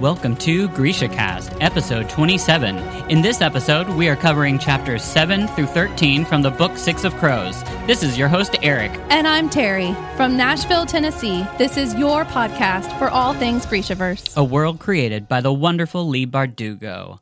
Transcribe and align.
Welcome 0.00 0.36
to 0.36 0.68
Grisha 0.68 1.08
Cast, 1.08 1.52
episode 1.60 2.08
27. 2.08 2.78
In 3.10 3.20
this 3.20 3.40
episode, 3.40 3.88
we 3.88 4.08
are 4.08 4.14
covering 4.14 4.56
chapters 4.56 5.02
7 5.02 5.48
through 5.48 5.66
13 5.66 6.24
from 6.24 6.42
the 6.42 6.52
book 6.52 6.76
Six 6.78 7.02
of 7.02 7.16
Crows. 7.16 7.60
This 7.88 8.04
is 8.04 8.16
your 8.16 8.28
host, 8.28 8.54
Eric. 8.62 8.92
And 9.10 9.26
I'm 9.26 9.50
Terry 9.50 9.96
from 10.16 10.36
Nashville, 10.36 10.86
Tennessee. 10.86 11.44
This 11.58 11.76
is 11.76 11.96
your 11.96 12.24
podcast 12.26 12.96
for 12.96 13.08
all 13.08 13.34
things 13.34 13.66
Grishaverse. 13.66 14.36
A 14.36 14.44
world 14.44 14.78
created 14.78 15.26
by 15.26 15.40
the 15.40 15.52
wonderful 15.52 16.06
Leigh 16.08 16.26
Bardugo. 16.26 17.18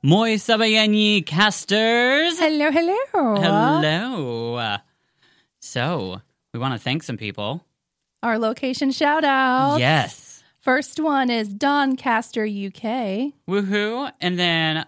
Moi 0.00 0.36
Sabayani 0.36 1.26
casters! 1.26 2.38
Hello, 2.38 2.70
hello. 2.70 2.96
Hello. 3.12 4.76
So, 5.58 6.20
we 6.54 6.60
want 6.60 6.74
to 6.74 6.78
thank 6.78 7.02
some 7.02 7.16
people. 7.16 7.64
Our 8.22 8.38
location 8.38 8.92
shout 8.92 9.24
out. 9.24 9.78
Yes. 9.80 10.29
First 10.60 11.00
one 11.00 11.30
is 11.30 11.48
Doncaster, 11.48 12.44
UK. 12.44 13.32
Woohoo. 13.48 14.12
And 14.20 14.38
then 14.38 14.84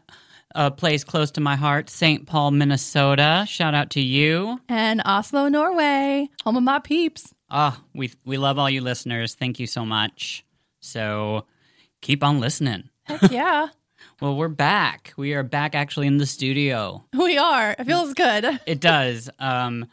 a 0.55 0.71
place 0.71 1.03
close 1.03 1.31
to 1.33 1.41
my 1.41 1.57
heart, 1.57 1.89
St. 1.89 2.27
Paul, 2.27 2.51
Minnesota. 2.51 3.47
Shout 3.49 3.75
out 3.75 3.89
to 3.91 4.01
you. 4.03 4.61
And 4.69 5.01
Oslo, 5.07 5.49
Norway, 5.49 6.29
home 6.45 6.59
of 6.59 6.63
my 6.63 6.79
peeps. 6.79 7.33
Ah, 7.51 7.83
we 7.95 8.13
we 8.27 8.37
love 8.37 8.59
all 8.59 8.69
you 8.69 8.83
listeners. 8.83 9.35
Thank 9.35 9.59
you 9.59 9.67
so 9.67 9.87
much. 9.87 10.45
So 10.81 11.47
keep 12.03 12.23
on 12.23 12.39
listening. 12.39 12.91
Heck 13.05 13.23
yeah. 13.31 13.69
well, 14.21 14.37
we're 14.37 14.49
back. 14.49 15.15
We 15.17 15.33
are 15.33 15.43
back 15.43 15.75
actually 15.75 16.07
in 16.07 16.19
the 16.19 16.27
studio. 16.27 17.03
We 17.15 17.39
are. 17.39 17.75
It 17.79 17.85
feels 17.85 18.13
good. 18.13 18.61
It 18.67 18.81
does. 18.81 19.31
Um 19.39 19.87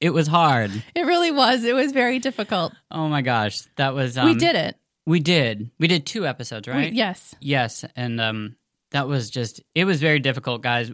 it 0.00 0.10
was 0.10 0.26
hard. 0.26 0.70
It 0.94 1.06
really 1.06 1.30
was. 1.30 1.64
It 1.64 1.74
was 1.74 1.92
very 1.92 2.18
difficult. 2.18 2.74
Oh 2.90 3.08
my 3.08 3.22
gosh. 3.22 3.60
That 3.76 3.94
was 3.94 4.18
um, 4.18 4.26
we 4.26 4.34
did 4.34 4.54
it. 4.54 4.76
We 5.06 5.20
did. 5.20 5.70
We 5.78 5.86
did 5.88 6.06
two 6.06 6.26
episodes, 6.26 6.66
right? 6.66 6.90
We, 6.90 6.96
yes. 6.96 7.34
Yes, 7.40 7.84
and 7.96 8.20
um 8.20 8.56
that 8.90 9.08
was 9.08 9.30
just 9.30 9.60
it 9.74 9.84
was 9.84 10.00
very 10.00 10.18
difficult, 10.20 10.62
guys. 10.62 10.90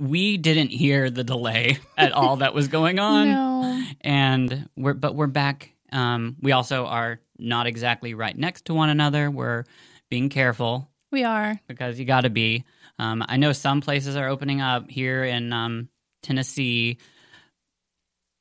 We 0.00 0.36
didn't 0.36 0.68
hear 0.70 1.10
the 1.10 1.24
delay 1.24 1.78
at 1.98 2.12
all 2.12 2.36
that 2.36 2.54
was 2.54 2.68
going 2.68 2.98
on. 2.98 3.28
No. 3.28 3.84
And 4.00 4.68
we're 4.76 4.94
but 4.94 5.14
we're 5.14 5.26
back. 5.26 5.72
Um 5.92 6.36
we 6.40 6.52
also 6.52 6.86
are 6.86 7.20
not 7.38 7.66
exactly 7.66 8.14
right 8.14 8.36
next 8.36 8.66
to 8.66 8.74
one 8.74 8.90
another. 8.90 9.30
We're 9.30 9.64
being 10.10 10.28
careful 10.28 10.88
We 11.10 11.24
are. 11.24 11.60
because 11.68 11.98
you 11.98 12.04
got 12.04 12.22
to 12.22 12.30
be. 12.30 12.64
Um 12.98 13.24
I 13.28 13.36
know 13.38 13.52
some 13.52 13.80
places 13.80 14.14
are 14.16 14.28
opening 14.28 14.60
up 14.60 14.88
here 14.90 15.24
in 15.24 15.52
um 15.52 15.88
Tennessee 16.22 16.98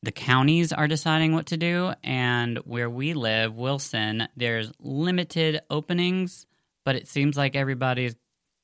the 0.04 0.12
counties 0.12 0.72
are 0.72 0.88
deciding 0.88 1.34
what 1.34 1.48
to 1.48 1.58
do 1.58 1.94
and 2.04 2.58
where 2.60 2.90
we 2.90 3.14
live 3.14 3.56
wilson 3.56 4.28
there's 4.36 4.72
limited 4.80 5.62
openings 5.70 6.46
but 6.86 6.96
it 6.96 7.08
seems 7.08 7.36
like 7.36 7.56
everybody's 7.56 8.16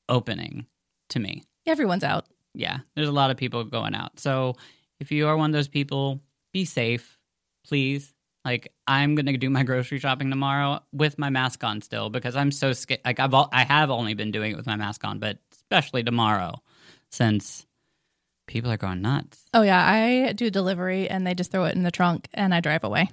opening 0.08 0.66
to 1.10 1.18
me. 1.18 1.42
Everyone's 1.66 2.04
out. 2.04 2.26
yeah 2.54 2.78
there's 2.94 3.08
a 3.08 3.12
lot 3.12 3.30
of 3.30 3.36
people 3.36 3.64
going 3.64 3.94
out. 3.94 4.18
So 4.18 4.54
if 5.00 5.10
you 5.12 5.26
are 5.26 5.36
one 5.36 5.50
of 5.50 5.54
those 5.54 5.68
people 5.68 6.20
be 6.52 6.64
safe 6.64 7.18
please. 7.66 8.12
Like 8.44 8.72
i'm 8.86 9.14
gonna 9.14 9.36
do 9.38 9.48
my 9.48 9.62
grocery 9.62 9.98
shopping 9.98 10.28
tomorrow 10.30 10.80
with 10.92 11.18
my 11.18 11.30
mask 11.30 11.64
on 11.64 11.80
still 11.80 12.10
because 12.10 12.36
i'm 12.36 12.50
so 12.50 12.74
scared 12.74 13.00
like 13.04 13.18
i've 13.18 13.32
al- 13.32 13.48
i 13.52 13.64
have 13.64 13.90
only 13.90 14.12
been 14.12 14.30
doing 14.30 14.52
it 14.52 14.56
with 14.56 14.66
my 14.66 14.76
mask 14.76 15.02
on 15.04 15.18
but 15.18 15.38
especially 15.52 16.02
tomorrow 16.02 16.52
since 17.10 17.63
people 18.46 18.70
are 18.70 18.76
going 18.76 19.00
nuts 19.02 19.44
Oh, 19.54 19.62
yeah. 19.62 19.82
I 19.84 20.32
do 20.32 20.50
delivery 20.50 21.08
and 21.08 21.26
they 21.26 21.34
just 21.34 21.50
throw 21.50 21.64
it 21.64 21.74
in 21.74 21.82
the 21.82 21.90
trunk 21.90 22.28
and 22.34 22.54
I 22.54 22.60
drive 22.60 22.84
away. 22.84 23.08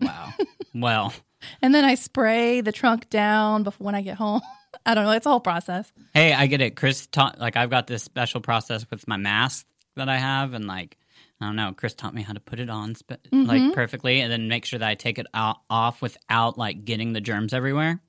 wow 0.00 0.32
well 0.74 1.12
And 1.60 1.74
then 1.74 1.84
I 1.84 1.94
spray 1.96 2.60
the 2.60 2.72
trunk 2.72 3.10
down 3.10 3.62
before 3.64 3.84
when 3.84 3.94
I 3.94 4.02
get 4.02 4.16
home. 4.16 4.40
I 4.86 4.94
don't 4.94 5.04
know. 5.04 5.10
It's 5.10 5.26
a 5.26 5.30
whole 5.30 5.40
process. 5.40 5.92
Hey, 6.14 6.32
I 6.32 6.46
get 6.46 6.60
it. 6.60 6.76
Chris 6.76 7.06
taught 7.06 7.38
like 7.38 7.56
I've 7.56 7.68
got 7.70 7.86
this 7.86 8.02
special 8.02 8.40
process 8.40 8.86
with 8.90 9.06
my 9.06 9.16
mask 9.16 9.66
that 9.96 10.08
I 10.08 10.16
have, 10.16 10.54
and 10.54 10.66
like 10.66 10.96
I 11.40 11.46
don't 11.46 11.56
know. 11.56 11.72
Chris 11.76 11.94
taught 11.94 12.14
me 12.14 12.22
how 12.22 12.32
to 12.32 12.40
put 12.40 12.58
it 12.58 12.70
on 12.70 12.94
spe- 12.94 13.26
like 13.32 13.74
perfectly, 13.74 14.20
and 14.20 14.32
then 14.32 14.48
make 14.48 14.64
sure 14.64 14.78
that 14.78 14.88
I 14.88 14.94
take 14.94 15.18
it 15.18 15.26
off 15.34 16.00
without 16.00 16.56
like 16.58 16.84
getting 16.84 17.12
the 17.12 17.20
germs 17.20 17.52
everywhere. 17.52 18.00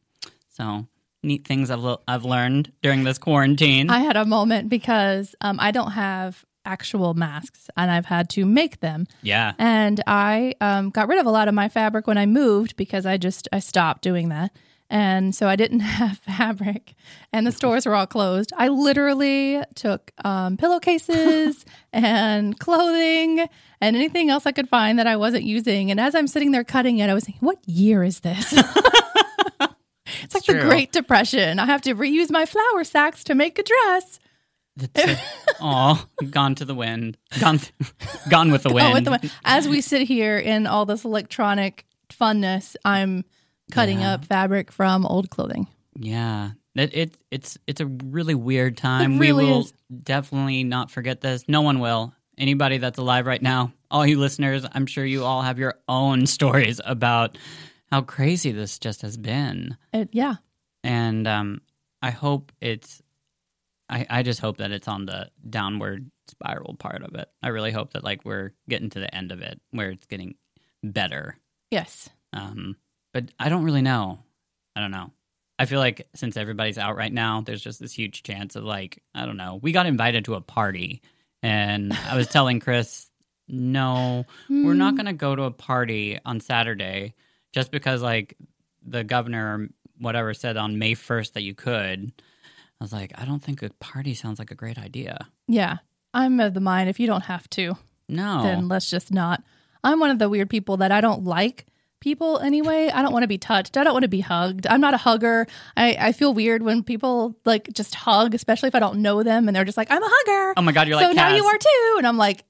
So 0.49 0.87
neat 1.21 1.45
things 1.45 1.69
I've 1.69 1.83
l- 1.83 2.01
I've 2.07 2.23
learned 2.25 2.71
during 2.81 3.03
this 3.03 3.17
quarantine. 3.17 3.89
I 3.89 3.99
had 3.99 4.15
a 4.15 4.25
moment 4.25 4.69
because 4.69 5.35
um, 5.41 5.59
I 5.59 5.71
don't 5.71 5.91
have 5.91 6.45
actual 6.65 7.13
masks 7.13 7.69
and 7.75 7.91
I've 7.91 8.05
had 8.05 8.29
to 8.31 8.45
make 8.45 8.79
them. 8.79 9.07
yeah, 9.21 9.53
And 9.59 10.01
I 10.07 10.55
um, 10.61 10.89
got 10.89 11.07
rid 11.07 11.19
of 11.19 11.25
a 11.25 11.31
lot 11.31 11.47
of 11.47 11.53
my 11.53 11.69
fabric 11.69 12.07
when 12.07 12.17
I 12.17 12.25
moved 12.25 12.75
because 12.75 13.05
I 13.05 13.17
just 13.17 13.47
I 13.51 13.59
stopped 13.59 14.01
doing 14.01 14.29
that. 14.29 14.51
And 14.89 15.33
so 15.33 15.47
I 15.47 15.55
didn't 15.55 15.79
have 16.01 16.19
fabric 16.19 16.93
and 17.31 17.47
the 17.47 17.51
stores 17.51 17.85
were 17.85 17.95
all 17.95 18.05
closed. 18.07 18.53
I 18.55 18.67
literally 18.67 19.61
took 19.75 20.11
um, 20.23 20.57
pillowcases 20.57 21.65
and 21.93 22.59
clothing 22.59 23.47
and 23.81 23.95
anything 23.95 24.29
else 24.29 24.45
I 24.45 24.51
could 24.51 24.69
find 24.69 24.99
that 24.99 25.07
I 25.07 25.15
wasn't 25.15 25.43
using. 25.43 25.91
And 25.91 25.99
as 25.99 26.15
I'm 26.15 26.27
sitting 26.27 26.51
there 26.51 26.63
cutting 26.63 26.99
it, 26.99 27.09
I 27.09 27.13
was 27.13 27.25
thinking, 27.25 27.45
what 27.45 27.57
year 27.67 28.03
is 28.03 28.21
this? 28.21 28.53
it's 30.21 30.33
like 30.33 30.45
the. 30.45 30.59
Great 30.61 30.91
Depression. 30.91 31.59
I 31.59 31.65
have 31.65 31.81
to 31.81 31.95
reuse 31.95 32.31
my 32.31 32.45
flour 32.45 32.83
sacks 32.83 33.23
to 33.25 33.35
make 33.35 33.59
a 33.59 33.63
dress. 33.63 34.19
Oh, 35.61 36.05
gone 36.31 36.55
to 36.55 36.65
the 36.65 36.75
wind, 36.75 37.17
gone, 37.39 37.59
gone 38.29 38.51
with 38.51 38.63
the 38.63 38.73
wind. 38.73 38.93
With 38.93 39.05
the 39.05 39.11
wind. 39.11 39.31
As 39.45 39.67
we 39.67 39.81
sit 39.81 40.01
here 40.07 40.37
in 40.37 40.67
all 40.67 40.85
this 40.85 41.03
electronic 41.05 41.85
funness, 42.09 42.75
I'm 42.85 43.23
cutting 43.71 44.01
Yeah. 44.01 44.13
up 44.15 44.25
fabric 44.25 44.71
from 44.71 45.05
old 45.05 45.29
clothing. 45.29 45.67
Yeah. 45.95 46.51
It, 46.75 46.95
it 46.95 47.17
it's 47.29 47.57
it's 47.67 47.81
a 47.81 47.85
really 47.85 48.33
weird 48.33 48.77
time. 48.77 49.13
It 49.13 49.19
we 49.19 49.31
will 49.31 49.61
is. 49.61 49.73
definitely 50.03 50.63
not 50.63 50.89
forget 50.89 51.21
this. 51.21 51.45
No 51.47 51.61
one 51.61 51.79
will. 51.79 52.13
Anybody 52.35 52.79
that's 52.79 52.97
alive 52.97 53.27
right 53.27 53.41
now, 53.41 53.73
all 53.91 54.07
you 54.07 54.19
listeners, 54.19 54.65
I'm 54.73 54.87
sure 54.87 55.05
you 55.05 55.23
all 55.23 55.43
have 55.43 55.59
your 55.59 55.75
own 55.87 56.25
stories 56.37 56.81
about 56.83 57.37
how 57.91 58.01
crazy 58.01 58.51
this 58.51 58.79
just 58.79 59.03
has 59.03 59.17
been. 59.17 59.77
It, 59.93 60.09
yeah. 60.13 60.35
And 60.83 61.27
um 61.27 61.61
I 62.01 62.09
hope 62.09 62.51
it's 62.59 63.02
I, 63.93 64.07
I 64.09 64.23
just 64.23 64.39
hope 64.39 64.57
that 64.57 64.71
it's 64.71 64.87
on 64.87 65.05
the 65.05 65.29
downward 65.47 66.09
spiral 66.27 66.73
part 66.73 67.03
of 67.03 67.13
it. 67.13 67.29
I 67.43 67.49
really 67.49 67.71
hope 67.71 67.93
that 67.93 68.03
like 68.03 68.25
we're 68.25 68.51
getting 68.67 68.89
to 68.89 68.99
the 68.99 69.13
end 69.13 69.31
of 69.31 69.41
it 69.41 69.61
where 69.69 69.91
it's 69.91 70.07
getting 70.07 70.33
better. 70.81 71.37
Yes. 71.69 72.09
Um, 72.33 72.75
but 73.13 73.25
I 73.39 73.49
don't 73.49 73.63
really 73.63 73.83
know. 73.83 74.17
I 74.75 74.81
don't 74.81 74.89
know. 74.89 75.11
I 75.59 75.65
feel 75.65 75.79
like 75.79 76.07
since 76.15 76.35
everybody's 76.37 76.79
out 76.79 76.95
right 76.95 77.13
now, 77.13 77.41
there's 77.41 77.61
just 77.61 77.79
this 77.79 77.93
huge 77.93 78.23
chance 78.23 78.55
of 78.55 78.63
like, 78.63 79.03
I 79.13 79.27
don't 79.27 79.37
know. 79.37 79.59
We 79.61 79.71
got 79.71 79.85
invited 79.85 80.25
to 80.25 80.33
a 80.33 80.41
party, 80.41 81.03
and 81.43 81.93
I 81.93 82.17
was 82.17 82.27
telling 82.29 82.59
Chris, 82.59 83.07
no, 83.47 84.25
we're 84.49 84.73
not 84.73 84.95
going 84.95 85.05
to 85.05 85.13
go 85.13 85.35
to 85.35 85.43
a 85.43 85.51
party 85.51 86.17
on 86.25 86.39
Saturday 86.39 87.13
just 87.51 87.69
because 87.69 88.01
like 88.01 88.35
the 88.83 89.03
governor 89.03 89.59
or 89.59 89.67
whatever 89.99 90.33
said 90.33 90.57
on 90.57 90.79
May 90.79 90.95
1st 90.95 91.33
that 91.33 91.43
you 91.43 91.53
could. 91.53 92.11
I 92.79 92.83
was 92.83 92.93
like, 92.93 93.13
I 93.15 93.25
don't 93.25 93.41
think 93.41 93.61
a 93.61 93.69
party 93.79 94.13
sounds 94.13 94.39
like 94.39 94.51
a 94.51 94.55
great 94.55 94.77
idea. 94.77 95.27
Yeah. 95.47 95.77
I'm 96.13 96.39
of 96.39 96.53
the 96.53 96.59
mind 96.59 96.89
if 96.89 96.99
you 96.99 97.07
don't 97.07 97.23
have 97.23 97.49
to, 97.51 97.75
No. 98.09 98.43
then 98.43 98.67
let's 98.67 98.89
just 98.89 99.11
not. 99.11 99.41
I'm 99.83 99.99
one 99.99 100.11
of 100.11 100.19
the 100.19 100.29
weird 100.29 100.49
people 100.49 100.77
that 100.77 100.91
I 100.91 101.01
don't 101.01 101.23
like 101.23 101.65
people 102.03 102.37
anyway. 102.39 102.89
I 102.93 103.01
don't 103.01 103.13
want 103.13 103.23
to 103.23 103.27
be 103.27 103.37
touched. 103.37 103.77
I 103.77 103.83
don't 103.85 103.93
want 103.93 104.03
to 104.03 104.09
be 104.09 104.19
hugged. 104.19 104.67
I'm 104.67 104.81
not 104.81 104.93
a 104.93 104.97
hugger. 104.97 105.47
I, 105.77 105.95
I 105.97 106.11
feel 106.11 106.33
weird 106.33 106.61
when 106.61 106.83
people 106.83 107.33
like 107.45 107.71
just 107.71 107.95
hug, 107.95 108.35
especially 108.35 108.67
if 108.67 108.75
I 108.75 108.79
don't 108.79 108.99
know 108.99 109.23
them 109.23 109.47
and 109.47 109.55
they're 109.55 109.63
just 109.63 109.77
like, 109.77 109.89
I'm 109.89 110.03
a 110.03 110.09
hugger. 110.11 110.53
oh 110.57 110.61
my 110.61 110.73
God, 110.73 110.89
you're 110.89 110.99
so 110.99 111.07
like, 111.07 111.15
now 111.15 111.33
you 111.33 111.45
are 111.45 111.57
too. 111.57 111.95
And 111.97 112.05
I'm 112.05 112.17
like, 112.17 112.43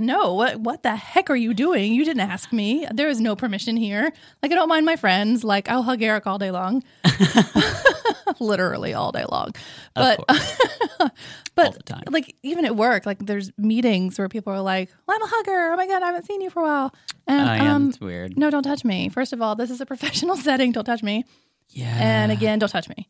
no, 0.00 0.34
what 0.34 0.58
what 0.58 0.82
the 0.82 0.96
heck 0.96 1.30
are 1.30 1.36
you 1.36 1.54
doing? 1.54 1.94
You 1.94 2.04
didn't 2.04 2.28
ask 2.28 2.52
me. 2.52 2.84
There 2.92 3.08
is 3.08 3.20
no 3.20 3.36
permission 3.36 3.76
here. 3.76 4.12
Like 4.42 4.50
I 4.50 4.56
don't 4.56 4.68
mind 4.68 4.84
my 4.84 4.96
friends. 4.96 5.44
Like 5.44 5.68
I'll 5.68 5.84
hug 5.84 6.02
Eric 6.02 6.26
all 6.26 6.38
day 6.38 6.50
long. 6.50 6.82
Literally 8.40 8.92
all 8.92 9.12
day 9.12 9.24
long. 9.30 9.54
But 9.96 10.24
but 11.54 11.90
like 12.10 12.34
even 12.42 12.64
at 12.64 12.76
work, 12.76 13.06
like 13.06 13.18
there's 13.24 13.50
meetings 13.58 14.18
where 14.18 14.28
people 14.28 14.52
are 14.52 14.60
like, 14.60 14.90
well, 15.06 15.16
I'm 15.16 15.22
a 15.22 15.26
hugger. 15.28 15.72
Oh 15.72 15.76
my 15.76 15.86
god, 15.86 16.02
I 16.02 16.06
haven't 16.06 16.26
seen 16.26 16.40
you 16.40 16.50
for 16.50 16.60
a 16.60 16.64
while. 16.64 16.94
And 17.26 17.48
Oh, 17.48 17.54
yeah, 17.64 17.74
um 17.74 17.86
that's 17.86 18.00
weird. 18.00 18.36
no, 18.38 18.50
don't 18.50 18.62
touch 18.62 18.84
me. 18.84 19.08
First 19.08 19.32
of 19.32 19.40
all, 19.42 19.54
this 19.56 19.70
is 19.70 19.80
a 19.80 19.86
professional 19.92 20.36
setting. 20.36 20.72
Don't 20.72 20.84
touch 20.84 21.02
me. 21.02 21.24
Yeah. 21.70 21.96
And 21.98 22.30
again, 22.30 22.58
don't 22.58 22.68
touch 22.68 22.88
me. 22.88 23.08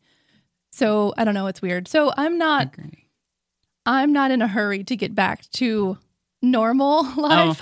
So 0.71 1.13
I 1.17 1.23
don't 1.23 1.33
know. 1.33 1.47
It's 1.47 1.61
weird. 1.61 1.87
So 1.87 2.11
I'm 2.17 2.37
not. 2.37 2.73
I'm 3.85 4.11
not 4.11 4.31
in 4.31 4.41
a 4.41 4.47
hurry 4.47 4.83
to 4.85 4.95
get 4.95 5.15
back 5.15 5.49
to 5.51 5.97
normal 6.41 7.03
life 7.17 7.61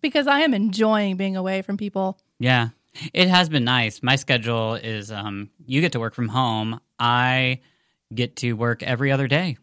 because 0.00 0.26
I 0.26 0.40
am 0.40 0.54
enjoying 0.54 1.16
being 1.16 1.36
away 1.36 1.62
from 1.62 1.76
people. 1.76 2.18
Yeah. 2.38 2.68
It 3.14 3.28
has 3.28 3.48
been 3.48 3.64
nice. 3.64 4.02
My 4.02 4.16
schedule 4.16 4.74
is 4.74 5.10
um 5.10 5.50
you 5.66 5.80
get 5.80 5.92
to 5.92 6.00
work 6.00 6.14
from 6.14 6.28
home. 6.28 6.80
I 6.98 7.60
get 8.14 8.36
to 8.36 8.52
work 8.54 8.82
every 8.82 9.10
other 9.12 9.28
day. 9.28 9.56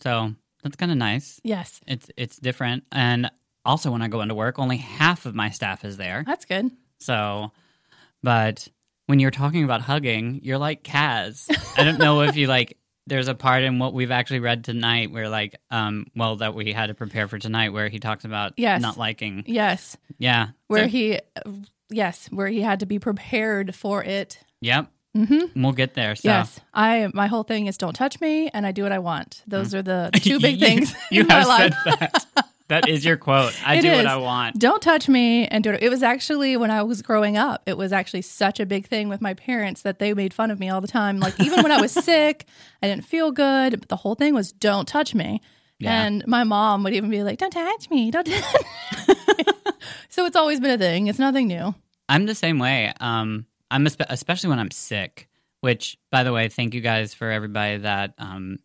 So 0.00 0.32
that's 0.62 0.76
kind 0.76 0.92
of 0.92 0.98
nice. 0.98 1.40
Yes, 1.44 1.80
It's 1.86 2.10
it's 2.16 2.36
different 2.38 2.84
and 2.92 3.30
also 3.64 3.90
when 3.90 4.02
I 4.02 4.08
go 4.08 4.20
into 4.22 4.34
work 4.34 4.58
only 4.58 4.76
half 4.78 5.26
of 5.26 5.34
my 5.34 5.50
staff 5.50 5.84
is 5.84 5.96
there. 5.96 6.24
that's 6.26 6.44
good. 6.44 6.70
So 7.00 7.52
but 8.22 8.68
when 9.06 9.18
you're 9.20 9.30
talking 9.30 9.64
about 9.64 9.80
hugging, 9.82 10.40
you're 10.42 10.58
like 10.58 10.82
Kaz. 10.82 11.46
I 11.78 11.84
don't 11.84 11.98
know 11.98 12.22
if 12.22 12.36
you 12.36 12.46
like. 12.56 12.76
There's 13.06 13.28
a 13.28 13.34
part 13.34 13.62
in 13.62 13.78
what 13.78 13.94
we've 13.94 14.10
actually 14.10 14.40
read 14.40 14.64
tonight 14.64 15.10
where, 15.10 15.30
like, 15.30 15.56
um, 15.70 16.08
well, 16.14 16.36
that 16.36 16.54
we 16.54 16.74
had 16.74 16.88
to 16.88 16.94
prepare 16.94 17.26
for 17.26 17.38
tonight, 17.38 17.70
where 17.72 17.88
he 17.88 17.98
talks 17.98 18.26
about 18.26 18.52
Yes. 18.58 18.82
not 18.82 18.98
liking. 18.98 19.44
Yes, 19.46 19.96
Yeah. 20.18 20.48
where 20.66 20.82
So- 20.84 20.88
he, 20.90 21.18
yes, 21.88 22.28
where 22.30 22.48
he 22.48 22.60
had 22.60 22.80
to 22.80 22.86
be 22.86 22.98
prepared 22.98 23.74
for 23.74 24.04
it. 24.04 24.38
Yep. 24.60 24.92
Mm-hmm. 25.18 25.62
We'll 25.62 25.72
get 25.72 25.94
there. 25.94 26.14
So. 26.14 26.28
Yes, 26.28 26.60
I. 26.72 27.08
My 27.12 27.26
whole 27.26 27.42
thing 27.42 27.66
is 27.66 27.76
don't 27.76 27.94
touch 27.94 28.20
me, 28.20 28.48
and 28.50 28.64
I 28.66 28.72
do 28.72 28.82
what 28.84 28.92
I 28.92 28.98
want. 29.00 29.42
Those 29.46 29.74
are 29.74 29.82
the 29.82 30.10
two 30.22 30.38
big 30.38 30.60
You- 30.60 30.66
things 30.66 30.94
You 31.10 31.20
in 31.22 31.26
my 31.26 31.34
have 31.34 31.48
life. 31.48 31.74
said 31.84 31.98
that. 32.00 32.26
that 32.68 32.88
is 32.88 33.04
your 33.04 33.16
quote. 33.16 33.52
I 33.66 33.76
It 33.76 33.82
do 33.82 33.90
what 33.92 34.06
I 34.06 34.16
want. 34.16 34.58
don't 34.58 34.80
touch 34.82 35.08
me 35.08 35.46
and 35.46 35.64
do 35.64 35.70
it. 35.70 35.82
It 35.82 35.88
was 35.88 36.02
actually 36.02 36.56
when 36.56 36.70
I 36.70 36.82
was 36.82 37.02
growing 37.02 37.36
up, 37.36 37.62
it 37.66 37.76
was 37.76 37.92
actually 37.92 38.22
such 38.22 38.60
a 38.60 38.66
big 38.66 38.86
thing 38.86 39.08
with 39.08 39.20
my 39.20 39.34
parents 39.34 39.82
that 39.82 39.98
they 39.98 40.12
made 40.14 40.32
fun 40.34 40.50
of 40.50 40.60
me 40.60 40.68
all 40.70 40.80
the 40.80 40.86
time. 40.88 41.18
Like 41.18 41.40
even 41.40 41.62
when 41.62 41.72
I 41.72 41.80
was 41.80 41.92
sick, 42.10 42.46
I 42.82 42.86
didn't 42.88 43.04
feel 43.06 43.32
good. 43.32 43.80
But 43.80 43.88
the 43.88 43.96
whole 43.96 44.14
thing 44.14 44.34
was 44.34 44.52
don't 44.52 44.86
touch 44.86 45.14
me. 45.14 45.40
Yeah. 45.80 46.02
And 46.04 46.26
my 46.26 46.44
mom 46.44 46.82
would 46.84 46.92
even 46.92 47.08
be 47.08 47.22
like, 47.22 47.38
"Don't 47.38 47.52
touch 47.52 47.88
me, 47.88 48.10
don't." 48.10 48.26
touch 48.26 48.42
me." 49.08 49.44
so 50.08 50.26
it's 50.26 50.36
always 50.36 50.60
been 50.60 50.70
a 50.70 50.78
thing. 50.78 51.06
It's 51.06 51.18
nothing 51.18 51.46
new. 51.48 51.74
I'm 52.08 52.26
the 52.26 52.34
same 52.34 52.58
way. 52.58 52.92
Um, 53.00 53.46
I'm 53.70 53.84
espe- 53.84 54.06
especially 54.08 54.50
when 54.50 54.58
I'm 54.58 54.70
sick. 54.70 55.28
Which, 55.60 55.98
by 56.12 56.22
the 56.22 56.32
way, 56.32 56.48
thank 56.48 56.74
you 56.74 56.80
guys 56.80 57.14
for 57.14 57.30
everybody 57.30 57.78
that 57.78 58.14
um 58.18 58.58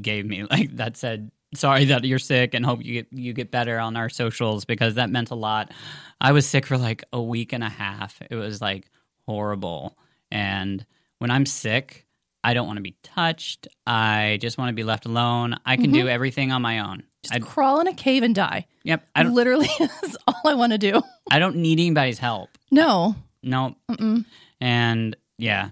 gave 0.00 0.26
me 0.26 0.44
like 0.50 0.76
that 0.76 0.96
said 0.96 1.30
sorry 1.54 1.86
that 1.86 2.04
you're 2.04 2.18
sick 2.18 2.54
and 2.54 2.64
hope 2.64 2.84
you 2.84 2.92
get 2.94 3.12
you 3.12 3.32
get 3.32 3.50
better 3.50 3.78
on 3.78 3.96
our 3.96 4.08
socials 4.08 4.64
because 4.64 4.94
that 4.94 5.10
meant 5.10 5.30
a 5.30 5.34
lot. 5.34 5.72
I 6.20 6.32
was 6.32 6.46
sick 6.46 6.66
for 6.66 6.78
like 6.78 7.04
a 7.12 7.22
week 7.22 7.52
and 7.52 7.64
a 7.64 7.68
half. 7.68 8.20
It 8.30 8.36
was 8.36 8.60
like 8.60 8.90
horrible. 9.26 9.96
And 10.30 10.84
when 11.18 11.30
I'm 11.30 11.46
sick, 11.46 12.06
I 12.44 12.54
don't 12.54 12.66
want 12.66 12.76
to 12.76 12.82
be 12.82 12.96
touched. 13.02 13.68
I 13.86 14.38
just 14.40 14.58
want 14.58 14.68
to 14.68 14.74
be 14.74 14.84
left 14.84 15.06
alone. 15.06 15.56
I 15.64 15.76
can 15.76 15.90
do 15.90 16.08
everything 16.08 16.52
on 16.52 16.62
my 16.62 16.80
own. 16.80 17.02
Just 17.22 17.34
I, 17.34 17.38
crawl 17.40 17.80
in 17.80 17.88
a 17.88 17.94
cave 17.94 18.22
and 18.22 18.34
die. 18.34 18.66
yep. 18.84 19.06
I. 19.14 19.24
Literally, 19.24 19.68
is 20.02 20.16
all 20.26 20.40
I 20.46 20.54
want 20.54 20.72
to 20.72 20.78
do. 20.78 21.02
I 21.30 21.38
don't 21.38 21.56
need 21.56 21.80
anybody's 21.80 22.18
help. 22.18 22.50
No, 22.70 23.16
No. 23.48 23.76
Mm-mm. 23.90 24.24
And 24.60 25.16
yeah. 25.38 25.70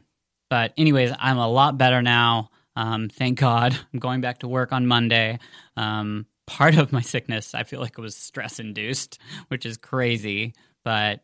But 0.49 0.73
anyways, 0.77 1.13
I'm 1.19 1.39
a 1.39 1.49
lot 1.49 1.77
better 1.79 2.03
now. 2.03 2.51
Um, 2.77 3.09
thank 3.09 3.39
God. 3.39 3.77
I'm 3.93 3.99
going 3.99 4.21
back 4.21 4.39
to 4.41 4.49
work 4.49 4.73
on 4.73 4.87
Monday. 4.87 5.39
Um, 5.77 6.27
part 6.47 6.77
of 6.77 6.93
my 6.93 7.01
sickness, 7.01 7.55
I 7.55 7.65
feel 7.65 7.81
like 7.81 7.99
it 7.99 8.01
was 8.01 8.17
stress 8.17 8.59
induced, 8.61 9.19
which 9.49 9.67
is 9.67 9.77
crazy, 9.77 10.55
but 10.85 11.21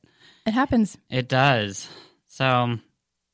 it 0.46 0.52
happens. 0.54 0.99
it 1.10 1.28
does. 1.28 1.88
So, 2.26 2.78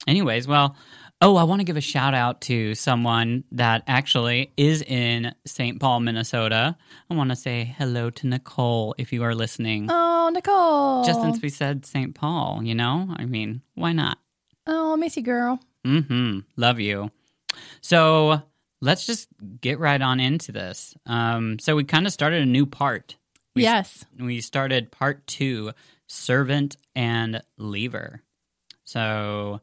anyways, 0.07 0.47
well, 0.47 0.77
oh, 1.21 1.37
I 1.37 1.45
want 1.45 1.61
to 1.61 1.65
give 1.65 1.77
a 1.77 1.83
shout 1.83 2.15
out 2.15 2.43
to 2.43 2.75
someone 2.75 3.45
that 3.53 3.83
actually 3.87 4.53
is 4.57 4.83
in 4.83 5.35
St. 5.47 5.81
Paul, 5.81 6.01
Minnesota. 6.01 6.77
I 7.11 7.15
want 7.15 7.31
to 7.31 7.37
say 7.37 7.75
hello 7.79 8.11
to 8.11 8.27
Nicole 8.27 8.95
if 8.99 9.13
you 9.13 9.25
are 9.25 9.35
listening. 9.35 9.89
Oh, 9.91 10.31
Nicole. 10.33 11.05
Just 11.05 11.21
since 11.21 11.43
we 11.43 11.49
said 11.49 11.85
St. 11.85 12.15
Paul, 12.15 12.63
you 12.63 12.75
know? 12.75 13.09
I 13.17 13.25
mean, 13.25 13.63
why 13.75 13.93
not? 13.93 14.19
Oh, 14.67 14.97
Missy 14.97 15.23
girl. 15.23 15.61
Mm-hmm. 15.87 16.41
Love 16.57 16.81
you. 16.81 17.11
So 17.81 18.43
let's 18.81 19.07
just 19.07 19.29
get 19.61 19.79
right 19.79 20.01
on 20.01 20.21
into 20.21 20.53
this. 20.53 20.95
Um, 21.07 21.59
so 21.59 21.75
we 21.75 21.85
kind 21.85 22.07
of 22.07 22.13
started 22.13 22.43
a 22.43 22.47
new 22.47 22.67
part. 22.67 23.17
We, 23.55 23.63
yes. 23.63 24.05
We 24.19 24.41
started 24.41 24.93
part 24.93 25.27
two, 25.27 25.73
servant 26.07 26.77
and 26.95 27.43
lever. 27.57 28.23
So 28.85 29.61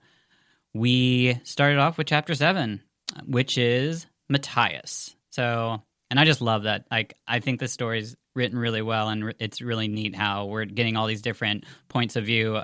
we 0.76 1.40
started 1.46 1.80
off 1.80 1.98
with 1.98 2.06
chapter 2.06 2.36
seven, 2.36 2.82
which 3.26 3.58
is 3.58 4.06
Matthias. 4.28 5.16
So, 5.32 5.82
and 6.12 6.20
I 6.20 6.26
just 6.26 6.42
love 6.42 6.64
that. 6.64 6.86
Like, 6.92 7.16
I 7.26 7.40
think 7.40 7.62
this 7.62 7.72
story's 7.72 8.18
written 8.36 8.60
really 8.60 8.82
well, 8.82 9.08
and 9.08 9.26
re- 9.26 9.36
it's 9.40 9.62
really 9.62 9.88
neat 9.88 10.16
how 10.16 10.48
we're 10.48 10.66
getting 10.66 10.98
all 10.98 11.08
these 11.08 11.22
different 11.22 11.64
points 11.88 12.18
of 12.18 12.26
view. 12.26 12.58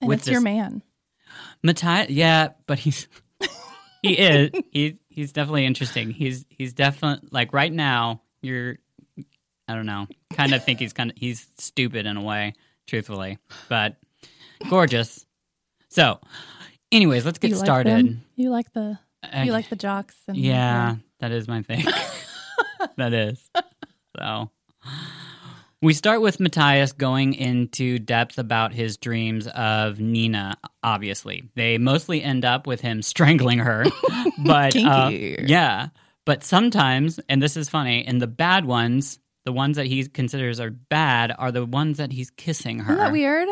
And 0.00 0.08
with 0.08 0.20
it's 0.20 0.28
your 0.28 0.40
man. 0.40 0.80
Matthias, 1.64 2.08
yeah, 2.08 2.50
but 2.66 2.78
he's 2.78 3.08
he 4.02 4.12
is 4.12 4.50
he's 4.70 4.98
he's 5.08 5.32
definitely 5.32 5.66
interesting. 5.66 6.10
He's 6.12 6.46
he's 6.48 6.72
definitely 6.72 7.28
like 7.32 7.52
right 7.52 7.72
now. 7.72 8.22
You're 8.42 8.78
I 9.66 9.74
don't 9.74 9.86
know. 9.86 10.06
Kind 10.34 10.54
of 10.54 10.64
think 10.64 10.78
he's 10.78 10.92
kind 10.92 11.10
of 11.10 11.16
he's 11.16 11.44
stupid 11.58 12.06
in 12.06 12.16
a 12.16 12.22
way, 12.22 12.54
truthfully, 12.86 13.38
but 13.68 13.96
gorgeous. 14.70 15.26
So, 15.88 16.20
anyways, 16.92 17.24
let's 17.24 17.38
get 17.38 17.50
you 17.50 17.56
started. 17.56 17.92
them? 17.92 18.24
You 18.36 18.50
like 18.50 18.72
the 18.72 18.98
you 19.44 19.52
like 19.52 19.68
the 19.68 19.76
jocks 19.76 20.16
and 20.28 20.36
yeah, 20.36 20.96
that 21.20 21.32
is 21.32 21.48
my 21.48 21.62
thing. 21.62 21.84
that 22.96 23.12
is. 23.12 23.50
So 24.18 24.50
we 25.82 25.92
start 25.92 26.20
with 26.20 26.40
Matthias 26.40 26.92
going 26.92 27.34
into 27.34 27.98
depth 27.98 28.38
about 28.38 28.72
his 28.72 28.96
dreams 28.96 29.46
of 29.46 30.00
Nina, 30.00 30.56
obviously. 30.82 31.48
They 31.54 31.78
mostly 31.78 32.22
end 32.22 32.44
up 32.44 32.66
with 32.66 32.80
him 32.80 33.02
strangling 33.02 33.58
her. 33.58 33.84
but 34.38 34.74
uh, 34.76 35.10
yeah. 35.12 35.88
But 36.24 36.42
sometimes, 36.42 37.20
and 37.28 37.40
this 37.40 37.56
is 37.56 37.68
funny, 37.68 38.06
in 38.06 38.18
the 38.18 38.26
bad 38.26 38.64
ones, 38.64 39.20
the 39.44 39.52
ones 39.52 39.76
that 39.76 39.86
he 39.86 40.04
considers 40.08 40.58
are 40.58 40.70
bad 40.70 41.32
are 41.36 41.52
the 41.52 41.64
ones 41.64 41.98
that 41.98 42.10
he's 42.10 42.30
kissing 42.30 42.80
her. 42.80 42.94
Isn't 42.94 43.04
that 43.04 43.12
weird? 43.12 43.48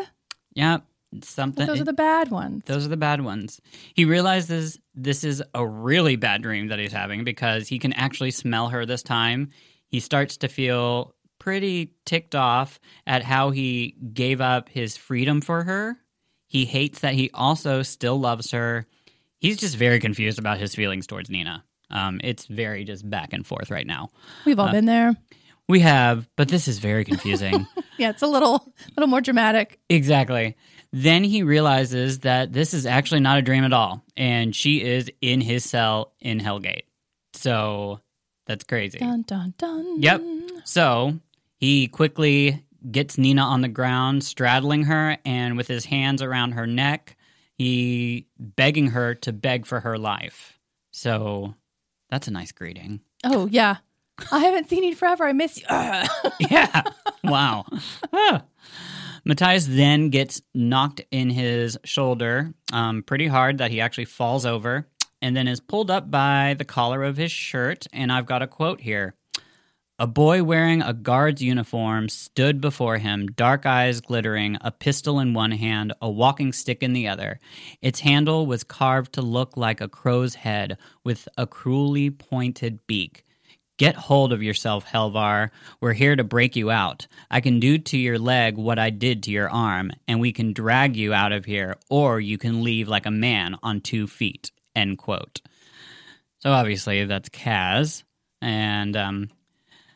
Yeah. 0.55 0.79
Something 1.23 1.67
Those 1.67 1.81
are 1.81 1.85
the 1.85 1.93
bad 1.93 2.31
ones. 2.31 2.63
those 2.67 2.85
are 2.87 2.89
the 2.89 2.97
bad 2.97 3.21
ones. 3.23 3.61
He 3.95 4.05
realizes 4.05 4.79
this 4.95 5.25
is 5.25 5.43
a 5.55 5.67
really 5.67 6.17
bad 6.17 6.43
dream 6.43 6.69
that 6.69 6.79
he's 6.79 6.93
having 6.93 7.25
because 7.25 7.69
he 7.69 7.79
can 7.79 7.93
actually 7.93 8.31
smell 8.31 8.69
her 8.71 8.85
this 8.87 9.03
time. 9.03 9.51
He 9.89 10.01
starts 10.01 10.37
to 10.39 10.49
feel 10.49 11.15
pretty 11.39 11.93
ticked 12.07 12.35
off 12.35 12.81
at 13.07 13.23
how 13.23 13.51
he 13.51 13.97
gave 14.13 14.41
up 14.41 14.69
his 14.69 14.97
freedom 14.97 15.41
for 15.41 15.65
her. 15.65 15.97
He 16.47 16.65
hates 16.65 17.01
that 17.01 17.15
he 17.15 17.31
also 17.35 17.83
still 17.83 18.19
loves 18.19 18.51
her. 18.53 18.87
He's 19.41 19.59
just 19.59 19.77
very 19.77 20.01
confused 20.01 20.39
about 20.39 20.59
his 20.59 20.75
feelings 20.75 21.07
towards 21.07 21.29
Nina. 21.31 21.65
Um, 21.91 22.21
it's 22.25 22.47
very 22.47 22.85
just 22.85 23.09
back 23.09 23.33
and 23.33 23.47
forth 23.47 23.71
right 23.71 23.87
now. 23.87 24.09
We've 24.47 24.59
all 24.59 24.71
been 24.71 24.87
there. 24.87 25.15
We 25.69 25.81
have, 25.81 26.29
but 26.37 26.49
this 26.49 26.67
is 26.69 26.79
very 26.79 27.05
confusing. 27.05 27.67
Yeah, 27.97 28.11
it's 28.11 28.23
a 28.23 28.27
little 28.27 28.75
little 28.97 29.07
more 29.07 29.21
dramatic. 29.21 29.79
Exactly. 29.89 30.57
Then 30.97 31.25
he 31.25 31.43
realizes 31.43 32.21
that 32.21 32.53
this 32.53 32.73
is 32.73 32.87
actually 32.87 33.19
not 33.19 33.37
a 33.37 33.43
dream 33.43 33.65
at 33.65 33.73
all, 33.73 34.05
and 34.17 34.55
she 34.55 34.81
is 34.81 35.11
in 35.21 35.41
his 35.41 35.65
cell 35.65 36.13
in 36.21 36.39
Hellgate. 36.39 36.85
So 37.33 37.99
that's 38.47 38.63
crazy. 38.63 38.99
Dun 38.99 39.23
dun 39.23 39.55
dun. 39.59 40.01
Yep. 40.01 40.23
So 40.65 41.19
he 41.57 41.89
quickly 41.89 42.65
gets 42.89 43.19
Nina 43.19 43.43
on 43.43 43.61
the 43.61 43.69
ground, 43.69 44.23
straddling 44.23 44.85
her, 44.85 45.19
and 45.25 45.57
with 45.57 45.67
his 45.67 45.87
hands 45.87 46.23
around 46.23 46.53
her 46.53 46.67
neck, 46.69 47.17
he 47.59 48.29
begging 48.39 48.91
her 48.91 49.17
to 49.17 49.33
beg 49.33 49.67
for 49.67 49.81
her 49.81 49.99
life. 49.99 50.61
So 50.93 51.57
that's 52.09 52.29
a 52.29 52.31
nice 52.31 52.53
greeting. 52.53 53.01
Oh 53.25 53.47
yeah. 53.47 53.79
I 54.31 54.39
haven't 54.39 54.69
seen 54.69 54.85
you 54.85 54.95
forever. 54.95 55.25
I 55.25 55.33
miss 55.33 55.59
you. 55.61 55.67
Yeah. 56.39 56.83
Wow. 57.25 57.65
Ah. 58.13 58.45
Matthias 59.25 59.67
then 59.67 60.11
gets 60.11 60.43
knocked 60.55 61.01
in 61.11 61.31
his 61.31 61.79
shoulder 61.85 62.53
um, 62.73 63.03
pretty 63.03 63.27
hard 63.27 63.59
that 63.59 63.71
he 63.71 63.81
actually 63.81 64.05
falls 64.05 64.45
over 64.45 64.87
and 65.23 65.35
then 65.35 65.49
is 65.49 65.61
pulled 65.61 65.91
up 65.91 66.11
by 66.11 66.55
the 66.59 66.65
collar 66.67 67.03
of 67.03 67.17
his 67.17 67.33
shirt. 67.33 67.87
And 67.93 68.13
I've 68.13 68.27
got 68.27 68.43
a 68.43 68.47
quote 68.47 68.83
here. 68.83 69.15
A 69.99 70.07
boy 70.07 70.43
wearing 70.43 70.83
a 70.83 70.93
guard's 70.93 71.41
uniform 71.41 72.09
stood 72.09 72.61
before 72.61 72.99
him, 72.99 73.29
dark 73.29 73.65
eyes 73.65 74.01
glittering, 74.01 74.59
a 74.61 74.73
pistol 74.73 75.21
in 75.21 75.35
one 75.35 75.53
hand, 75.53 75.93
a 76.03 76.11
walking 76.11 76.53
stick 76.53 76.83
in 76.83 76.93
the 76.93 77.07
other. 77.07 77.39
Its 77.81 78.01
handle 78.01 78.45
was 78.45 78.65
carved 78.65 79.13
to 79.13 79.23
look 79.23 79.57
like 79.57 79.81
a 79.81 79.89
crow's 79.89 80.35
head 80.35 80.77
with 81.05 81.29
a 81.39 81.47
cruelly 81.47 82.11
pointed 82.11 82.85
beak. 82.89 83.25
Get 83.77 83.97
hold 83.97 84.33
of 84.33 84.43
yourself, 84.43 84.87
Helvar. 84.87 85.51
We're 85.81 85.95
here 85.95 86.15
to 86.15 86.23
break 86.23 86.55
you 86.55 86.71
out. 86.71 87.09
I 87.29 87.41
can 87.41 87.59
do 87.59 87.79
to 87.79 87.99
your 87.99 88.21
leg 88.21 88.57
what 88.57 88.79
I 88.79 88.91
did 88.91 89.25
to 89.25 89.33
your 89.33 89.51
arm, 89.51 89.91
and 90.07 90.21
we 90.21 90.33
can 90.33 90.53
drag 90.53 90.95
you 90.97 91.13
out 91.13 91.33
of 91.33 91.45
here, 91.45 91.75
or 91.91 92.21
you 92.21 92.39
can 92.39 92.63
leave 92.63 92.87
like 92.87 93.07
a 93.07 93.11
man 93.11 93.57
on 93.65 93.81
two 93.81 94.07
feet. 94.07 94.53
End 94.77 94.99
quote. 94.99 95.41
So 96.39 96.53
obviously 96.53 97.05
that's 97.05 97.31
Kaz. 97.31 98.05
And 98.41 98.97
um, 98.97 99.31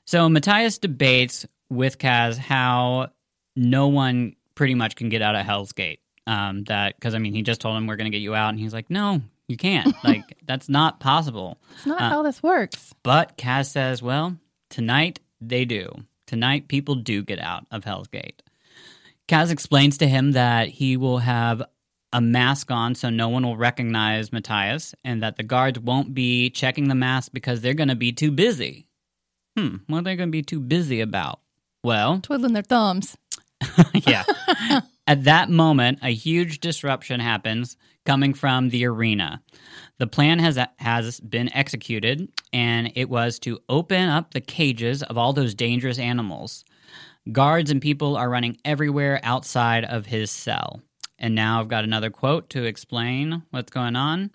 so 0.07 0.29
Matthias 0.29 0.79
debates 0.79 1.47
with 1.71 1.99
Kaz 1.99 2.37
how 2.37 3.11
no 3.55 3.89
one 3.89 4.35
pretty 4.55 4.75
much 4.75 4.97
can 4.97 5.09
get 5.09 5.23
out 5.23 5.37
of 5.37 5.47
Hell's 5.47 5.73
Gate. 5.73 6.01
Um, 6.27 6.65
that 6.65 6.97
because 6.97 7.15
I 7.15 7.19
mean 7.19 7.33
he 7.33 7.43
just 7.43 7.61
told 7.61 7.77
him 7.77 7.87
we're 7.87 7.97
to 7.97 8.11
get 8.11 8.23
you 8.23 8.35
out, 8.35 8.49
and 8.49 8.59
he's 8.59 8.75
like, 8.75 8.91
no, 8.91 9.23
you 9.49 9.57
can't. 9.57 9.93
like 10.05 10.23
that's 10.47 10.69
not 10.69 11.01
possible. 11.01 11.59
It's 11.75 11.87
not 11.87 12.01
Uh, 12.01 12.09
how 12.09 12.23
this 12.23 12.43
works. 12.43 12.95
But 13.03 13.37
Kaz 13.37 13.67
says, 13.71 14.03
well, 14.03 14.37
tonight 14.71 15.21
they 15.41 15.65
do. 15.65 15.91
Tonight 16.27 16.69
people 16.69 16.95
do 16.95 17.23
get 17.23 17.39
out 17.41 17.67
of 17.71 17.85
Hell's 17.85 18.09
Gate. 18.09 18.43
Kaz 19.27 19.51
explains 19.51 19.99
to 19.99 20.09
him 20.09 20.33
that 20.33 20.69
he 20.69 20.97
will 20.97 21.19
have 21.19 21.63
a 22.13 22.21
mask 22.21 22.71
on 22.71 22.95
so 22.95 23.11
no 23.11 23.29
one 23.29 23.45
will 23.45 23.57
recognize 23.57 24.33
Matthias, 24.33 24.95
and 25.05 25.23
that 25.23 25.37
the 25.37 25.43
guards 25.43 25.79
won't 25.79 26.15
be 26.15 26.49
checking 26.49 26.89
the 26.89 26.95
mask 26.95 27.33
because 27.35 27.61
they're 27.61 27.75
going 27.75 27.89
to 27.91 27.95
be 27.95 28.13
too 28.13 28.31
busy. 28.31 28.87
Hmm, 29.57 29.77
what 29.87 29.99
are 29.99 30.03
they 30.03 30.17
going 30.17 30.29
to 30.31 30.33
be 30.33 30.43
too 30.43 30.61
busy 30.61 31.01
about? 31.03 31.41
Well, 31.85 32.21
Twiddling 32.23 32.55
their 32.55 32.63
thumbs. 32.63 33.17
yeah. 34.07 34.25
At 35.07 35.25
that 35.25 35.51
moment, 35.51 35.99
a 36.03 36.15
huge 36.15 36.61
disruption 36.61 37.21
happens 37.21 37.77
coming 38.09 38.33
from 38.33 38.71
the 38.71 38.87
arena. 38.87 39.43
The 39.99 40.07
plan 40.07 40.39
has 40.39 40.59
has 40.79 41.21
been 41.21 41.53
executed, 41.53 42.27
and 42.55 42.91
it 42.95 43.11
was 43.11 43.39
to 43.41 43.59
open 43.69 44.09
up 44.09 44.33
the 44.33 44.41
cages 44.41 45.03
of 45.03 45.19
all 45.19 45.35
those 45.35 45.55
dangerous 45.55 45.99
animals. 45.99 46.65
Guards 47.31 47.71
and 47.71 47.83
people 47.83 48.17
are 48.17 48.31
running 48.31 48.57
everywhere 48.65 49.21
outside 49.23 49.85
of 49.85 50.07
his 50.07 50.31
cell. 50.31 50.81
And 51.19 51.35
now 51.35 51.61
I've 51.61 51.69
got 51.69 51.85
another 51.85 52.09
quote 52.09 52.49
to 52.51 52.65
explain 52.65 53.43
what's 53.51 53.71
going 53.73 53.95
on. 53.95 54.31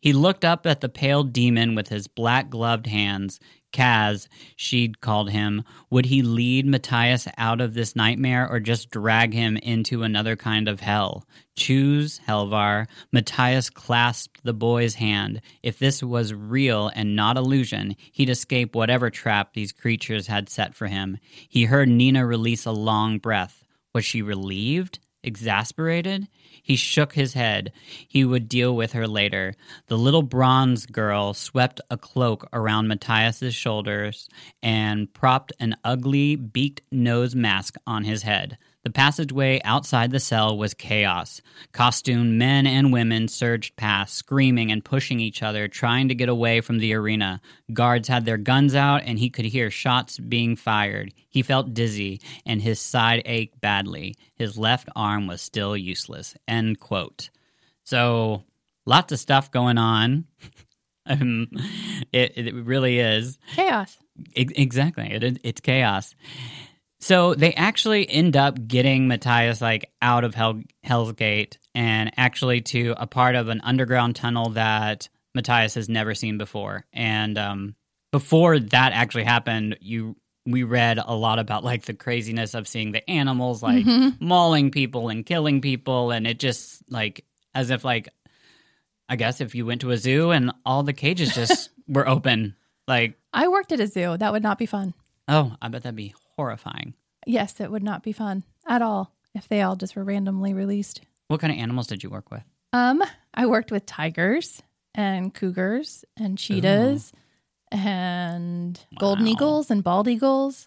He 0.00 0.14
looked 0.14 0.46
up 0.46 0.66
at 0.66 0.80
the 0.80 0.88
pale 0.88 1.22
demon 1.22 1.74
with 1.74 1.88
his 1.88 2.08
black 2.08 2.48
gloved 2.48 2.86
hands. 2.86 3.38
Kaz, 3.72 4.28
she'd 4.56 5.00
called 5.00 5.30
him. 5.30 5.62
Would 5.90 6.06
he 6.06 6.22
lead 6.22 6.66
Matthias 6.66 7.28
out 7.36 7.60
of 7.60 7.74
this 7.74 7.94
nightmare 7.94 8.48
or 8.48 8.60
just 8.60 8.90
drag 8.90 9.32
him 9.32 9.56
into 9.56 10.02
another 10.02 10.36
kind 10.36 10.68
of 10.68 10.80
hell? 10.80 11.24
Choose, 11.56 12.20
Helvar. 12.26 12.86
Matthias 13.12 13.70
clasped 13.70 14.42
the 14.44 14.52
boy's 14.52 14.94
hand. 14.94 15.40
If 15.62 15.78
this 15.78 16.02
was 16.02 16.32
real 16.32 16.90
and 16.94 17.14
not 17.14 17.36
illusion, 17.36 17.96
he'd 18.12 18.30
escape 18.30 18.74
whatever 18.74 19.10
trap 19.10 19.52
these 19.52 19.72
creatures 19.72 20.26
had 20.26 20.48
set 20.48 20.74
for 20.74 20.86
him. 20.86 21.18
He 21.48 21.64
heard 21.64 21.88
Nina 21.88 22.26
release 22.26 22.66
a 22.66 22.72
long 22.72 23.18
breath. 23.18 23.64
Was 23.94 24.04
she 24.04 24.22
relieved? 24.22 25.00
Exasperated? 25.22 26.28
He 26.62 26.76
shook 26.76 27.14
his 27.14 27.34
head. 27.34 27.72
He 28.08 28.24
would 28.24 28.48
deal 28.48 28.74
with 28.74 28.92
her 28.92 29.06
later. 29.06 29.54
The 29.86 29.98
little 29.98 30.22
bronze 30.22 30.86
girl 30.86 31.34
swept 31.34 31.80
a 31.90 31.96
cloak 31.96 32.48
around 32.52 32.88
Matthias's 32.88 33.54
shoulders 33.54 34.28
and 34.62 35.12
propped 35.12 35.52
an 35.60 35.76
ugly 35.84 36.36
beaked 36.36 36.82
nose 36.90 37.34
mask 37.34 37.76
on 37.86 38.04
his 38.04 38.22
head. 38.22 38.56
The 38.82 38.90
passageway 38.90 39.60
outside 39.62 40.10
the 40.10 40.20
cell 40.20 40.56
was 40.56 40.72
chaos. 40.72 41.42
Costumed 41.72 42.38
men 42.38 42.66
and 42.66 42.92
women 42.92 43.28
surged 43.28 43.76
past, 43.76 44.14
screaming 44.14 44.72
and 44.72 44.82
pushing 44.82 45.20
each 45.20 45.42
other, 45.42 45.68
trying 45.68 46.08
to 46.08 46.14
get 46.14 46.30
away 46.30 46.62
from 46.62 46.78
the 46.78 46.94
arena. 46.94 47.42
Guards 47.74 48.08
had 48.08 48.24
their 48.24 48.38
guns 48.38 48.74
out, 48.74 49.02
and 49.04 49.18
he 49.18 49.28
could 49.28 49.44
hear 49.44 49.70
shots 49.70 50.18
being 50.18 50.56
fired. 50.56 51.12
He 51.28 51.42
felt 51.42 51.74
dizzy, 51.74 52.22
and 52.46 52.62
his 52.62 52.80
side 52.80 53.20
ached 53.26 53.60
badly. 53.60 54.14
His 54.34 54.56
left 54.56 54.88
arm 54.96 55.26
was 55.26 55.42
still 55.42 55.76
useless. 55.76 56.34
End 56.48 56.80
quote. 56.80 57.28
So, 57.84 58.44
lots 58.86 59.12
of 59.12 59.18
stuff 59.18 59.50
going 59.50 59.76
on. 59.76 60.24
um, 61.06 61.48
it, 62.12 62.32
it 62.34 62.54
really 62.54 62.98
is. 62.98 63.38
Chaos. 63.54 63.98
Ex- 64.34 64.54
exactly. 64.56 65.12
It, 65.12 65.38
it's 65.44 65.60
chaos. 65.60 66.14
So 67.00 67.34
they 67.34 67.54
actually 67.54 68.08
end 68.08 68.36
up 68.36 68.66
getting 68.68 69.08
Matthias 69.08 69.60
like 69.60 69.90
out 70.02 70.22
of 70.24 70.34
Hell, 70.34 70.60
Hell's 70.82 71.12
Gate 71.12 71.58
and 71.74 72.10
actually 72.16 72.60
to 72.62 72.94
a 72.98 73.06
part 73.06 73.36
of 73.36 73.48
an 73.48 73.60
underground 73.62 74.16
tunnel 74.16 74.50
that 74.50 75.08
Matthias 75.34 75.74
has 75.74 75.88
never 75.88 76.14
seen 76.14 76.36
before. 76.36 76.84
And 76.92 77.38
um, 77.38 77.74
before 78.12 78.58
that 78.58 78.92
actually 78.92 79.24
happened, 79.24 79.78
you 79.80 80.16
we 80.46 80.62
read 80.62 80.98
a 80.98 81.14
lot 81.14 81.38
about 81.38 81.64
like 81.64 81.84
the 81.84 81.94
craziness 81.94 82.54
of 82.54 82.66
seeing 82.66 82.92
the 82.92 83.08
animals 83.08 83.62
like 83.62 83.84
Mhm. 83.84 84.20
mauling 84.20 84.70
people 84.70 85.08
and 85.10 85.24
killing 85.24 85.60
people, 85.60 86.10
and 86.10 86.26
it 86.26 86.38
just 86.38 86.82
like 86.90 87.24
as 87.54 87.70
if 87.70 87.84
like 87.84 88.08
I 89.08 89.16
guess 89.16 89.40
if 89.40 89.54
you 89.54 89.66
went 89.66 89.80
to 89.82 89.90
a 89.90 89.96
zoo 89.96 90.30
and 90.30 90.52
all 90.64 90.82
the 90.82 90.92
cages 90.92 91.34
just 91.34 91.70
were 91.88 92.08
open, 92.08 92.56
like 92.88 93.14
I 93.32 93.48
worked 93.48 93.70
at 93.72 93.80
a 93.80 93.86
zoo. 93.86 94.16
That 94.16 94.32
would 94.32 94.42
not 94.42 94.58
be 94.58 94.66
fun. 94.66 94.92
oh, 95.28 95.54
I 95.62 95.68
bet 95.68 95.82
that'd 95.84 95.94
be 95.94 96.14
horrifying. 96.40 96.94
Yes, 97.26 97.60
it 97.60 97.70
would 97.70 97.82
not 97.82 98.02
be 98.02 98.12
fun 98.12 98.44
at 98.66 98.80
all 98.80 99.12
if 99.34 99.46
they 99.46 99.60
all 99.60 99.76
just 99.76 99.94
were 99.94 100.04
randomly 100.04 100.54
released. 100.54 101.02
What 101.28 101.38
kind 101.40 101.52
of 101.52 101.58
animals 101.58 101.86
did 101.86 102.02
you 102.02 102.08
work 102.08 102.30
with? 102.30 102.42
Um, 102.72 103.02
I 103.34 103.44
worked 103.44 103.70
with 103.70 103.84
tigers 103.84 104.62
and 104.94 105.34
cougars 105.34 106.02
and 106.16 106.38
cheetahs 106.38 107.12
and 107.70 108.80
golden 108.98 109.28
eagles 109.28 109.70
and 109.70 109.84
bald 109.84 110.08
eagles. 110.08 110.66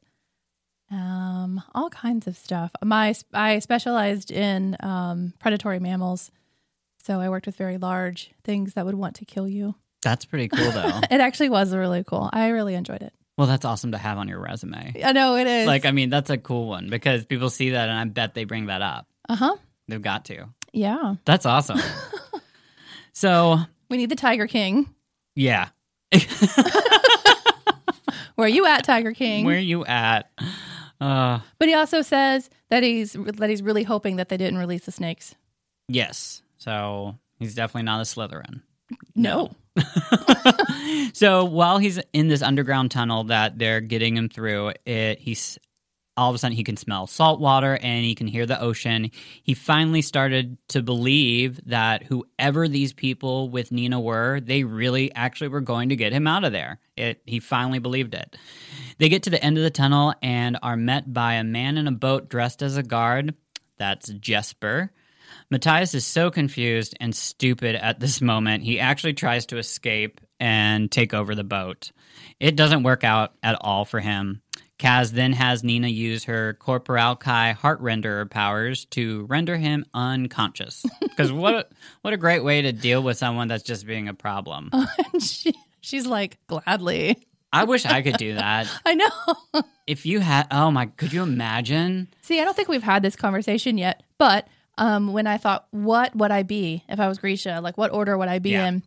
Um, 0.91 1.61
all 1.73 1.89
kinds 1.89 2.27
of 2.27 2.37
stuff. 2.37 2.69
My 2.83 3.15
I 3.33 3.57
specialized 3.59 4.29
in 4.29 4.77
um, 4.79 5.33
predatory 5.39 5.79
mammals, 5.79 6.29
so 7.03 7.19
I 7.19 7.29
worked 7.29 7.47
with 7.47 7.55
very 7.55 7.79
large 7.79 8.31
things 8.43 8.75
that 8.75 8.85
would 8.85 8.93
want 8.93 9.15
to 9.15 9.25
kill 9.25 9.47
you. 9.47 9.73
That's 10.03 10.25
pretty 10.25 10.49
cool, 10.49 10.69
though. 10.69 10.99
It 11.09 11.19
actually 11.19 11.49
was 11.49 11.73
really 11.73 12.03
cool. 12.03 12.29
I 12.31 12.49
really 12.49 12.75
enjoyed 12.75 13.01
it. 13.01 13.13
Well, 13.37 13.47
that's 13.47 13.65
awesome 13.65 13.91
to 13.93 13.97
have 13.97 14.17
on 14.17 14.27
your 14.27 14.39
resume. 14.39 14.93
I 15.03 15.11
know 15.11 15.35
it 15.37 15.47
is. 15.47 15.67
Like, 15.67 15.85
I 15.85 15.91
mean, 15.91 16.09
that's 16.09 16.29
a 16.29 16.37
cool 16.37 16.67
one 16.67 16.89
because 16.89 17.25
people 17.25 17.49
see 17.49 17.71
that, 17.71 17.89
and 17.89 17.97
I 17.97 18.03
bet 18.05 18.33
they 18.33 18.43
bring 18.43 18.67
that 18.67 18.81
up. 18.81 19.07
uh 19.29 19.35
huh. 19.35 19.55
They've 19.87 20.01
got 20.01 20.25
to. 20.25 20.45
Yeah. 20.71 21.15
That's 21.25 21.45
awesome. 21.45 21.79
so, 23.13 23.59
We 23.89 23.97
need 23.97 24.09
the 24.09 24.15
Tiger 24.15 24.47
King. 24.47 24.93
yeah, 25.35 25.69
Where 28.35 28.45
are 28.45 28.49
you 28.49 28.65
at, 28.65 28.83
Tiger 28.83 29.13
King? 29.13 29.45
where 29.45 29.57
are 29.57 29.59
you 29.59 29.85
at? 29.85 30.31
Uh, 30.99 31.39
But 31.59 31.67
he 31.67 31.73
also 31.75 32.01
says 32.01 32.49
that 32.69 32.81
he's 32.81 33.13
that 33.13 33.49
he's 33.49 33.61
really 33.61 33.83
hoping 33.83 34.15
that 34.15 34.29
they 34.29 34.37
didn't 34.37 34.57
release 34.57 34.85
the 34.85 34.91
snakes. 34.91 35.35
yes. 35.87 36.41
So 36.57 37.17
he's 37.39 37.55
definitely 37.55 37.83
not 37.83 37.99
a 37.99 38.03
Slytherin. 38.03 38.61
No. 39.15 39.53
so 41.13 41.45
while 41.45 41.77
he's 41.77 41.99
in 42.13 42.27
this 42.27 42.41
underground 42.41 42.91
tunnel 42.91 43.25
that 43.25 43.57
they're 43.57 43.81
getting 43.81 44.15
him 44.15 44.29
through, 44.29 44.73
it 44.85 45.19
he's 45.19 45.57
all 46.15 46.29
of 46.29 46.35
a 46.35 46.37
sudden 46.37 46.55
he 46.55 46.63
can 46.63 46.77
smell 46.77 47.07
salt 47.07 47.39
water 47.39 47.77
and 47.81 48.05
he 48.05 48.15
can 48.15 48.27
hear 48.27 48.45
the 48.45 48.61
ocean. 48.61 49.09
He 49.41 49.53
finally 49.53 50.01
started 50.01 50.57
to 50.69 50.83
believe 50.83 51.59
that 51.65 52.03
whoever 52.03 52.67
these 52.67 52.93
people 52.93 53.49
with 53.49 53.71
Nina 53.71 53.99
were, 53.99 54.39
they 54.39 54.63
really 54.63 55.13
actually 55.15 55.47
were 55.47 55.61
going 55.61 55.89
to 55.89 55.95
get 55.95 56.13
him 56.13 56.27
out 56.27 56.43
of 56.43 56.51
there. 56.51 56.79
It 56.95 57.21
he 57.25 57.39
finally 57.39 57.79
believed 57.79 58.13
it. 58.13 58.35
They 58.99 59.09
get 59.09 59.23
to 59.23 59.29
the 59.31 59.43
end 59.43 59.57
of 59.57 59.63
the 59.63 59.71
tunnel 59.71 60.13
and 60.21 60.57
are 60.61 60.77
met 60.77 61.11
by 61.11 61.33
a 61.33 61.43
man 61.43 61.77
in 61.77 61.87
a 61.87 61.91
boat 61.91 62.29
dressed 62.29 62.61
as 62.61 62.77
a 62.77 62.83
guard. 62.83 63.33
That's 63.77 64.09
Jesper. 64.09 64.91
Matthias 65.49 65.93
is 65.93 66.05
so 66.05 66.31
confused 66.31 66.95
and 66.99 67.15
stupid 67.15 67.75
at 67.75 67.99
this 67.99 68.21
moment, 68.21 68.63
he 68.63 68.79
actually 68.79 69.13
tries 69.13 69.45
to 69.47 69.57
escape 69.57 70.21
and 70.39 70.91
take 70.91 71.13
over 71.13 71.35
the 71.35 71.43
boat. 71.43 71.91
It 72.39 72.55
doesn't 72.55 72.83
work 72.83 73.03
out 73.03 73.33
at 73.41 73.57
all 73.61 73.85
for 73.85 73.99
him. 73.99 74.41
Kaz 74.79 75.11
then 75.11 75.33
has 75.33 75.63
Nina 75.63 75.87
use 75.87 76.25
her 76.25 76.57
Corporalki 76.59 77.53
heart 77.53 77.81
renderer 77.81 78.29
powers 78.29 78.85
to 78.85 79.25
render 79.29 79.55
him 79.57 79.85
unconscious. 79.93 80.85
Because 81.13 81.31
what 81.31 81.53
a, 81.53 81.67
what 82.01 82.11
a 82.15 82.17
great 82.17 82.43
way 82.43 82.63
to 82.63 82.71
deal 82.71 83.03
with 83.03 83.19
someone 83.19 83.47
that's 83.47 83.61
just 83.61 83.85
being 83.85 84.07
a 84.07 84.15
problem. 84.15 84.71
and 85.13 85.21
she, 85.21 85.53
she's 85.79 86.07
like, 86.07 86.39
gladly. 86.47 87.27
I 87.51 87.65
wish 87.65 87.85
I 87.85 88.01
could 88.01 88.17
do 88.17 88.33
that. 88.33 88.67
I 88.85 88.95
know. 88.95 89.63
If 89.85 90.07
you 90.07 90.21
had, 90.21 90.47
oh 90.49 90.71
my, 90.71 90.87
could 90.87 91.13
you 91.13 91.21
imagine? 91.21 92.07
See, 92.23 92.41
I 92.41 92.45
don't 92.45 92.55
think 92.55 92.67
we've 92.67 92.81
had 92.81 93.03
this 93.03 93.15
conversation 93.15 93.77
yet, 93.77 94.01
but 94.17 94.47
um, 94.77 95.13
when 95.13 95.27
I 95.27 95.37
thought, 95.37 95.67
what 95.71 96.15
would 96.15 96.31
I 96.31 96.43
be 96.43 96.83
if 96.89 96.99
I 96.99 97.07
was 97.07 97.17
Grisha? 97.19 97.59
Like, 97.61 97.77
what 97.77 97.91
order 97.93 98.17
would 98.17 98.27
I 98.29 98.39
be 98.39 98.51
Yeah. 98.51 98.67
in? 98.67 98.83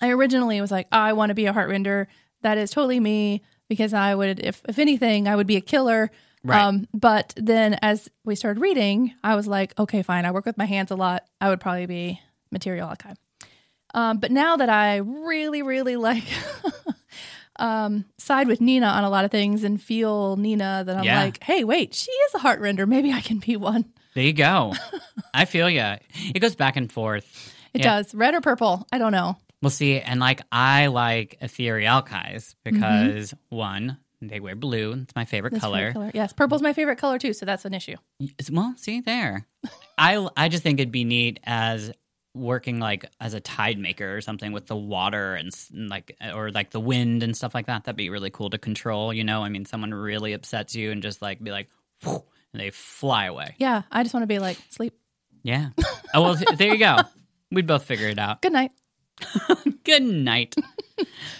I 0.00 0.08
originally 0.10 0.60
was 0.60 0.70
like, 0.70 0.88
I 0.90 1.12
want 1.12 1.30
to 1.30 1.34
be 1.34 1.46
a 1.46 1.52
heart 1.52 1.68
render. 1.70 2.08
That 2.42 2.58
is 2.58 2.70
totally 2.70 2.98
me 2.98 3.42
because 3.68 3.94
I 3.94 4.14
would, 4.14 4.40
if 4.40 4.60
if 4.68 4.78
anything, 4.78 5.28
I 5.28 5.36
would 5.36 5.46
be 5.46 5.56
a 5.56 5.60
killer. 5.60 6.10
Right. 6.42 6.60
Um, 6.60 6.88
but 6.92 7.34
then 7.36 7.78
as 7.82 8.08
we 8.24 8.34
started 8.34 8.60
reading, 8.60 9.14
I 9.22 9.36
was 9.36 9.46
like, 9.46 9.78
okay, 9.78 10.02
fine. 10.02 10.24
I 10.24 10.32
work 10.32 10.44
with 10.44 10.58
my 10.58 10.64
hands 10.64 10.90
a 10.90 10.96
lot. 10.96 11.24
I 11.40 11.50
would 11.50 11.60
probably 11.60 11.86
be 11.86 12.20
Materialki. 12.52 13.14
Um, 13.94 14.18
but 14.18 14.32
now 14.32 14.56
that 14.56 14.68
I 14.70 14.96
really, 14.96 15.62
really 15.62 15.94
like 16.08 16.24
um, 17.56 18.04
side 18.18 18.48
with 18.48 18.60
Nina 18.60 18.86
on 18.86 19.04
a 19.04 19.10
lot 19.10 19.24
of 19.24 19.30
things 19.30 19.62
and 19.64 19.80
feel 19.80 20.36
Nina, 20.36 20.82
that 20.86 20.96
I'm 20.96 21.04
Yeah. 21.04 21.22
like, 21.22 21.42
hey, 21.44 21.64
wait, 21.64 21.94
she 21.94 22.10
is 22.10 22.34
a 22.34 22.38
heart 22.38 22.60
render. 22.60 22.86
Maybe 22.86 23.12
I 23.12 23.20
can 23.20 23.38
be 23.38 23.56
one. 23.56 23.92
There 24.14 24.24
you 24.24 24.32
go. 24.32 24.74
I 25.34 25.44
feel 25.44 25.68
ya. 25.70 25.96
It 26.34 26.40
goes 26.40 26.54
back 26.54 26.76
and 26.76 26.90
forth. 26.92 27.54
It 27.74 27.80
Yeah. 27.80 27.96
does. 27.96 28.14
Red 28.14 28.34
or 28.34 28.40
purple? 28.40 28.86
I 28.92 28.98
don't 28.98 29.12
know. 29.12 29.36
We'll 29.62 29.70
see. 29.70 30.00
And 30.00 30.20
like, 30.20 30.42
I 30.50 30.88
like 30.88 31.38
Etherealkis 31.40 32.54
because 32.64 33.30
mm-hmm. 33.32 33.56
one, 33.56 33.98
they 34.20 34.40
wear 34.40 34.54
blue. 34.56 34.92
It's 34.92 35.14
my 35.16 35.24
favorite 35.24 35.52
That's 35.52 35.62
color. 35.62 35.92
favorite 35.92 36.14
Yes, 36.14 36.32
purple's 36.32 36.62
my 36.62 36.72
favorite 36.72 36.98
color 36.98 37.18
too, 37.18 37.32
so 37.32 37.46
that's 37.46 37.64
an 37.64 37.74
issue. 37.74 37.96
Well, 38.50 38.74
see 38.76 39.00
there. 39.00 39.46
I 39.98 40.28
I 40.36 40.48
just 40.48 40.62
think 40.62 40.78
it'd 40.78 40.92
be 40.92 41.04
neat 41.04 41.40
as 41.44 41.92
working 42.34 42.78
like 42.80 43.04
as 43.20 43.34
a 43.34 43.40
tide 43.40 43.78
maker 43.78 44.16
or 44.16 44.20
something 44.20 44.52
with 44.52 44.66
the 44.66 44.76
water 44.76 45.34
and, 45.34 45.50
and 45.72 45.90
like 45.90 46.16
uh, 46.20 46.32
or 46.32 46.50
like 46.50 46.70
the 46.70 46.80
wind 46.80 47.22
and 47.22 47.36
stuff 47.36 47.54
like 47.54 47.66
that. 47.66 47.84
That'd 47.84 47.96
be 47.96 48.10
really 48.10 48.30
cool 48.30 48.50
to 48.50 48.58
control. 48.58 49.12
You 49.12 49.24
know, 49.24 49.42
I 49.42 49.48
mean, 49.48 49.64
someone 49.64 49.92
really 49.92 50.32
upsets 50.32 50.74
you 50.74 50.92
and 50.92 51.02
just 51.02 51.20
like 51.20 51.42
be 51.42 51.50
like, 51.50 51.68
"Whew," 52.04 52.22
and 52.52 52.60
they 52.60 52.70
fly 52.70 53.26
away. 53.26 53.54
Yeah, 53.58 53.82
I 53.90 54.02
just 54.02 54.14
want 54.14 54.22
to 54.22 54.28
be 54.28 54.38
like 54.38 54.58
sleep. 54.70 54.94
Yeah. 55.42 55.70
Oh 56.14 56.22
well, 56.22 56.36
th- 56.36 56.56
there 56.58 56.72
you 56.72 56.78
go. 56.78 56.98
We'd 57.50 57.66
both 57.66 57.84
figure 57.84 58.08
it 58.08 58.18
out. 58.18 58.40
Good 58.42 58.52
night. 58.52 58.72
Good 59.84 60.02
night. 60.02 60.54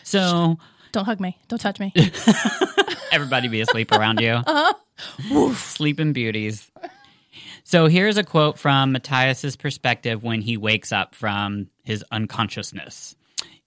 So 0.02 0.58
Don't 0.92 1.04
hug 1.04 1.20
me. 1.20 1.38
Don't 1.48 1.58
touch 1.58 1.80
me. 1.80 1.92
everybody 3.12 3.48
be 3.48 3.60
asleep 3.60 3.92
around 3.92 4.20
you. 4.20 4.32
Uh-huh. 4.32 5.54
Sleeping 5.54 6.12
beauties. 6.12 6.70
So 7.64 7.86
here's 7.86 8.18
a 8.18 8.24
quote 8.24 8.58
from 8.58 8.92
Matthias's 8.92 9.56
perspective 9.56 10.22
when 10.22 10.42
he 10.42 10.56
wakes 10.56 10.92
up 10.92 11.14
from 11.14 11.68
his 11.84 12.04
unconsciousness. 12.10 13.16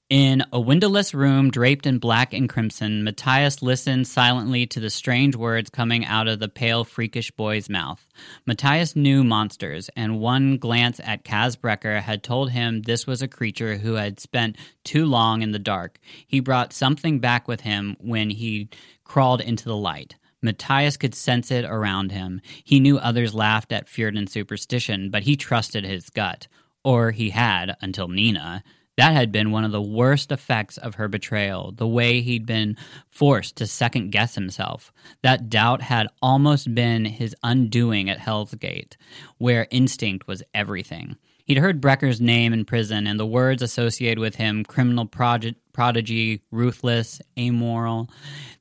In 0.09 0.43
a 0.53 0.59
windowless 0.59 1.15
room 1.15 1.49
draped 1.49 1.87
in 1.87 1.97
black 1.97 2.31
and 2.31 2.47
crimson, 2.47 3.03
Matthias 3.03 3.63
listened 3.63 4.07
silently 4.07 4.67
to 4.67 4.79
the 4.79 4.91
strange 4.91 5.35
words 5.35 5.71
coming 5.71 6.05
out 6.05 6.27
of 6.27 6.37
the 6.37 6.47
pale, 6.47 6.83
freakish 6.83 7.31
boy's 7.31 7.69
mouth. 7.69 8.05
Matthias 8.45 8.95
knew 8.95 9.23
monsters, 9.23 9.89
and 9.95 10.19
one 10.19 10.57
glance 10.57 10.99
at 11.03 11.23
Kaz 11.23 11.57
Brecker 11.57 11.99
had 11.99 12.21
told 12.21 12.51
him 12.51 12.83
this 12.83 13.07
was 13.07 13.23
a 13.23 13.27
creature 13.27 13.77
who 13.77 13.95
had 13.95 14.19
spent 14.19 14.57
too 14.83 15.05
long 15.07 15.41
in 15.41 15.53
the 15.53 15.57
dark. 15.57 15.97
He 16.27 16.39
brought 16.39 16.71
something 16.71 17.17
back 17.17 17.47
with 17.47 17.61
him 17.61 17.97
when 17.99 18.29
he 18.29 18.69
crawled 19.05 19.41
into 19.41 19.65
the 19.65 19.75
light. 19.75 20.17
Matthias 20.39 20.97
could 20.97 21.15
sense 21.15 21.49
it 21.49 21.65
around 21.65 22.11
him. 22.11 22.41
He 22.63 22.79
knew 22.79 22.99
others 22.99 23.33
laughed 23.33 23.71
at 23.71 23.89
fear 23.89 24.09
and 24.09 24.29
superstition, 24.29 25.09
but 25.09 25.23
he 25.23 25.35
trusted 25.35 25.83
his 25.83 26.11
gut. 26.11 26.47
Or 26.83 27.09
he 27.09 27.31
had 27.31 27.75
until 27.81 28.07
Nina. 28.07 28.63
That 28.97 29.13
had 29.13 29.31
been 29.31 29.51
one 29.51 29.65
of 29.65 29.71
the 29.71 29.81
worst 29.81 30.31
effects 30.31 30.77
of 30.77 30.95
her 30.95 31.07
betrayal, 31.07 31.73
the 31.73 31.87
way 31.87 32.21
he'd 32.21 32.45
been 32.45 32.77
forced 33.09 33.57
to 33.57 33.67
second 33.67 34.11
guess 34.11 34.35
himself. 34.35 34.93
That 35.21 35.49
doubt 35.49 35.81
had 35.81 36.07
almost 36.21 36.73
been 36.73 37.05
his 37.05 37.35
undoing 37.43 38.09
at 38.09 38.19
Hell's 38.19 38.55
Gate, 38.55 38.95
where 39.37 39.67
instinct 39.69 40.27
was 40.27 40.43
everything. 40.53 41.17
He'd 41.45 41.59
heard 41.59 41.79
Brecker's 41.79 42.19
name 42.19 42.53
in 42.53 42.65
prison 42.65 43.05
and 43.05 43.19
the 43.19 43.25
words 43.25 43.61
associated 43.61 44.17
with 44.19 44.35
him 44.35 44.63
criminal 44.63 45.05
prod- 45.05 45.55
prodigy, 45.73 46.41
ruthless, 46.49 47.21
amoral. 47.37 48.09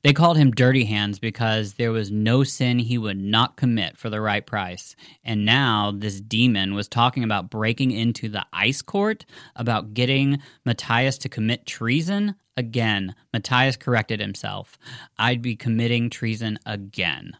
They 0.03 0.13
called 0.13 0.37
him 0.37 0.51
Dirty 0.51 0.85
Hands 0.85 1.17
because 1.17 1.73
there 1.73 1.91
was 1.91 2.11
no 2.11 2.43
sin 2.43 2.77
he 2.77 2.99
would 2.99 3.17
not 3.17 3.57
commit 3.57 3.97
for 3.97 4.11
the 4.11 4.21
right 4.21 4.45
price. 4.45 4.95
And 5.23 5.45
now 5.45 5.93
this 5.95 6.21
demon 6.21 6.75
was 6.75 6.87
talking 6.87 7.23
about 7.23 7.49
breaking 7.49 7.89
into 7.89 8.29
the 8.29 8.45
ice 8.53 8.83
court, 8.83 9.25
about 9.55 9.95
getting 9.95 10.39
Matthias 10.63 11.17
to 11.19 11.29
commit 11.29 11.65
treason. 11.65 12.35
Again, 12.55 13.15
Matthias 13.33 13.77
corrected 13.77 14.19
himself. 14.19 14.77
I'd 15.17 15.41
be 15.41 15.55
committing 15.55 16.11
treason 16.11 16.59
again. 16.67 17.35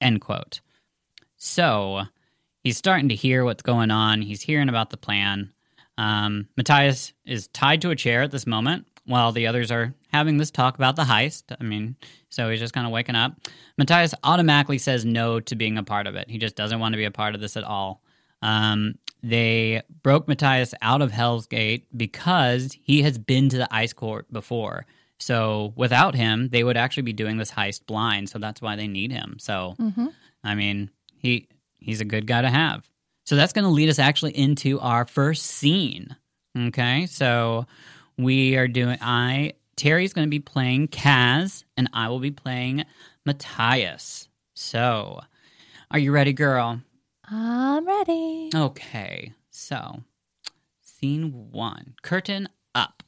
End 0.00 0.20
quote. 0.20 0.62
So 1.36 2.02
he's 2.62 2.76
starting 2.76 3.08
to 3.08 3.14
hear 3.14 3.44
what's 3.44 3.62
going 3.62 3.90
on. 3.90 4.22
He's 4.22 4.42
hearing 4.42 4.68
about 4.68 4.90
the 4.90 4.96
plan. 4.96 5.52
Um, 5.98 6.48
Matthias 6.56 7.12
is 7.26 7.48
tied 7.48 7.82
to 7.82 7.90
a 7.90 7.96
chair 7.96 8.22
at 8.22 8.30
this 8.30 8.46
moment 8.46 8.86
while 9.04 9.32
the 9.32 9.46
others 9.46 9.70
are 9.70 9.94
having 10.12 10.36
this 10.36 10.50
talk 10.50 10.76
about 10.76 10.96
the 10.96 11.02
heist. 11.02 11.54
I 11.58 11.64
mean, 11.64 11.96
so 12.28 12.48
he's 12.48 12.60
just 12.60 12.72
kind 12.72 12.86
of 12.86 12.92
waking 12.92 13.16
up. 13.16 13.34
Matthias 13.76 14.14
automatically 14.24 14.78
says 14.78 15.04
no 15.04 15.40
to 15.40 15.56
being 15.56 15.78
a 15.78 15.82
part 15.82 16.06
of 16.06 16.14
it. 16.14 16.30
He 16.30 16.38
just 16.38 16.56
doesn't 16.56 16.80
want 16.80 16.92
to 16.92 16.96
be 16.98 17.04
a 17.04 17.10
part 17.10 17.34
of 17.34 17.40
this 17.40 17.56
at 17.56 17.64
all. 17.64 18.02
Um, 18.42 18.94
they 19.22 19.82
broke 20.02 20.28
Matthias 20.28 20.74
out 20.80 21.02
of 21.02 21.12
Hell's 21.12 21.46
Gate 21.46 21.86
because 21.94 22.76
he 22.80 23.02
has 23.02 23.18
been 23.18 23.48
to 23.50 23.58
the 23.58 23.68
ice 23.74 23.92
court 23.92 24.32
before. 24.32 24.86
So 25.18 25.74
without 25.76 26.14
him, 26.14 26.48
they 26.48 26.64
would 26.64 26.78
actually 26.78 27.02
be 27.02 27.12
doing 27.12 27.36
this 27.36 27.50
heist 27.50 27.84
blind. 27.86 28.30
So 28.30 28.38
that's 28.38 28.62
why 28.62 28.76
they 28.76 28.88
need 28.88 29.12
him. 29.12 29.36
So, 29.38 29.74
I 30.42 30.54
mean, 30.54 30.90
he 31.18 31.48
he's 31.80 32.00
a 32.00 32.04
good 32.04 32.26
guy 32.26 32.42
to 32.42 32.50
have. 32.50 32.88
So 33.26 33.36
that's 33.36 33.52
going 33.52 33.64
to 33.64 33.70
lead 33.70 33.88
us 33.88 33.98
actually 33.98 34.36
into 34.36 34.80
our 34.80 35.04
first 35.06 35.44
scene. 35.46 36.16
Okay, 36.58 37.06
so 37.06 37.66
we 38.18 38.56
are 38.56 38.68
doing. 38.68 38.98
I 39.00 39.54
Terry's 39.76 40.12
going 40.12 40.26
to 40.26 40.30
be 40.30 40.40
playing 40.40 40.88
Kaz, 40.88 41.64
and 41.76 41.88
I 41.92 42.08
will 42.08 42.18
be 42.18 42.30
playing 42.30 42.84
Matthias. 43.24 44.28
So, 44.54 45.20
are 45.90 45.98
you 45.98 46.12
ready, 46.12 46.32
girl? 46.32 46.82
I'm 47.30 47.86
ready. 47.86 48.50
Okay, 48.54 49.32
so 49.50 50.02
scene 50.82 51.50
one, 51.50 51.94
curtain 52.02 52.48
up. 52.74 53.02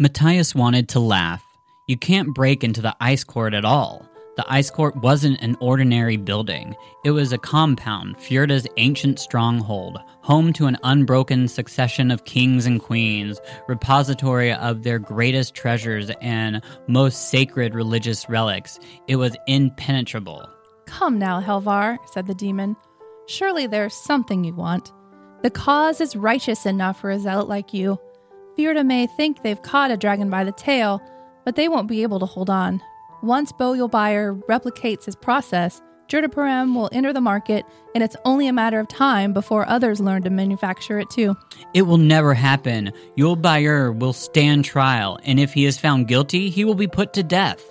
Matthias 0.00 0.54
wanted 0.54 0.88
to 0.90 1.00
laugh. 1.00 1.44
You 1.88 1.96
can't 1.96 2.32
break 2.32 2.62
into 2.62 2.80
the 2.80 2.94
ice 3.00 3.24
court 3.24 3.52
at 3.52 3.64
all. 3.64 4.08
The 4.36 4.44
ice 4.46 4.70
court 4.70 4.94
wasn't 4.94 5.40
an 5.40 5.56
ordinary 5.60 6.16
building. 6.16 6.76
It 7.04 7.10
was 7.10 7.32
a 7.32 7.38
compound, 7.38 8.16
Fjorda's 8.18 8.68
ancient 8.76 9.18
stronghold, 9.18 9.98
home 10.20 10.52
to 10.52 10.66
an 10.66 10.78
unbroken 10.84 11.48
succession 11.48 12.12
of 12.12 12.26
kings 12.26 12.64
and 12.64 12.80
queens, 12.80 13.40
repository 13.66 14.52
of 14.52 14.84
their 14.84 15.00
greatest 15.00 15.56
treasures 15.56 16.12
and 16.20 16.62
most 16.86 17.30
sacred 17.30 17.74
religious 17.74 18.28
relics. 18.28 18.78
It 19.08 19.16
was 19.16 19.36
impenetrable. 19.48 20.48
Come 20.86 21.18
now, 21.18 21.40
Helvar, 21.40 21.98
said 22.12 22.28
the 22.28 22.34
demon. 22.34 22.76
Surely 23.26 23.66
there's 23.66 23.94
something 23.94 24.44
you 24.44 24.54
want. 24.54 24.92
The 25.42 25.50
cause 25.50 26.00
is 26.00 26.14
righteous 26.14 26.66
enough 26.66 27.00
for 27.00 27.10
a 27.10 27.18
zealot 27.18 27.48
like 27.48 27.74
you. 27.74 27.98
Fjorda 28.58 28.84
may 28.84 29.06
think 29.06 29.42
they've 29.42 29.62
caught 29.62 29.92
a 29.92 29.96
dragon 29.96 30.30
by 30.30 30.42
the 30.42 30.50
tail, 30.50 31.00
but 31.44 31.54
they 31.54 31.68
won't 31.68 31.86
be 31.86 32.02
able 32.02 32.18
to 32.18 32.26
hold 32.26 32.50
on. 32.50 32.82
Once 33.22 33.52
Bo 33.52 33.72
Yul-Bayur 33.72 34.42
replicates 34.46 35.04
his 35.04 35.14
process, 35.14 35.80
jurda 36.08 36.26
parem 36.26 36.74
will 36.74 36.88
enter 36.90 37.12
the 37.12 37.20
market, 37.20 37.64
and 37.94 38.02
it's 38.02 38.16
only 38.24 38.48
a 38.48 38.52
matter 38.52 38.80
of 38.80 38.88
time 38.88 39.32
before 39.32 39.68
others 39.68 40.00
learn 40.00 40.22
to 40.22 40.30
manufacture 40.30 40.98
it 40.98 41.08
too. 41.08 41.36
It 41.72 41.82
will 41.82 41.98
never 41.98 42.34
happen. 42.34 42.92
Yul-Bayur 43.16 43.96
will 43.96 44.12
stand 44.12 44.64
trial, 44.64 45.20
and 45.22 45.38
if 45.38 45.54
he 45.54 45.64
is 45.64 45.78
found 45.78 46.08
guilty, 46.08 46.50
he 46.50 46.64
will 46.64 46.74
be 46.74 46.88
put 46.88 47.12
to 47.12 47.22
death. 47.22 47.64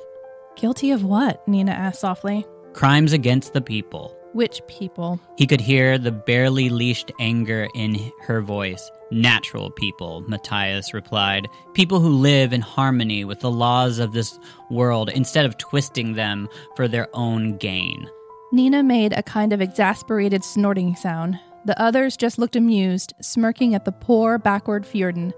Guilty 0.55 0.91
of 0.91 1.03
what? 1.03 1.45
Nina 1.49 1.71
asked 1.71 1.99
softly. 1.99 2.45
Crimes 2.71 3.11
against 3.11 3.51
the 3.51 3.61
people. 3.61 4.17
Which 4.31 4.61
people? 4.67 5.19
He 5.37 5.47
could 5.47 5.61
hear 5.61 5.97
the 5.97 6.11
barely 6.11 6.69
leashed 6.69 7.11
anger 7.19 7.67
in 7.75 8.11
her 8.21 8.41
voice. 8.41 8.89
Natural 9.09 9.71
people, 9.71 10.21
Matthias 10.27 10.93
replied. 10.93 11.47
People 11.73 11.99
who 11.99 12.09
live 12.09 12.51
in 12.51 12.61
harmony 12.61 13.23
with 13.23 13.39
the 13.39 13.51
laws 13.51 13.99
of 13.99 14.11
this 14.11 14.37
world 14.69 15.09
instead 15.09 15.45
of 15.45 15.57
twisting 15.57 16.13
them 16.13 16.49
for 16.75 16.87
their 16.87 17.07
own 17.13 17.57
gain. 17.57 18.09
Nina 18.51 18.83
made 18.83 19.13
a 19.13 19.23
kind 19.23 19.53
of 19.53 19.61
exasperated 19.61 20.43
snorting 20.43 20.95
sound. 20.95 21.39
The 21.65 21.79
others 21.81 22.17
just 22.17 22.37
looked 22.37 22.55
amused, 22.55 23.13
smirking 23.21 23.75
at 23.75 23.85
the 23.85 23.91
poor, 23.91 24.37
backward 24.37 24.85
Fjordan. 24.85 25.33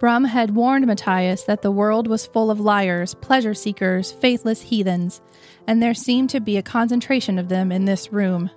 Brum 0.00 0.24
had 0.24 0.54
warned 0.54 0.86
Matthias 0.86 1.44
that 1.44 1.62
the 1.62 1.70
world 1.70 2.06
was 2.06 2.26
full 2.26 2.50
of 2.50 2.58
liars, 2.58 3.14
pleasure 3.16 3.54
seekers, 3.54 4.10
faithless 4.10 4.62
heathens, 4.62 5.20
and 5.66 5.82
there 5.82 5.94
seemed 5.94 6.30
to 6.30 6.40
be 6.40 6.56
a 6.56 6.62
concentration 6.62 7.38
of 7.38 7.48
them 7.48 7.70
in 7.70 7.84
this 7.84 8.12
room. 8.12 8.50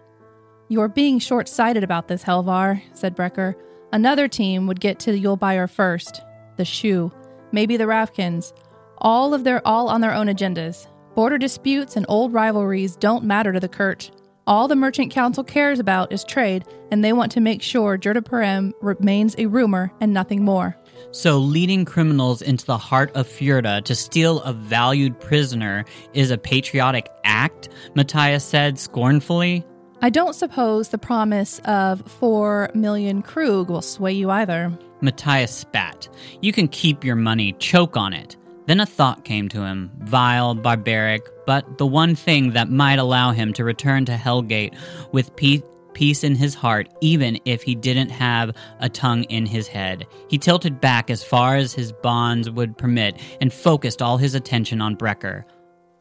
You're 0.70 0.88
being 0.88 1.20
short 1.20 1.50
sighted 1.50 1.84
about 1.84 2.08
this, 2.08 2.24
Helvar, 2.24 2.82
said 2.94 3.16
Brecker. 3.16 3.56
Another 3.94 4.28
team 4.28 4.66
would 4.66 4.80
get 4.80 4.98
to 5.02 5.12
Yul-Bayur 5.12 5.70
first. 5.70 6.24
The 6.58 6.66
Shu, 6.66 7.12
maybe 7.52 7.78
the 7.78 7.84
Ravkans. 7.84 8.52
All 8.98 9.36
of 9.36 9.44
their 9.44 9.66
all 9.68 9.88
on 9.88 10.02
their 10.02 10.16
own 10.16 10.26
agendas. 10.26 10.88
Border 11.14 11.38
disputes 11.38 11.96
and 11.96 12.04
old 12.10 12.34
rivalries 12.34 12.96
don't 12.96 13.24
matter 13.24 13.54
to 13.54 13.60
the 13.60 13.70
Kerch. 13.70 14.10
All 14.48 14.68
the 14.68 14.76
Merchant 14.76 15.12
Council 15.12 15.44
cares 15.44 15.78
about 15.78 16.12
is 16.12 16.24
trade, 16.24 16.66
and 16.90 17.06
they 17.06 17.14
want 17.14 17.32
to 17.34 17.40
make 17.40 17.62
sure 17.62 18.00
jurda 18.00 18.22
parem 18.22 18.72
remains 18.82 19.36
a 19.38 19.46
rumor 19.46 19.92
and 20.02 20.12
nothing 20.12 20.44
more. 20.44 20.76
So, 21.12 21.38
leading 21.38 21.86
criminals 21.86 22.42
into 22.42 22.66
the 22.66 22.80
heart 22.80 23.12
of 23.14 23.28
Fjorda 23.28 23.84
to 23.84 23.94
steal 23.94 24.42
a 24.42 24.54
valued 24.54 25.20
prisoner 25.20 25.86
is 26.16 26.32
a 26.32 26.38
patriotic 26.40 27.10
act, 27.24 27.70
Matthias 27.94 28.44
said 28.44 28.80
scornfully. 28.80 29.64
I 30.04 30.10
don't 30.10 30.36
suppose 30.36 30.90
the 30.90 30.98
promise 30.98 31.62
of 31.64 32.02
four 32.06 32.70
million 32.74 33.22
Krug 33.22 33.70
will 33.70 33.82
sway 33.82 34.12
you 34.12 34.30
either. 34.30 34.78
Matthias 35.00 35.56
spat. 35.56 36.10
You 36.42 36.52
can 36.52 36.68
keep 36.68 37.06
your 37.06 37.16
money, 37.16 37.54
choke 37.54 37.96
on 37.96 38.12
it. 38.12 38.36
Then 38.66 38.82
a 38.82 38.86
thought 38.86 39.24
came 39.24 39.48
to 39.48 39.62
him, 39.64 39.90
vile, 40.00 40.56
barbaric, 40.56 41.26
but 41.46 41.78
the 41.78 41.86
one 41.86 42.16
thing 42.16 42.52
that 42.52 42.70
might 42.70 43.00
allow 43.00 43.32
him 43.32 43.54
to 43.54 43.64
return 43.64 44.04
to 44.04 44.18
Hellgate 44.18 44.78
with 45.14 45.34
peace, 45.38 45.62
peace 45.94 46.26
in 46.26 46.36
his 46.36 46.54
heart, 46.54 46.90
even 47.00 47.40
if 47.46 47.64
he 47.64 47.74
didn't 47.74 48.10
have 48.10 48.54
a 48.82 48.90
tongue 48.90 49.24
in 49.26 49.46
his 49.46 49.70
head. 49.70 50.06
He 50.28 50.38
tilted 50.38 50.82
back 50.82 51.10
as 51.10 51.24
far 51.24 51.56
as 51.56 51.72
his 51.72 51.94
bonds 51.94 52.50
would 52.50 52.78
permit 52.78 53.22
and 53.40 53.54
focused 53.54 54.02
all 54.02 54.18
his 54.18 54.36
attention 54.36 54.82
on 54.82 54.98
Brecker. 54.98 55.46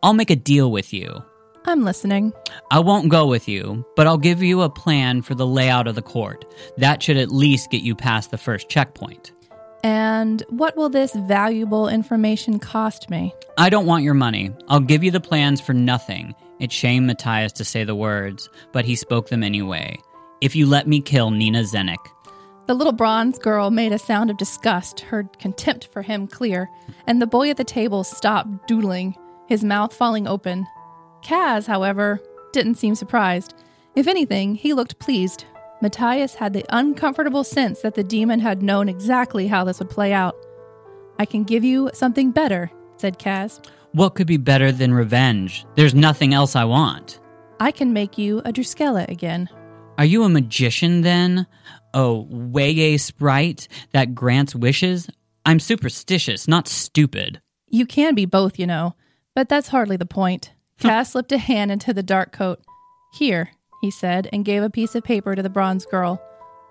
I'll 0.02 0.12
make 0.12 0.30
a 0.30 0.34
deal 0.34 0.72
with 0.72 0.92
you. 0.92 1.22
I'm 1.64 1.84
listening. 1.84 2.32
I 2.70 2.80
won't 2.80 3.08
go 3.08 3.26
with 3.26 3.48
you, 3.48 3.84
but 3.94 4.06
I'll 4.06 4.18
give 4.18 4.42
you 4.42 4.62
a 4.62 4.70
plan 4.70 5.22
for 5.22 5.34
the 5.34 5.46
layout 5.46 5.86
of 5.86 5.94
the 5.94 6.02
court. 6.02 6.44
That 6.76 7.02
should 7.02 7.16
at 7.16 7.30
least 7.30 7.70
get 7.70 7.82
you 7.82 7.94
past 7.94 8.30
the 8.30 8.38
first 8.38 8.68
checkpoint. 8.68 9.32
And 9.84 10.42
what 10.48 10.76
will 10.76 10.88
this 10.88 11.12
valuable 11.14 11.88
information 11.88 12.58
cost 12.58 13.10
me? 13.10 13.34
I 13.58 13.68
don't 13.68 13.86
want 13.86 14.04
your 14.04 14.14
money. 14.14 14.50
I'll 14.68 14.80
give 14.80 15.02
you 15.02 15.10
the 15.10 15.20
plans 15.20 15.60
for 15.60 15.72
nothing. 15.72 16.34
It 16.60 16.70
shamed 16.70 17.06
Matthias 17.06 17.52
to 17.54 17.64
say 17.64 17.84
the 17.84 17.94
words, 17.94 18.48
but 18.72 18.84
he 18.84 18.94
spoke 18.94 19.28
them 19.28 19.42
anyway. 19.42 19.98
If 20.40 20.54
you 20.56 20.66
let 20.66 20.86
me 20.86 21.00
kill 21.00 21.30
Nina 21.30 21.62
Zenik. 21.62 21.98
The 22.66 22.74
little 22.74 22.92
bronze 22.92 23.38
girl 23.38 23.70
made 23.70 23.92
a 23.92 23.98
sound 23.98 24.30
of 24.30 24.36
disgust, 24.36 25.00
her 25.00 25.24
contempt 25.40 25.88
for 25.92 26.02
him 26.02 26.28
clear, 26.28 26.70
and 27.06 27.20
the 27.20 27.26
boy 27.26 27.50
at 27.50 27.56
the 27.56 27.64
table 27.64 28.04
stopped 28.04 28.68
doodling, 28.68 29.16
his 29.48 29.64
mouth 29.64 29.92
falling 29.92 30.28
open. 30.28 30.66
Kaz, 31.24 31.66
however, 31.66 32.20
didn't 32.52 32.76
seem 32.76 32.94
surprised. 32.94 33.54
If 33.94 34.06
anything, 34.06 34.54
he 34.54 34.72
looked 34.72 34.98
pleased. 34.98 35.44
Matthias 35.80 36.34
had 36.34 36.52
the 36.52 36.64
uncomfortable 36.68 37.44
sense 37.44 37.80
that 37.80 37.94
the 37.94 38.04
demon 38.04 38.40
had 38.40 38.62
known 38.62 38.88
exactly 38.88 39.48
how 39.48 39.64
this 39.64 39.78
would 39.78 39.90
play 39.90 40.12
out. 40.12 40.36
I 41.18 41.24
can 41.24 41.44
give 41.44 41.64
you 41.64 41.90
something 41.92 42.30
better, 42.30 42.70
said 42.96 43.18
Kaz. 43.18 43.64
What 43.92 44.14
could 44.14 44.26
be 44.26 44.36
better 44.36 44.72
than 44.72 44.94
revenge? 44.94 45.66
There's 45.74 45.94
nothing 45.94 46.32
else 46.32 46.56
I 46.56 46.64
want. 46.64 47.20
I 47.60 47.70
can 47.70 47.92
make 47.92 48.16
you 48.16 48.38
a 48.40 48.52
drüskelle 48.52 49.06
again. 49.08 49.48
Are 49.98 50.04
you 50.04 50.24
a 50.24 50.28
magician 50.28 51.02
then? 51.02 51.46
Oh, 51.92 52.26
Weye 52.30 52.98
sprite 52.98 53.68
that 53.92 54.14
grants 54.14 54.54
wishes? 54.54 55.08
I'm 55.44 55.60
superstitious, 55.60 56.48
not 56.48 56.68
stupid. 56.68 57.40
You 57.68 57.86
can 57.86 58.14
be 58.14 58.24
both, 58.24 58.58
you 58.58 58.66
know, 58.66 58.94
but 59.34 59.48
that's 59.48 59.68
hardly 59.68 59.96
the 59.96 60.06
point. 60.06 60.52
Kaz 60.82 61.12
slipped 61.12 61.30
a 61.30 61.38
hand 61.38 61.70
into 61.70 61.94
the 61.94 62.02
dark 62.02 62.32
coat. 62.32 62.60
Here, 63.12 63.50
he 63.80 63.90
said, 63.92 64.28
and 64.32 64.44
gave 64.44 64.64
a 64.64 64.70
piece 64.70 64.96
of 64.96 65.04
paper 65.04 65.36
to 65.36 65.42
the 65.42 65.48
bronze 65.48 65.86
girl. 65.86 66.20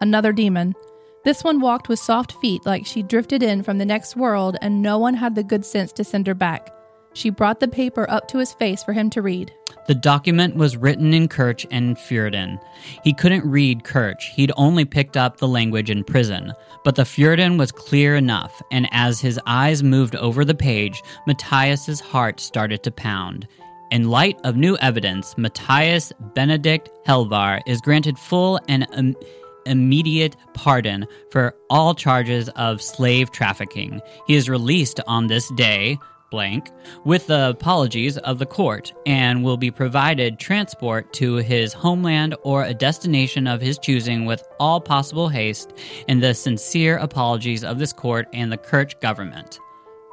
Another 0.01 0.33
demon. 0.33 0.75
This 1.23 1.45
one 1.45 1.61
walked 1.61 1.87
with 1.87 1.99
soft 1.99 2.33
feet 2.41 2.65
like 2.65 2.85
she 2.85 3.03
drifted 3.03 3.41
in 3.41 3.63
from 3.63 3.77
the 3.77 3.85
next 3.85 4.17
world, 4.17 4.57
and 4.61 4.81
no 4.81 4.97
one 4.97 5.13
had 5.13 5.35
the 5.35 5.43
good 5.43 5.65
sense 5.65 5.93
to 5.93 6.03
send 6.03 6.27
her 6.27 6.33
back. 6.33 6.69
She 7.13 7.29
brought 7.29 7.61
the 7.61 7.69
paper 7.69 8.09
up 8.09 8.27
to 8.29 8.37
his 8.37 8.53
face 8.53 8.83
for 8.83 8.91
him 8.91 9.09
to 9.11 9.21
read. 9.21 9.53
The 9.87 9.95
document 9.95 10.55
was 10.55 10.77
written 10.77 11.13
in 11.13 11.27
Kerch 11.27 11.65
and 11.71 11.97
Fjordan. 11.97 12.59
He 13.03 13.13
couldn't 13.13 13.49
read 13.49 13.83
Kerch, 13.83 14.23
he'd 14.35 14.51
only 14.57 14.83
picked 14.83 15.15
up 15.15 15.37
the 15.37 15.47
language 15.47 15.89
in 15.89 16.03
prison. 16.03 16.51
But 16.83 16.95
the 16.95 17.03
Fjordan 17.03 17.57
was 17.57 17.71
clear 17.71 18.15
enough, 18.15 18.61
and 18.71 18.87
as 18.91 19.21
his 19.21 19.39
eyes 19.45 19.83
moved 19.83 20.15
over 20.15 20.43
the 20.43 20.55
page, 20.55 21.01
Matthias's 21.27 21.99
heart 21.99 22.39
started 22.39 22.83
to 22.83 22.91
pound. 22.91 23.47
In 23.91 24.09
light 24.09 24.39
of 24.45 24.55
new 24.55 24.77
evidence, 24.77 25.37
Matthias 25.37 26.13
Benedict 26.33 26.89
Helvar 27.05 27.59
is 27.67 27.81
granted 27.81 28.17
full 28.17 28.57
and 28.69 28.87
um, 28.93 29.17
immediate 29.65 30.37
pardon 30.53 31.05
for 31.29 31.53
all 31.69 31.93
charges 31.93 32.47
of 32.55 32.81
slave 32.81 33.31
trafficking. 33.31 33.99
He 34.27 34.35
is 34.35 34.47
released 34.47 35.01
on 35.07 35.27
this 35.27 35.51
day, 35.57 35.99
blank, 36.31 36.71
with 37.03 37.27
the 37.27 37.49
apologies 37.49 38.17
of 38.19 38.39
the 38.39 38.45
court, 38.45 38.93
and 39.05 39.43
will 39.43 39.57
be 39.57 39.69
provided 39.69 40.39
transport 40.39 41.11
to 41.15 41.35
his 41.35 41.73
homeland 41.73 42.33
or 42.43 42.63
a 42.63 42.73
destination 42.73 43.45
of 43.45 43.59
his 43.59 43.77
choosing 43.77 44.23
with 44.23 44.41
all 44.57 44.79
possible 44.79 45.27
haste, 45.27 45.73
and 46.07 46.23
the 46.23 46.33
sincere 46.33 46.95
apologies 46.95 47.65
of 47.65 47.77
this 47.77 47.91
court 47.91 48.29
and 48.31 48.53
the 48.53 48.57
Kerch 48.57 48.97
government. 49.01 49.59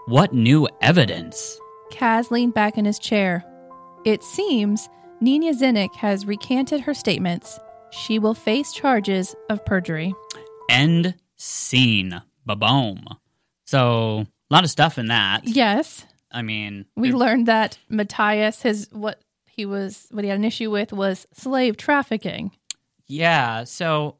What 0.06 0.32
new 0.32 0.68
evidence? 0.80 1.60
Kaz 1.92 2.32
leaned 2.32 2.54
back 2.54 2.76
in 2.76 2.84
his 2.84 2.98
chair. 2.98 3.44
It 4.04 4.22
seems 4.22 4.88
Nina 5.20 5.52
Zenik 5.52 5.94
has 5.96 6.26
recanted 6.26 6.80
her 6.80 6.94
statements. 6.94 7.58
She 7.90 8.18
will 8.18 8.34
face 8.34 8.72
charges 8.72 9.34
of 9.50 9.64
perjury. 9.64 10.14
End 10.68 11.14
scene. 11.37 12.22
Ba-boom. 12.46 13.04
So, 13.66 14.26
a 14.50 14.54
lot 14.54 14.64
of 14.64 14.70
stuff 14.70 14.98
in 14.98 15.08
that. 15.08 15.46
Yes, 15.46 16.04
I 16.30 16.42
mean, 16.42 16.87
we 16.96 17.12
learned 17.12 17.46
that 17.46 17.78
Matthias, 17.88 18.62
his 18.62 18.88
what 18.92 19.20
he 19.46 19.66
was, 19.66 20.06
what 20.11 20.24
he 20.24 20.30
had 20.30 20.38
an 20.38 20.44
issue 20.44 20.70
with 20.70 20.92
was 20.92 21.26
slave 21.32 21.76
trafficking. 21.76 22.52
Yeah, 23.06 23.64
so 23.64 24.16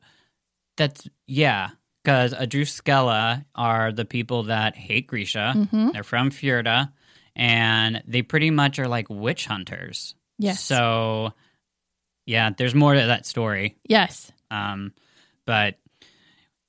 that's 0.77 1.09
yeah, 1.27 1.71
because 2.03 2.33
a 2.33 2.47
drüskelle 2.47 3.45
are 3.55 3.93
the 3.93 4.05
people 4.05 4.45
that 4.45 4.77
hate 4.77 5.07
Grisha. 5.07 5.55
Mm-hmm. 5.57 5.91
They're 5.91 6.03
from 6.03 6.31
Fjorda, 6.31 6.93
and 7.39 8.03
they 8.07 8.23
pretty 8.23 8.51
much 8.51 8.79
are 8.79 8.89
like 8.89 9.07
witch 9.09 9.47
hunters. 9.47 10.15
Yes. 10.39 10.63
So 10.63 11.33
yeah, 12.27 12.51
there's 12.57 12.75
more 12.75 12.93
to 12.95 13.07
that 13.07 13.25
story. 13.25 13.79
Yes. 13.89 14.31
Um, 14.51 14.93
but 15.47 15.77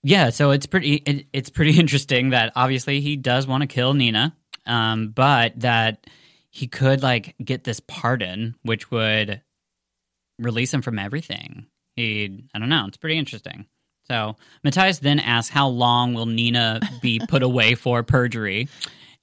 yeah, 0.04 0.30
so 0.30 0.52
it's 0.52 0.68
pretty 0.68 0.96
it, 0.96 1.26
it's 1.34 1.50
pretty 1.50 1.78
interesting 1.80 2.30
that 2.30 2.54
obviously 2.56 3.02
he 3.02 3.18
does 3.18 3.48
want 3.48 3.62
to 3.62 3.68
kill 3.68 3.94
Nina, 3.94 4.36
um, 4.66 5.10
but 5.10 5.60
that 5.60 6.06
he 6.52 6.68
could 6.68 7.02
like 7.04 7.36
get 7.44 7.64
this 7.64 7.80
pardon, 7.82 8.56
which 8.62 8.92
would 8.92 9.42
release 10.38 10.74
him 10.74 10.82
from 10.82 11.00
everything. 11.00 11.66
He, 11.96 12.46
I 12.54 12.60
don't 12.60 12.70
know, 12.70 12.86
it's 12.88 12.98
pretty 12.98 13.18
interesting. 13.18 13.66
So 14.08 14.38
Matthias 14.64 15.00
then 15.00 15.20
asks, 15.20 15.50
"How 15.52 15.68
long 15.68 16.14
will 16.14 16.26
Nina 16.26 16.80
be 17.02 17.20
put 17.28 17.44
away 17.44 17.76
for 17.76 18.02
perjury?" 18.04 18.70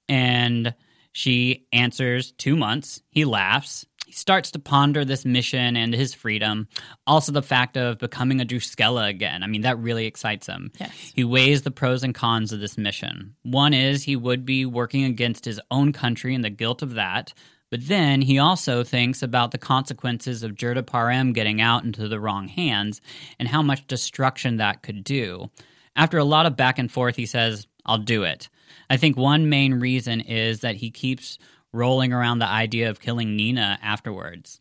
And 0.08 0.74
she 1.16 1.66
answers, 1.72 2.32
two 2.32 2.56
months. 2.56 3.00
He 3.08 3.24
laughs. 3.24 3.86
He 4.04 4.12
starts 4.12 4.50
to 4.50 4.58
ponder 4.58 5.02
this 5.02 5.24
mission 5.24 5.74
and 5.74 5.94
his 5.94 6.12
freedom. 6.12 6.68
Also, 7.06 7.32
the 7.32 7.40
fact 7.40 7.78
of 7.78 7.96
becoming 7.96 8.42
a 8.42 8.44
drüskelle 8.44 9.08
again. 9.08 9.42
I 9.42 9.46
mean, 9.46 9.62
that 9.62 9.78
really 9.78 10.04
excites 10.04 10.46
him. 10.46 10.72
Yes. 10.78 11.12
He 11.14 11.24
weighs 11.24 11.62
the 11.62 11.70
pros 11.70 12.02
and 12.02 12.14
cons 12.14 12.52
of 12.52 12.60
this 12.60 12.76
mission. 12.76 13.34
One 13.44 13.72
is 13.72 14.02
he 14.02 14.14
would 14.14 14.44
be 14.44 14.66
working 14.66 15.04
against 15.04 15.46
his 15.46 15.58
own 15.70 15.94
country 15.94 16.34
and 16.34 16.44
the 16.44 16.50
guilt 16.50 16.82
of 16.82 16.92
that. 16.96 17.32
But 17.70 17.88
then 17.88 18.20
he 18.20 18.38
also 18.38 18.84
thinks 18.84 19.22
about 19.22 19.52
the 19.52 19.58
consequences 19.58 20.42
of 20.42 20.52
Parem 20.52 21.32
getting 21.32 21.62
out 21.62 21.82
into 21.82 22.08
the 22.08 22.20
wrong 22.20 22.46
hands 22.46 23.00
and 23.38 23.48
how 23.48 23.62
much 23.62 23.86
destruction 23.86 24.58
that 24.58 24.82
could 24.82 25.02
do. 25.02 25.50
After 25.96 26.18
a 26.18 26.24
lot 26.24 26.44
of 26.44 26.58
back 26.58 26.78
and 26.78 26.92
forth, 26.92 27.16
he 27.16 27.24
says, 27.24 27.66
I'll 27.86 27.96
do 27.96 28.24
it. 28.24 28.50
I 28.88 28.96
think 28.96 29.16
one 29.16 29.48
main 29.48 29.74
reason 29.74 30.20
is 30.20 30.60
that 30.60 30.76
he 30.76 30.90
keeps 30.90 31.38
rolling 31.72 32.12
around 32.12 32.38
the 32.38 32.48
idea 32.48 32.90
of 32.90 33.00
killing 33.00 33.36
Nina 33.36 33.78
afterwards. 33.82 34.60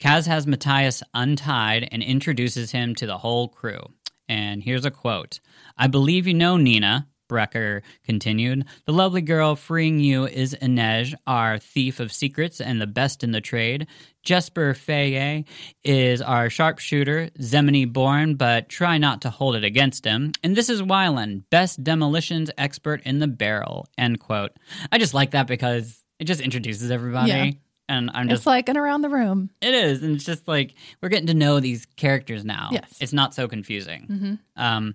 Kaz 0.00 0.26
has 0.26 0.46
Matthias 0.46 1.02
untied 1.12 1.88
and 1.90 2.02
introduces 2.02 2.72
him 2.72 2.94
to 2.96 3.06
the 3.06 3.18
whole 3.18 3.48
crew. 3.48 3.80
And 4.28 4.62
here's 4.62 4.84
a 4.84 4.90
quote 4.90 5.40
I 5.76 5.86
believe 5.86 6.26
you 6.26 6.34
know 6.34 6.56
Nina, 6.56 7.08
Brecker 7.28 7.82
continued. 8.04 8.64
The 8.86 8.92
lovely 8.92 9.20
girl 9.22 9.56
freeing 9.56 10.00
you 10.00 10.26
is 10.26 10.54
Inej, 10.60 11.14
our 11.26 11.58
thief 11.58 12.00
of 12.00 12.12
secrets 12.12 12.60
and 12.60 12.80
the 12.80 12.86
best 12.86 13.24
in 13.24 13.32
the 13.32 13.40
trade. 13.40 13.86
Jesper 14.22 14.72
Faye 14.74 15.44
is 15.84 16.22
our 16.22 16.48
sharpshooter, 16.48 17.30
Zemeni 17.38 17.90
born, 17.90 18.36
but 18.36 18.68
try 18.68 18.96
not 18.98 19.22
to 19.22 19.30
hold 19.30 19.54
it 19.56 19.64
against 19.64 20.04
him. 20.04 20.32
And 20.42 20.56
this 20.56 20.68
is 20.70 20.80
Wylan, 20.82 21.42
best 21.50 21.82
demolitions 21.84 22.50
expert 22.56 23.02
in 23.04 23.18
the 23.18 23.26
barrel. 23.28 23.86
End 23.98 24.20
quote. 24.20 24.52
I 24.90 24.98
just 24.98 25.14
like 25.14 25.32
that 25.32 25.46
because 25.46 26.02
it 26.18 26.24
just 26.24 26.40
introduces 26.40 26.90
everybody. 26.90 27.30
Yeah. 27.30 27.50
And 27.86 28.10
I'm 28.14 28.30
just 28.30 28.40
It's 28.40 28.46
like 28.46 28.70
and 28.70 28.78
around 28.78 29.02
the 29.02 29.10
room. 29.10 29.50
it 29.60 29.74
is, 29.74 30.02
and 30.02 30.16
it's 30.16 30.24
just 30.24 30.48
like 30.48 30.72
we're 31.02 31.10
getting 31.10 31.26
to 31.26 31.34
know 31.34 31.60
these 31.60 31.84
characters 31.96 32.42
now. 32.42 32.70
Yes. 32.72 32.96
it's 32.98 33.12
not 33.12 33.34
so 33.34 33.46
confusing. 33.46 34.06
Mhm. 34.10 34.38
Um, 34.56 34.94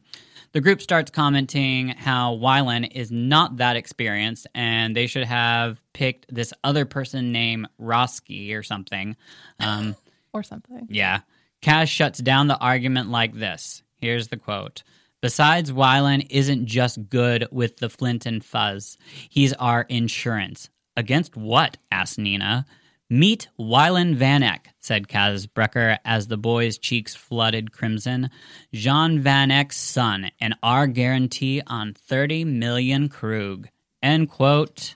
the 0.52 0.62
group 0.62 0.82
starts 0.82 1.12
commenting 1.12 1.90
how 1.90 2.36
Wylan 2.36 2.92
is 2.92 3.12
not 3.12 3.58
that 3.58 3.76
experienced, 3.76 4.48
and 4.56 4.96
they 4.96 5.08
should 5.08 5.26
have 5.26 5.82
picked 5.94 6.34
this 6.34 6.54
other 6.64 6.86
person 6.86 7.32
named 7.32 7.68
Roski 7.82 8.56
or 8.56 8.64
something. 8.64 9.16
Um, 9.60 9.96
Or 10.32 10.44
something. 10.44 10.86
yeah. 10.92 11.22
Kaz 11.64 11.88
shuts 11.88 12.20
down 12.20 12.48
the 12.48 12.58
argument 12.58 13.10
like 13.10 13.34
this. 13.34 13.82
Here's 13.96 14.28
the 14.28 14.38
quote. 14.38 14.84
Besides, 15.22 15.72
Wylan 15.72 16.26
isn't 16.30 16.68
just 16.68 17.10
good 17.10 17.48
with 17.52 17.78
the 17.78 17.90
flint 17.90 18.28
and 18.28 18.46
fuzz. 18.46 18.98
He's 19.28 19.54
our 19.54 19.82
insurance. 19.90 20.70
Against 20.96 21.36
what? 21.36 21.78
asked 21.92 22.20
Nina. 22.20 22.66
Meet 23.10 23.48
Wylan 23.60 24.16
Van 24.16 24.44
Eck, 24.44 24.74
said 24.80 25.08
Kaz 25.08 25.48
Brecker 25.48 25.98
as 26.06 26.28
the 26.28 26.38
boy's 26.38 26.78
cheeks 26.78 27.16
flooded 27.16 27.72
crimson. 27.72 28.30
Jan 28.72 29.20
Van 29.20 29.50
Eck's 29.50 29.78
son, 29.78 30.30
and 30.40 30.54
our 30.62 30.86
guarantee 30.86 31.62
on 31.66 31.94
30 31.94 32.44
million 32.46 33.10
Krug. 33.10 33.68
End 34.04 34.30
quote. 34.30 34.96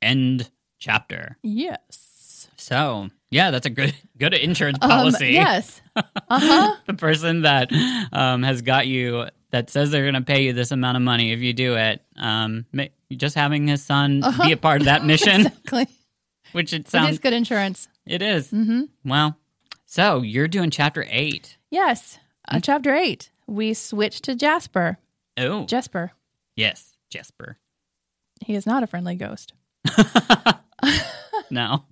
End 0.00 0.50
chapter. 0.78 1.36
Yes. 1.42 2.48
So, 2.56 3.10
yeah, 3.30 3.50
that's 3.50 3.66
a 3.66 3.70
good 3.70 3.94
good 4.16 4.32
insurance 4.32 4.78
Um, 4.80 4.88
policy. 4.90 5.32
yes. 5.32 5.80
Uh 5.96 6.02
huh. 6.40 6.76
the 6.86 6.94
person 6.94 7.42
that 7.42 7.70
um, 8.12 8.42
has 8.42 8.62
got 8.62 8.86
you 8.88 9.26
that 9.50 9.70
says 9.70 9.90
they're 9.90 10.02
going 10.10 10.14
to 10.14 10.22
pay 10.22 10.42
you 10.44 10.52
this 10.52 10.72
amount 10.72 10.96
of 10.96 11.02
money 11.02 11.30
if 11.32 11.38
you 11.40 11.52
do 11.52 11.76
it. 11.76 12.02
Um, 12.16 12.64
just 13.12 13.36
having 13.36 13.68
his 13.68 13.82
son 13.84 14.24
Uh-huh. 14.24 14.46
be 14.46 14.52
a 14.52 14.56
part 14.56 14.80
of 14.80 14.86
that 14.86 15.04
mission, 15.06 15.42
exactly. 15.46 15.86
Which 16.54 16.72
it 16.72 16.82
It 16.82 16.88
sounds 16.88 17.10
is 17.10 17.18
good 17.18 17.32
insurance. 17.32 17.88
it 18.06 18.22
is. 18.22 18.50
Mm-hmm. 18.50 18.82
Well, 19.04 19.36
so 19.86 20.22
you're 20.22 20.48
doing 20.48 20.70
chapter 20.70 21.04
eight. 21.10 21.56
Yes. 21.70 22.18
Uh, 22.48 22.60
chapter 22.60 22.94
eight. 22.94 23.30
We 23.46 23.74
switch 23.74 24.20
to 24.22 24.34
Jasper. 24.34 24.98
Oh, 25.36 25.64
Jasper. 25.66 26.12
yes, 26.56 26.96
Jasper. 27.10 27.58
He 28.44 28.54
is 28.54 28.66
not 28.66 28.82
a 28.82 28.86
friendly 28.86 29.14
ghost. 29.16 29.52
no. 31.50 31.84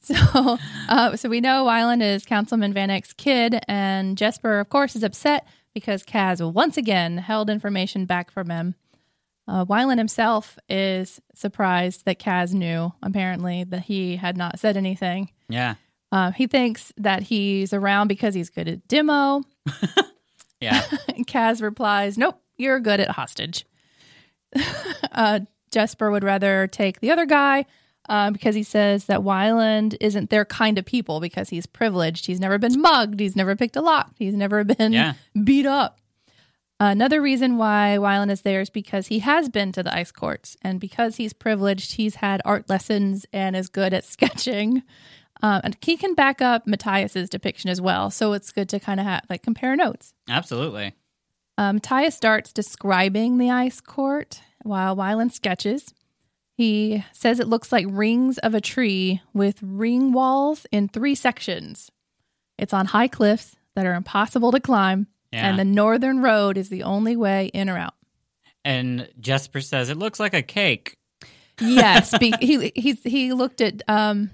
So, 0.00 0.58
uh, 0.88 1.16
so 1.16 1.28
we 1.28 1.40
know 1.40 1.66
Wylan 1.66 2.02
is 2.02 2.24
Councilman 2.24 2.72
Van 2.72 2.88
Eck's 2.90 3.12
kid, 3.12 3.60
and 3.68 4.16
Jesper, 4.16 4.58
of 4.60 4.70
course, 4.70 4.96
is 4.96 5.02
upset 5.02 5.46
because 5.74 6.02
Kaz 6.02 6.40
once 6.52 6.76
again 6.78 7.18
held 7.18 7.50
information 7.50 8.06
back 8.06 8.30
from 8.30 8.48
him. 8.48 8.74
Uh, 9.48 9.64
Wylan 9.64 9.96
himself 9.98 10.58
is 10.68 11.20
surprised 11.34 12.04
that 12.04 12.18
Kaz 12.20 12.52
knew, 12.52 12.92
apparently, 13.02 13.64
that 13.64 13.84
he 13.84 14.16
had 14.16 14.36
not 14.36 14.58
said 14.58 14.76
anything. 14.76 15.30
Yeah. 15.48 15.76
Uh, 16.12 16.32
he 16.32 16.46
thinks 16.46 16.92
that 16.98 17.22
he's 17.22 17.72
around 17.72 18.08
because 18.08 18.34
he's 18.34 18.50
good 18.50 18.68
at 18.68 18.86
demo. 18.88 19.42
Yeah. 20.60 20.80
Kaz 21.28 21.62
replies, 21.62 22.18
Nope, 22.18 22.42
you're 22.56 22.80
good 22.80 22.98
at 22.98 23.10
hostage. 23.10 23.64
uh, 25.12 25.40
Jesper 25.70 26.10
would 26.10 26.24
rather 26.24 26.66
take 26.66 27.00
the 27.00 27.10
other 27.12 27.26
guy 27.26 27.64
uh, 28.08 28.30
because 28.32 28.54
he 28.56 28.62
says 28.64 29.04
that 29.04 29.20
Wylan 29.20 29.96
isn't 30.00 30.30
their 30.30 30.44
kind 30.44 30.76
of 30.78 30.84
people 30.84 31.20
because 31.20 31.48
he's 31.50 31.66
privileged. 31.66 32.26
He's 32.26 32.40
never 32.40 32.58
been 32.58 32.80
mugged. 32.80 33.20
He's 33.20 33.36
never 33.36 33.54
picked 33.54 33.76
a 33.76 33.80
lock. 33.80 34.10
He's 34.18 34.34
never 34.34 34.64
been 34.64 34.92
Yeah. 34.92 35.12
beat 35.44 35.66
up. 35.66 36.00
Another 36.80 37.20
reason 37.20 37.56
why 37.56 37.96
Wylan 37.98 38.30
is 38.30 38.42
there 38.42 38.60
is 38.60 38.70
because 38.70 39.08
he 39.08 39.18
has 39.18 39.48
been 39.48 39.72
to 39.72 39.82
the 39.82 39.94
ice 39.94 40.12
courts, 40.12 40.56
and 40.62 40.78
because 40.78 41.16
he's 41.16 41.32
privileged, 41.32 41.94
he's 41.94 42.16
had 42.16 42.40
art 42.44 42.68
lessons 42.68 43.26
and 43.32 43.56
is 43.56 43.68
good 43.68 43.92
at 43.92 44.04
sketching. 44.04 44.82
Um, 45.42 45.60
and 45.64 45.76
he 45.82 45.96
can 45.96 46.14
back 46.14 46.40
up 46.40 46.66
Matthias's 46.66 47.28
depiction 47.28 47.70
as 47.70 47.80
well, 47.80 48.10
so 48.10 48.32
it's 48.32 48.52
good 48.52 48.68
to 48.70 48.80
kind 48.80 49.00
of 49.00 49.06
have 49.06 49.22
like 49.28 49.42
compare 49.42 49.74
notes. 49.76 50.14
Absolutely. 50.28 50.94
Um, 51.56 51.76
Matthias 51.76 52.14
starts 52.14 52.52
describing 52.52 53.38
the 53.38 53.50
ice 53.50 53.80
court 53.80 54.42
while 54.62 54.96
Wylan 54.96 55.32
sketches. 55.32 55.92
He 56.56 57.04
says 57.12 57.38
it 57.38 57.48
looks 57.48 57.70
like 57.70 57.86
rings 57.88 58.38
of 58.38 58.54
a 58.54 58.60
tree 58.60 59.22
with 59.32 59.62
ring 59.62 60.12
walls 60.12 60.66
in 60.72 60.88
three 60.88 61.14
sections. 61.14 61.90
It's 62.56 62.74
on 62.74 62.86
high 62.86 63.08
cliffs 63.08 63.56
that 63.76 63.86
are 63.86 63.94
impossible 63.94 64.50
to 64.50 64.60
climb, 64.60 65.06
Yeah. 65.32 65.48
and 65.48 65.58
the 65.58 65.64
northern 65.64 66.20
road 66.22 66.56
is 66.56 66.68
the 66.70 66.84
only 66.84 67.16
way 67.16 67.46
in 67.46 67.68
or 67.68 67.76
out. 67.76 67.94
And 68.64 69.08
Jesper 69.20 69.60
says 69.60 69.88
it 69.90 69.96
looks 69.96 70.18
like 70.20 70.34
a 70.34 70.42
cake. 70.42 70.96
Yes, 71.60 72.16
be- 72.20 72.34
he 72.40 72.72
he's, 72.74 73.02
he 73.02 73.32
looked 73.32 73.60
at 73.60 73.82
um 73.88 74.30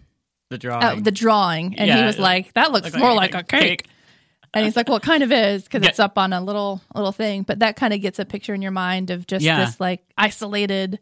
The 0.50 0.58
drawing. 0.58 0.84
uh, 0.84 0.94
the 1.02 1.10
drawing 1.12 1.78
and 1.78 1.90
he 1.90 2.04
was 2.04 2.18
like, 2.18 2.52
"That 2.54 2.70
looks 2.72 2.86
Looks 2.86 2.96
more 2.98 3.14
like, 3.14 3.34
a 3.34 3.42
cake." 3.42 3.60
cake. 3.82 3.86
And 4.52 4.64
he's 4.64 4.76
like, 4.76 4.86
"Well, 4.88 4.98
it 4.98 5.02
kind 5.02 5.22
of 5.24 5.32
is 5.32 5.64
because 5.64 5.82
Yeah. 5.82 5.88
it's 5.88 5.98
up 5.98 6.16
on 6.16 6.32
a 6.32 6.40
little 6.40 6.80
little 6.94 7.12
thing." 7.12 7.42
But 7.42 7.58
that 7.58 7.74
kind 7.76 7.92
of 7.92 8.00
gets 8.00 8.18
a 8.20 8.24
picture 8.24 8.54
in 8.54 8.62
your 8.62 8.70
mind 8.72 9.10
of 9.10 9.26
just 9.26 9.44
Yeah. 9.44 9.64
this 9.64 9.80
like 9.80 10.04
isolated 10.16 11.00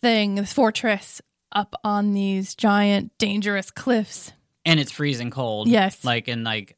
thing, 0.00 0.34
this 0.36 0.52
fortress 0.52 1.20
up 1.52 1.74
on 1.84 2.12
these 2.14 2.54
giant, 2.54 3.16
dangerous 3.18 3.70
cliffs. 3.70 4.32
And 4.64 4.80
it's 4.80 4.90
freezing 4.90 5.30
cold. 5.30 5.68
Yes. 5.68 6.04
Like 6.04 6.26
in 6.28 6.42
like 6.42 6.76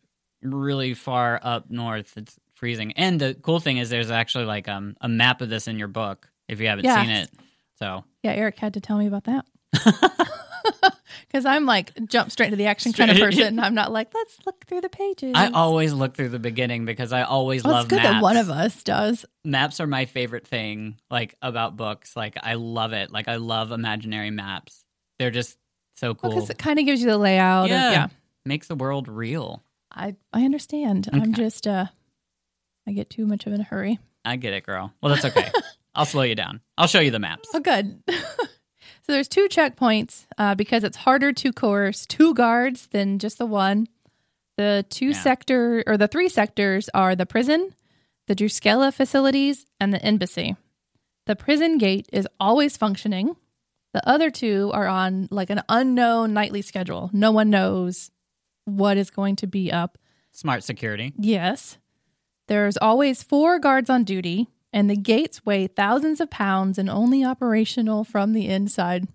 really 0.55 0.95
far 0.95 1.41
up 1.43 1.71
north, 1.71 2.17
it's 2.17 2.37
freezing. 2.55 2.93
And 2.93 3.21
the 3.21 3.35
cool 3.35 3.61
thing 3.61 3.79
is 3.79 3.91
there's 3.91 4.11
actually 4.11 4.45
like 4.45 4.69
um 4.69 4.97
a 5.01 5.09
map 5.09 5.41
of 5.41 5.49
this 5.49 5.69
in 5.69 5.79
your 5.79 5.89
book 5.89 6.29
if 6.49 6.61
you 6.61 6.69
haven't 6.69 6.87
seen 6.87 7.11
it. 7.11 7.31
So 7.79 8.05
Yeah, 8.23 8.33
Eric 8.33 8.59
had 8.59 8.75
to 8.75 8.81
tell 8.81 8.99
me 8.99 9.07
about 9.07 9.25
that. 9.25 9.45
Because 11.29 11.45
I'm 11.45 11.67
like 11.67 11.93
jump 12.07 12.31
straight 12.31 12.51
to 12.51 12.57
the 12.57 12.67
action 12.67 12.93
kind 12.93 13.11
of 13.11 13.19
person. 13.19 13.59
I'm 13.59 13.75
not 13.75 13.93
like 13.93 14.15
let's 14.15 14.39
look 14.47 14.65
through 14.67 14.81
the 14.81 14.89
pages. 14.89 15.33
I 15.35 15.51
always 15.51 15.93
look 15.93 16.15
through 16.15 16.31
the 16.31 16.39
beginning 16.39 16.85
because 16.85 17.13
I 17.13 17.23
always 17.23 17.65
well, 17.65 17.75
love 17.75 17.87
it's 17.87 17.91
good 17.91 18.03
maps. 18.03 18.15
that 18.15 18.23
one 18.23 18.37
of 18.37 18.49
us 18.49 18.83
does. 18.83 19.25
maps 19.45 19.81
are 19.81 19.87
my 19.87 20.05
favorite 20.07 20.47
thing 20.47 20.97
like 21.11 21.35
about 21.43 21.77
books. 21.77 22.17
Like 22.17 22.37
I 22.43 22.55
love 22.55 22.93
it. 22.93 23.13
Like 23.13 23.29
I 23.29 23.37
love 23.37 23.73
imaginary 23.73 24.31
maps. 24.31 24.85
They're 25.19 25.31
just 25.31 25.59
so 25.97 26.15
cool. 26.15 26.31
Because 26.31 26.51
it 26.51 26.59
kind 26.59 26.79
of 26.79 26.87
gives 26.87 27.01
you 27.01 27.09
the 27.09 27.19
layout. 27.19 27.69
yeah. 27.69 27.89
Of, 27.89 27.93
yeah. 27.93 28.07
Makes 28.45 28.69
the 28.69 28.77
world 28.77 29.09
real. 29.09 29.63
I 29.97 30.15
I 30.33 30.45
understand. 30.45 31.09
I'm 31.13 31.35
just 31.35 31.67
uh 31.67 31.87
I 32.87 32.93
get 32.93 33.11
too 33.11 33.27
much 33.27 33.47
of 33.47 33.53
in 33.53 33.61
a 33.61 33.65
hurry. 33.65 33.99
I 34.25 34.37
get 34.37 34.53
it, 34.53 34.65
girl. 34.65 34.93
Well, 35.03 35.15
that's 35.15 35.25
okay. 35.25 35.51
I'll 35.95 36.05
slow 36.05 36.23
you 36.23 36.35
down. 36.35 36.61
I'll 36.77 36.87
show 36.89 37.01
you 37.01 37.11
the 37.11 37.19
maps. 37.19 37.49
Oh, 37.55 37.61
good. 37.61 38.03
so 38.09 38.15
there's 39.09 39.29
two 39.29 39.49
checkpoints 39.49 40.27
uh, 40.37 40.55
because 40.55 40.85
it's 40.85 40.97
harder 40.99 41.33
to 41.33 41.53
coerce 41.53 42.07
two 42.07 42.35
guards 42.35 42.89
than 42.89 43.19
just 43.19 43.39
the 43.39 43.47
one. 43.47 43.87
The 44.57 44.85
two 44.91 45.09
Yeah. 45.09 45.13
sector 45.23 45.83
or 45.87 45.97
the 45.97 46.09
three 46.09 46.29
sectors 46.29 46.89
are 46.93 47.15
the 47.17 47.27
prison, 47.27 47.73
the 48.27 48.35
drüskelle 48.35 48.93
facilities, 48.93 49.65
and 49.81 49.93
the 49.95 50.03
embassy. 50.03 50.57
The 51.27 51.37
prison 51.37 51.79
gate 51.79 52.09
is 52.13 52.29
always 52.39 52.77
functioning. 52.77 53.37
The 53.95 54.07
other 54.09 54.31
two 54.31 54.71
are 54.75 54.87
on 54.87 55.29
like 55.31 55.51
an 55.51 55.63
unknown 55.69 56.35
nightly 56.35 56.63
schedule. 56.63 57.11
No 57.13 57.31
one 57.33 57.49
knows 57.51 58.11
what 58.67 58.99
is 58.99 59.09
going 59.11 59.37
to 59.37 59.47
be 59.47 59.73
up. 59.73 59.97
Smart 60.33 60.63
security. 60.63 61.15
Yes. 61.19 61.79
There's 62.47 62.77
always 62.77 63.23
four 63.23 63.59
guards 63.59 63.89
on 63.89 64.05
duty, 64.05 64.49
and 64.73 64.91
the 64.91 64.97
gates 64.97 65.47
weigh 65.47 65.67
thousands 65.67 66.21
of 66.21 66.29
pounds 66.31 66.77
and 66.79 66.91
only 66.91 67.25
operational 67.25 68.05
from 68.05 68.35
the 68.35 68.47
inside. 68.47 69.09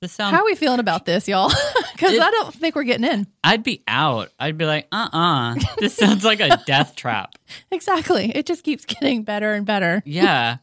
This 0.00 0.12
sounds. 0.12 0.32
How 0.32 0.42
are 0.42 0.44
we 0.44 0.54
feeling 0.54 0.78
about 0.78 1.04
this, 1.04 1.26
y'all? 1.26 1.50
Because 1.98 2.16
I 2.16 2.30
don't 2.30 2.54
think 2.54 2.76
we're 2.76 2.84
getting 2.84 3.04
in. 3.04 3.26
I'd 3.42 3.64
be 3.64 3.82
out. 3.88 4.30
I'd 4.38 4.56
be 4.56 4.66
like, 4.66 4.86
uh 4.92 5.08
uh 5.12 5.56
This 5.78 5.96
sounds 5.96 6.22
like 6.24 6.38
a 6.38 6.62
death 6.64 6.94
trap. 6.94 7.34
Exactly. 7.72 8.30
It 8.36 8.46
just 8.46 8.62
keeps 8.62 8.84
getting 8.84 9.24
better 9.24 9.52
and 9.52 9.66
better. 9.66 10.00
Yeah. 10.06 10.58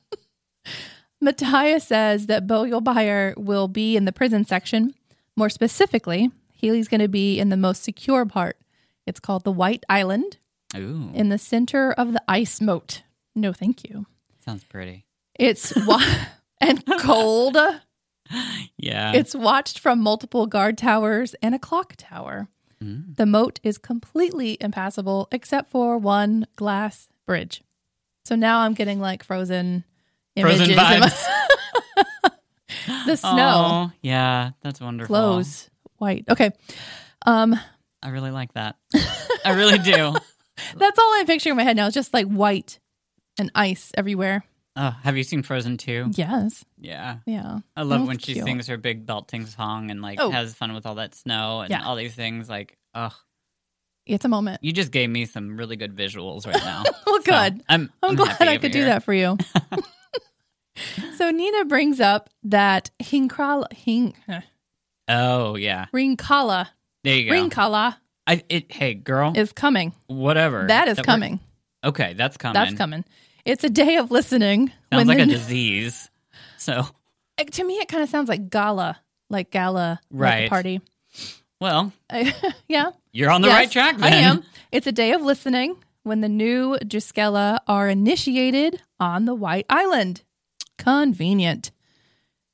Matthias 1.21 1.85
says 1.85 2.27
that 2.27 2.47
Bo 2.47 2.63
Yul-Bayur 2.63 3.35
will 3.37 3.67
be 3.67 3.97
in 3.97 4.05
the 4.05 4.13
prison 4.13 4.45
section. 4.45 4.93
More 5.35 5.49
specifically, 5.49 6.31
Healy's 6.55 6.87
going 6.87 7.01
to 7.01 7.07
be 7.07 7.39
in 7.39 7.49
the 7.49 7.57
most 7.57 7.83
secure 7.83 8.25
part. 8.25 8.57
It's 9.05 9.19
called 9.19 9.43
the 9.43 9.51
White 9.51 9.83
Island 9.89 10.37
Ooh. 10.75 11.11
in 11.13 11.29
the 11.29 11.37
center 11.37 11.91
of 11.91 12.13
the 12.13 12.23
ice 12.27 12.59
moat. 12.61 13.03
No, 13.35 13.53
thank 13.53 13.87
you. 13.87 14.07
Sounds 14.43 14.63
pretty. 14.63 15.05
It's 15.37 15.73
wa- 15.85 16.01
and 16.61 16.83
cold. 16.99 17.57
Yeah. 18.77 19.11
It's 19.13 19.35
watched 19.35 19.79
from 19.79 19.99
multiple 19.99 20.47
guard 20.47 20.77
towers 20.77 21.35
and 21.41 21.53
a 21.53 21.59
clock 21.59 21.93
tower. 21.97 22.47
Mm. 22.83 23.15
The 23.15 23.25
moat 23.25 23.59
is 23.63 23.77
completely 23.77 24.57
impassable 24.59 25.27
except 25.31 25.69
for 25.69 25.97
one 25.97 26.47
glass 26.55 27.09
bridge. 27.25 27.61
So 28.23 28.35
now 28.35 28.61
I'm 28.61 28.73
getting 28.73 28.99
like 28.99 29.23
frozen 29.23 29.83
images. 30.35 30.73
Frozen 30.73 30.75
vibes. 30.75 31.25
the 33.05 33.15
snow 33.17 33.89
Oh, 33.89 33.91
yeah. 34.01 34.51
That's 34.61 34.81
wonderful. 34.81 35.13
glows 35.15 35.69
white. 36.05 36.25
Okay. 36.29 36.51
Um, 37.25 37.59
I 38.03 38.09
really 38.09 38.31
like 38.31 38.53
that. 38.53 38.75
I 39.43 39.53
really 39.53 39.79
do. 39.79 40.15
that's 40.77 40.99
all 40.99 41.13
I'm 41.17 41.25
picturing 41.25 41.51
in 41.51 41.57
my 41.57 41.63
head 41.63 41.75
now. 41.75 41.87
It's 41.87 41.95
just 41.95 42.13
like 42.13 42.27
white 42.27 42.79
and 43.39 43.51
ice 43.55 43.91
everywhere. 43.97 44.43
Oh, 44.77 44.91
have 45.03 45.17
you 45.17 45.23
seen 45.23 45.41
Frozen 45.41 45.77
2? 45.77 46.11
Yes. 46.15 46.63
Yeah. 46.77 47.17
Yeah. 47.25 47.59
I 47.75 47.81
love 47.81 48.01
That's 48.01 48.07
when 48.07 48.17
she 48.19 48.33
cute. 48.33 48.45
sings 48.45 48.67
her 48.67 48.77
big 48.77 49.05
belting 49.05 49.45
song 49.47 49.89
and 49.89 50.01
like 50.01 50.19
Oh. 50.21 50.29
has 50.29 50.53
fun 50.53 50.73
with 50.73 50.85
all 50.85 50.95
that 50.95 51.15
snow 51.15 51.61
and 51.61 51.71
Yeah. 51.71 51.83
all 51.85 51.95
these 51.95 52.13
things. 52.13 52.47
Like, 52.49 52.77
ugh, 52.93 53.13
It's 54.05 54.25
a 54.25 54.27
moment. 54.29 54.63
you 54.63 54.71
just 54.73 54.91
gave 54.91 55.09
me 55.09 55.25
some 55.25 55.57
really 55.57 55.77
good 55.77 55.95
visuals 55.95 56.45
right 56.45 56.63
now. 56.63 56.83
Well, 57.07 57.21
So, 57.23 57.31
good. 57.31 57.63
I'm, 57.69 57.89
I'm, 58.03 58.09
I'm 58.11 58.15
glad 58.15 58.41
I 58.41 58.57
could 58.57 58.71
do 58.73 58.85
that 58.85 59.03
for 59.03 59.13
you. 59.13 59.37
so 61.17 61.31
Nina 61.31 61.65
brings 61.65 61.99
up 61.99 62.29
that 62.43 62.91
Hinkral 63.01 63.71
Hink, 63.71 64.15
Oh 65.07 65.55
yeah, 65.55 65.85
Hringkälla, 65.93 66.67
there 67.03 67.15
you 67.17 67.29
go. 67.29 67.35
Hringkälla 67.35 67.95
I 68.27 68.43
it. 68.49 68.71
Hey, 68.71 68.93
girl. 68.95 69.33
is 69.35 69.51
coming. 69.51 69.93
whatever. 70.07 70.65
That 70.67 70.87
is 70.87 70.97
we're- 70.97 71.05
coming. 71.05 71.39
Okay, 71.83 72.13
that's 72.13 72.37
coming. 72.37 72.53
That's 72.53 72.73
coming. 72.73 73.05
It's 73.45 73.63
a 73.63 73.69
day 73.69 73.97
of 73.97 74.09
listening. 74.09 74.71
Sounds 74.91 75.07
like 75.07 75.17
the- 75.17 75.23
a 75.23 75.27
disease. 75.27 76.09
So, 76.57 76.87
Uh, 77.37 77.43
to 77.43 77.63
me, 77.65 77.73
it 77.75 77.87
kind 77.89 78.01
of 78.01 78.09
sounds 78.09 78.29
like 78.29 78.49
gala, 78.49 78.97
like 79.29 79.51
gala 79.51 79.99
like 80.09 80.21
Right. 80.21 80.49
party. 80.49 80.79
well, 81.59 81.91
yeah, 82.67 82.91
you're 83.11 83.29
on 83.29 83.41
the 83.41 83.49
Yes, 83.49 83.57
right 83.57 83.71
track. 83.71 83.97
Then. 83.97 84.13
I 84.13 84.15
am. 84.15 84.43
It's 84.71 84.87
a 84.87 84.91
day 84.93 85.11
of 85.11 85.21
listening 85.21 85.75
when 86.03 86.21
the 86.21 86.29
new 86.29 86.77
Juskella 86.83 87.59
are 87.67 87.89
initiated 87.89 88.81
on 88.99 89.25
the 89.25 89.35
White 89.35 89.65
Island. 89.69 90.23
Convenient. 90.77 91.71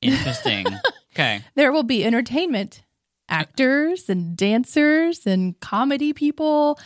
Interesting. 0.01 0.65
okay. 1.21 1.43
There 1.55 1.71
will 1.71 1.83
be 1.83 2.03
entertainment, 2.05 2.83
actors 3.29 4.09
and 4.09 4.35
dancers 4.35 5.25
and 5.25 5.59
comedy 5.59 6.13
people 6.13 6.79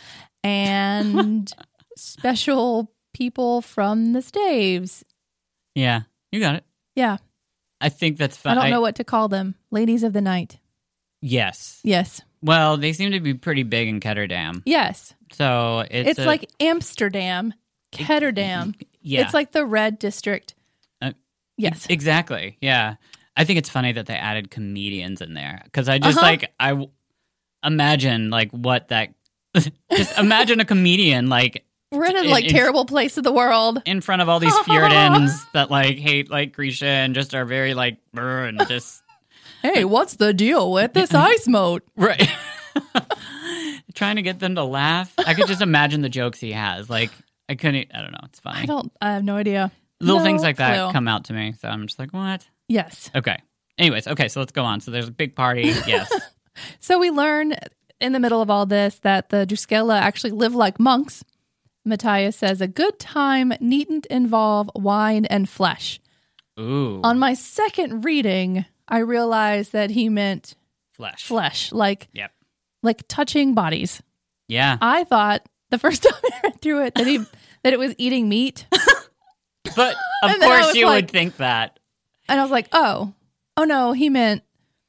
and 0.44 1.52
special 1.96 2.92
people 3.14 3.62
from 3.62 4.12
the 4.12 4.22
staves. 4.22 5.04
Yeah, 5.74 6.02
you 6.32 6.40
got 6.40 6.56
it. 6.56 6.64
Yeah, 6.94 7.18
I 7.80 7.88
think 7.88 8.16
that's 8.18 8.36
fine. 8.36 8.56
I 8.56 8.62
don't 8.62 8.70
know 8.70 8.80
what 8.80 8.96
to 8.96 9.04
call 9.04 9.28
them. 9.28 9.54
Ladies 9.70 10.02
of 10.02 10.12
the 10.12 10.20
night. 10.22 10.58
Yes. 11.20 11.80
Yes. 11.82 12.20
Well, 12.42 12.76
they 12.76 12.92
seem 12.92 13.10
to 13.12 13.20
be 13.20 13.34
pretty 13.34 13.62
big 13.64 13.88
in 13.88 14.00
Ketterdam. 14.00 14.62
Yes. 14.64 15.14
So 15.32 15.84
it's, 15.90 16.10
It's, 16.10 16.18
a- 16.20 16.26
like 16.26 16.48
Amsterdam, 16.60 17.52
Ketterdam. 17.92 18.74
yeah. 19.00 19.22
It's 19.22 19.34
like 19.34 19.52
the 19.52 19.64
red 19.64 19.98
district. 19.98 20.54
Uh, 21.02 21.12
Yes. 21.58 21.86
Exactly. 21.88 22.58
Yeah. 22.60 22.96
I 23.36 23.44
think 23.44 23.58
it's 23.58 23.68
funny 23.68 23.92
that 23.92 24.06
they 24.06 24.14
added 24.14 24.50
comedians 24.50 25.20
in 25.20 25.34
there 25.34 25.60
because 25.64 25.88
I 25.88 25.98
just 25.98 26.16
Uh-huh. 26.16 26.26
like 26.26 26.52
I 26.58 26.70
w- 26.70 26.90
imagine 27.64 28.30
like 28.30 28.50
what 28.52 28.88
that. 28.88 29.12
just 29.92 30.18
imagine 30.18 30.60
a 30.60 30.64
comedian 30.64 31.28
like 31.28 31.64
We're 31.92 32.04
in 32.06 32.16
a 32.16 32.22
like 32.24 32.44
it's- 32.44 32.52
terrible 32.52 32.84
place 32.84 33.16
of 33.18 33.24
the 33.24 33.32
world. 33.32 33.80
in 33.86 34.00
front 34.00 34.22
of 34.22 34.28
all 34.28 34.38
these 34.40 34.52
Fjordans 34.54 35.30
that 35.52 35.70
like 35.70 35.98
hate 35.98 36.30
like 36.30 36.52
Grisha 36.54 36.86
and 36.86 37.14
just 37.14 37.34
are 37.34 37.44
very 37.44 37.74
like 37.74 37.98
and 38.14 38.60
just 38.68 39.02
Hey, 39.62 39.84
what's 39.84 40.16
the 40.16 40.32
deal 40.32 40.70
with 40.70 40.92
this 40.92 41.12
ice 41.14 41.48
moat? 41.48 41.82
right. 41.96 42.28
Trying 43.94 44.16
to 44.16 44.22
get 44.22 44.38
them 44.38 44.54
to 44.56 44.64
laugh. 44.64 45.12
I 45.18 45.32
could 45.34 45.46
just 45.46 45.62
imagine 45.62 46.02
the 46.02 46.10
jokes 46.10 46.38
he 46.38 46.52
has. 46.52 46.90
Like 46.90 47.10
I 47.48 47.54
couldn't. 47.54 47.88
I 47.94 48.02
don't 48.02 48.12
know. 48.12 48.20
It's 48.24 48.40
funny. 48.40 48.60
I 48.60 48.66
don't. 48.66 48.92
I 49.00 49.12
have 49.14 49.24
no 49.24 49.36
idea. 49.36 49.72
Little 50.00 50.18
No 50.18 50.24
things 50.24 50.42
like 50.42 50.58
that 50.58 50.76
clue. 50.84 50.92
come 50.92 51.08
out 51.08 51.24
to 51.26 51.32
me, 51.32 51.54
so 51.58 51.68
I'm 51.68 51.86
just 51.86 51.98
like, 51.98 52.10
what? 52.12 52.46
Yes. 52.68 53.10
Okay. 53.14 53.36
Anyways, 53.78 54.06
okay, 54.08 54.28
so 54.28 54.40
let's 54.40 54.52
go 54.52 54.64
on. 54.64 54.80
So 54.80 54.90
there's 54.90 55.08
a 55.08 55.12
big 55.12 55.34
party. 55.36 55.72
Yes. 55.86 56.10
So 56.80 56.98
we 56.98 57.10
learn 57.10 57.54
in 58.00 58.12
the 58.12 58.20
middle 58.20 58.40
of 58.40 58.48
all 58.50 58.64
this 58.66 58.98
that 59.00 59.28
the 59.28 59.46
Drüskelle 59.46 59.94
actually 59.94 60.30
live 60.30 60.54
like 60.54 60.80
monks. 60.80 61.22
Matthias 61.84 62.36
says 62.36 62.60
a 62.60 62.66
good 62.66 62.98
time 62.98 63.52
needn't 63.60 64.06
involve 64.06 64.70
wine 64.74 65.26
and 65.26 65.48
flesh. 65.48 66.00
Ooh. 66.58 67.00
On 67.04 67.18
my 67.18 67.34
second 67.34 68.04
reading, 68.04 68.64
I 68.88 68.98
realized 69.00 69.72
that 69.72 69.90
he 69.90 70.08
meant 70.08 70.54
flesh. 70.94 71.24
flesh, 71.24 71.70
like 71.72 72.08
Yep. 72.14 72.32
like 72.82 73.06
touching 73.06 73.54
bodies. 73.54 74.02
Yeah. 74.48 74.78
I 74.80 75.04
thought 75.04 75.42
the 75.70 75.78
first 75.78 76.02
time 76.04 76.14
I 76.24 76.40
read 76.44 76.60
through 76.62 76.86
it 76.86 76.94
that 76.94 77.06
he 77.06 77.18
that 77.62 77.72
it 77.74 77.78
was 77.78 77.94
eating 77.98 78.28
meat, 78.30 78.66
But 79.76 79.94
of 80.22 80.30
And 80.30 80.40
then 80.42 80.50
I 80.50 80.62
course 80.62 80.74
you 80.74 80.86
like- 80.86 81.04
would 81.04 81.10
think 81.10 81.36
that. 81.36 81.78
And 82.28 82.40
I 82.40 82.42
was 82.42 82.50
like, 82.50 82.68
oh, 82.72 83.12
oh 83.56 83.64
no, 83.64 83.92
he 83.92 84.08
meant 84.10 84.42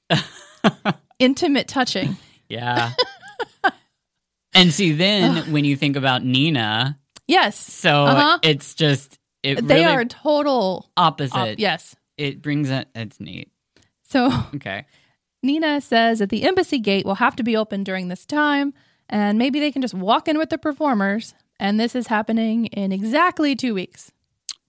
intimate 1.19 1.67
touching. 1.67 2.17
Yeah. 2.49 2.91
and 4.53 4.71
see 4.71 4.91
then 4.93 5.51
when 5.51 5.65
you 5.65 5.75
think 5.75 5.95
about 5.95 6.23
Nina, 6.23 6.97
Yes, 7.27 7.57
so 7.57 8.05
Uh-huh. 8.05 8.39
it's 8.41 8.73
just 8.73 9.19
it 9.43 9.67
they 9.67 9.81
really 9.83 9.85
are 9.85 10.05
total. 10.05 10.89
opposite. 10.95 11.35
Op- 11.53 11.59
yes. 11.59 11.95
It 12.17 12.41
brings 12.41 12.69
it 12.69 12.87
it's 12.95 13.19
neat. 13.19 13.51
So 14.07 14.31
Okay. 14.55 14.85
Nina 15.43 15.81
says 15.81 16.19
that 16.19 16.29
the 16.29 16.43
embassy 16.43 16.79
gate 16.79 17.05
will 17.05 17.15
have 17.15 17.35
to 17.35 17.43
be 17.43 17.55
open 17.55 17.83
during 17.83 18.07
this 18.07 18.25
time, 18.25 18.73
and 19.09 19.37
maybe 19.37 19.59
they 19.59 19.71
can 19.71 19.81
just 19.81 19.93
walk 19.93 20.27
in 20.27 20.37
with 20.37 20.49
the 20.49 20.57
performers. 20.57 21.33
And 21.59 21.79
this 21.79 21.95
is 21.95 22.07
happening 22.07 22.65
in 22.67 22.91
exactly 22.91 23.55
two 23.55 23.73
weeks. 23.73 24.11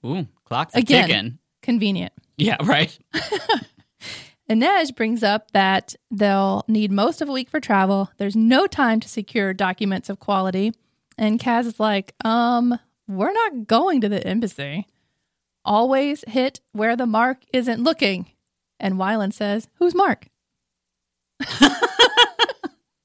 Ooh, 0.05 0.27
clock's 0.45 0.75
Again. 0.75 1.07
ticking. 1.09 1.39
Convenient. 1.63 2.13
Yeah, 2.39 2.57
right. 2.65 2.97
Inej 4.51 4.97
brings 4.97 5.23
up 5.23 5.51
that 5.51 5.95
they'll 6.11 6.65
need 6.69 6.91
most 6.91 7.21
of 7.21 7.29
a 7.29 7.33
week 7.33 7.51
for 7.51 7.61
travel. 7.61 8.11
There's 8.17 8.37
no 8.37 8.67
time 8.67 9.01
to 9.01 9.09
secure 9.09 9.53
documents 9.53 10.09
of 10.09 10.21
quality. 10.21 10.73
And 11.19 11.39
Kaz 11.39 11.67
is 11.67 11.79
like, 11.79 12.15
um, 12.25 12.79
we're 13.07 13.33
not 13.33 13.67
going 13.67 14.01
to 14.01 14.09
the 14.09 14.27
embassy. 14.27 14.87
Always 15.65 16.25
hit 16.27 16.61
where 16.73 16.97
the 16.97 17.07
mark 17.07 17.39
isn't 17.53 17.83
looking. 17.83 18.31
And 18.81 18.95
Wylan 18.95 19.35
says, 19.35 19.69
Who's 19.75 19.95
Mark? 19.95 20.29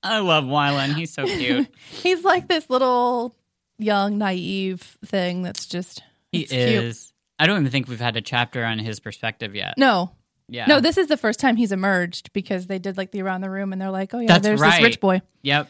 I 0.03 0.19
love 0.19 0.43
Wylan. 0.45 0.93
He's 0.93 1.13
so 1.13 1.25
cute. 1.25 1.67
He's 1.89 2.23
like 2.23 2.47
this 2.47 2.69
little 2.69 3.35
young, 3.79 4.17
naive 4.17 4.97
thing 5.05 5.41
that's 5.41 5.65
just. 5.65 6.03
he 6.31 6.41
it's 6.41 6.51
cute. 6.51 7.12
I 7.39 7.47
don't 7.47 7.59
even 7.59 7.71
think 7.71 7.87
we've 7.87 7.99
had 7.99 8.15
a 8.15 8.21
chapter 8.21 8.63
on 8.63 8.79
his 8.79 8.99
perspective 8.99 9.55
yet. 9.55 9.73
No, 9.77 10.11
Yeah. 10.47 10.65
no, 10.67 10.79
this 10.79 10.97
is 10.97 11.07
the 11.07 11.17
first 11.17 11.39
time 11.39 11.55
he's 11.55 11.71
emerged 11.71 12.31
because 12.33 12.67
they 12.67 12.79
did 12.79 12.97
like 12.97 13.11
the 13.11 13.21
around 13.21 13.41
the 13.41 13.49
room 13.49 13.73
and 13.73 13.81
they're 13.81 13.89
like, 13.91 14.13
oh, 14.13 14.19
yeah, 14.19 14.27
That's 14.27 14.43
there's 14.43 14.61
right. 14.61 14.77
this 14.79 14.83
rich 14.83 14.99
boy. 14.99 15.21
Yep. 15.41 15.67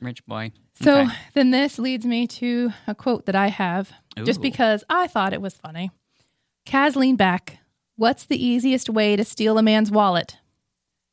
Rich 0.00 0.24
boy. 0.26 0.52
So 0.82 1.00
Okay. 1.00 1.10
then 1.34 1.50
this 1.50 1.78
leads 1.78 2.06
me 2.06 2.26
to 2.26 2.72
a 2.86 2.94
quote 2.94 3.26
that 3.26 3.34
I 3.36 3.48
have 3.48 3.92
just 4.24 4.40
because 4.40 4.82
I 4.88 5.06
thought 5.08 5.32
it 5.34 5.42
was 5.42 5.54
funny. 5.54 5.90
Kaz 6.66 6.96
leaned 6.96 7.18
back. 7.18 7.58
What's 7.96 8.24
the 8.24 8.42
easiest 8.42 8.88
way 8.88 9.14
to 9.16 9.24
steal 9.24 9.58
a 9.58 9.62
man's 9.62 9.90
wallet? 9.90 10.38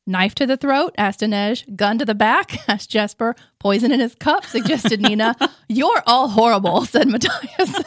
Knife 0.08 0.34
to 0.36 0.46
the 0.46 0.56
throat, 0.56 0.94
asked 0.96 1.20
Inej. 1.20 1.76
Gun 1.76 1.98
to 1.98 2.04
the 2.06 2.14
back, 2.14 2.66
asked 2.68 2.88
Jesper. 2.88 3.36
Poison 3.58 3.92
in 3.92 4.00
his 4.00 4.14
cup, 4.14 4.46
suggested 4.46 5.02
Nina. 5.02 5.36
You're 5.68 6.02
all 6.06 6.28
horrible, 6.28 6.84
said 6.86 7.08
Matthias. 7.08 7.84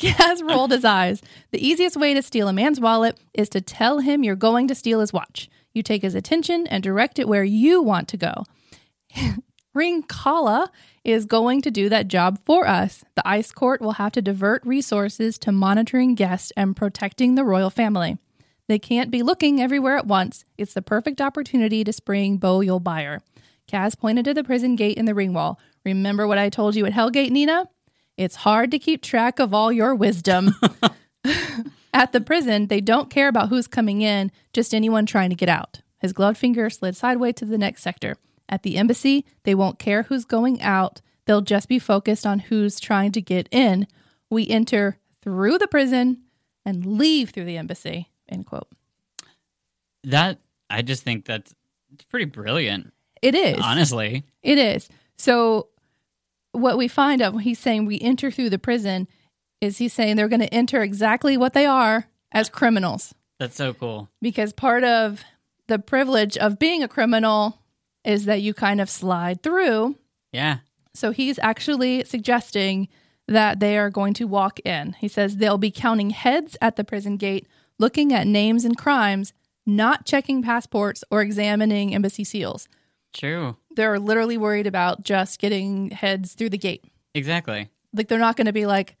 Kaz 0.00 0.42
rolled 0.42 0.72
his 0.72 0.84
eyes. 0.84 1.22
The 1.52 1.64
easiest 1.64 1.96
way 1.96 2.12
to 2.12 2.22
steal 2.22 2.48
a 2.48 2.52
man's 2.52 2.80
wallet 2.80 3.20
is 3.32 3.48
to 3.50 3.60
tell 3.60 4.00
him 4.00 4.24
you're 4.24 4.34
going 4.34 4.66
to 4.66 4.74
steal 4.74 4.98
his 4.98 5.12
watch. 5.12 5.48
You 5.72 5.84
take 5.84 6.02
his 6.02 6.16
attention 6.16 6.66
and 6.66 6.82
direct 6.82 7.20
it 7.20 7.28
where 7.28 7.44
you 7.44 7.80
want 7.80 8.08
to 8.08 8.16
go. 8.16 8.44
Hringkälla 9.76 10.68
is 11.04 11.24
going 11.24 11.62
to 11.62 11.70
do 11.70 11.88
that 11.88 12.08
job 12.08 12.40
for 12.44 12.66
us. 12.66 13.04
The 13.14 13.26
ice 13.26 13.52
court 13.52 13.80
will 13.80 13.92
have 13.92 14.12
to 14.12 14.22
divert 14.22 14.64
resources 14.66 15.38
to 15.38 15.52
monitoring 15.52 16.14
guests 16.14 16.52
and 16.56 16.76
protecting 16.76 17.36
the 17.36 17.44
royal 17.44 17.70
family. 17.70 18.18
They 18.68 18.78
can't 18.78 19.10
be 19.10 19.22
looking 19.22 19.60
everywhere 19.60 19.96
at 19.96 20.06
once. 20.06 20.44
It's 20.56 20.74
the 20.74 20.82
perfect 20.82 21.20
opportunity 21.20 21.84
to 21.84 21.92
spring 21.92 22.38
Bo 22.38 22.78
Buyer. 22.78 23.20
Kaz 23.68 23.98
pointed 23.98 24.24
to 24.24 24.34
the 24.34 24.44
prison 24.44 24.76
gate 24.76 24.96
in 24.96 25.04
the 25.04 25.14
ring 25.14 25.32
wall. 25.32 25.58
Remember 25.84 26.26
what 26.26 26.38
I 26.38 26.48
told 26.48 26.74
you 26.74 26.86
at 26.86 26.92
Hellgate, 26.92 27.30
Nina? 27.30 27.68
It's 28.16 28.36
hard 28.36 28.70
to 28.70 28.78
keep 28.78 29.02
track 29.02 29.38
of 29.38 29.52
all 29.52 29.72
your 29.72 29.94
wisdom. 29.94 30.54
At 31.94 32.12
the 32.12 32.20
prison, 32.20 32.66
they 32.66 32.80
don't 32.80 33.10
care 33.10 33.28
about 33.28 33.48
who's 33.48 33.66
coming 33.66 34.02
in, 34.02 34.32
just 34.52 34.74
anyone 34.74 35.06
trying 35.06 35.30
to 35.30 35.36
get 35.36 35.48
out. 35.48 35.80
His 35.98 36.12
gloved 36.12 36.36
finger 36.36 36.68
slid 36.68 36.96
sideways 36.96 37.34
to 37.36 37.44
the 37.44 37.58
next 37.58 37.82
sector. 37.82 38.16
At 38.48 38.62
the 38.62 38.76
embassy, 38.76 39.24
they 39.44 39.54
won't 39.54 39.78
care 39.78 40.02
who's 40.02 40.24
going 40.24 40.60
out. 40.60 41.00
They'll 41.24 41.40
just 41.40 41.68
be 41.68 41.78
focused 41.78 42.26
on 42.26 42.40
who's 42.40 42.80
trying 42.80 43.12
to 43.12 43.20
get 43.20 43.48
in. 43.50 43.86
We 44.28 44.48
enter 44.48 44.98
through 45.22 45.58
the 45.58 45.68
prison 45.68 46.22
and 46.64 46.84
leave 46.84 47.30
through 47.30 47.46
the 47.46 47.56
embassy. 47.56 48.10
End 48.28 48.46
quote. 48.46 48.68
That 50.04 50.38
I 50.70 50.82
just 50.82 51.02
think 51.02 51.24
that's 51.24 51.54
it's 51.92 52.04
pretty 52.04 52.26
brilliant. 52.26 52.92
It 53.22 53.34
is. 53.34 53.58
Honestly. 53.62 54.24
It 54.42 54.58
is. 54.58 54.88
So 55.16 55.68
what 56.52 56.76
we 56.76 56.88
find 56.88 57.22
out 57.22 57.32
when 57.34 57.42
he's 57.44 57.58
saying 57.58 57.86
we 57.86 58.00
enter 58.00 58.30
through 58.30 58.50
the 58.50 58.58
prison 58.58 59.08
is 59.60 59.78
he's 59.78 59.92
saying 59.92 60.16
they're 60.16 60.28
going 60.28 60.40
to 60.40 60.54
enter 60.54 60.82
exactly 60.82 61.36
what 61.36 61.54
they 61.54 61.66
are 61.66 62.06
as 62.32 62.48
criminals. 62.48 63.14
That's 63.38 63.56
so 63.56 63.74
cool. 63.74 64.08
because 64.22 64.52
part 64.52 64.84
of 64.84 65.24
the 65.66 65.78
privilege 65.78 66.36
of 66.36 66.58
being 66.58 66.82
a 66.82 66.88
criminal 66.88 67.58
is 68.04 68.26
that 68.26 68.42
you 68.42 68.54
kind 68.54 68.80
of 68.80 68.90
slide 68.90 69.42
through. 69.42 69.96
Yeah. 70.32 70.58
So 70.94 71.10
he's 71.10 71.38
actually 71.40 72.04
suggesting 72.04 72.88
that 73.26 73.58
they 73.58 73.78
are 73.78 73.90
going 73.90 74.14
to 74.14 74.26
walk 74.26 74.60
in. 74.60 74.92
He 74.98 75.08
says 75.08 75.36
they'll 75.36 75.58
be 75.58 75.70
counting 75.70 76.10
heads 76.10 76.56
at 76.60 76.76
the 76.76 76.84
prison 76.84 77.16
gate, 77.16 77.48
looking 77.84 78.14
at 78.14 78.26
names 78.26 78.64
and 78.64 78.78
crimes, 78.78 79.34
not 79.66 80.06
checking 80.06 80.42
passports 80.42 81.04
or 81.10 81.20
examining 81.20 81.94
embassy 81.94 82.24
seals. 82.24 82.66
True. 83.12 83.58
They're 83.76 83.98
literally 83.98 84.38
worried 84.38 84.66
about 84.66 85.02
just 85.02 85.38
getting 85.38 85.90
heads 85.90 86.32
through 86.32 86.48
the 86.48 86.56
gate. 86.56 86.82
Exactly. 87.14 87.68
Like 87.92 88.08
they're 88.08 88.18
not 88.18 88.36
going 88.36 88.46
to 88.46 88.54
be 88.54 88.64
like 88.64 88.96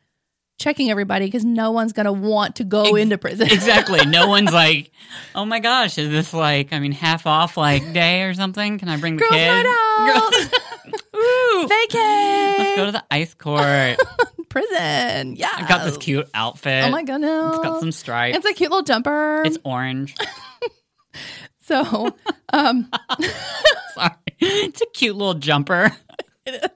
checking 0.58 0.90
everybody 0.90 1.26
because 1.26 1.44
no 1.44 1.70
one's 1.72 1.92
going 1.92 2.06
to 2.06 2.12
want 2.12 2.56
to 2.56 2.64
go 2.64 2.84
Ex- 2.84 2.98
into 2.98 3.18
prison. 3.18 3.48
Exactly. 3.50 4.04
No 4.06 4.26
one's 4.28 4.52
like, 4.52 4.90
oh 5.34 5.44
my 5.44 5.60
gosh, 5.60 5.98
is 5.98 6.10
this 6.10 6.32
like, 6.32 6.72
I 6.72 6.78
mean, 6.78 6.92
half 6.92 7.26
off 7.26 7.56
like 7.56 7.92
day 7.92 8.22
or 8.22 8.34
something? 8.34 8.78
Can 8.78 8.88
I 8.88 8.96
bring 8.96 9.16
the 9.16 9.20
Girls' 9.20 9.32
kids? 9.32 9.64
night 9.64 9.66
out. 9.66 10.92
Woo! 11.12 11.68
Vacay. 11.68 12.58
Let's 12.58 12.76
go 12.76 12.86
to 12.86 12.92
the 12.92 13.04
ice 13.10 13.34
court. 13.34 13.98
prison. 14.48 15.34
Yeah. 15.34 15.50
I 15.52 15.66
got 15.68 15.84
this 15.84 15.96
cute 15.96 16.28
outfit. 16.32 16.84
Oh 16.84 16.90
my 16.90 17.02
goodness. 17.02 17.56
It's 17.56 17.64
got 17.64 17.80
some 17.80 17.90
stripes. 17.92 18.36
It's 18.38 18.46
a 18.46 18.52
cute 18.54 18.70
little 18.70 18.84
jumper. 18.84 19.42
It's 19.44 19.58
orange. 19.64 20.14
so, 21.62 22.14
um, 22.52 22.88
Sorry. 23.94 24.10
It's 24.38 24.80
a 24.80 24.86
cute 24.94 25.16
little 25.16 25.34
jumper. 25.34 25.90
It 26.46 26.54
is. 26.54 26.70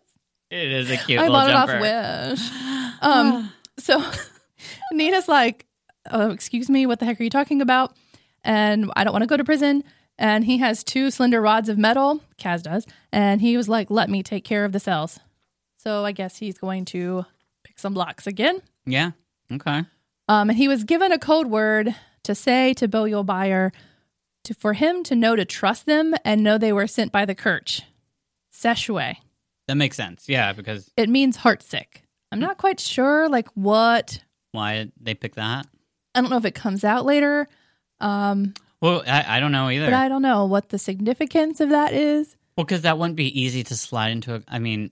It 0.51 0.73
is 0.73 0.91
a 0.91 0.97
cute 0.97 1.21
I 1.21 1.29
little 1.29 1.37
bought 1.37 1.69
jumper. 1.69 1.85
it 1.85 1.95
off 1.95 2.39
Wish. 2.39 2.51
Um, 3.03 3.53
so 3.79 4.03
Nina's 4.93 5.29
like, 5.29 5.67
oh, 6.11 6.31
excuse 6.31 6.69
me, 6.71 6.87
what 6.87 6.99
the 7.01 7.07
heck 7.07 7.21
are 7.21 7.25
you 7.25 7.31
talking 7.31 7.61
about? 7.61 7.97
And 8.45 8.91
I 8.97 9.05
don't 9.05 9.13
want 9.13 9.23
to 9.23 9.29
go 9.29 9.37
to 9.37 9.45
prison. 9.45 9.85
And 10.19 10.45
he 10.45 10.59
has 10.59 10.83
two 10.83 11.11
slender 11.11 11.41
rods 11.41 11.69
of 11.69 11.79
metal, 11.79 12.21
Kaz 12.39 12.63
does. 12.63 12.87
And 13.13 13.41
he 13.41 13.57
was 13.57 13.69
like, 13.69 13.91
let 13.91 14.11
me 14.11 14.23
take 14.23 14.45
care 14.45 14.65
of 14.65 14.73
the 14.73 14.81
cells. 14.81 15.21
So 15.79 16.05
I 16.05 16.13
guess 16.13 16.39
he's 16.39 16.59
going 16.59 16.85
to 16.87 17.25
pick 17.63 17.79
some 17.79 17.95
blocks 17.95 18.27
again. 18.27 18.61
Yeah. 18.85 19.13
Okay. 19.53 19.85
Um, 20.29 20.51
and 20.51 20.59
he 20.59 20.67
was 20.69 20.85
given 20.85 21.13
a 21.13 21.19
code 21.19 21.47
word 21.47 21.95
to 22.25 22.35
say 22.35 22.75
to 22.75 22.89
Bo 22.89 23.05
Yul-Bayur 23.05 23.71
to 24.45 24.55
for 24.55 24.73
him 24.73 25.03
to 25.05 25.15
know 25.15 25.37
to 25.37 25.45
trust 25.45 25.87
them 25.87 26.15
and 26.25 26.43
know 26.43 26.59
they 26.59 26.73
were 26.73 26.87
sent 26.87 27.13
by 27.13 27.25
the 27.25 27.35
Kerch. 27.35 27.83
Seshue. 28.53 29.17
That 29.69 29.77
makes 29.77 29.97
sense. 29.97 30.29
Yeah, 30.29 30.53
because 30.53 30.91
It 30.97 31.09
means 31.09 31.39
heartsick. 31.39 32.03
I'm 32.33 32.41
not 32.41 32.59
quite 32.59 32.81
sure 32.81 33.29
like 33.29 33.49
what 33.55 34.23
why 34.53 34.91
they 35.01 35.15
picked 35.15 35.37
that? 35.37 35.67
I 36.15 36.21
don't 36.21 36.31
know 36.31 36.37
if 36.37 36.45
it 36.45 36.55
comes 36.55 36.83
out 36.85 37.05
later, 37.05 37.47
um, 38.01 38.55
Well, 38.81 39.03
I, 39.07 39.37
I 39.37 39.41
don't 39.41 39.53
know 39.53 39.69
either. 39.71 39.87
but 39.87 39.95
I 39.95 40.09
don't 40.09 40.23
know 40.23 40.47
what 40.47 40.71
the 40.71 40.79
significance 40.79 41.61
of 41.61 41.71
that 41.71 41.93
is. 41.93 42.35
Well, 42.57 42.65
because 42.65 42.83
that 42.83 42.99
wouldn't 42.99 43.17
be 43.17 43.41
easy 43.41 43.63
to 43.65 43.77
slide 43.77 44.09
into. 44.11 44.35
A, 44.37 44.43
I 44.49 44.59
mean, 44.59 44.91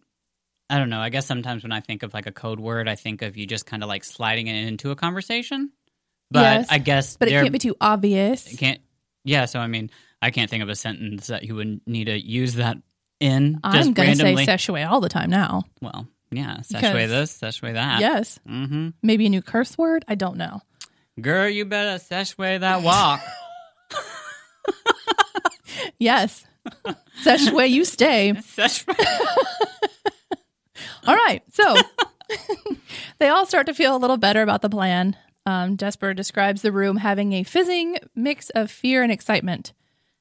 I 0.71 0.79
don't 0.79 0.91
know. 0.91 1.01
I 1.01 1.09
guess 1.09 1.27
sometimes 1.27 1.63
when 1.63 1.73
I 1.73 1.81
think 1.81 2.03
of 2.03 2.15
like 2.15 2.27
a 2.27 2.33
code 2.33 2.61
word, 2.61 2.89
I 2.89 2.95
think 2.95 3.23
of 3.23 3.37
you 3.37 3.47
just 3.47 3.67
kind 3.67 3.83
of 3.83 3.89
like 3.89 4.05
sliding 4.05 4.47
it 4.47 4.69
into 4.69 4.91
a 4.91 4.97
conversation. 4.97 5.73
But 6.31 6.41
Yes, 6.41 6.67
I 6.71 6.79
guess 6.79 7.17
But 7.17 7.29
it 7.29 7.33
can't 7.33 7.53
be 7.53 7.59
too 7.59 7.77
obvious. 7.81 8.53
it 8.53 8.57
can't. 8.59 8.81
Yeah, 9.25 9.47
so 9.47 9.59
I 9.59 9.67
mean, 9.67 9.91
I 10.23 10.31
can't 10.31 10.49
think 10.51 10.63
of 10.63 10.69
a 10.69 10.77
sentence 10.77 11.27
that 11.29 11.45
you 11.45 11.55
would 11.57 11.81
need 11.87 12.05
to 12.05 12.21
use 12.21 12.55
that 12.55 12.77
in. 13.21 13.55
Just 13.73 13.89
I'm 13.89 13.95
going 13.95 14.11
to 14.11 14.17
say 14.17 14.35
sexuay 14.35 14.89
all 14.89 15.01
the 15.01 15.09
time 15.09 15.31
now. 15.31 15.63
well, 15.81 16.07
yeah, 16.37 16.59
sashway 16.59 17.09
this, 17.09 17.39
sashway 17.39 17.75
that. 17.75 18.01
yes. 18.01 18.39
Mm-hmm. 18.49 18.91
Maybe 19.03 19.27
a 19.27 19.31
new 19.31 19.43
curse 19.43 19.77
word? 19.79 20.05
I 20.09 20.15
don't 20.15 20.37
know. 20.37 20.61
Girl, 21.21 21.49
you 21.49 21.65
better 21.65 22.03
sashway 22.03 22.61
that 22.61 22.83
walk. 22.83 23.21
Yes. 25.99 26.45
Seshway, 27.23 27.71
you 27.71 27.85
stay. 27.85 28.33
sashway. 28.37 28.99
All 31.07 31.15
right. 31.15 31.43
So 31.53 31.77
they 33.19 33.29
all 33.29 33.47
start 33.47 33.67
to 33.67 33.75
feel 33.75 33.95
a 33.95 33.99
little 33.99 34.17
better 34.17 34.43
about 34.43 34.63
the 34.63 34.69
plan. 34.69 35.17
Um, 35.45 35.77
Jesper 35.77 36.13
describes 36.13 36.63
the 36.63 36.73
room 36.73 36.97
having 36.97 37.33
a 37.33 37.45
fizzing 37.45 37.99
mix 38.17 38.51
of 38.51 38.71
fear 38.71 39.03
and 39.03 39.13
excitement. 39.13 39.73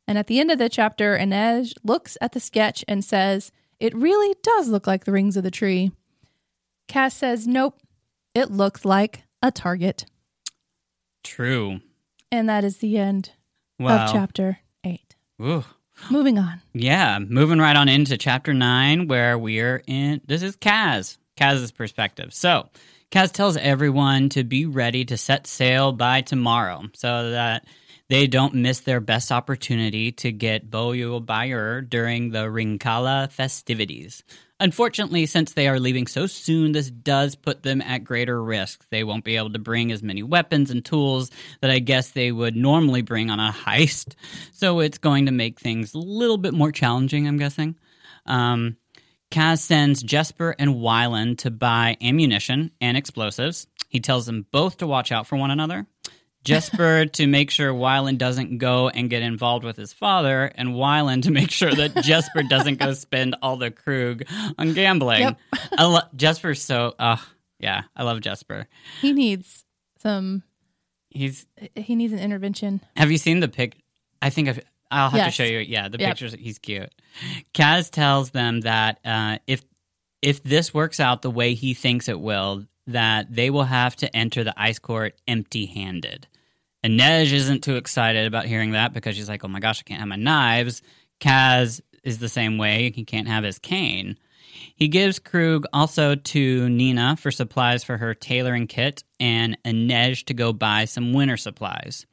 And 0.08 0.18
at 0.20 0.28
the 0.28 0.40
end 0.40 0.52
of 0.52 0.60
the 0.60 0.70
chapter, 0.70 1.18
Inej 1.18 1.74
looks 1.84 2.16
at 2.22 2.34
the 2.34 2.40
sketch 2.40 2.86
and 2.88 3.04
says, 3.04 3.52
It 3.80 3.96
really 3.96 4.36
does 4.44 4.70
look 4.70 4.86
like 4.86 5.06
the 5.06 5.12
rings 5.12 5.36
of 5.36 5.44
the 5.44 5.52
tree. 5.52 5.92
Kaz 6.88 7.14
says, 7.14 7.48
Nope, 7.48 7.80
it 8.34 8.52
looks 8.52 8.86
like 8.86 9.24
a 9.42 9.52
target. 9.52 10.06
True. 11.24 11.80
And 12.32 12.50
that 12.50 12.64
is 12.64 12.78
the 12.78 12.98
end 12.98 13.32
Wow. 13.80 14.06
of 14.06 14.12
chapter 14.12 14.60
eight. 14.84 15.16
Ooh. 15.42 15.64
Moving 16.12 16.38
on. 16.38 16.62
Yeah, 16.74 17.20
moving 17.20 17.60
right 17.60 17.76
on 17.76 17.88
into 17.88 18.18
chapter 18.18 18.54
nine, 18.54 19.08
where 19.08 19.38
we're 19.38 19.82
in. 19.88 20.20
This 20.28 20.44
is 20.44 20.58
Kaz, 20.58 21.18
Kaz's 21.38 21.72
perspective. 21.72 22.34
So, 22.34 22.70
Kaz 23.12 23.32
tells 23.32 23.56
everyone 23.56 24.28
to 24.30 24.44
be 24.44 24.66
ready 24.66 25.06
to 25.06 25.16
set 25.16 25.48
sail 25.48 25.94
by 25.94 26.20
tomorrow 26.22 26.84
so 26.94 27.32
that 27.32 27.66
they 28.10 28.28
don't 28.28 28.56
miss 28.56 28.82
their 28.82 29.00
best 29.00 29.32
opportunity 29.32 30.12
to 30.12 30.32
get 30.34 30.70
Bo 30.70 30.90
Yul-Bayur 30.90 31.90
during 31.90 32.32
the 32.32 32.44
Hringkälla 32.46 33.32
festivities. 33.32 34.24
Unfortunately, 34.60 35.26
since 35.26 35.52
they 35.52 35.68
are 35.68 35.80
leaving 35.80 36.08
so 36.08 36.28
soon, 36.28 36.72
this 36.72 36.90
does 36.90 37.36
put 37.36 37.64
them 37.64 37.82
at 37.82 38.06
greater 38.06 38.42
risk. 38.42 38.86
They 38.90 39.04
won't 39.04 39.26
be 39.26 39.36
able 39.36 39.52
to 39.52 39.60
bring 39.60 39.92
as 39.92 40.02
many 40.02 40.24
weapons 40.24 40.72
and 40.72 40.84
tools 40.84 41.30
that 41.60 41.72
I 41.72 41.80
guess 41.80 42.12
they 42.12 42.32
would 42.32 42.56
normally 42.56 43.02
bring 43.02 43.30
on 43.30 43.40
a 43.40 43.52
heist. 43.66 44.16
So 44.54 44.80
it's 44.80 44.98
going 44.98 45.26
to 45.26 45.34
make 45.34 45.60
things 45.60 45.94
a 45.94 46.00
little 46.00 46.38
bit 46.38 46.54
more 46.54 46.72
challenging, 46.72 47.28
I'm 47.28 47.38
guessing. 47.38 47.76
Um, 48.26 48.78
Kaz 49.30 49.60
sends 49.60 50.02
Jesper 50.02 50.56
and 50.58 50.76
Wylan 50.76 51.38
to 51.40 51.52
buy 51.52 51.98
ammunition 52.02 52.72
and 52.80 52.96
explosives. 52.96 53.68
He 53.90 54.00
tells 54.00 54.26
them 54.26 54.46
both 54.52 54.78
to 54.78 54.88
watch 54.88 55.12
out 55.12 55.28
for 55.28 55.36
one 55.36 55.52
another. 55.52 55.86
Jesper 56.46 57.06
to 57.08 57.28
make 57.28 57.52
sure 57.52 57.74
Wylan 57.74 58.18
doesn't 58.18 58.58
go 58.60 58.88
and 58.90 59.10
get 59.10 59.22
involved 59.24 59.66
with 59.66 59.76
his 59.76 59.92
father, 59.92 60.46
and 60.56 60.70
Wylan 60.70 61.24
to 61.24 61.32
make 61.32 61.52
sure 61.52 61.74
that 61.74 61.96
Jesper 62.04 62.44
doesn't 62.44 62.80
go 62.80 62.94
spend 62.94 63.36
all 63.42 63.58
the 63.58 63.72
Kruge 63.72 64.26
on 64.58 64.74
gambling. 64.74 65.22
Yep. 65.22 65.38
I 65.78 65.84
lo- 65.86 66.00
Jesper's 66.16 66.62
so, 66.62 66.94
uh, 67.00 67.18
yeah, 67.60 67.82
I 67.96 68.04
love 68.04 68.22
Jesper. 68.22 68.68
He 69.02 69.12
needs 69.12 69.66
some, 70.02 70.44
He's. 71.10 71.46
he 71.76 71.96
needs 71.96 72.14
an 72.14 72.20
intervention. 72.20 72.82
Have 72.96 73.12
you 73.12 73.18
seen 73.18 73.40
the 73.40 73.48
pic? 73.48 73.78
I 74.22 74.30
think 74.30 74.50
I've, 74.50 74.60
I'll 74.92 75.10
have 75.10 75.26
to 75.26 75.32
show 75.32 75.44
you. 75.44 75.60
Yeah, 75.60 75.88
the 75.90 75.98
Yep. 76.00 76.10
pictures. 76.10 76.34
He's 76.40 76.60
cute. 76.60 76.94
Kaz 77.54 77.90
tells 77.90 78.30
them 78.32 78.62
that 78.62 79.00
uh, 79.04 79.40
if 79.48 79.64
if 80.22 80.42
this 80.44 80.74
works 80.74 81.00
out 81.00 81.22
the 81.22 81.30
way 81.32 81.54
he 81.54 81.74
thinks 81.74 82.08
it 82.10 82.20
will, 82.20 82.66
that 82.88 83.34
they 83.34 83.50
will 83.50 83.64
have 83.66 83.96
to 83.98 84.16
enter 84.16 84.44
the 84.44 84.54
ice 84.60 84.80
court 84.80 85.16
empty 85.28 85.66
handed. 85.66 86.28
And 86.86 87.02
isn't 87.02 87.64
too 87.64 87.78
excited 87.78 88.28
about 88.28 88.46
hearing 88.46 88.74
that 88.74 88.94
because 88.94 89.16
she's 89.16 89.28
like, 89.28 89.44
"Oh 89.44 89.48
my 89.48 89.60
gosh, 89.60 89.80
I 89.80 89.84
can't 89.84 90.02
have 90.02 90.08
my 90.08 90.18
knives." 90.18 90.84
Kaz 91.20 91.82
is 92.04 92.20
the 92.20 92.30
same 92.30 92.60
way; 92.60 92.92
he 92.94 93.04
can't 93.04 93.28
have 93.28 93.44
his 93.44 93.58
cane. 93.58 94.20
He 94.76 94.88
gives 94.88 95.18
Kruge 95.18 95.64
also 95.74 96.14
to 96.14 96.70
Nina 96.70 97.18
for 97.18 97.32
supplies 97.32 97.84
for 97.84 97.98
her 97.98 98.14
tailoring 98.14 98.68
kit 98.68 99.04
and 99.20 99.58
Inej 99.66 100.26
to 100.26 100.36
go 100.36 100.54
buy 100.54 100.86
some 100.86 101.12
winter 101.12 101.38
supplies. 101.38 102.06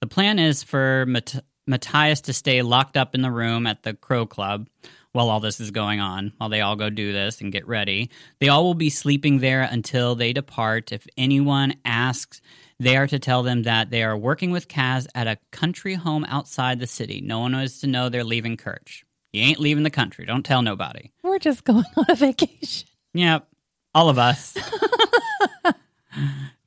The 0.00 0.06
plan 0.06 0.38
is 0.38 0.62
for 0.62 1.04
Mat- 1.06 1.44
Matthias 1.66 2.22
to 2.22 2.32
stay 2.32 2.62
locked 2.62 2.96
up 2.96 3.14
in 3.14 3.20
the 3.20 3.30
room 3.30 3.66
at 3.66 3.82
the 3.82 3.92
Crow 3.92 4.24
Club 4.24 4.68
while 5.12 5.28
all 5.28 5.40
this 5.40 5.60
is 5.60 5.70
going 5.70 6.00
on, 6.00 6.32
while 6.38 6.48
they 6.48 6.62
all 6.62 6.76
go 6.76 6.88
do 6.88 7.12
this 7.12 7.42
and 7.42 7.52
get 7.52 7.68
ready. 7.68 8.10
They 8.40 8.48
all 8.48 8.64
will 8.64 8.74
be 8.74 8.90
sleeping 8.90 9.40
there 9.40 9.68
until 9.70 10.14
they 10.14 10.32
depart. 10.32 10.92
If 10.92 11.06
anyone 11.18 11.74
asks, 11.84 12.40
they 12.78 12.96
are 12.96 13.06
to 13.06 13.18
tell 13.18 13.42
them 13.42 13.62
that 13.62 13.90
they 13.90 14.02
are 14.02 14.16
working 14.16 14.50
with 14.50 14.68
Kaz 14.68 15.06
at 15.14 15.26
a 15.26 15.38
country 15.52 15.94
home 15.94 16.24
outside 16.28 16.80
the 16.80 16.86
city. 16.86 17.20
No 17.20 17.40
one 17.40 17.54
is 17.54 17.80
to 17.80 17.86
know 17.86 18.08
they're 18.08 18.24
leaving 18.24 18.56
Kerch. 18.56 19.02
You 19.32 19.42
ain't 19.42 19.60
leaving 19.60 19.82
the 19.82 19.90
country. 19.90 20.26
Don't 20.26 20.44
tell 20.44 20.62
nobody. 20.62 21.10
We're 21.22 21.38
just 21.38 21.64
going 21.64 21.84
on 21.96 22.04
a 22.08 22.14
vacation. 22.14 22.88
Yep, 23.14 23.46
all 23.94 24.08
of 24.08 24.18
us. 24.18 24.56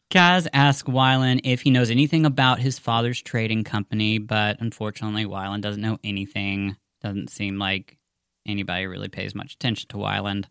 Kaz 0.09 0.47
asks 0.53 0.89
Wylan 0.89 1.41
if 1.43 1.61
he 1.61 1.69
knows 1.69 1.89
anything 1.89 2.25
about 2.25 2.59
his 2.59 2.79
father's 2.79 3.21
trading 3.21 3.63
company, 3.63 4.17
but 4.19 4.59
unfortunately, 4.61 5.25
Wylan 5.25 5.61
doesn't 5.61 5.81
know 5.81 5.99
anything. 6.03 6.77
Doesn't 7.01 7.29
seem 7.29 7.59
like 7.59 7.97
anybody 8.45 8.87
really 8.87 9.09
pays 9.09 9.35
much 9.35 9.53
attention 9.53 9.89
to 9.89 9.97
Wylan, 9.97 10.45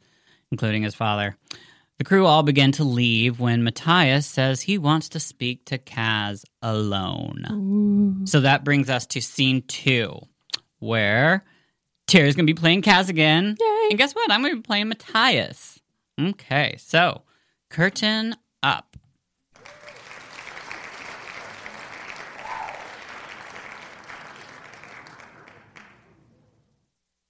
including 0.51 0.83
his 0.83 0.95
father. 0.95 1.37
The 1.99 2.05
crew 2.05 2.27
all 2.27 2.43
begin 2.43 2.73
to 2.73 2.85
leave 2.85 3.41
when 3.41 3.65
Matthias 3.65 4.27
says 4.27 4.61
he 4.61 4.77
wants 4.77 5.09
to 5.11 5.21
speak 5.21 5.65
to 5.67 5.79
Kaz 5.79 6.45
alone. 6.61 8.27
So 8.27 8.41
that 8.41 8.65
brings 8.65 8.91
us 8.91 9.07
to 9.07 9.23
scene 9.23 9.63
two, 9.63 10.21
where 10.79 11.43
Terry's 12.07 12.37
going 12.37 12.47
to 12.47 12.53
be 12.53 12.61
playing 12.61 12.83
Kaz 12.83 13.09
again. 13.09 13.57
Yay. 13.59 13.87
And 13.91 13.99
guess 13.99 14.15
what? 14.15 14.31
I'm 14.31 14.43
going 14.43 14.53
to 14.53 14.59
be 14.59 14.63
playing 14.63 14.89
Matthias. 14.89 15.81
Okay, 16.21 16.77
so 16.79 17.23
curtain 17.71 18.37
up. 18.63 18.97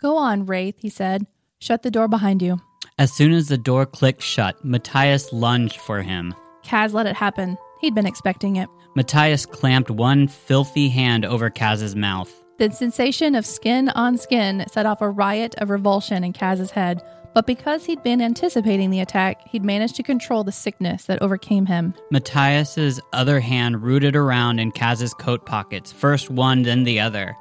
Go 0.02 0.16
on, 0.16 0.44
Wraith, 0.44 0.80
he 0.80 0.88
said. 0.88 1.26
Shut 1.60 1.82
the 1.82 1.90
door 1.90 2.08
behind 2.08 2.42
you. 2.42 2.60
As 2.98 3.12
soon 3.12 3.32
as 3.32 3.48
the 3.48 3.58
door 3.58 3.84
clicked 3.84 4.22
shut, 4.22 4.64
Matthias 4.64 5.30
lunged 5.30 5.76
for 5.76 6.00
him. 6.00 6.34
Kaz 6.64 6.94
let 6.94 7.04
it 7.04 7.14
happen. 7.14 7.58
He'd 7.82 7.94
been 7.94 8.06
expecting 8.06 8.56
it. 8.56 8.70
Matthias 8.94 9.44
clamped 9.44 9.90
one 9.90 10.28
filthy 10.28 10.88
hand 10.88 11.26
over 11.26 11.50
Kaz's 11.50 11.94
mouth. 11.94 12.32
The 12.56 12.70
sensation 12.70 13.34
of 13.34 13.44
skin 13.44 13.90
on 13.90 14.16
skin 14.16 14.64
set 14.72 14.86
off 14.86 15.02
a 15.02 15.10
riot 15.10 15.54
of 15.58 15.68
revulsion 15.68 16.24
in 16.24 16.32
Kaz's 16.32 16.70
head, 16.70 17.02
but 17.34 17.46
because 17.46 17.84
he'd 17.84 18.02
been 18.02 18.22
anticipating 18.22 18.88
the 18.88 19.00
attack, 19.00 19.46
he'd 19.46 19.62
managed 19.62 19.96
to 19.96 20.02
control 20.02 20.42
the 20.42 20.50
sickness 20.50 21.04
that 21.04 21.20
overcame 21.20 21.66
him. 21.66 21.92
Matthias's 22.10 22.98
other 23.12 23.40
hand 23.40 23.82
rooted 23.82 24.16
around 24.16 24.58
in 24.58 24.72
Kaz's 24.72 25.12
coat 25.12 25.44
pockets, 25.44 25.92
first 25.92 26.30
one, 26.30 26.62
then 26.62 26.84
the 26.84 26.98
other. 27.00 27.36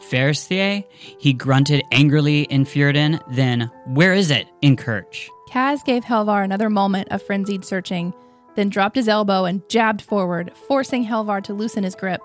Fersier, 0.00 0.84
he 1.18 1.32
grunted 1.32 1.82
angrily 1.92 2.42
in 2.42 2.64
Fjerdan, 2.64 3.20
then, 3.34 3.70
Where 3.86 4.12
is 4.14 4.30
it? 4.30 4.46
in 4.62 4.76
Kerch. 4.76 5.28
Kaz 5.50 5.84
gave 5.84 6.04
Helvar 6.04 6.44
another 6.44 6.70
moment 6.70 7.08
of 7.10 7.22
frenzied 7.22 7.64
searching, 7.64 8.12
then 8.54 8.68
dropped 8.68 8.96
his 8.96 9.08
elbow 9.08 9.44
and 9.44 9.66
jabbed 9.68 10.02
forward, 10.02 10.52
forcing 10.66 11.04
Helvar 11.04 11.42
to 11.44 11.54
loosen 11.54 11.84
his 11.84 11.94
grip. 11.94 12.20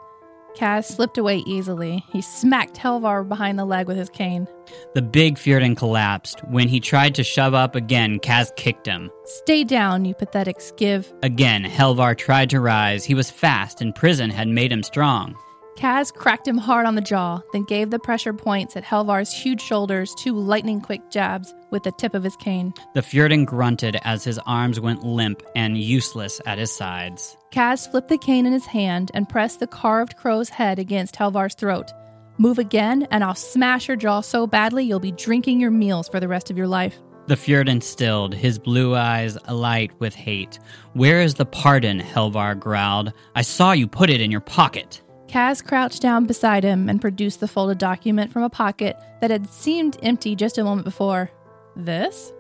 Kaz 0.56 0.86
slipped 0.86 1.18
away 1.18 1.38
easily. 1.48 2.04
He 2.12 2.22
smacked 2.22 2.76
Helvar 2.76 3.28
behind 3.28 3.58
the 3.58 3.66
leg 3.66 3.88
with 3.88 3.98
his 3.98 4.10
cane. 4.10 4.48
The 4.94 5.02
big 5.02 5.38
Fjerdan 5.38 5.76
collapsed. 5.76 6.42
When 6.48 6.68
he 6.68 6.80
tried 6.80 7.16
to 7.16 7.24
shove 7.24 7.56
up 7.56 7.76
again, 7.76 8.20
Kaz 8.20 8.56
kicked 8.56 8.86
him. 8.86 9.10
Stay 9.26 9.64
down, 9.64 10.06
you 10.06 10.14
pathetic 10.14 10.60
skiv. 10.60 11.12
Again, 11.24 11.64
Helvar 11.64 12.16
tried 12.16 12.52
to 12.52 12.60
rise. 12.60 13.04
He 13.04 13.16
was 13.16 13.32
fast, 13.32 13.82
and 13.82 13.96
prison 13.96 14.30
had 14.30 14.48
made 14.48 14.72
him 14.72 14.84
strong. 14.84 15.36
Kaz 15.78 16.14
cracked 16.14 16.48
him 16.48 16.58
hard 16.58 16.86
on 16.86 16.96
the 16.96 17.02
jaw, 17.02 17.42
then 17.52 17.64
gave 17.64 17.90
the 17.90 18.00
pressure 18.00 18.34
points 18.34 18.76
at 18.76 18.84
Helvar's 18.84 19.34
huge 19.34 19.62
shoulders 19.62 20.14
two 20.16 20.34
lightning 20.34 20.80
quick 20.82 21.10
jabs 21.10 21.54
with 21.72 21.84
the 21.84 21.92
tip 21.92 22.14
of 22.14 22.24
his 22.24 22.36
cane. 22.36 22.74
The 22.94 23.02
Fjerdan 23.02 23.46
grunted 23.46 23.98
as 24.04 24.24
his 24.24 24.40
arms 24.46 24.80
went 24.80 25.04
limp 25.04 25.42
and 25.56 25.78
useless 25.78 26.40
at 26.46 26.60
his 26.60 26.72
sides. 26.72 27.36
Kaz 27.52 27.90
flipped 27.90 28.10
the 28.10 28.18
cane 28.18 28.46
in 28.46 28.54
his 28.54 28.66
hand 28.66 29.12
and 29.14 29.28
pressed 29.28 29.60
the 29.60 29.68
carved 29.68 30.16
crow's 30.18 30.50
head 30.50 30.80
against 30.80 31.16
Helvar's 31.16 31.56
throat. 31.56 31.92
Move 32.38 32.60
again, 32.60 33.08
and 33.12 33.24
I'll 33.24 33.36
smash 33.36 33.88
your 33.88 33.98
jaw 33.98 34.22
so 34.22 34.48
badly 34.48 34.84
you'll 34.84 35.00
be 35.00 35.12
drinking 35.12 35.60
your 35.60 35.72
meals 35.72 36.08
for 36.08 36.20
the 36.20 36.28
rest 36.28 36.50
of 36.50 36.58
your 36.58 36.68
life. 36.68 36.98
The 37.26 37.36
Fjerdan 37.36 37.82
stilled, 37.82 38.34
his 38.34 38.60
blue 38.60 38.96
eyes 38.96 39.38
alight 39.46 39.92
with 40.00 40.14
hate. 40.14 40.60
Where 40.92 41.22
is 41.22 41.36
the 41.36 41.46
pardon? 41.46 42.00
Helvar 42.02 42.60
growled. 42.60 43.14
I 43.34 43.44
saw 43.44 43.72
you 43.72 43.88
put 43.88 44.10
it 44.10 44.20
in 44.20 44.30
your 44.30 44.42
pocket. 44.42 45.02
Kaz 45.34 45.66
crouched 45.66 46.00
down 46.00 46.28
beside 46.28 46.64
him 46.64 46.88
and 46.88 47.02
produced 47.02 47.40
the 47.40 47.48
folded 47.48 47.80
document 47.80 48.32
from 48.32 48.44
a 48.44 48.52
pocket 48.52 48.96
that 49.20 49.32
had 49.32 49.50
seemed 49.50 49.98
empty 50.04 50.36
just 50.36 50.60
a 50.60 50.64
moment 50.64 50.86
before. 50.86 51.32
This? 51.76 52.32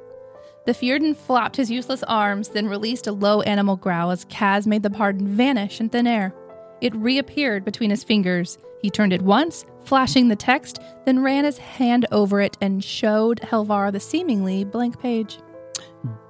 The 0.67 0.73
Fjerdan 0.73 1.17
flopped 1.17 1.55
his 1.55 1.71
useless 1.71 2.03
arms, 2.03 2.49
then 2.49 2.67
released 2.67 3.07
a 3.07 3.11
low 3.11 3.41
animal 3.41 3.77
growl 3.77 4.11
as 4.11 4.25
Kaz 4.25 4.67
made 4.67 4.83
the 4.83 4.91
pardon 4.91 5.27
vanish 5.27 5.81
in 5.81 5.89
thin 5.89 6.05
air. 6.05 6.35
It 6.81 6.93
reappeared 6.93 7.65
between 7.65 7.89
his 7.89 8.03
fingers. 8.03 8.59
He 8.83 8.91
turned 8.91 9.11
it 9.11 9.23
once, 9.23 9.65
flashing 9.85 10.27
the 10.27 10.35
text, 10.35 10.79
then 11.07 11.23
ran 11.23 11.45
his 11.45 11.57
hand 11.57 12.05
over 12.11 12.41
it 12.41 12.59
and 12.61 12.83
showed 12.83 13.39
Helvar 13.41 13.91
the 13.91 13.99
seemingly 13.99 14.65
blank 14.65 14.99
page. 14.99 15.39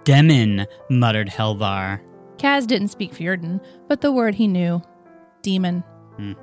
Demon, 0.05 0.65
muttered 0.89 1.27
Helvar. 1.27 1.99
Kaz 2.37 2.65
didn't 2.65 2.87
speak 2.87 3.13
Fjerdan, 3.13 3.59
but 3.89 3.99
the 3.99 4.13
word 4.13 4.35
he 4.35 4.47
knew 4.47 4.81
demon. 5.41 5.83
Hmm. 6.15 6.33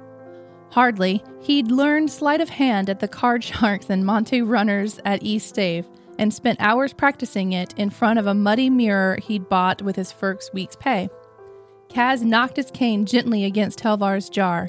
Hardly. 0.70 1.22
He'd 1.40 1.70
learned 1.70 2.10
sleight 2.10 2.40
of 2.40 2.48
hand 2.48 2.88
at 2.88 3.00
the 3.00 3.08
card 3.08 3.42
sharks 3.44 3.90
and 3.90 4.06
Monte 4.06 4.42
runners 4.42 5.00
at 5.04 5.22
East 5.22 5.48
Stave 5.48 5.86
and 6.18 6.32
spent 6.32 6.60
hours 6.60 6.92
practicing 6.92 7.52
it 7.52 7.74
in 7.76 7.90
front 7.90 8.18
of 8.18 8.26
a 8.26 8.34
muddy 8.34 8.70
mirror 8.70 9.18
he'd 9.22 9.48
bought 9.48 9.82
with 9.82 9.96
his 9.96 10.12
first 10.12 10.52
week's 10.52 10.76
pay. 10.76 11.08
Kaz 11.88 12.22
knocked 12.22 12.56
his 12.56 12.70
cane 12.70 13.06
gently 13.06 13.44
against 13.44 13.80
Helvar's 13.80 14.28
jar. 14.28 14.68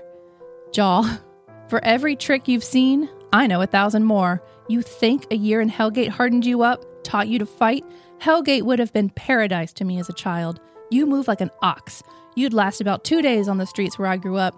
Jaw. 0.72 1.20
For 1.68 1.84
every 1.84 2.16
trick 2.16 2.47
you've 2.47 2.64
seen, 2.64 3.10
I 3.32 3.47
know 3.47 3.62
a 3.62 3.68
thousand 3.68 4.06
more. 4.06 4.41
You 4.68 4.82
think 4.82 5.28
a 5.30 5.36
year 5.36 5.62
in 5.62 5.70
Hellgate 5.70 6.10
hardened 6.10 6.45
you 6.45 6.64
up, 6.64 6.84
taught 7.04 7.28
you 7.28 7.38
to 7.39 7.45
fight? 7.45 7.86
Hellgate 8.20 8.64
would 8.64 8.80
have 8.80 8.93
been 8.93 9.10
paradise 9.10 9.74
to 9.74 9.86
me 9.86 9.99
as 9.99 10.10
a 10.10 10.14
child. 10.14 10.60
You 10.89 11.06
move 11.06 11.28
like 11.28 11.41
an 11.41 11.52
ox. 11.62 12.02
You'd 12.36 12.54
last 12.54 12.82
about 12.82 13.04
two 13.04 13.22
days 13.22 13.47
on 13.47 13.58
the 13.58 13.68
streets 13.68 13.99
where 13.99 14.08
I 14.08 14.18
grew 14.18 14.38
up. 14.38 14.56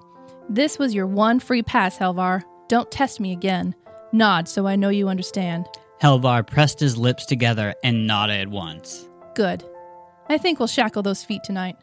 This 0.49 0.77
was 0.77 0.93
your 0.93 1.07
one 1.07 1.39
free 1.39 1.63
pass, 1.63 1.97
Helvar. 1.97 2.43
Don't 2.67 2.91
test 2.91 3.19
me 3.19 3.31
again. 3.31 3.75
Nod 4.11 4.47
so 4.47 4.67
I 4.67 4.75
know 4.75 4.89
you 4.89 5.09
understand. 5.09 5.67
Helvar 6.01 6.45
pressed 6.45 6.79
his 6.79 6.97
lips 6.97 7.25
together 7.25 7.73
and 7.83 8.05
nodded 8.05 8.49
once. 8.49 9.07
Good. 9.35 9.63
I 10.29 10.37
think 10.37 10.59
we'll 10.59 10.67
shackle 10.67 11.01
those 11.01 11.23
feet 11.23 11.43
tonight. 11.43 11.75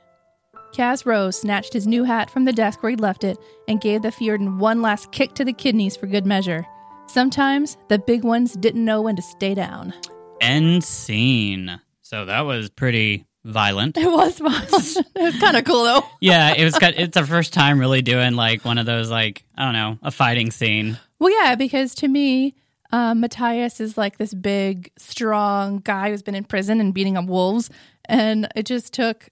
Kaz 0.74 1.04
rose, 1.04 1.40
snatched 1.40 1.72
his 1.72 1.86
new 1.86 2.04
hat 2.04 2.30
from 2.30 2.44
the 2.44 2.52
desk 2.52 2.82
where 2.82 2.90
he'd 2.90 3.00
left 3.00 3.24
it, 3.24 3.38
and 3.66 3.80
gave 3.80 4.02
the 4.02 4.08
Fjerdan 4.08 4.58
one 4.58 4.82
last 4.82 5.10
kick 5.10 5.34
to 5.34 5.44
the 5.44 5.52
kidneys 5.52 5.96
for 5.96 6.06
good 6.06 6.26
measure. 6.26 6.64
Sometimes 7.06 7.76
the 7.88 7.98
big 7.98 8.22
ones 8.22 8.54
didn't 8.54 8.84
know 8.84 9.02
when 9.02 9.16
to 9.16 9.22
stay 9.22 9.54
down. 9.54 9.92
End 10.40 10.84
scene. 10.84 11.80
So 12.02 12.24
that 12.24 12.42
was 12.42 12.70
pretty 12.70 13.26
violent. 13.44 13.96
It 13.96 14.10
was 14.10 14.38
fun. 14.38 14.62
it 15.16 15.22
was 15.22 15.38
kind 15.40 15.56
of 15.56 15.64
cool 15.64 15.84
though. 15.84 16.04
yeah, 16.20 16.54
it 16.54 16.64
was. 16.64 16.76
It's 16.80 17.16
our 17.16 17.26
first 17.26 17.52
time 17.52 17.78
really 17.78 18.02
doing 18.02 18.34
like 18.34 18.64
one 18.64 18.78
of 18.78 18.86
those 18.86 19.10
like 19.10 19.44
I 19.56 19.64
don't 19.64 19.74
know 19.74 19.98
a 20.02 20.10
fighting 20.10 20.50
scene. 20.50 20.98
Well, 21.18 21.30
yeah, 21.30 21.54
because 21.54 21.94
to 21.96 22.08
me, 22.08 22.54
um, 22.92 23.20
Matthias 23.20 23.80
is 23.80 23.96
like 23.98 24.18
this 24.18 24.34
big, 24.34 24.90
strong 24.96 25.78
guy 25.78 26.10
who's 26.10 26.22
been 26.22 26.34
in 26.34 26.44
prison 26.44 26.80
and 26.80 26.94
beating 26.94 27.16
up 27.16 27.26
wolves, 27.26 27.70
and 28.06 28.48
it 28.56 28.66
just 28.66 28.92
took 28.92 29.28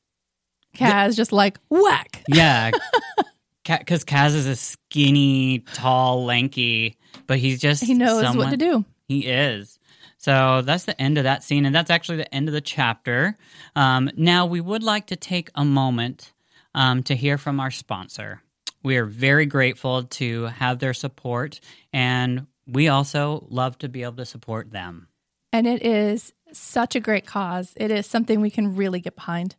Kaz 0.77 1.17
just 1.17 1.33
like 1.33 1.59
whack. 1.69 2.23
Yeah, 2.29 2.71
because 3.65 4.05
Kaz 4.05 4.35
is 4.35 4.47
a 4.47 4.57
skinny, 4.57 5.61
tall, 5.73 6.25
lanky, 6.25 6.97
but 7.27 7.39
he's 7.39 7.61
just 7.61 7.83
He 7.83 7.95
knows 7.95 8.37
what 8.37 8.51
to 8.51 8.57
do. 8.57 8.85
He 9.07 9.27
is. 9.27 9.78
So 10.29 10.61
that's 10.61 10.85
the 10.85 11.01
end 11.01 11.17
of 11.17 11.25
that 11.25 11.43
scene, 11.43 11.65
and 11.65 11.75
that's 11.75 11.89
actually 11.89 12.19
the 12.19 12.35
end 12.35 12.49
of 12.49 12.53
the 12.53 12.61
chapter. 12.61 13.35
Um, 13.75 14.11
now, 14.15 14.45
we 14.45 14.61
would 14.61 14.83
like 14.83 15.07
to 15.07 15.17
take 15.17 15.49
a 15.55 15.65
moment 15.65 16.35
um, 16.75 17.03
to 17.05 17.17
hear 17.17 17.39
from 17.39 17.61
our 17.61 17.71
sponsor. 17.71 18.43
We 18.83 18.99
are 18.99 19.07
very 19.07 19.47
grateful 19.47 20.05
to 20.05 20.45
have 20.45 20.81
their 20.81 20.93
support, 20.93 21.61
and 21.95 22.47
we 22.67 22.89
also 22.89 23.47
love 23.49 23.79
to 23.79 23.89
be 23.89 24.03
able 24.03 24.17
to 24.17 24.27
support 24.27 24.71
them. 24.71 25.09
And 25.51 25.67
it 25.67 25.83
is 25.83 26.35
such 26.53 26.95
a 26.95 27.01
great 27.01 27.25
cause. 27.25 27.73
It 27.77 27.91
is 27.91 28.07
something 28.07 28.43
we 28.43 28.51
can 28.51 28.77
really 28.77 29.01
get 29.01 29.17
behind. 29.17 29.57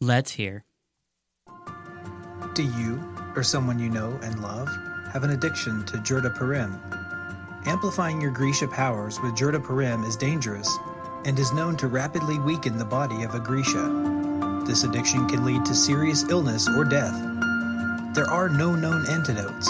Let's 0.00 0.32
hear. 0.32 0.64
Do 2.54 2.64
you, 2.64 3.00
or 3.36 3.44
someone 3.44 3.78
you 3.78 3.90
know 3.90 4.18
and 4.24 4.42
love, 4.42 4.66
have 5.12 5.22
an 5.22 5.30
addiction 5.30 5.84
to 5.84 5.98
Jurda 5.98 6.36
Parem? 6.36 7.05
Amplifying 7.66 8.20
your 8.20 8.30
Grisha 8.30 8.68
powers 8.68 9.20
with 9.20 9.34
Jurda 9.34 9.60
Parem 9.60 10.06
is 10.06 10.14
dangerous 10.14 10.78
and 11.24 11.36
is 11.36 11.52
known 11.52 11.76
to 11.78 11.88
rapidly 11.88 12.38
weaken 12.38 12.78
the 12.78 12.84
body 12.84 13.24
of 13.24 13.34
a 13.34 13.40
Grisha. 13.40 14.62
This 14.64 14.84
addiction 14.84 15.26
can 15.26 15.44
lead 15.44 15.64
to 15.64 15.74
serious 15.74 16.22
illness 16.30 16.68
or 16.68 16.84
death. 16.84 17.12
There 18.14 18.30
are 18.30 18.48
no 18.48 18.76
known 18.76 19.04
antidotes. 19.08 19.66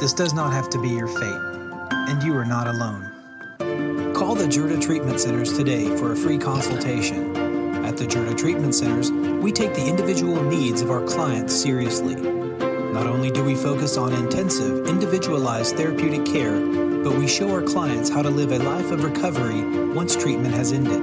This 0.00 0.12
does 0.12 0.34
not 0.34 0.52
have 0.52 0.68
to 0.70 0.82
be 0.82 0.88
your 0.88 1.06
fate, 1.06 1.40
and 2.08 2.20
you 2.24 2.36
are 2.36 2.44
not 2.44 2.66
alone. 2.66 4.12
Call 4.12 4.34
the 4.34 4.46
Jurda 4.46 4.82
Treatment 4.82 5.20
Centers 5.20 5.56
today 5.56 5.96
for 5.96 6.10
a 6.10 6.16
free 6.16 6.38
consultation. 6.38 7.36
At 7.84 7.98
the 7.98 8.04
Jurda 8.04 8.36
Treatment 8.36 8.74
Centers, 8.74 9.12
we 9.12 9.52
take 9.52 9.74
the 9.74 9.86
individual 9.86 10.42
needs 10.42 10.80
of 10.80 10.90
our 10.90 11.06
clients 11.06 11.54
seriously. 11.54 12.39
Not 12.92 13.06
only 13.06 13.30
do 13.30 13.44
we 13.44 13.54
focus 13.54 13.96
on 13.96 14.12
intensive, 14.12 14.88
individualized 14.88 15.76
therapeutic 15.76 16.26
care, 16.26 16.58
but 17.04 17.16
we 17.16 17.28
show 17.28 17.50
our 17.50 17.62
clients 17.62 18.10
how 18.10 18.20
to 18.20 18.28
live 18.28 18.50
a 18.50 18.58
life 18.58 18.90
of 18.90 19.04
recovery 19.04 19.62
once 19.94 20.16
treatment 20.16 20.54
has 20.54 20.72
ended. 20.72 21.00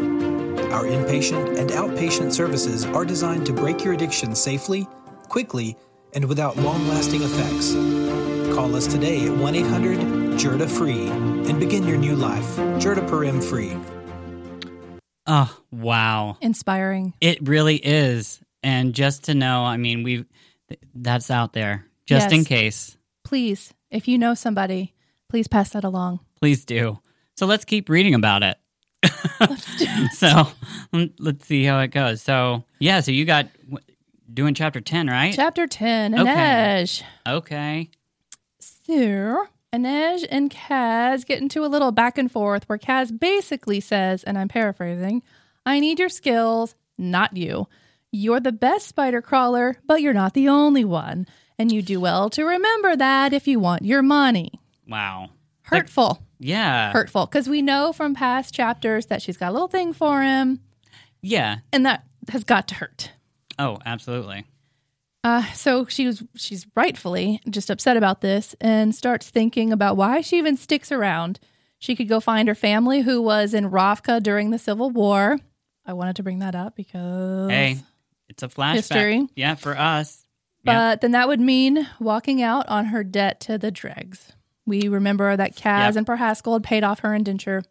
Our 0.74 0.84
inpatient 0.84 1.58
and 1.58 1.70
outpatient 1.70 2.34
services 2.34 2.86
are 2.86 3.06
designed 3.06 3.46
to 3.46 3.54
break 3.54 3.86
your 3.86 3.94
addiction 3.94 4.36
safely, 4.36 4.86
quickly, 5.30 5.78
and 6.14 6.26
without 6.26 6.58
long 6.58 6.86
lasting 6.90 7.22
effects. 7.24 7.74
Call 8.54 8.76
us 8.76 8.86
today 8.86 9.26
at 9.26 9.36
1 9.38 9.56
800 9.56 9.98
Jurda 10.38 10.70
Free 10.70 11.08
and 11.08 11.58
begin 11.58 11.88
your 11.88 11.98
new 11.98 12.16
life. 12.16 12.58
Jurda 12.80 13.08
Parem 13.08 13.42
Free. 13.42 13.76
Oh, 15.26 15.58
wow. 15.72 16.38
Inspiring. 16.42 17.14
It 17.22 17.48
really 17.48 17.78
is. 17.78 18.42
And 18.62 18.94
just 18.94 19.24
to 19.26 19.34
know, 19.34 19.64
I 19.64 19.78
mean, 19.78 20.04
we 20.04 20.26
that's 20.94 21.32
out 21.32 21.54
there 21.54 21.86
just 22.06 22.32
in 22.32 22.46
case. 22.46 22.98
Please, 23.24 23.74
if 23.92 24.08
you 24.08 24.18
know 24.18 24.34
somebody, 24.34 24.94
please 25.30 25.48
pass 25.48 25.72
that 25.72 25.84
along. 25.84 26.20
Please 26.40 26.66
do. 26.66 27.00
So 27.36 27.46
let's 27.46 27.66
keep 27.66 27.90
reading 27.90 28.14
about 28.14 28.44
it. 28.44 28.58
so 30.14 30.48
mm, 30.94 31.12
let's 31.20 31.46
see 31.46 31.64
how 31.64 31.80
it 31.80 31.90
goes. 31.90 32.22
So 32.22 32.64
yeah, 32.80 33.02
so 33.02 33.12
you 33.12 33.26
got 33.26 33.48
doing 34.34 34.54
chapter 34.54 34.82
ten, 34.82 35.08
right? 35.08 35.34
Chapter 35.34 35.68
10 35.68 36.20
Okay. 36.20 36.32
Inej. 36.32 37.04
okay. 37.28 37.90
So, 38.60 39.46
Inej 39.74 40.26
and 40.30 40.50
Kaz 40.50 41.26
get 41.26 41.42
into 41.42 41.66
a 41.66 41.68
little 41.68 41.92
back 41.92 42.18
and 42.18 42.32
forth 42.32 42.68
where 42.70 42.78
Kaz 42.78 43.18
basically 43.18 43.80
says, 43.80 44.24
and 44.24 44.38
I'm 44.38 44.48
paraphrasing, 44.48 45.22
I 45.66 45.80
need 45.80 46.00
your 46.00 46.10
skills, 46.10 46.76
not 46.98 47.36
you. 47.36 47.68
You're 48.12 48.40
the 48.40 48.52
best 48.52 48.88
spider 48.88 49.22
crawler, 49.22 49.78
but 49.86 50.02
you're 50.02 50.14
not 50.14 50.34
the 50.34 50.48
only 50.50 50.86
one. 50.86 51.28
And 51.60 51.72
you 51.72 51.82
do 51.82 52.00
well 52.00 52.30
to 52.32 52.44
remember 52.46 52.96
that 52.96 53.34
if 53.34 53.48
you 53.48 53.60
want 53.60 53.84
your 53.84 54.02
money. 54.04 54.52
Wow. 54.88 55.30
Hurtful. 55.64 56.22
Yeah. 56.40 56.92
Hurtful. 56.92 57.26
Because 57.26 57.50
we 57.50 57.62
know 57.62 57.92
from 57.92 58.14
past 58.14 58.54
chapters 58.54 59.08
that 59.08 59.22
she's 59.22 59.38
got 59.38 59.50
a 59.50 59.54
little 59.54 59.68
thing 59.68 59.92
for 59.92 60.22
him, 60.22 60.62
Yeah. 61.22 61.58
and 61.74 61.86
that 61.86 62.06
has 62.30 62.44
got 62.44 62.68
to 62.70 62.76
hurt. 62.76 63.12
Oh, 63.60 63.80
absolutely. 63.86 64.46
Uh, 65.24 65.44
so 65.54 65.86
she 65.88 66.06
was 66.06 66.24
she's 66.36 66.68
rightfully 66.76 67.42
just 67.50 67.70
upset 67.72 67.98
about 67.98 68.22
this 68.22 68.56
and 68.62 68.94
starts 68.96 69.30
thinking 69.30 69.74
about 69.74 69.98
why 69.98 70.22
she 70.22 70.38
even 70.38 70.56
sticks 70.56 70.92
around. 70.92 71.40
She 71.80 71.96
could 71.96 72.08
go 72.08 72.20
find 72.20 72.48
her 72.48 72.56
family 72.56 73.02
who 73.02 73.22
was 73.22 73.54
in 73.54 73.70
Ravka 73.72 74.22
during 74.24 74.52
the 74.52 74.60
Civil 74.60 74.90
War. 74.92 75.40
I 75.86 75.94
wanted 75.94 76.16
to 76.18 76.24
bring 76.24 76.40
that 76.40 76.56
up 76.56 76.76
because 76.76 77.50
Hey, 77.50 77.78
it's 78.38 78.44
a 78.44 78.48
flashback. 78.48 78.74
History. 78.76 79.28
Yeah, 79.36 79.56
for 79.56 79.78
us. 79.78 80.26
but 80.64 80.72
yeah. 80.72 80.96
then 80.96 81.12
that 81.12 81.28
would 81.28 81.40
mean 81.40 81.88
walking 82.00 82.42
out 82.42 82.68
on 82.70 82.86
her 82.86 83.04
debt 83.04 83.40
to 83.42 83.58
the 83.58 83.72
dregs. 83.72 84.32
We 84.66 84.88
remember 84.88 85.36
that 85.36 85.56
Kaz 85.56 85.86
Yep. 85.90 85.96
and 85.96 86.06
Per 86.08 86.16
Haskell 86.18 86.54
had 86.54 86.64
paid 86.64 86.84
off 86.84 87.00
her 87.00 87.14
indenture. 87.16 87.64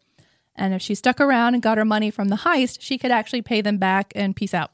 And 0.55 0.73
if 0.73 0.81
she 0.81 0.95
stuck 0.95 1.21
around 1.21 1.53
and 1.53 1.61
got 1.61 1.77
her 1.77 1.85
money 1.85 2.09
from 2.09 2.29
the 2.29 2.37
heist, 2.37 2.77
she 2.81 2.97
could 2.97 3.11
actually 3.11 3.43
pay 3.43 3.61
them 3.61 3.77
back 3.77 4.11
and 4.15 4.35
peace 4.35 4.53
out. 4.55 4.71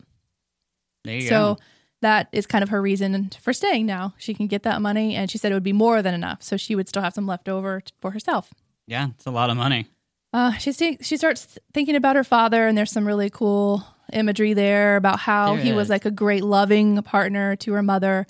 There 1.04 1.16
you 1.16 1.28
So 1.28 1.56
go. 1.56 1.60
that 2.02 2.30
is 2.32 2.46
kind 2.48 2.64
of 2.64 2.70
her 2.70 2.82
reason 2.82 3.30
for 3.42 3.52
staying 3.52 3.86
now. 3.86 4.14
She 4.18 4.34
can 4.34 4.48
get 4.48 4.64
that 4.64 4.82
money, 4.82 5.16
and 5.16 5.30
she 5.30 5.38
said 5.38 5.52
it 5.52 5.56
would 5.56 5.62
be 5.64 5.74
more 5.74 6.02
than 6.02 6.14
enough. 6.14 6.42
So 6.42 6.56
she 6.56 6.76
would 6.76 6.88
still 6.88 7.02
have 7.02 7.14
some 7.14 7.28
left 7.28 7.50
over 7.50 7.82
t- 7.82 7.92
for 8.00 8.12
herself. 8.12 8.54
Yeah, 8.88 9.10
it's 9.16 9.26
a 9.26 9.32
lot 9.32 9.50
of 9.50 9.58
money. 9.58 9.88
Uh, 10.32 10.54
she 10.54 10.72
sti- 10.72 10.98
she 11.02 11.18
starts 11.18 11.46
th- 11.46 11.60
thinking 11.74 11.96
about 11.98 12.16
her 12.16 12.24
father, 12.24 12.66
and 12.68 12.78
there's 12.78 12.92
some 12.92 13.06
really 13.06 13.30
cool 13.30 13.86
imagery 14.14 14.54
there 14.54 14.96
about 14.96 15.20
how 15.20 15.56
There 15.56 15.64
he 15.64 15.70
is. 15.72 15.76
was 15.76 15.90
like 15.90 16.06
a 16.06 16.12
great 16.12 16.44
loving 16.44 17.02
partner 17.04 17.56
to 17.58 17.74
her 17.74 17.84
mother. 17.84 18.26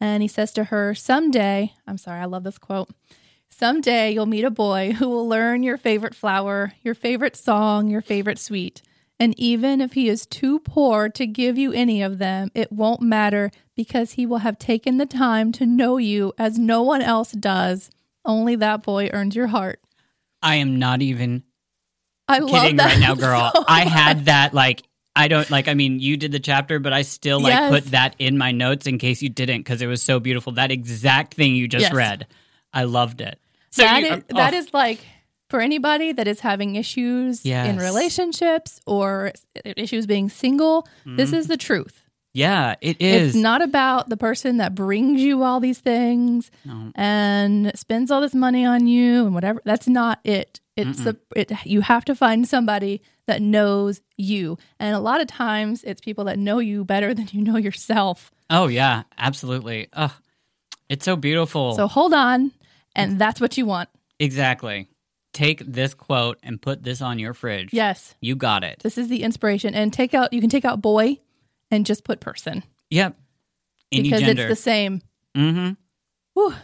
And 0.00 0.22
he 0.22 0.28
says 0.28 0.52
to 0.52 0.64
her, 0.64 0.94
"Someday, 0.94 1.72
I'm 1.86 1.98
sorry, 1.98 2.20
I 2.20 2.26
love 2.26 2.44
this 2.44 2.58
quote. 2.58 2.90
Someday 3.48 4.12
you'll 4.12 4.26
meet 4.26 4.44
a 4.44 4.50
boy 4.50 4.92
who 4.92 5.08
will 5.08 5.26
learn 5.26 5.62
your 5.62 5.78
favorite 5.78 6.14
flower, 6.14 6.72
your 6.82 6.94
favorite 6.94 7.36
song, 7.36 7.88
your 7.88 8.02
favorite 8.02 8.38
sweet. 8.38 8.82
And 9.18 9.38
even 9.40 9.80
if 9.80 9.94
he 9.94 10.08
is 10.10 10.26
too 10.26 10.58
poor 10.58 11.08
to 11.08 11.26
give 11.26 11.56
you 11.56 11.72
any 11.72 12.02
of 12.02 12.18
them, 12.18 12.50
it 12.54 12.70
won't 12.70 13.00
matter 13.00 13.50
because 13.74 14.12
he 14.12 14.26
will 14.26 14.38
have 14.38 14.58
taken 14.58 14.98
the 14.98 15.06
time 15.06 15.52
to 15.52 15.64
know 15.64 15.96
you 15.96 16.34
as 16.36 16.58
no 16.58 16.82
one 16.82 17.00
else 17.00 17.32
does. 17.32 17.90
Only 18.26 18.56
that 18.56 18.82
boy 18.82 19.08
earns 19.14 19.34
your 19.34 19.46
heart. 19.46 19.80
I 20.42 20.56
am 20.56 20.78
not 20.78 21.00
even 21.00 21.44
I 22.28 22.40
love 22.40 22.50
kidding 22.62 22.76
that 22.76 22.92
right 22.92 23.00
now, 23.00 23.14
girl. 23.14 23.50
so 23.56 23.64
I 23.66 23.84
had 23.88 24.26
that 24.26 24.52
like 24.52 24.82
I 25.16 25.28
don't 25.28 25.50
like. 25.50 25.66
I 25.66 25.74
mean, 25.74 25.98
you 25.98 26.16
did 26.16 26.30
the 26.30 26.38
chapter, 26.38 26.78
but 26.78 26.92
I 26.92 27.02
still 27.02 27.40
like 27.40 27.52
Yes. 27.54 27.70
put 27.70 27.84
that 27.92 28.14
in 28.18 28.36
my 28.38 28.52
notes 28.52 28.86
in 28.86 28.98
case 28.98 29.22
you 29.22 29.28
didn't 29.30 29.60
because 29.60 29.80
it 29.82 29.86
was 29.86 30.02
so 30.02 30.20
beautiful. 30.20 30.52
That 30.52 30.70
exact 30.70 31.34
thing 31.34 31.54
you 31.56 31.66
just 31.66 31.84
Yes. 31.84 31.92
read, 31.94 32.26
I 32.72 32.84
loved 32.84 33.20
it. 33.20 33.38
So 33.70 33.82
that 33.82 34.00
you- 34.02 34.06
is, 34.06 34.22
oh, 34.30 34.36
that 34.36 34.54
oh. 34.54 34.56
is 34.58 34.72
like 34.74 35.00
for 35.48 35.60
anybody 35.60 36.12
that 36.12 36.28
is 36.28 36.40
having 36.40 36.76
issues 36.76 37.44
in 37.46 37.78
relationships 37.78 38.80
or 38.86 39.32
issues 39.64 40.06
being 40.06 40.28
single. 40.28 40.86
This 41.04 41.32
is 41.32 41.44
mm-hmm. 41.44 41.52
the 41.52 41.56
truth. 41.56 42.02
yeah, 42.34 42.74
it 42.82 43.00
is. 43.00 43.34
It's 43.34 43.42
not 43.42 43.62
about 43.62 44.10
the 44.10 44.16
person 44.18 44.58
that 44.58 44.74
brings 44.74 45.22
you 45.22 45.42
all 45.42 45.58
these 45.58 45.78
things 45.78 46.50
No. 46.66 46.92
and 46.94 47.72
spends 47.74 48.10
all 48.10 48.20
this 48.20 48.34
money 48.34 48.66
on 48.66 48.86
you 48.86 49.24
and 49.24 49.34
whatever. 49.34 49.62
That's 49.64 49.88
not 49.88 50.20
it. 50.22 50.60
It's 50.76 51.06
a. 51.06 51.16
it. 51.34 51.52
You 51.64 51.80
have 51.80 52.04
to 52.06 52.14
find 52.14 52.46
somebody 52.46 53.02
that 53.26 53.40
knows 53.42 54.00
you, 54.16 54.58
and 54.78 54.94
a 54.94 55.00
lot 55.00 55.20
of 55.20 55.26
times 55.26 55.82
it's 55.84 56.00
people 56.00 56.24
that 56.24 56.38
know 56.38 56.58
you 56.58 56.84
better 56.84 57.14
than 57.18 57.28
you 57.32 57.42
know 57.42 57.56
yourself. 57.56 58.30
Oh 58.50 58.68
yeah, 58.68 59.04
absolutely. 59.18 59.88
Ugh, 59.92 60.12
it's 60.88 61.04
so 61.04 61.16
beautiful. 61.16 61.74
So 61.74 61.86
hold 61.88 62.12
on, 62.14 62.52
and 62.94 63.18
that's 63.18 63.40
what 63.40 63.56
you 63.56 63.66
want. 63.66 63.88
exactly. 64.18 64.88
Take 65.32 65.60
this 65.66 65.92
quote 65.92 66.38
and 66.42 66.60
put 66.62 66.82
this 66.82 67.02
on 67.02 67.18
your 67.18 67.34
fridge. 67.34 67.68
Yes, 67.72 68.14
you 68.20 68.36
got 68.36 68.64
it. 68.64 68.80
this 68.82 68.96
is 68.96 69.08
the 69.08 69.22
inspiration. 69.22 69.74
And 69.74 69.92
take 69.92 70.14
out. 70.14 70.32
You 70.32 70.40
can 70.40 70.48
take 70.48 70.64
out 70.64 70.80
boy, 70.80 71.18
and 71.70 71.84
just 71.84 72.04
put 72.04 72.20
person 72.20 72.62
Yep. 72.90 73.16
Any 73.92 74.02
because 74.04 74.20
gender. 74.20 74.42
it's 74.42 74.50
the 74.50 74.62
same. 74.62 75.00
mm-hmm. 75.36 75.72
Whew, 76.34 76.54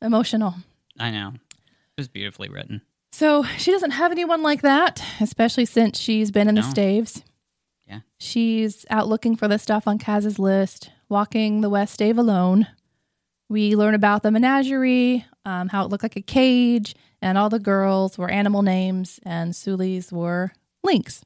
emotional. 0.00 0.54
I 0.98 1.10
know. 1.10 1.32
It 1.34 2.00
was 2.00 2.08
beautifully 2.08 2.48
written. 2.48 2.82
So 3.14 3.44
she 3.44 3.70
doesn't 3.70 3.92
have 3.92 4.10
anyone 4.10 4.42
like 4.42 4.62
that, 4.62 5.00
especially 5.20 5.66
since 5.66 6.00
she's 6.00 6.32
been 6.32 6.48
in 6.48 6.56
the 6.56 6.62
staves. 6.62 7.22
Yeah. 7.86 8.00
She's 8.18 8.84
out 8.90 9.06
looking 9.06 9.36
for 9.36 9.46
the 9.46 9.56
stuff 9.56 9.86
on 9.86 10.00
Kaz's 10.00 10.40
list, 10.40 10.90
walking 11.08 11.60
the 11.60 11.70
West 11.70 11.94
Stave 11.94 12.18
alone. 12.18 12.66
We 13.48 13.76
learn 13.76 13.94
about 13.94 14.24
the 14.24 14.32
menagerie, 14.32 15.24
um, 15.44 15.68
how 15.68 15.84
it 15.84 15.90
looked 15.90 16.02
like 16.02 16.16
a 16.16 16.22
cage, 16.22 16.96
and 17.22 17.38
all 17.38 17.48
the 17.48 17.60
girls 17.60 18.18
were 18.18 18.28
animal 18.28 18.62
names, 18.62 19.20
and 19.22 19.54
Suli's 19.54 20.10
were 20.12 20.50
lynx. 20.82 21.24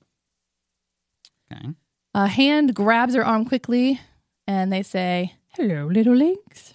Okay. 1.51 1.70
A 2.12 2.26
hand 2.26 2.74
grabs 2.74 3.14
her 3.14 3.24
arm 3.24 3.47
quickly, 3.47 3.99
and 4.47 4.70
they 4.70 4.82
say, 4.82 5.36
Hello, 5.59 5.87
little 5.87 6.15
lynx. 6.15 6.75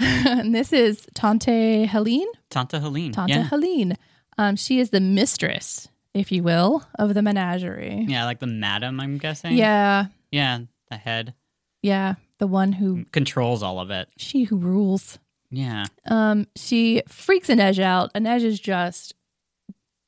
and 0.00 0.52
this 0.54 0.72
is 0.72 1.06
Tante 1.14 1.86
Heleen. 1.86 2.26
Tanta 2.50 2.80
Heleen. 2.80 3.12
Tante 3.12 3.34
yeah. 3.34 3.48
Heleen. 3.48 3.94
Um, 4.36 4.56
she 4.56 4.80
is 4.80 4.90
the 4.90 4.98
mistress, 5.00 5.86
if 6.12 6.32
you 6.32 6.42
will, 6.42 6.84
of 6.98 7.14
the 7.14 7.22
menagerie. 7.22 8.04
yeah, 8.08 8.24
like 8.24 8.40
the 8.40 8.48
madam, 8.48 8.98
I'm 8.98 9.16
guessing. 9.18 9.56
Yeah, 9.56 10.06
Yeah, 10.32 10.58
the 10.90 10.96
head 10.96 11.34
yeah, 11.82 12.14
the 12.38 12.48
one 12.48 12.72
who 12.72 13.04
controls 13.12 13.62
all 13.62 13.78
of 13.78 13.92
it. 13.92 14.08
she 14.16 14.42
who 14.42 14.56
rules. 14.56 15.20
Yeah. 15.52 15.84
Um, 16.04 16.48
she 16.56 17.02
freaks 17.06 17.48
Inej 17.48 17.78
out. 17.78 18.12
Inej 18.12 18.42
is 18.42 18.58
just 18.58 19.14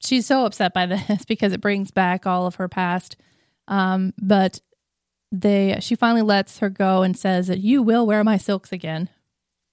she's 0.01 0.27
so 0.27 0.45
upset 0.45 0.75
by 0.75 0.87
this 1.09 1.25
because 1.25 1.53
it 1.53 1.61
brings 1.61 1.93
back 1.93 2.27
all 2.27 2.49
of 2.49 2.57
her 2.57 2.66
past. 2.66 3.16
Um, 3.68 4.12
but 4.21 4.61
they 5.33 5.76
she 5.81 5.95
finally 5.95 6.22
lets 6.22 6.59
her 6.59 6.68
go 6.68 7.03
and 7.03 7.16
says 7.16 7.47
that 7.49 7.59
you 7.61 7.83
will 7.83 8.07
wear 8.07 8.22
my 8.24 8.37
silks 8.37 8.72
again. 8.72 9.09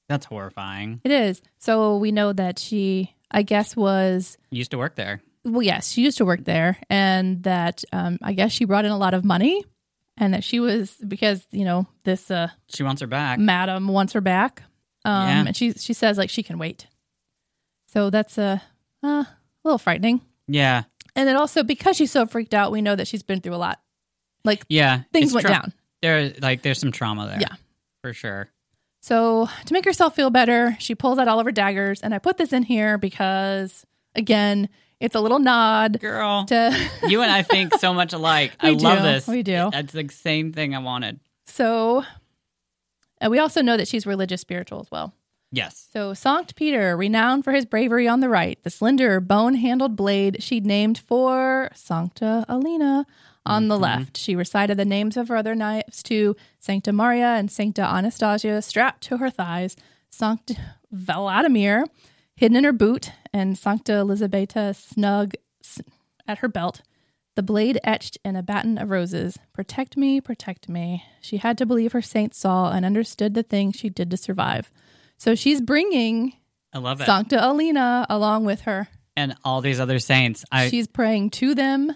That's 0.10 0.26
horrifying. 0.26 1.02
It 1.04 1.12
is. 1.12 1.42
So 1.58 1.98
we 1.98 2.12
know 2.12 2.32
that 2.34 2.60
she 2.60 3.14
I 3.32 3.42
guess 3.44 3.76
was 3.76 4.38
Used 4.52 4.72
to 4.72 4.78
work 4.78 4.96
there. 4.96 5.22
well, 5.44 5.62
yes, 5.64 5.92
she 5.92 6.02
used 6.04 6.18
to 6.20 6.26
work 6.26 6.46
there, 6.46 6.78
and 6.90 7.44
that 7.44 7.84
um, 7.92 8.18
I 8.22 8.34
guess 8.34 8.52
she 8.52 8.66
brought 8.66 8.86
in 8.86 8.92
a 8.92 8.98
lot 8.98 9.14
of 9.14 9.26
money, 9.26 9.64
and 10.16 10.34
that 10.34 10.44
she 10.44 10.60
was 10.60 10.92
because 11.08 11.46
you 11.52 11.66
know 11.66 11.88
this 12.06 12.32
uh, 12.32 12.48
She 12.70 12.84
wants 12.84 13.02
her 13.02 13.08
back. 13.08 13.40
madam 13.40 13.88
wants 13.90 14.14
her 14.14 14.22
back, 14.22 14.64
um, 15.06 15.28
Yeah. 15.28 15.44
and 15.48 15.56
she 15.58 15.74
she 15.74 15.94
says 15.94 16.18
like 16.18 16.30
she 16.30 16.44
can 16.44 16.58
wait. 16.58 16.88
So 17.90 18.10
that's 18.10 18.38
a 18.38 18.62
uh, 19.04 19.08
a 19.26 19.28
little 19.64 19.78
frightening, 19.78 20.22
Yeah. 20.48 20.84
and 21.16 21.28
then 21.28 21.36
also 21.36 21.64
because 21.64 21.98
she's 21.98 22.12
so 22.12 22.26
freaked 22.28 22.54
out, 22.54 22.72
we 22.72 22.82
know 22.82 22.96
that 22.96 23.08
she's 23.08 23.24
been 23.24 23.42
through 23.42 23.56
a 23.56 23.58
lot. 23.58 23.80
Like 24.48 24.66
Yeah. 24.70 25.02
things 25.14 25.34
went 25.34 25.46
tra- 25.46 25.56
down. 25.56 25.74
There 26.02 26.34
like 26.42 26.64
there's 26.64 26.80
some 26.80 26.92
trauma 26.92 27.28
there. 27.28 27.40
Yeah. 27.40 27.56
For 28.02 28.14
sure. 28.14 28.50
So 29.02 29.48
to 29.66 29.74
make 29.74 29.86
herself 29.86 30.16
feel 30.16 30.30
better, 30.32 30.76
she 30.80 30.96
pulls 30.96 31.20
out 31.20 31.28
all 31.28 31.40
of 31.40 31.46
her 31.46 31.52
daggers, 31.52 32.02
and 32.02 32.14
I 32.14 32.20
put 32.20 32.38
this 32.38 32.52
in 32.54 32.64
here 32.64 32.98
because 32.98 33.86
again, 34.16 34.68
it's 35.00 35.14
a 35.16 35.20
little 35.20 35.40
nod 35.40 36.00
Girl. 36.00 36.46
to 36.46 36.90
you 37.08 37.22
and 37.22 37.32
I 37.32 37.44
think 37.44 37.76
so 37.76 37.94
much 37.94 38.14
alike. 38.14 38.54
I 38.60 38.72
We 38.72 38.78
love 38.78 38.98
do. 39.00 39.04
this. 39.04 39.28
We 39.28 39.44
do. 39.44 39.70
That's 39.72 39.94
the 39.94 40.10
same 40.10 40.52
thing 40.54 40.74
I 40.76 40.80
wanted. 40.80 41.20
So, 41.46 42.04
and 43.20 43.32
we 43.32 43.40
also 43.40 43.62
know 43.62 43.78
that 43.78 43.88
she's 43.88 44.06
religious 44.06 44.42
spiritual 44.42 44.80
as 44.82 44.90
well. 44.92 45.14
Yes. 45.52 45.88
So, 45.94 46.12
Sankt 46.12 46.56
Peter, 46.56 46.98
renowned 46.98 47.44
for 47.46 47.54
his 47.54 47.66
bravery 47.66 48.08
on 48.08 48.20
the 48.20 48.28
right, 48.30 48.62
the 48.64 48.70
slender, 48.70 49.20
bone 49.22 49.56
handled 49.56 49.96
blade 49.96 50.44
she'd 50.44 50.66
named 50.66 50.98
for 50.98 51.70
Sancta 51.74 52.44
Alina 52.50 53.06
on 53.48 53.68
the 53.68 53.76
mm-hmm. 53.76 53.84
left. 53.84 54.18
She 54.18 54.36
recited 54.36 54.78
the 54.78 54.86
names 54.86 55.18
of 55.18 55.30
her 55.30 55.36
other 55.36 55.56
knives 55.56 56.04
to 56.04 56.36
Sancta 56.60 56.92
Maria 56.92 57.36
and 57.36 57.50
Sancta 57.50 57.82
Anastasia 57.82 58.62
strapped 58.62 59.02
to 59.04 59.18
her 59.18 59.30
thighs, 59.30 59.76
Sankt 60.12 60.58
Vladimir 60.92 61.86
hidden 62.38 62.56
in 62.56 62.64
her 62.64 62.72
boot, 62.72 63.12
and 63.34 63.58
Sancta 63.58 63.94
Elisabetta 63.94 64.74
snug 64.74 65.34
at 66.28 66.40
her 66.40 66.48
belt. 66.48 66.82
The 67.36 67.44
blade 67.44 67.80
etched 67.84 68.18
in 68.24 68.36
a 68.36 68.44
baton 68.44 68.78
of 68.78 68.90
roses. 68.90 69.38
Protect 69.54 69.98
me, 69.98 70.22
protect 70.22 70.70
me. 70.70 71.04
She 71.20 71.38
had 71.38 71.58
to 71.58 71.66
believe 71.66 71.92
her 71.92 72.02
saints 72.02 72.40
saw 72.40 72.72
and 72.72 72.86
understood 72.86 73.34
the 73.34 73.44
thing 73.44 73.72
she 73.72 73.90
did 73.90 74.10
to 74.12 74.18
survive. 74.18 74.72
So 75.18 75.36
she's 75.36 75.62
bringing 75.62 76.34
I 76.74 76.80
love 76.80 77.02
it. 77.02 77.06
Sancta 77.06 77.44
Alina 77.44 78.06
along 78.10 78.46
with 78.46 78.62
her. 78.62 78.88
and 79.16 79.36
all 79.44 79.62
these 79.62 79.80
other 79.80 80.00
saints. 80.00 80.46
I 80.52 80.70
she's 80.70 80.88
praying 80.88 81.32
to 81.32 81.56
them. 81.56 81.96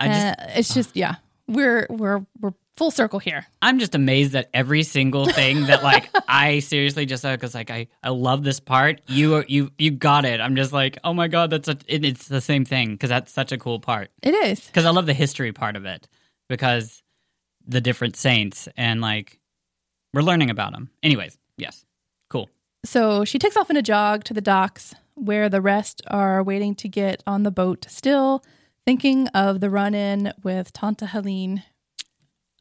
I 0.00 0.08
just 0.08 0.26
Uh, 0.26 0.44
it's 0.56 0.74
just 0.74 0.96
yeah, 0.96 1.16
we're 1.46 1.86
we're 1.90 2.24
we're 2.40 2.52
full 2.76 2.90
circle 2.90 3.18
here. 3.18 3.46
I'm 3.62 3.78
just 3.78 3.94
amazed 3.94 4.32
that 4.32 4.50
every 4.52 4.82
single 4.82 5.26
thing 5.26 5.66
that 5.66 5.82
like 5.82 6.10
I 6.28 6.58
seriously 6.58 7.06
just 7.06 7.22
because 7.22 7.54
like 7.54 7.70
I 7.70 7.88
I 8.02 8.10
love 8.10 8.44
this 8.44 8.60
part. 8.60 9.00
You 9.06 9.44
you 9.48 9.70
you 9.78 9.90
got 9.90 10.24
it. 10.24 10.40
I'm 10.40 10.56
just 10.56 10.72
like 10.72 10.98
oh 11.04 11.14
my 11.14 11.28
god 11.28 11.50
that's 11.50 11.68
a, 11.68 11.78
it, 11.86 12.04
it's 12.04 12.28
the 12.28 12.40
same 12.40 12.64
thing 12.64 12.92
because 12.92 13.08
that's 13.10 13.32
such 13.32 13.52
a 13.52 13.58
cool 13.58 13.80
part 13.80 14.10
It 14.22 14.34
is. 14.34 14.66
because 14.66 14.84
I 14.84 14.90
love 14.90 15.06
the 15.06 15.14
history 15.14 15.52
part 15.52 15.76
of 15.76 15.84
it 15.86 16.06
because 16.48 17.02
the 17.66 17.80
different 17.80 18.16
saints 18.16 18.68
and 18.76 19.00
like 19.00 19.38
we're 20.12 20.22
learning 20.22 20.50
about 20.50 20.72
them. 20.72 20.90
Anyways, 21.02 21.36
yes, 21.56 21.84
cool. 22.30 22.48
So 22.84 23.24
she 23.24 23.38
takes 23.38 23.56
off 23.56 23.70
in 23.70 23.76
a 23.76 23.82
jog 23.82 24.24
to 24.24 24.34
the 24.34 24.40
docks 24.40 24.94
where 25.14 25.48
the 25.48 25.60
rest 25.60 26.02
are 26.08 26.42
waiting 26.42 26.74
to 26.76 26.88
get 26.88 27.22
on 27.26 27.42
the 27.42 27.50
boat, 27.50 27.86
still 27.88 28.44
thinking 28.86 29.28
of 29.28 29.60
the 29.60 29.68
run 29.68 29.94
in 29.94 30.32
with 30.42 30.72
Tanta 30.72 31.06
Heleen. 31.06 31.62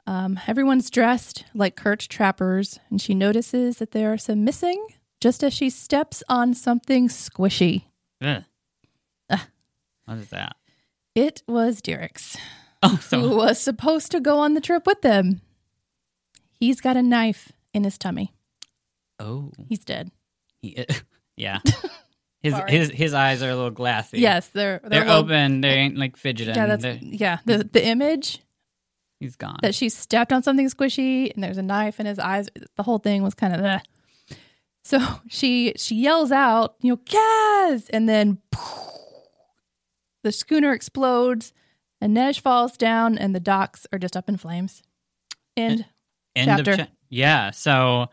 Um, 0.07 0.39
everyone's 0.47 0.89
dressed 0.89 1.45
like 1.53 1.75
Kurt 1.75 1.99
trappers, 2.01 2.79
and 2.89 3.01
she 3.01 3.13
notices 3.15 3.77
that 3.77 3.91
there 3.91 4.11
are 4.11 4.17
some 4.17 4.43
missing 4.43 4.85
just 5.21 5.43
as 5.43 5.53
she 5.53 5.69
steps 5.69 6.21
on 6.29 6.53
something 6.53 7.07
squishy. 7.07 7.83
Ugh. 8.21 8.43
What 10.05 10.17
is 10.19 10.29
that? 10.29 10.55
It 11.15 11.41
was 11.47 11.81
Dirix, 11.81 12.37
Oh, 12.83 12.99
so. 13.01 13.19
who 13.19 13.35
was 13.37 13.59
supposed 13.59 14.11
to 14.11 14.19
go 14.19 14.37
on 14.37 14.53
the 14.53 14.61
trip 14.61 14.85
with 14.85 15.01
them. 15.01 15.41
He's 16.51 16.79
got 16.81 16.95
a 16.97 17.01
knife 17.01 17.51
in 17.73 17.83
his 17.83 17.97
tummy. 17.97 18.31
oh 19.19 19.51
He's 19.67 19.79
dead. 19.83 20.11
he, 20.61 20.85
yeah. 21.37 21.59
His 22.45 22.53
Sorry. 22.53 22.71
his 22.71 22.89
his 22.91 23.13
eyes 23.15 23.41
are 23.41 23.49
a 23.49 23.55
little 23.55 23.71
glassy. 23.71 24.19
Yes, 24.19 24.47
they're 24.49 24.79
they're, 24.83 24.99
little- 25.03 25.23
open. 25.23 25.61
They 25.61 25.69
ain't 25.69 25.97
like 25.97 26.15
fidgeting. 26.15 26.53
Yeah, 26.55 26.67
that's 26.67 26.83
They're- 26.83 26.99
yeah. 27.01 27.39
The 27.45 27.67
the 27.71 27.83
image 27.83 28.39
he's 29.19 29.35
gone. 29.35 29.57
that 29.63 29.73
she 29.73 29.89
stepped 29.89 30.31
on 30.31 30.43
something 30.43 30.69
squishy 30.69 31.33
and 31.33 31.43
there's 31.43 31.57
a 31.57 31.63
knife 31.63 31.99
in 31.99 32.05
his 32.05 32.19
eyes. 32.19 32.47
The 32.75 32.83
whole 32.83 32.99
thing 32.99 33.23
was 33.23 33.33
kind 33.33 33.55
of 33.55 33.61
the. 33.61 33.81
So 34.83 34.99
she 35.27 35.73
she 35.77 35.95
yells 35.95 36.31
out, 36.31 36.75
you 36.81 36.91
know, 36.91 36.97
Kaz, 36.97 37.89
and 37.91 38.07
then 38.07 38.37
the 40.23 40.31
schooner 40.31 40.71
explodes, 40.73 41.53
and 42.01 42.15
Inej 42.15 42.39
falls 42.39 42.77
down, 42.77 43.17
and 43.17 43.33
the 43.35 43.39
docks 43.39 43.87
are 43.91 43.99
just 43.99 44.15
up 44.15 44.29
in 44.29 44.37
flames. 44.37 44.83
And 45.57 45.85
End 46.35 46.47
chapter. 46.47 46.71
of 46.73 46.77
cha- 46.77 46.87
yeah. 47.09 47.51
So, 47.51 48.07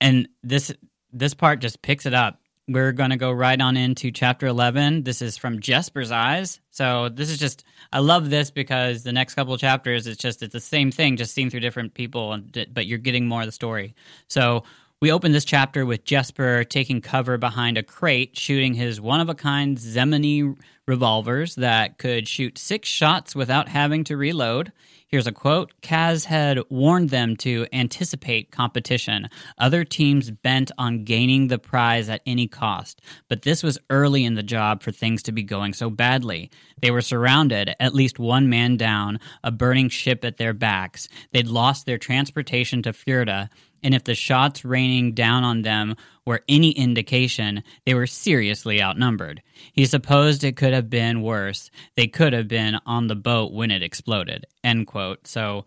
and 0.00 0.28
this 0.42 0.72
this 1.12 1.34
part 1.34 1.60
just 1.60 1.82
picks 1.82 2.06
it 2.06 2.14
up 2.14 2.40
we're 2.68 2.92
going 2.92 3.10
to 3.10 3.16
go 3.16 3.32
right 3.32 3.60
on 3.60 3.76
into 3.76 4.10
chapter 4.10 4.46
11. 4.46 5.04
This 5.04 5.22
is 5.22 5.36
from 5.36 5.60
Jesper's 5.60 6.12
eyes. 6.12 6.60
So 6.70 7.08
this 7.08 7.30
is 7.30 7.38
just, 7.38 7.64
I 7.92 8.00
love 8.00 8.28
this 8.30 8.50
because 8.50 9.02
the 9.02 9.12
next 9.12 9.34
couple 9.34 9.56
chapters, 9.56 10.06
it's 10.06 10.20
just, 10.20 10.42
it's 10.42 10.52
the 10.52 10.60
same 10.60 10.92
thing, 10.92 11.16
just 11.16 11.34
seen 11.34 11.48
through 11.48 11.60
different 11.60 11.94
people, 11.94 12.38
but 12.72 12.86
you're 12.86 12.98
getting 12.98 13.26
more 13.26 13.40
of 13.40 13.46
the 13.46 13.52
story. 13.52 13.94
So 14.28 14.64
we 15.00 15.10
open 15.10 15.32
this 15.32 15.44
chapter 15.44 15.86
with 15.86 16.04
Jesper 16.04 16.64
taking 16.64 17.00
cover 17.00 17.38
behind 17.38 17.78
a 17.78 17.82
crate, 17.82 18.36
shooting 18.36 18.74
his 18.74 19.00
one 19.00 19.20
of 19.20 19.28
a 19.28 19.34
kind 19.34 19.78
Zemeni 19.78 20.56
revolvers 20.86 21.54
that 21.54 21.98
could 21.98 22.28
shoot 22.28 22.58
six 22.58 22.88
shots 22.88 23.34
without 23.34 23.68
having 23.68 24.04
to 24.04 24.16
reload. 24.16 24.72
Here's 25.08 25.26
a 25.26 25.32
quote 25.32 25.72
Kaz 25.80 26.26
had 26.26 26.60
warned 26.68 27.08
them 27.08 27.34
to 27.36 27.66
anticipate 27.72 28.50
competition, 28.50 29.30
other 29.56 29.82
teams 29.82 30.30
bent 30.30 30.70
on 30.76 31.04
gaining 31.04 31.48
the 31.48 31.58
prize 31.58 32.10
at 32.10 32.20
any 32.26 32.46
cost. 32.46 33.00
But 33.26 33.40
this 33.40 33.62
was 33.62 33.78
early 33.88 34.26
in 34.26 34.34
the 34.34 34.42
job 34.42 34.82
for 34.82 34.92
things 34.92 35.22
to 35.22 35.32
be 35.32 35.42
going 35.42 35.72
so 35.72 35.88
badly. 35.88 36.50
They 36.82 36.90
were 36.90 37.00
surrounded, 37.00 37.74
at 37.80 37.94
least 37.94 38.18
one 38.18 38.50
man 38.50 38.76
down, 38.76 39.18
a 39.42 39.50
burning 39.50 39.88
ship 39.88 40.26
at 40.26 40.36
their 40.36 40.52
backs. 40.52 41.08
They'd 41.32 41.46
lost 41.46 41.86
their 41.86 41.96
transportation 41.96 42.82
to 42.82 42.92
Fjerda, 42.92 43.48
and 43.82 43.94
if 43.94 44.04
the 44.04 44.14
shots 44.14 44.64
raining 44.64 45.12
down 45.12 45.44
on 45.44 45.62
them 45.62 45.96
were 46.26 46.42
any 46.48 46.70
indication, 46.72 47.62
they 47.86 47.94
were 47.94 48.06
seriously 48.06 48.82
outnumbered. 48.82 49.42
He 49.72 49.86
supposed 49.86 50.44
it 50.44 50.56
could 50.56 50.72
have 50.72 50.90
been 50.90 51.22
worse. 51.22 51.70
They 51.96 52.06
could 52.06 52.32
have 52.32 52.48
been 52.48 52.78
on 52.86 53.06
the 53.06 53.16
boat 53.16 53.52
when 53.52 53.70
it 53.70 53.82
exploded. 53.82 54.46
End 54.62 54.86
quote. 54.86 55.26
So, 55.26 55.64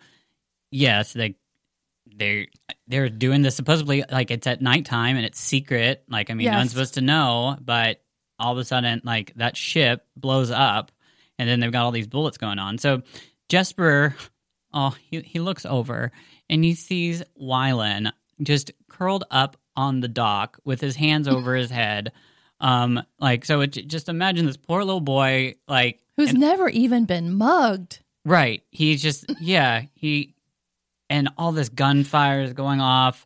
yes, 0.71 1.13
they 1.13 1.35
they 2.13 2.49
they're 2.87 3.09
doing 3.09 3.41
this 3.41 3.55
supposedly 3.55 4.03
like 4.11 4.31
it's 4.31 4.47
at 4.47 4.61
nighttime 4.61 5.15
and 5.15 5.25
it's 5.25 5.39
secret. 5.39 6.03
Like 6.09 6.29
I 6.29 6.33
mean, 6.33 6.45
no 6.51 6.57
one's 6.59 6.71
supposed 6.71 6.95
to 6.95 7.01
know, 7.01 7.57
but 7.61 8.01
all 8.37 8.51
of 8.53 8.57
a 8.57 8.65
sudden, 8.65 9.01
like 9.03 9.33
that 9.35 9.55
ship 9.55 10.05
blows 10.15 10.51
up, 10.51 10.91
and 11.39 11.47
then 11.47 11.59
they've 11.59 11.71
got 11.71 11.85
all 11.85 11.91
these 11.91 12.07
bullets 12.07 12.37
going 12.37 12.59
on. 12.59 12.77
So 12.77 13.03
Jesper, 13.49 14.15
oh, 14.73 14.95
he 15.09 15.21
he 15.21 15.39
looks 15.39 15.65
over 15.65 16.11
and 16.49 16.63
he 16.63 16.73
sees 16.75 17.23
Wylan 17.41 18.11
just 18.41 18.71
curled 18.89 19.23
up 19.31 19.57
on 19.75 19.99
the 20.01 20.07
dock 20.07 20.57
with 20.63 20.81
his 20.81 20.95
hands 20.95 21.27
over 21.27 21.55
his 21.55 21.71
head. 21.71 22.11
Um, 22.59 23.01
like 23.19 23.45
so, 23.45 23.61
it, 23.61 23.69
just 23.87 24.07
imagine 24.09 24.45
this 24.45 24.57
poor 24.57 24.83
little 24.83 25.01
boy, 25.01 25.55
like 25.67 25.99
Who's 26.17 26.29
and- 26.29 26.39
never 26.39 26.69
even 26.69 27.05
been 27.05 27.33
mugged. 27.33 27.99
Right. 28.23 28.63
He's 28.69 29.01
just 29.01 29.25
yeah, 29.41 29.83
he 29.95 30.35
and 31.09 31.29
all 31.37 31.51
this 31.51 31.69
gunfire 31.69 32.41
is 32.41 32.53
going 32.53 32.79
off. 32.81 33.25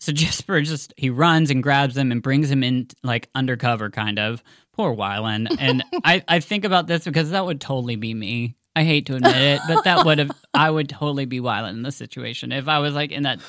So 0.00 0.10
Jesper 0.12 0.60
just 0.62 0.94
he 0.96 1.10
runs 1.10 1.50
and 1.50 1.62
grabs 1.62 1.96
him 1.96 2.10
and 2.12 2.22
brings 2.22 2.50
him 2.50 2.62
in 2.64 2.88
like 3.02 3.28
undercover 3.34 3.90
kind 3.90 4.18
of. 4.18 4.42
Poor 4.74 4.96
Wylan. 4.96 5.54
And 5.58 5.84
I, 6.02 6.24
I 6.26 6.40
think 6.40 6.64
about 6.64 6.86
this 6.86 7.04
because 7.04 7.30
that 7.32 7.44
would 7.44 7.60
totally 7.60 7.96
be 7.96 8.14
me. 8.14 8.54
I 8.74 8.84
hate 8.84 9.06
to 9.06 9.16
admit 9.16 9.36
it, 9.36 9.60
but 9.68 9.84
that 9.84 10.04
would 10.06 10.18
have 10.18 10.30
I 10.54 10.70
would 10.70 10.88
totally 10.88 11.26
be 11.26 11.40
Wylan 11.40 11.70
in 11.70 11.82
this 11.82 11.96
situation. 11.96 12.52
If 12.52 12.68
I 12.68 12.78
was 12.78 12.94
like 12.94 13.12
in 13.12 13.24
that 13.24 13.40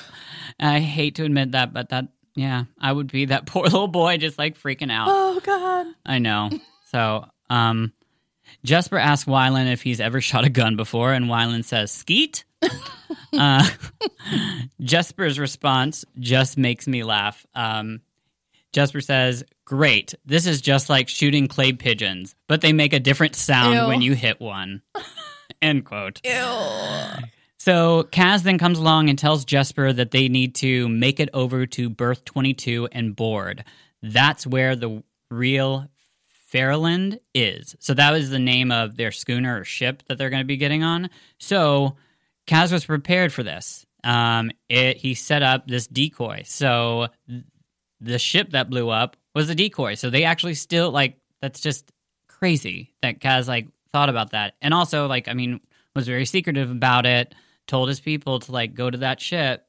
I 0.60 0.80
hate 0.80 1.16
to 1.16 1.24
admit 1.24 1.52
that, 1.52 1.72
but 1.72 1.88
that 1.90 2.08
yeah, 2.34 2.64
I 2.78 2.92
would 2.92 3.10
be 3.10 3.26
that 3.26 3.46
poor 3.46 3.64
little 3.64 3.88
boy 3.88 4.16
just 4.18 4.38
like 4.38 4.58
freaking 4.58 4.92
out. 4.92 5.08
Oh 5.10 5.40
God. 5.40 5.86
I 6.04 6.18
know. 6.18 6.50
So, 6.86 7.24
um, 7.50 7.92
Jesper 8.62 8.98
asks 8.98 9.28
Wylan 9.28 9.72
if 9.72 9.82
he's 9.82 10.00
ever 10.00 10.20
shot 10.20 10.44
a 10.44 10.50
gun 10.50 10.76
before, 10.76 11.12
and 11.12 11.26
Wylan 11.26 11.64
says, 11.64 11.90
"Skeet." 11.90 12.44
uh, 13.32 13.68
Jesper's 14.80 15.38
response 15.38 16.04
just 16.18 16.56
makes 16.56 16.86
me 16.86 17.02
laugh. 17.02 17.44
Um, 17.54 18.00
Jesper 18.74 19.00
says, 19.00 19.44
"Great. 19.64 20.14
This 20.26 20.46
is 20.46 20.60
just 20.60 20.90
like 20.90 21.08
shooting 21.08 21.48
clay 21.48 21.72
pigeons, 21.72 22.34
but 22.48 22.60
they 22.60 22.72
make 22.72 22.92
a 22.92 23.00
different 23.00 23.36
sound 23.36 23.74
Ew. 23.74 23.86
when 23.86 24.02
you 24.02 24.14
hit 24.14 24.40
one." 24.40 24.82
End 25.62 25.84
quote. 25.84 26.20
Ew. 26.24 26.32
So 27.56 28.02
Kaz 28.12 28.42
then 28.42 28.58
comes 28.58 28.78
along 28.78 29.08
and 29.08 29.18
tells 29.18 29.46
Jesper 29.46 29.92
that 29.92 30.10
they 30.10 30.28
need 30.28 30.54
to 30.56 30.88
make 30.88 31.18
it 31.18 31.30
over 31.32 31.64
to 31.64 31.88
Berth 31.88 32.24
22 32.26 32.88
and 32.92 33.16
board. 33.16 33.64
That's 34.02 34.46
where 34.46 34.76
the 34.76 35.02
real 35.30 35.88
Fairland 36.52 37.20
is. 37.34 37.74
So 37.78 37.94
that 37.94 38.10
was 38.10 38.28
the 38.28 38.38
name 38.38 38.70
of 38.70 38.96
their 38.96 39.12
schooner 39.12 39.60
or 39.60 39.64
ship 39.64 40.02
that 40.08 40.18
they're 40.18 40.30
going 40.30 40.42
to 40.42 40.46
be 40.46 40.58
getting 40.58 40.82
on. 40.82 41.08
So 41.38 41.96
Kaz 42.46 42.70
was 42.70 42.84
prepared 42.84 43.32
for 43.32 43.42
this. 43.42 43.86
Um, 44.02 44.50
it, 44.68 44.98
he 44.98 45.14
set 45.14 45.42
up 45.42 45.66
this 45.66 45.86
decoy. 45.86 46.42
So 46.44 47.08
the 48.04 48.18
ship 48.18 48.50
that 48.50 48.70
blew 48.70 48.90
up 48.90 49.16
was 49.34 49.50
a 49.50 49.54
decoy. 49.54 49.94
So 49.94 50.10
they 50.10 50.24
actually 50.24 50.54
still 50.54 50.90
like 50.90 51.18
that's 51.40 51.60
just 51.60 51.90
crazy 52.28 52.94
that 53.02 53.20
Kaz 53.20 53.48
like 53.48 53.68
thought 53.92 54.08
about 54.08 54.30
that. 54.30 54.54
And 54.60 54.74
also 54.74 55.06
like 55.06 55.28
I 55.28 55.34
mean 55.34 55.60
was 55.94 56.06
very 56.06 56.24
secretive 56.24 56.70
about 56.70 57.06
it, 57.06 57.34
told 57.66 57.88
his 57.88 58.00
people 58.00 58.40
to 58.40 58.52
like 58.52 58.74
go 58.74 58.90
to 58.90 58.98
that 58.98 59.20
ship. 59.20 59.63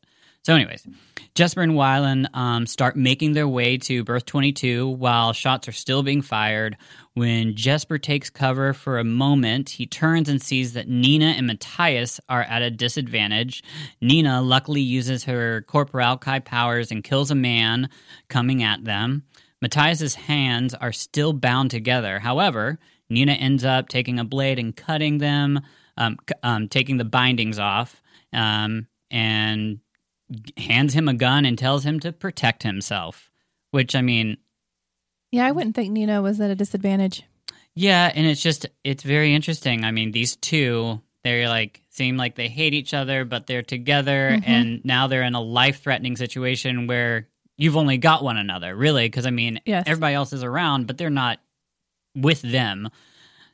So 0.46 0.54
anyways, 0.54 0.86
Jesper 1.34 1.64
and 1.64 1.72
Wylan 1.72 2.28
um, 2.36 2.68
start 2.68 2.96
making 2.96 3.34
their 3.34 3.48
way 3.48 3.80
to 3.80 4.04
Berth 4.04 4.26
22 4.26 4.88
while 4.88 5.34
shots 5.34 5.68
are 5.68 5.72
still 5.72 6.04
being 6.04 6.22
fired. 6.22 6.78
When 7.16 7.56
Jesper 7.56 7.98
takes 7.98 8.30
cover 8.30 8.72
for 8.72 9.00
a 9.00 9.04
moment, 9.04 9.72
he 9.72 9.88
turns 9.88 10.30
and 10.30 10.40
sees 10.40 10.74
that 10.74 10.88
Nina 10.88 11.34
and 11.36 11.48
Matthias 11.48 12.20
are 12.30 12.44
at 12.44 12.62
a 12.62 12.70
disadvantage. 12.70 13.64
Nina 14.02 14.40
luckily 14.44 14.82
uses 14.82 15.24
her 15.24 15.66
Corporalki 15.68 16.46
powers 16.46 16.92
and 16.92 17.04
kills 17.04 17.32
a 17.32 17.36
man 17.36 17.90
coming 18.28 18.62
at 18.62 18.84
them. 18.84 19.24
Matthias's 19.64 20.14
hands 20.14 20.76
are 20.76 20.94
still 20.94 21.34
bound 21.34 21.72
together. 21.72 22.20
However, 22.20 22.78
Nina 23.10 23.32
ends 23.32 23.66
up 23.66 23.90
taking 23.90 24.20
a 24.20 24.24
blade 24.24 24.60
and 24.60 24.76
cutting 24.76 25.18
them, 25.18 25.62
um, 25.98 26.18
um, 26.44 26.68
taking 26.70 26.98
the 26.98 27.04
bindings 27.04 27.58
off, 27.58 28.00
um, 28.32 28.86
and 29.10 29.80
hands 30.58 30.94
him 30.94 31.08
a 31.08 31.14
gun 31.14 31.46
and 31.46 31.58
tells 31.58 31.86
him 31.86 32.00
to 32.02 32.12
protect 32.12 32.64
himself. 32.64 33.30
Which 33.72 33.96
I 33.96 34.02
mean, 34.02 34.38
Yeah, 35.32 35.46
I 35.46 35.52
wouldn't 35.52 35.76
think 35.76 35.92
Nina 35.92 36.22
was 36.22 36.40
at 36.40 36.50
a 36.50 36.56
disadvantage. 36.56 37.24
yeah, 37.74 38.12
and 38.14 38.26
it's 38.26 38.42
just 38.42 38.66
it's 38.84 39.04
very 39.04 39.34
interesting. 39.34 39.84
I 39.84 39.92
mean, 39.92 40.12
these 40.12 40.36
two 40.36 41.02
they're 41.24 41.50
like 41.50 41.82
seem 41.90 42.18
like 42.18 42.36
they 42.36 42.48
hate 42.50 42.74
each 42.76 42.94
other, 42.94 43.26
but 43.26 43.48
they're 43.48 43.64
together, 43.64 44.38
Mhm. 44.40 44.44
and 44.48 44.86
now 44.86 45.08
they're 45.08 45.24
in 45.24 45.34
a 45.36 45.42
life 45.42 45.82
threatening 45.82 46.16
situation 46.16 46.86
where 46.88 47.28
you've 47.58 47.78
only 47.78 47.98
got 47.98 48.24
one 48.24 48.38
another, 48.38 48.76
really. 48.76 49.06
Because 49.08 49.26
I 49.26 49.32
mean, 49.32 49.60
Yes. 49.66 49.84
everybody 49.88 50.14
else 50.16 50.34
is 50.34 50.44
around, 50.44 50.86
but 50.88 50.98
they're 50.98 51.10
not 51.10 51.40
with 52.16 52.42
them. 52.42 52.90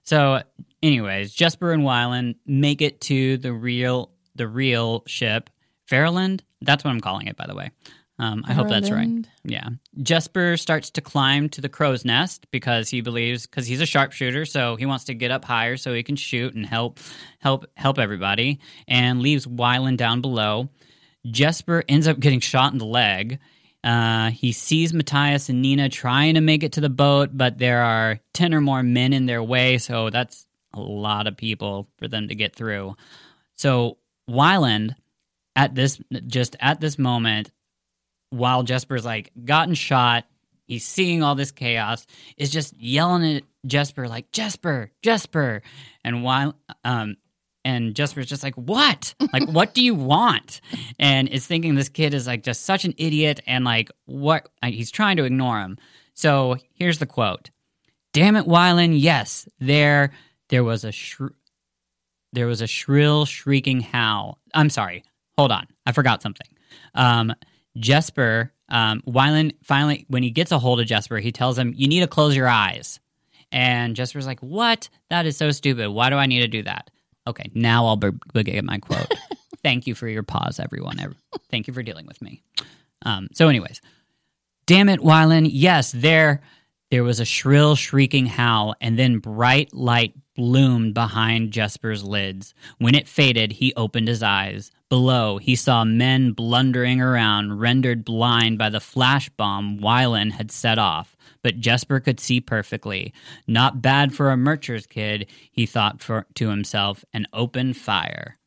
So, 0.04 0.42
anyways, 0.84 1.34
Jesper 1.34 1.72
and 1.72 1.84
Wylan 1.84 2.36
make 2.46 2.82
it 2.82 3.00
to 3.02 3.38
the 3.38 3.54
real 3.54 4.12
the 4.36 4.48
real 4.48 5.04
ship, 5.08 5.50
Fairland. 5.92 6.42
That's 6.62 6.84
what 6.84 6.92
I'm 6.92 7.02
calling 7.02 7.28
it, 7.28 7.36
by 7.36 7.48
the 7.48 7.56
way. 7.56 7.72
Um, 8.20 8.44
I 8.48 8.54
hope 8.54 8.70
that's 8.70 8.92
right. 8.92 9.10
Yeah. 9.44 9.70
Jesper 10.04 10.56
starts 10.56 10.92
to 10.92 11.02
climb 11.02 11.50
to 11.50 11.62
the 11.62 11.70
crow's 11.70 12.06
nest 12.06 12.46
because 12.52 12.88
he 12.88 13.02
believes 13.02 13.48
because 13.48 13.66
he's 13.66 13.82
a 13.82 13.86
sharpshooter, 13.88 14.46
so 14.46 14.76
he 14.76 14.86
wants 14.86 15.06
to 15.06 15.16
get 15.16 15.32
up 15.32 15.44
higher 15.44 15.76
so 15.76 15.92
he 15.94 16.04
can 16.04 16.16
shoot 16.16 16.54
and 16.54 16.64
help 16.64 17.00
help 17.40 17.66
help 17.76 17.98
everybody 17.98 18.60
and 18.88 19.22
leaves 19.22 19.48
Wylan 19.48 19.98
down 19.98 20.22
below. 20.22 20.70
Jesper 21.26 21.84
ends 21.88 22.08
up 22.08 22.20
getting 22.20 22.40
shot 22.40 22.74
in 22.74 22.78
the 22.78 22.86
leg. 22.86 23.40
Uh, 23.84 24.30
he 24.30 24.52
sees 24.52 24.94
Matthias 24.94 25.50
and 25.50 25.64
Nina 25.64 25.90
trying 25.90 26.36
to 26.36 26.42
make 26.42 26.62
it 26.62 26.74
to 26.74 26.82
the 26.82 26.90
boat, 26.90 27.32
but 27.34 27.58
there 27.58 27.82
are 27.82 28.20
10 28.34 28.54
or 28.54 28.62
more 28.62 28.84
men 28.84 29.14
in 29.14 29.26
their 29.26 29.42
way, 29.42 29.80
so 29.80 30.12
that's 30.12 30.46
a 30.76 30.80
lot 30.80 31.26
of 31.26 31.38
people 31.38 31.88
for 31.98 32.08
them 32.08 32.28
to 32.28 32.36
get 32.36 32.56
through. 32.56 32.96
So 33.56 33.98
Wylan 34.30 34.94
at 35.56 35.76
this 35.76 36.00
just 36.28 36.56
at 36.60 36.80
this 36.80 36.98
moment 36.98 37.52
while 38.30 38.64
Jesper's 38.64 39.06
like 39.06 39.32
gotten 39.46 39.76
shot, 39.76 40.26
he's 40.66 40.86
seeing 40.86 41.22
all 41.22 41.36
this 41.36 41.52
chaos, 41.52 42.08
is 42.38 42.50
just 42.50 42.74
yelling 42.80 43.38
at 43.38 43.44
Jesper 43.66 44.08
like 44.08 44.32
Jesper, 44.32 44.92
Jesper, 45.02 45.62
and 46.04 46.24
while 46.24 46.56
um 46.84 47.18
and 47.64 47.94
Jesper's 47.94 48.26
just 48.26 48.44
like 48.44 48.56
what? 48.56 49.14
Like 49.34 49.48
what 49.50 49.74
do 49.74 49.84
you 49.84 49.94
want? 49.94 50.62
And 50.98 51.28
is 51.28 51.46
thinking 51.46 51.76
this 51.76 51.90
kid 51.90 52.14
is 52.14 52.26
like 52.26 52.44
just 52.44 52.64
such 52.64 52.86
an 52.86 52.94
idiot 52.98 53.40
and 53.46 53.64
like 53.66 53.92
what 54.06 54.50
he's 54.64 54.92
trying 54.92 55.18
to 55.18 55.26
ignore 55.26 55.60
him. 55.60 55.78
So 56.14 56.58
here's 56.74 57.00
the 57.00 57.06
quote: 57.06 57.52
"Damn 58.14 58.36
it, 58.36 58.46
Wylan! 58.46 59.00
Yes, 59.00 59.48
there 59.60 60.12
there 60.50 60.64
was 60.64 60.84
a 60.84 60.92
shri- 60.92 61.36
there 62.34 62.48
was 62.48 62.62
a 62.62 62.68
shrill 62.68 63.26
shrieking 63.26 63.82
howl. 63.82 64.40
I'm 64.54 64.70
sorry. 64.70 65.04
Hold 65.42 65.52
on, 65.52 65.66
I 65.88 65.92
forgot 65.92 66.22
something. 66.22 66.46
Um, 66.94 67.34
Jesper, 67.76 68.54
um, 68.70 69.02
Wylan 69.08 69.54
finally, 69.64 70.06
when 70.08 70.22
he 70.22 70.30
gets 70.30 70.52
a 70.52 70.60
hold 70.60 70.80
of 70.80 70.86
Jesper, 70.86 71.18
he 71.18 71.32
tells 71.32 71.58
him, 71.58 71.74
"You 71.76 71.88
need 71.88 72.02
to 72.02 72.08
close 72.08 72.36
your 72.36 72.48
eyes." 72.48 73.00
And 73.52 73.96
Jesper's 73.96 74.28
like, 74.28 74.40
"What? 74.42 74.88
That 75.10 75.26
is 75.26 75.38
so 75.38 75.50
stupid. 75.50 75.90
Why 75.90 76.12
do 76.12 76.16
I 76.18 76.28
need 76.28 76.42
to 76.42 76.48
do 76.48 76.62
that?" 76.62 76.92
Okay, 77.26 77.50
now 77.56 77.88
I'll 77.88 77.98
be- 77.98 78.12
begin 78.34 78.68
my 78.68 78.78
quote. 78.78 79.12
Thank 79.64 79.88
you 79.88 79.96
for 79.96 80.08
your 80.08 80.22
pause, 80.22 80.60
everyone. 80.60 81.00
Ev- 81.00 81.16
Thank 81.50 81.68
you 81.68 81.74
for 81.74 81.82
dealing 81.82 82.06
with 82.06 82.22
me. 82.22 82.44
Um, 83.04 83.30
so, 83.34 83.48
anyways, 83.50 83.82
Damn 84.68 84.90
it, 84.90 85.00
Wylan. 85.00 85.50
Yes, 85.52 85.92
there. 85.92 86.42
There 86.92 87.04
was 87.04 87.20
a 87.20 87.26
shrill, 87.26 87.76
shrieking 87.76 88.28
howl, 88.28 88.76
and 88.80 89.00
then 89.00 89.18
bright 89.18 89.74
light 89.74 90.14
bloomed 90.42 90.96
behind 90.96 91.52
Jesper's 91.52 92.04
lids. 92.04 92.56
When 92.80 92.96
it 92.96 93.08
faded, 93.08 93.52
he 93.52 93.76
opened 93.76 94.08
his 94.08 94.24
eyes. 94.24 94.72
Below, 94.90 95.38
he 95.38 95.56
saw 95.56 95.86
men 95.86 96.32
blundering 96.32 97.00
around, 97.00 97.60
rendered 97.60 98.04
blind 98.04 98.58
by 98.58 98.70
the 98.70 98.80
flash 98.80 99.30
bomb 99.30 99.78
Wylan 99.80 100.32
had 100.32 100.50
set 100.52 100.80
off. 100.80 101.16
But 101.44 101.60
Jesper 101.60 102.00
could 102.00 102.20
see 102.20 102.42
perfectly. 102.42 103.14
Not 103.46 103.84
bad 103.84 104.16
for 104.16 104.32
a 104.32 104.36
Mercher's 104.38 104.88
kid, 104.88 105.28
he 105.52 105.68
thought 105.68 106.02
for, 106.02 106.26
to 106.36 106.50
himself, 106.50 107.06
and 107.14 107.28
opened 107.34 107.78
fire. 107.78 108.40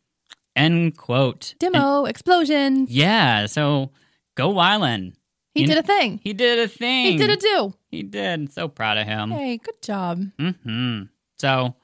End 0.56 0.96
quote. 0.96 1.54
Demo, 1.60 2.06
explosion. 2.06 2.86
Yeah, 2.90 3.46
so 3.46 3.92
go 4.36 4.52
Wylan. 4.52 5.12
He 5.54 5.60
You 5.60 5.66
did 5.68 5.74
kn- 5.74 5.84
a 5.84 5.86
thing. 5.86 6.20
He 6.24 6.32
did 6.32 6.58
a 6.58 6.66
thing. 6.66 7.12
He 7.12 7.16
did 7.18 7.30
a 7.30 7.36
do. 7.36 7.74
He 7.88 8.02
did. 8.02 8.52
So 8.52 8.66
proud 8.66 8.98
of 8.98 9.06
him. 9.06 9.30
Hey, 9.30 9.58
good 9.58 9.80
job. 9.80 10.24
Mm-hmm. 10.40 11.02
So, 11.38 11.74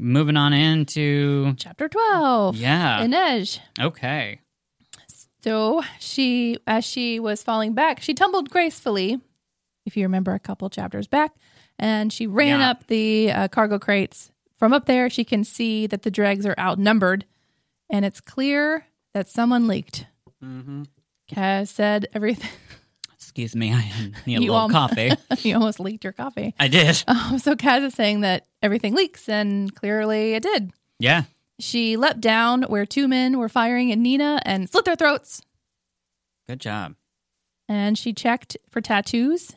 moving 0.00 0.36
on 0.36 0.52
into 0.52 1.54
Chapter 1.56 1.88
12. 1.88 2.56
yeah. 2.56 3.00
Inej. 3.04 3.60
okay. 3.80 4.40
So 5.42 5.82
she, 5.98 6.58
as 6.66 6.84
she 6.84 7.18
was 7.18 7.42
falling 7.42 7.72
back, 7.74 8.00
she 8.02 8.12
tumbled 8.14 8.50
gracefully, 8.50 9.20
if 9.86 9.96
you 9.96 10.02
remember 10.04 10.34
a 10.34 10.38
couple 10.38 10.68
chapters 10.68 11.06
back, 11.06 11.32
and 11.78 12.12
she 12.12 12.26
ran 12.26 12.60
Yeah. 12.60 12.70
up 12.70 12.86
the 12.88 13.32
uh, 13.32 13.48
cargo 13.48 13.78
crates. 13.78 14.30
From 14.58 14.74
up 14.74 14.84
there, 14.84 15.08
she 15.08 15.24
can 15.24 15.42
see 15.44 15.86
that 15.86 16.02
the 16.02 16.10
dregs 16.10 16.44
are 16.44 16.54
outnumbered, 16.58 17.24
and 17.88 18.04
it's 18.04 18.20
clear 18.20 18.84
that 19.14 19.28
someone 19.28 19.66
leaked. 19.66 20.04
Mm-hmm. 20.44 20.82
Kaz 21.32 21.68
said 21.68 22.06
everything. 22.12 22.50
Excuse 23.30 23.54
me. 23.54 23.72
I 23.74 24.12
need 24.26 24.38
a 24.38 24.40
You 24.40 24.40
little 24.40 24.56
alm- 24.56 24.70
coffee. 24.72 25.12
you 25.48 25.54
almost 25.54 25.78
leaked 25.78 26.02
your 26.02 26.12
coffee. 26.12 26.52
I 26.58 26.66
did. 26.68 27.02
Um, 27.08 27.38
so 27.38 27.54
Kaz 27.54 27.84
is 27.84 27.94
saying 27.94 28.22
that 28.22 28.46
everything 28.62 28.94
leaks, 28.94 29.28
and 29.28 29.72
clearly 29.74 30.34
it 30.34 30.42
did. 30.42 30.72
Yeah. 30.98 31.22
She 31.60 31.96
leapt 31.96 32.20
down 32.20 32.62
where 32.64 32.84
two 32.86 33.06
men 33.06 33.38
were 33.38 33.48
firing 33.48 33.92
at 33.92 33.98
Nina 33.98 34.40
and 34.44 34.68
slit 34.68 34.84
their 34.84 34.96
throats. 34.96 35.42
Good 36.48 36.60
job. 36.60 36.96
And 37.68 37.96
she 37.96 38.12
checked 38.12 38.56
for 38.70 38.80
tattoos. 38.80 39.52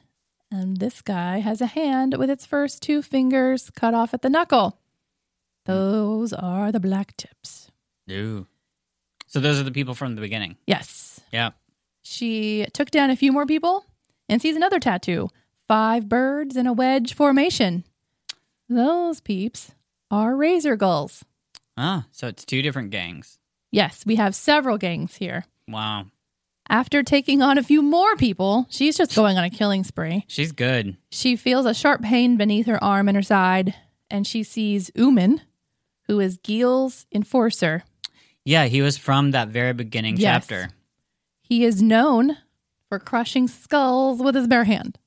And 0.51 0.77
this 0.77 1.01
guy 1.01 1.39
has 1.39 1.61
a 1.61 1.65
hand 1.65 2.15
with 2.19 2.29
its 2.29 2.45
first 2.45 2.83
two 2.83 3.01
fingers 3.01 3.71
cut 3.71 3.95
off 3.95 4.13
at 4.13 4.21
the 4.21 4.29
knuckle. 4.29 4.79
Those 5.65 6.31
are 6.33 6.71
the 6.71 6.79
black 6.79 7.17
tips. 7.17 7.71
Ooh. 8.11 8.45
So 9.27 9.39
those 9.39 9.59
are 9.59 9.63
the 9.63 9.71
people 9.71 9.95
from 9.95 10.13
the 10.15 10.21
beginning. 10.21 10.57
Yes. 10.67 11.21
Yeah. 11.31 11.51
She 12.03 12.65
took 12.73 12.91
down 12.91 13.09
a 13.09 13.15
few 13.15 13.31
more 13.31 13.45
people 13.45 13.85
and 14.29 14.41
sees 14.41 14.55
another 14.55 14.79
tattoo 14.79 15.29
five 15.67 16.07
birds 16.09 16.55
in 16.57 16.67
a 16.67 16.73
wedge 16.73 17.13
formation. 17.15 17.83
Those 18.69 19.21
peeps 19.21 19.71
are 20.11 20.35
razor 20.35 20.75
gulls. 20.75 21.23
Ah, 21.77 22.05
so 22.11 22.27
it's 22.27 22.45
two 22.45 22.61
different 22.61 22.91
gangs. 22.91 23.39
Yes, 23.71 24.05
we 24.05 24.17
have 24.17 24.35
several 24.35 24.77
gangs 24.77 25.15
here. 25.15 25.45
Wow. 25.67 26.07
After 26.69 27.01
taking 27.03 27.41
on 27.41 27.57
a 27.57 27.63
few 27.63 27.81
more 27.81 28.15
people, 28.15 28.67
she's 28.69 28.95
just 28.97 29.15
going 29.15 29.37
on 29.37 29.43
a 29.43 29.49
killing 29.49 29.83
spree. 29.83 30.25
She's 30.27 30.51
good. 30.51 30.97
She 31.09 31.35
feels 31.35 31.65
a 31.65 31.73
sharp 31.73 32.01
pain 32.01 32.37
beneath 32.37 32.67
her 32.67 32.81
arm 32.83 33.07
and 33.07 33.15
her 33.17 33.21
side, 33.23 33.73
and 34.11 34.27
she 34.27 34.43
sees 34.43 34.91
Oomen, 34.97 35.41
who 36.07 36.19
is 36.19 36.37
Geels' 36.37 37.05
enforcer. 37.11 37.83
Yeah, 38.45 38.65
he 38.65 38.81
was 38.81 38.97
from 38.97 39.31
that 39.31 39.47
very 39.49 39.73
beginning 39.73 40.17
Yes. 40.17 40.47
chapter. 40.47 40.69
He 41.43 41.65
is 41.65 41.83
known 41.83 42.37
for 42.89 42.97
crushing 42.99 43.47
skulls 43.47 44.21
with 44.21 44.33
his 44.33 44.47
bare 44.47 44.63
hand. 44.63 44.97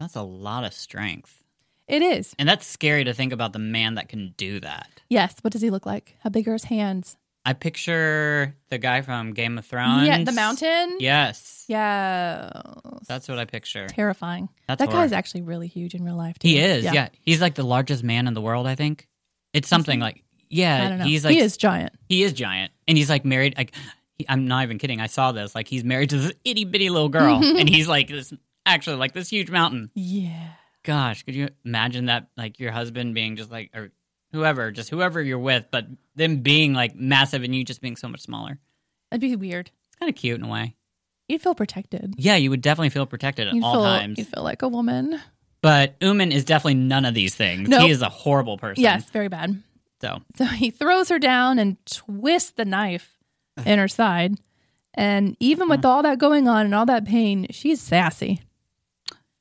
That's 0.00 0.16
a 0.16 0.22
lot 0.22 0.64
of 0.64 0.72
strength. 0.72 1.44
It 1.86 2.02
is. 2.02 2.34
And 2.38 2.48
that's 2.48 2.66
scary 2.66 3.04
to 3.04 3.12
think 3.12 3.32
about 3.32 3.52
the 3.52 3.58
man 3.58 3.94
that 3.94 4.08
can 4.08 4.34
do 4.36 4.58
that. 4.60 4.88
Yes. 5.08 5.36
What 5.42 5.52
does 5.52 5.62
he 5.62 5.70
look 5.70 5.84
like? 5.86 6.16
How 6.20 6.30
big 6.30 6.48
are 6.48 6.54
his 6.54 6.64
hands? 6.64 7.16
I 7.44 7.52
picture 7.52 8.56
the 8.70 8.78
guy 8.78 9.02
from 9.02 9.34
Game 9.34 9.58
of 9.58 9.66
Thrones. 9.66 10.06
Yeah, 10.06 10.24
the 10.24 10.32
mountain. 10.32 10.96
Yes. 10.98 11.66
Yeah. 11.68 12.50
That's 13.06 13.28
what 13.28 13.38
I 13.38 13.44
picture. 13.44 13.86
Terrifying. 13.86 14.48
That's 14.66 14.78
that 14.78 14.88
horror. 14.88 15.02
guy's 15.02 15.12
actually 15.12 15.42
really 15.42 15.68
huge 15.68 15.94
in 15.94 16.04
real 16.04 16.16
life, 16.16 16.38
too. 16.38 16.48
He 16.48 16.58
is, 16.58 16.84
yeah. 16.84 17.10
He's 17.20 17.42
like 17.42 17.54
the 17.54 17.64
largest 17.64 18.02
man 18.02 18.26
in 18.26 18.32
the 18.32 18.40
world, 18.40 18.66
I 18.66 18.76
think. 18.76 19.06
It's 19.52 19.68
something 19.68 20.00
like, 20.00 20.24
yeah, 20.48 20.86
I 20.86 20.88
don't 20.88 20.98
know. 21.00 21.04
he's 21.04 21.22
like, 21.22 21.34
he 21.34 21.40
is 21.40 21.58
giant. 21.58 21.92
he 22.08 22.22
is 22.22 22.32
giant. 22.32 22.72
And 22.88 22.96
he's 22.96 23.10
like 23.10 23.26
married, 23.26 23.58
like, 23.58 23.74
he, 24.14 24.26
I'm 24.28 24.46
not 24.46 24.64
even 24.64 24.78
kidding. 24.78 25.00
I 25.00 25.06
saw 25.06 25.32
this. 25.32 25.54
Like, 25.54 25.68
he's 25.68 25.84
married 25.84 26.10
to 26.10 26.18
this 26.18 26.32
itty 26.44 26.64
bitty 26.64 26.90
little 26.90 27.08
girl. 27.08 27.36
and 27.44 27.68
he's 27.68 27.88
like 27.88 28.08
this, 28.08 28.32
actually, 28.66 28.96
like 28.96 29.12
this 29.12 29.28
huge 29.28 29.50
mountain. 29.50 29.90
Yeah. 29.94 30.48
Gosh, 30.82 31.22
could 31.22 31.34
you 31.34 31.48
imagine 31.64 32.06
that? 32.06 32.28
Like, 32.36 32.58
your 32.60 32.72
husband 32.72 33.14
being 33.14 33.36
just 33.36 33.50
like, 33.50 33.70
or 33.74 33.90
whoever, 34.32 34.70
just 34.70 34.90
whoever 34.90 35.22
you're 35.22 35.38
with, 35.38 35.66
but 35.70 35.86
them 36.16 36.38
being 36.38 36.74
like 36.74 36.94
massive 36.94 37.42
and 37.42 37.54
you 37.54 37.64
just 37.64 37.80
being 37.80 37.96
so 37.96 38.08
much 38.08 38.20
smaller. 38.20 38.58
That'd 39.10 39.20
be 39.20 39.36
weird. 39.36 39.70
It's 39.88 39.96
kind 39.96 40.10
of 40.10 40.16
cute 40.16 40.38
in 40.38 40.44
a 40.44 40.50
way. 40.50 40.74
You'd 41.28 41.40
feel 41.40 41.54
protected. 41.54 42.14
Yeah, 42.18 42.36
you 42.36 42.50
would 42.50 42.60
definitely 42.60 42.90
feel 42.90 43.06
protected 43.06 43.48
at 43.48 43.54
You'd 43.54 43.64
all 43.64 43.74
feel, 43.74 43.82
times. 43.84 44.18
You'd 44.18 44.28
feel 44.28 44.42
like 44.42 44.62
a 44.62 44.68
woman. 44.68 45.20
But 45.62 45.94
Oomen 46.02 46.32
is 46.32 46.44
definitely 46.44 46.74
none 46.74 47.06
of 47.06 47.14
these 47.14 47.34
things. 47.34 47.68
Nope. 47.68 47.82
He 47.82 47.90
is 47.90 48.02
a 48.02 48.10
horrible 48.10 48.58
person. 48.58 48.82
Yes, 48.82 49.08
very 49.10 49.28
bad. 49.28 49.62
So, 50.02 50.20
So 50.36 50.44
he 50.44 50.70
throws 50.70 51.08
her 51.08 51.18
down 51.18 51.58
and 51.58 51.78
twists 51.86 52.50
the 52.50 52.66
knife 52.66 53.13
in 53.64 53.78
her 53.78 53.88
side. 53.88 54.38
And 54.94 55.36
even 55.40 55.68
with 55.68 55.84
all 55.84 56.02
that 56.02 56.18
going 56.18 56.46
on 56.48 56.66
and 56.66 56.74
all 56.74 56.86
that 56.86 57.04
pain, 57.04 57.46
she's 57.50 57.80
sassy. 57.80 58.40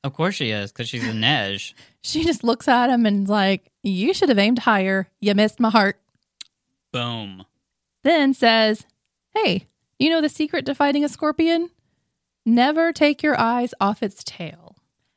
of 0.03 0.13
course 0.13 0.35
she 0.35 0.49
is, 0.51 0.71
because 0.71 0.89
she's 0.89 1.03
Inej. 1.03 1.73
She 2.05 2.25
just 2.25 2.43
looks 2.43 2.67
at 2.67 2.89
him 2.89 3.05
and 3.05 3.23
is 3.23 3.29
like, 3.29 3.71
You 3.81 4.13
should 4.13 4.27
have 4.27 4.37
aimed 4.37 4.59
higher. 4.59 5.07
You 5.21 5.33
missed 5.35 5.61
my 5.61 5.69
heart. 5.69 6.01
Boom. 6.91 7.45
Then 8.03 8.33
says, 8.33 8.85
Hey, 9.33 9.67
you 9.97 10.09
know 10.09 10.19
the 10.19 10.27
secret 10.27 10.65
to 10.65 10.75
fighting 10.75 11.05
a 11.05 11.09
scorpion? 11.09 11.69
Never 12.45 12.91
take 12.91 13.23
your 13.23 13.39
eyes 13.39 13.73
off 13.79 14.03
its 14.03 14.21
tail. 14.21 14.75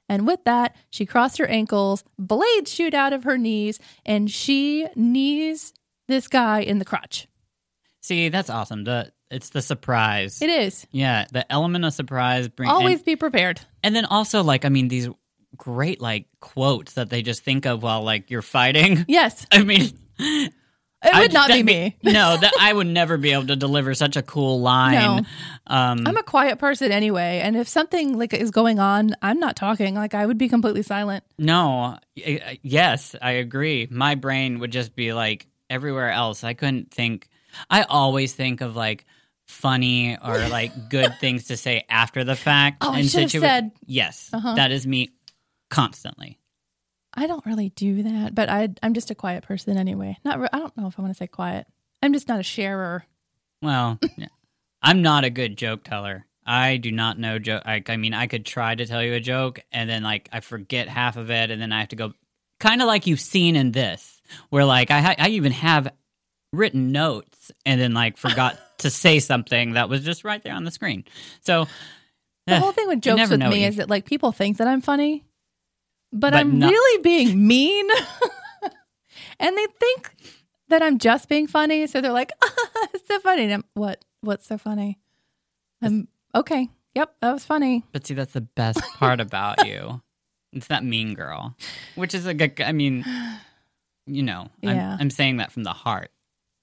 And 0.09 0.29
with 0.29 0.45
that, 0.45 0.77
she 0.91 1.05
crossed 1.05 1.39
her 1.39 1.47
ankles, 1.49 2.05
blades 2.17 2.73
shoot 2.73 2.95
out 2.95 3.13
of 3.13 3.25
her 3.25 3.37
knees, 3.37 3.81
and 4.05 4.31
she 4.31 4.87
knees 4.95 5.73
this 6.07 6.29
guy 6.29 6.61
in 6.61 6.79
the 6.79 6.85
crotch. 6.85 7.27
See, 8.07 8.29
that's 8.29 8.51
awesome. 8.51 8.85
The 8.85 9.13
it's 9.31 9.49
the 9.51 9.61
surprise. 9.63 10.41
It 10.41 10.49
is. 10.51 10.87
yeah, 10.93 11.27
the 11.33 11.51
element 11.53 11.85
of 11.85 11.93
surprise 11.93 12.47
bring 12.47 12.69
Always 12.69 12.99
and, 12.99 13.05
be 13.05 13.17
prepared. 13.17 13.61
and 13.83 13.95
then 13.97 14.05
also 14.05 14.43
like 14.45 14.65
I 14.65 14.69
mean 14.69 14.87
these 14.87 15.09
great 15.57 16.01
like 16.01 16.27
quotes 16.41 16.93
that 16.93 17.11
they 17.11 17.23
just 17.23 17.43
think 17.43 17.67
of 17.67 17.83
while 17.83 18.03
like 18.05 18.31
you're 18.31 18.43
fighting. 18.43 19.05
Yes, 19.09 19.45
I 19.51 19.65
mean, 19.65 19.83
it 20.21 20.53
I- 21.03 21.21
would 21.23 21.33
not 21.33 21.49
be 21.49 21.65
me. 21.65 21.97
no, 22.05 22.37
that 22.37 22.53
I 22.61 22.73
would 22.73 22.87
never 22.87 23.17
be 23.17 23.33
able 23.33 23.49
to 23.49 23.57
deliver 23.57 23.93
such 23.95 24.17
a 24.17 24.23
cool 24.23 24.61
line. 24.61 24.95
No. 24.95 25.21
Um, 25.67 26.07
I'm 26.07 26.17
a 26.17 26.23
quiet 26.23 26.61
person 26.61 26.93
anyway, 26.93 27.41
and 27.43 27.57
if 27.57 27.67
something 27.67 28.17
like 28.17 28.33
is 28.35 28.53
going 28.53 28.79
on, 28.79 29.17
I'm 29.21 29.41
not 29.41 29.57
talking. 29.57 29.97
Like 29.97 30.15
I 30.15 30.25
would 30.27 30.39
be 30.39 30.49
completely 30.49 30.83
silent. 30.83 31.25
No, 31.39 31.99
yes, 32.15 33.17
I 33.21 33.33
agree. 33.33 33.89
My 33.91 34.15
brain 34.15 34.61
would 34.61 34.71
just 34.71 34.95
be 34.95 35.13
like 35.13 35.49
everywhere 35.69 36.11
else. 36.13 36.45
I 36.45 36.55
couldn't 36.55 36.93
think. 36.93 37.29
I 37.71 37.83
always 37.83 38.33
think 38.35 38.61
of 38.61 38.77
like 38.77 39.05
funny 39.47 40.17
or 40.23 40.39
like 40.49 40.89
good 40.91 41.15
things 41.21 41.47
to 41.49 41.57
say 41.57 41.85
after 41.89 42.25
the 42.25 42.37
fact. 42.37 42.79
Oh, 42.81 42.93
I 42.93 43.01
in 43.01 43.09
should 43.09 43.31
have 43.33 43.43
said- 43.43 43.71
Yes, 43.87 44.31
Uh-huh. 44.33 44.55
that 44.55 44.71
is 44.73 44.87
me 44.87 45.11
constantly. 45.71 46.39
I 47.15 47.27
don't 47.27 47.45
really 47.47 47.71
do 47.71 48.03
that, 48.03 48.35
but 48.35 48.49
I 48.51 48.69
I'm 48.83 48.93
just 48.93 49.11
a 49.11 49.15
quiet 49.15 49.45
person 49.45 49.77
anyway. 49.79 50.19
Not 50.25 50.39
re- 50.39 50.49
I 50.53 50.59
don't 50.59 50.77
know 50.77 50.87
if 50.87 50.99
I 50.99 51.03
want 51.03 51.15
to 51.15 51.17
say 51.19 51.27
quiet. 51.27 51.67
I'm 52.03 52.13
just 52.13 52.29
not 52.29 52.41
a 52.41 52.43
sharer. 52.45 53.05
Well. 53.63 53.99
I'm 54.83 55.03
not 55.03 55.25
a 55.25 55.31
good 55.31 55.57
joke 55.57 55.83
teller. 55.83 56.27
I 56.45 56.77
do 56.77 56.93
not 56.93 57.19
know 57.19 57.39
joke. 57.41 57.63
I, 57.65 57.83
I 57.89 57.97
mean, 57.97 58.15
I 58.15 58.27
could 58.29 58.45
try 58.47 58.75
to 58.75 58.87
tell 58.87 59.03
you 59.03 59.15
a 59.15 59.21
joke, 59.21 59.61
and 59.73 59.89
then 59.91 60.03
like 60.05 60.29
I 60.31 60.41
forget 60.41 60.89
half 60.89 61.17
of 61.17 61.31
it, 61.31 61.51
and 61.51 61.61
then 61.61 61.73
I 61.73 61.81
have 61.81 61.89
to 61.89 61.97
go. 61.97 62.13
Kind 62.61 62.81
of 62.83 62.87
like 62.87 63.07
you've 63.07 63.19
seen 63.21 63.57
in 63.57 63.73
this, 63.73 64.21
where 64.51 64.65
like 64.65 64.91
I 64.91 65.01
ha- 65.01 65.15
I 65.19 65.29
even 65.31 65.53
have 65.53 65.89
written 66.53 66.93
notes, 66.93 67.51
and 67.65 67.81
then 67.81 67.95
like 67.95 68.17
forgot 68.17 68.59
to 68.79 68.91
say 68.91 69.19
something 69.19 69.73
that 69.73 69.89
was 69.89 70.05
just 70.05 70.25
right 70.25 70.43
there 70.43 70.55
on 70.55 70.65
the 70.65 70.71
screen. 70.71 71.05
So 71.41 71.67
The 72.47 72.55
eh, 72.55 72.59
whole 72.59 72.73
thing 72.73 72.89
with 72.89 73.01
jokes 73.01 73.31
with 73.31 73.41
me 73.41 73.63
you- 73.63 73.69
is 73.69 73.77
that 73.77 73.89
like 73.91 74.05
people 74.07 74.33
think 74.33 74.59
that 74.59 74.69
I'm 74.69 74.81
funny, 74.81 75.25
but, 76.13 76.33
But 76.33 76.35
I'm 76.35 76.59
not- 76.59 76.71
really 76.71 77.03
being 77.03 77.47
mean, 77.47 77.89
and 79.41 79.57
they 79.57 79.67
think 79.81 80.15
that 80.69 80.83
I'm 80.83 80.99
just 80.99 81.29
being 81.29 81.47
funny. 81.47 81.87
So 81.87 82.01
they're 82.01 82.13
like, 82.13 82.33
"It's 82.95 83.07
so 83.09 83.19
funny." 83.21 83.45
And 83.45 83.53
I'm, 83.55 83.65
what? 83.75 84.05
What's 84.21 84.47
so 84.47 84.59
funny? 84.59 84.99
I'm 85.83 86.09
okay. 86.35 86.69
Yep, 86.95 87.15
that 87.21 87.33
was 87.33 87.45
funny. 87.45 87.85
But 87.93 88.07
see, 88.07 88.15
that's 88.15 88.33
the 88.33 88.41
best 88.41 88.81
part 88.95 89.21
about 89.21 89.67
you. 89.67 90.01
It's 90.53 90.69
that 90.69 90.83
mean 90.85 91.15
girl, 91.15 91.55
which 91.97 92.15
is 92.15 92.25
a 92.27 92.33
good. 92.35 92.61
I 92.61 92.73
mean, 92.73 93.05
you 94.07 94.23
know, 94.23 94.49
Yeah. 94.63 94.95
I'm, 94.95 95.01
I'm 95.03 95.11
saying 95.11 95.37
that 95.39 95.53
from 95.53 95.65
the 95.65 95.73
heart. 95.75 96.11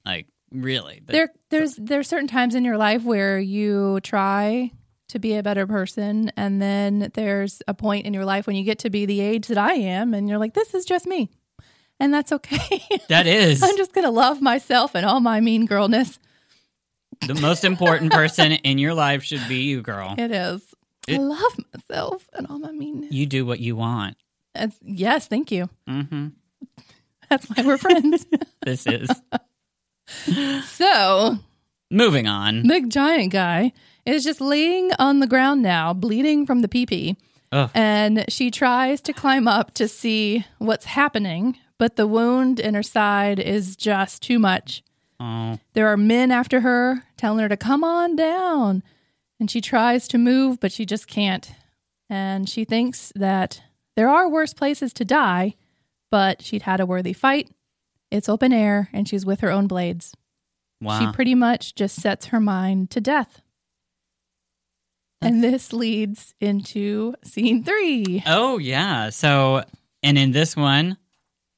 Like, 0.05 0.27
really. 0.51 1.01
But- 1.05 1.13
there 1.13 1.29
there's 1.49 1.75
there's 1.75 2.07
certain 2.07 2.27
times 2.27 2.55
in 2.55 2.63
your 2.65 2.77
life 2.77 3.03
where 3.03 3.39
you 3.39 3.99
try 4.01 4.71
to 5.09 5.19
be 5.19 5.35
a 5.35 5.43
better 5.43 5.67
person. 5.67 6.31
And 6.37 6.61
then 6.61 7.11
there's 7.13 7.61
a 7.67 7.73
point 7.73 8.05
in 8.05 8.13
your 8.13 8.25
life 8.25 8.47
when 8.47 8.55
you 8.55 8.63
get 8.63 8.79
to 8.79 8.89
be 8.89 9.05
the 9.05 9.21
age 9.21 9.47
that 9.47 9.57
I 9.57 9.73
am, 9.73 10.13
and 10.13 10.27
you're 10.27 10.39
like, 10.39 10.53
this 10.55 10.73
is 10.73 10.85
just 10.85 11.05
me. 11.05 11.29
And 11.99 12.13
that's 12.13 12.31
okay. 12.31 12.81
That 13.09 13.27
is 13.27 13.61
I'm 13.61 13.77
just 13.77 13.93
going 13.93 14.05
to 14.05 14.11
love 14.11 14.41
myself 14.41 14.95
and 14.95 15.05
all 15.05 15.19
my 15.19 15.39
mean 15.39 15.67
girlness. 15.67 16.17
the 17.27 17.35
most 17.35 17.63
important 17.63 18.11
person 18.21 18.53
in 18.53 18.77
your 18.79 18.93
life 18.95 19.23
should 19.23 19.47
be 19.47 19.63
you, 19.63 19.81
girl. 19.81 20.15
It 20.17 20.31
is. 20.31 20.61
I 21.07 21.17
love 21.17 21.53
myself 21.73 22.27
and 22.33 22.47
all 22.47 22.57
my 22.59 22.71
meanness. 22.71 23.11
You 23.11 23.25
do 23.27 23.45
what 23.45 23.59
you 23.59 23.75
want. 23.75 24.17
Yes, 24.81 25.27
thank 25.27 25.51
you. 25.51 25.69
hmm 25.87 26.29
That's 27.29 27.45
why 27.49 27.63
we're 27.63 27.77
friends. 27.77 28.25
This 28.65 28.87
is 28.87 29.09
so, 30.65 31.37
moving 31.91 32.27
on. 32.27 32.63
the 32.67 32.81
giant 32.87 33.31
guy 33.31 33.71
is 34.05 34.23
just 34.23 34.41
laying 34.41 34.91
on 34.99 35.19
the 35.19 35.27
ground 35.27 35.61
now, 35.61 35.93
bleeding 35.93 36.45
from 36.45 36.61
the 36.61 36.67
pee 36.67 36.85
pee. 36.85 37.17
And 37.75 38.25
she 38.29 38.49
tries 38.49 38.99
to 39.01 39.13
climb 39.13 39.47
up 39.47 39.75
to 39.75 39.87
see 39.87 40.43
what's 40.57 40.85
happening, 40.85 41.55
but 41.77 41.95
the 41.97 42.07
wound 42.07 42.59
in 42.59 42.73
her 42.73 42.81
side 42.81 43.39
is 43.39 43.75
just 43.75 44.23
too 44.23 44.39
much. 44.39 44.81
Oh, 45.19 45.59
There 45.73 45.87
are 45.87 45.97
men 45.97 46.31
after 46.31 46.61
her 46.61 47.03
telling 47.15 47.39
her 47.39 47.49
to 47.49 47.55
come 47.57 47.83
on 47.83 48.15
down. 48.15 48.81
And 49.39 49.51
she 49.51 49.61
tries 49.61 50.07
to 50.09 50.17
move, 50.17 50.59
but 50.59 50.71
she 50.71 50.85
just 50.85 51.07
can't. 51.07 51.51
And 52.09 52.49
she 52.49 52.65
thinks 52.65 53.11
that 53.15 53.61
there 53.95 54.09
are 54.09 54.27
worse 54.27 54.53
places 54.53 54.91
to 54.93 55.05
die, 55.05 55.53
but 56.09 56.41
she'd 56.41 56.63
had 56.63 56.79
a 56.79 56.85
worthy 56.87 57.13
fight. 57.13 57.49
It's 58.13 58.29
open 58.29 58.53
air, 58.53 58.89
and 58.93 59.07
she's 59.09 59.25
with 59.25 59.41
her 59.41 59.49
own 59.51 59.67
blades. 59.67 60.13
wow. 60.79 60.99
She 60.99 61.11
pretty 61.13 61.35
much 61.35 61.73
just 61.75 61.95
sets 61.99 62.27
her 62.27 62.39
mind 62.39 62.91
to 62.91 63.01
death. 63.01 63.41
And 65.21 65.43
this 65.43 65.71
leads 65.71 66.33
into 66.41 67.15
scene 67.23 67.63
three. 67.63 68.21
Oh 68.25 68.57
yeah. 68.57 69.09
So, 69.09 69.63
and 70.01 70.17
in 70.17 70.31
this 70.31 70.55
one, 70.55 70.97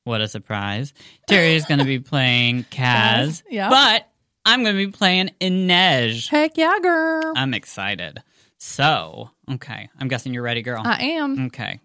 what 0.04 0.22
a 0.22 0.28
surprise! 0.28 0.94
Terry 1.28 1.56
is 1.56 1.66
going 1.66 1.80
to 1.80 1.86
be 1.86 2.00
playing 2.12 2.66
Kaz, 2.66 3.42
Yeah. 3.50 3.70
but 3.70 4.08
I'm 4.46 4.64
going 4.64 4.78
to 4.78 4.86
be 4.86 4.92
playing 4.92 5.32
Inej. 5.42 6.30
Heck 6.30 6.58
yeah, 6.58 6.78
girl. 6.82 7.34
I'm 7.36 7.54
excited. 7.56 8.22
So, 8.60 9.32
okay, 9.52 9.90
I'm 10.00 10.08
guessing 10.08 10.34
you're 10.34 10.44
ready, 10.44 10.62
girl. 10.62 10.84
I 10.86 11.02
am. 11.04 11.48
okay. 11.48 11.80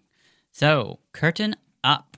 So, 0.51 0.99
curtain 1.13 1.55
up. 1.83 2.10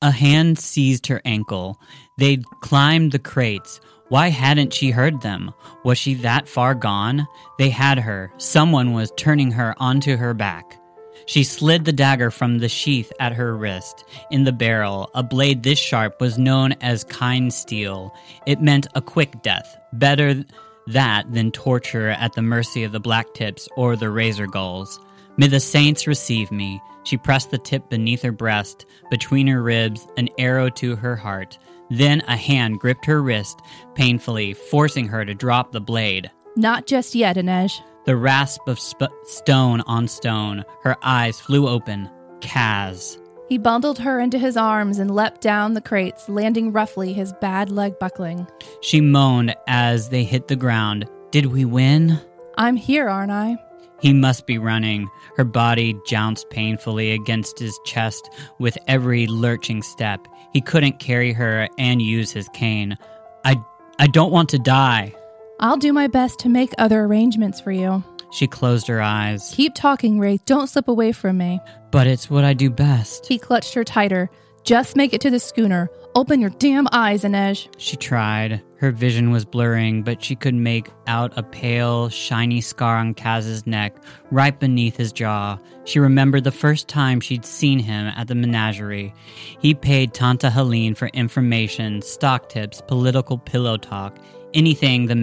A 0.00 0.12
hand 0.12 0.60
seized 0.60 1.08
her 1.08 1.20
ankle. 1.24 1.80
They'd 2.18 2.44
climbed 2.60 3.10
the 3.10 3.18
crates. 3.18 3.80
Why 4.10 4.28
hadn't 4.28 4.72
she 4.72 4.92
heard 4.92 5.22
them? 5.22 5.52
Was 5.84 5.98
she 5.98 6.14
that 6.14 6.48
far 6.48 6.76
gone? 6.76 7.26
They 7.58 7.68
had 7.68 7.98
her. 7.98 8.32
Someone 8.36 8.92
was 8.92 9.12
turning 9.16 9.50
her 9.50 9.74
onto 9.78 10.16
her 10.16 10.34
back. 10.34 10.78
She 11.26 11.42
slid 11.42 11.84
the 11.84 11.92
dagger 11.92 12.30
from 12.30 12.58
the 12.58 12.68
sheath 12.68 13.12
at 13.18 13.32
her 13.32 13.56
wrist. 13.56 14.04
In 14.30 14.44
the 14.44 14.52
barrel, 14.52 15.10
a 15.14 15.24
blade 15.24 15.64
this 15.64 15.80
sharp 15.80 16.20
was 16.20 16.38
known 16.38 16.74
as 16.80 17.02
kind 17.02 17.52
steel. 17.52 18.14
It 18.46 18.62
meant 18.62 18.86
a 18.94 19.02
quick 19.02 19.42
death. 19.42 19.76
Better 19.92 20.44
that 20.86 21.30
than 21.32 21.50
torture 21.50 22.10
at 22.10 22.34
the 22.34 22.42
mercy 22.42 22.84
of 22.84 22.92
the 22.92 23.00
black 23.00 23.34
tips 23.34 23.68
or 23.76 23.96
the 23.96 24.10
razor 24.10 24.46
gulls. 24.46 25.00
May 25.38 25.46
the 25.46 25.60
saints 25.60 26.08
receive 26.08 26.50
me. 26.50 26.82
She 27.04 27.16
pressed 27.16 27.50
the 27.50 27.58
tip 27.58 27.88
beneath 27.88 28.22
her 28.22 28.32
breast, 28.32 28.84
between 29.08 29.46
her 29.46 29.62
ribs, 29.62 30.06
an 30.16 30.28
arrow 30.36 30.68
to 30.70 30.96
her 30.96 31.14
heart. 31.16 31.56
Then 31.90 32.22
a 32.26 32.36
hand 32.36 32.80
gripped 32.80 33.06
her 33.06 33.22
wrist 33.22 33.60
painfully, 33.94 34.52
forcing 34.52 35.06
her 35.08 35.24
to 35.24 35.34
drop 35.34 35.72
the 35.72 35.80
blade. 35.80 36.30
Not 36.56 36.86
just 36.86 37.14
yet, 37.14 37.36
Inej. 37.36 37.80
The 38.04 38.16
rasp 38.16 38.66
of 38.66 38.80
sp- 38.82 39.14
stone 39.24 39.80
on 39.82 40.08
stone. 40.08 40.64
Her 40.82 40.96
eyes 41.02 41.40
flew 41.40 41.68
open. 41.68 42.10
Kaz. 42.40 43.16
He 43.48 43.58
bundled 43.58 44.00
her 44.00 44.20
into 44.20 44.38
his 44.38 44.56
arms 44.56 44.98
and 44.98 45.14
leapt 45.14 45.40
down 45.40 45.74
the 45.74 45.80
crates, 45.80 46.28
landing 46.28 46.72
roughly, 46.72 47.12
his 47.12 47.32
bad 47.40 47.70
leg 47.70 47.98
buckling. 47.98 48.46
She 48.82 49.00
moaned 49.00 49.54
as 49.66 50.08
they 50.08 50.24
hit 50.24 50.48
the 50.48 50.56
ground. 50.56 51.08
Did 51.30 51.46
we 51.46 51.64
win? 51.64 52.20
I'm 52.56 52.76
here, 52.76 53.08
aren't 53.08 53.30
I? 53.30 53.56
He 54.00 54.12
must 54.12 54.46
be 54.46 54.58
running. 54.58 55.08
Her 55.36 55.44
body 55.44 55.98
jounced 56.06 56.48
painfully 56.50 57.12
against 57.12 57.58
his 57.58 57.78
chest 57.84 58.30
with 58.58 58.78
every 58.86 59.26
lurching 59.26 59.82
step. 59.82 60.26
He 60.52 60.60
couldn't 60.60 61.00
carry 61.00 61.32
her 61.32 61.68
and 61.78 62.00
use 62.00 62.32
his 62.32 62.48
cane. 62.50 62.96
I 63.44 63.56
I 63.98 64.06
don't 64.06 64.32
want 64.32 64.48
to 64.50 64.58
die. 64.58 65.14
I'll 65.60 65.76
do 65.76 65.92
my 65.92 66.06
best 66.06 66.38
to 66.40 66.48
make 66.48 66.72
other 66.78 67.00
arrangements 67.00 67.60
for 67.60 67.72
you. 67.72 68.04
She 68.30 68.46
closed 68.46 68.86
her 68.86 69.00
eyes. 69.00 69.52
Keep 69.56 69.74
talking, 69.74 70.20
Wraith. 70.20 70.44
Don't 70.44 70.68
slip 70.68 70.86
away 70.86 71.12
from 71.12 71.38
me. 71.38 71.60
But 71.90 72.06
it's 72.06 72.30
what 72.30 72.44
I 72.44 72.52
do 72.52 72.70
best. 72.70 73.26
He 73.26 73.38
clutched 73.38 73.74
her 73.74 73.84
tighter. 73.84 74.30
Just 74.68 74.96
make 74.96 75.14
it 75.14 75.22
to 75.22 75.30
the 75.30 75.40
schooner. 75.40 75.88
Open 76.14 76.42
your 76.42 76.50
damn 76.50 76.88
eyes, 76.92 77.24
Inej. 77.24 77.68
She 77.78 77.96
tried. 77.96 78.62
Her 78.76 78.90
vision 78.90 79.30
was 79.30 79.46
blurring, 79.46 80.02
but 80.02 80.22
she 80.22 80.36
could 80.36 80.54
make 80.54 80.90
out 81.06 81.32
a 81.38 81.42
pale, 81.42 82.10
shiny 82.10 82.60
scar 82.60 82.98
on 82.98 83.14
Kaz's 83.14 83.66
neck, 83.66 83.96
right 84.30 84.60
beneath 84.60 84.94
his 84.94 85.10
jaw. 85.10 85.56
She 85.86 86.00
remembered 86.00 86.44
the 86.44 86.50
first 86.50 86.86
time 86.86 87.18
she'd 87.18 87.46
seen 87.46 87.78
him 87.78 88.08
at 88.08 88.28
the 88.28 88.34
menagerie. 88.34 89.14
He 89.58 89.72
paid 89.72 90.12
Tanta 90.12 90.50
Heleen 90.50 90.94
for 90.94 91.06
information, 91.14 92.02
stock 92.02 92.50
tips, 92.50 92.82
political 92.86 93.38
pillow 93.38 93.78
talk, 93.78 94.18
anything 94.52 95.06
the 95.06 95.14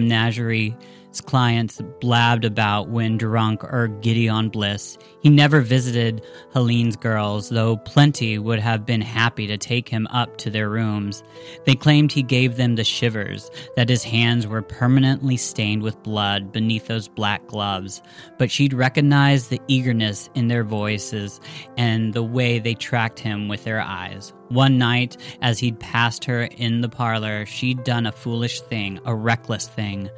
clients 1.20 1.80
blabbed 2.00 2.44
about 2.44 2.88
when 2.88 3.16
drunk 3.16 3.64
or 3.64 3.88
giddy 3.88 4.28
on 4.28 4.48
bliss. 4.48 4.98
He 5.20 5.28
never 5.28 5.60
visited 5.60 6.24
Heleen's 6.52 6.96
girls, 6.96 7.48
though 7.48 7.76
plenty 7.78 8.38
would 8.38 8.58
have 8.58 8.86
been 8.86 9.00
happy 9.00 9.46
to 9.46 9.56
take 9.56 9.88
him 9.88 10.06
up 10.08 10.36
to 10.38 10.50
their 10.50 10.68
rooms. 10.68 11.22
They 11.64 11.74
claimed 11.74 12.12
he 12.12 12.22
gave 12.22 12.56
them 12.56 12.76
the 12.76 12.84
shivers, 12.84 13.50
that 13.76 13.88
his 13.88 14.04
hands 14.04 14.46
were 14.46 14.62
permanently 14.62 15.36
stained 15.36 15.82
with 15.82 16.02
blood 16.02 16.52
beneath 16.52 16.86
those 16.86 17.08
black 17.08 17.46
gloves. 17.46 18.02
But 18.38 18.50
she'd 18.50 18.74
recognized 18.74 19.50
the 19.50 19.60
eagerness 19.68 20.30
in 20.34 20.48
their 20.48 20.64
voices 20.64 21.40
and 21.76 22.14
the 22.14 22.22
way 22.22 22.58
they 22.58 22.74
tracked 22.74 23.18
him 23.18 23.48
with 23.48 23.64
their 23.64 23.80
eyes. 23.80 24.32
One 24.48 24.78
night, 24.78 25.16
as 25.42 25.58
he'd 25.58 25.80
passed 25.80 26.24
her 26.26 26.44
in 26.44 26.80
the 26.80 26.88
parlor, 26.88 27.46
she'd 27.46 27.82
done 27.82 28.06
a 28.06 28.12
foolish 28.12 28.60
thing, 28.60 29.00
a 29.04 29.14
reckless 29.14 29.66
thing. 29.66 30.08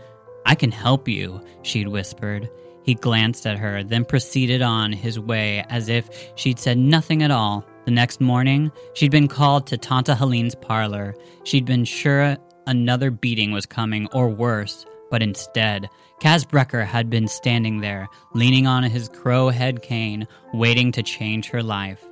I 0.49 0.55
can 0.55 0.73
help 0.73 1.07
you, 1.07 1.43
she'd 1.61 1.89
whispered. 1.89 2.49
He 2.83 2.95
glanced 2.95 3.47
at 3.47 3.59
her, 3.59 3.85
then 3.85 4.07
proceeded 4.07 4.63
on 4.63 4.93
his 4.93 5.21
way 5.21 5.63
as 5.69 5.91
if 5.91 6.09
she'd 6.37 6.59
said 6.59 6.79
nothing 6.79 7.23
at 7.23 7.31
all. 7.31 7.67
The 7.85 7.91
next 7.91 8.19
morning, 8.19 8.73
she'd 8.95 9.11
been 9.11 9.29
called 9.29 9.67
to 9.67 9.77
Tanta 9.77 10.15
Heleen's 10.15 10.55
parlor. 10.55 11.15
She'd 11.45 11.67
been 11.67 11.85
sure 11.85 12.39
another 12.67 13.11
beating 13.11 13.53
was 13.53 13.67
coming, 13.67 14.09
or 14.15 14.31
worse, 14.31 14.87
but 15.11 15.23
instead, 15.23 15.91
Kaz 16.23 16.49
Brekker 16.49 16.87
had 16.87 17.11
been 17.11 17.29
standing 17.29 17.83
there, 17.83 18.09
leaning 18.33 18.67
on 18.67 18.85
his 18.85 19.11
crow 19.11 19.51
head 19.51 19.83
cane, 19.83 20.27
waiting 20.55 20.93
to 20.93 21.03
change 21.03 21.51
her 21.51 21.63
life. 21.63 22.03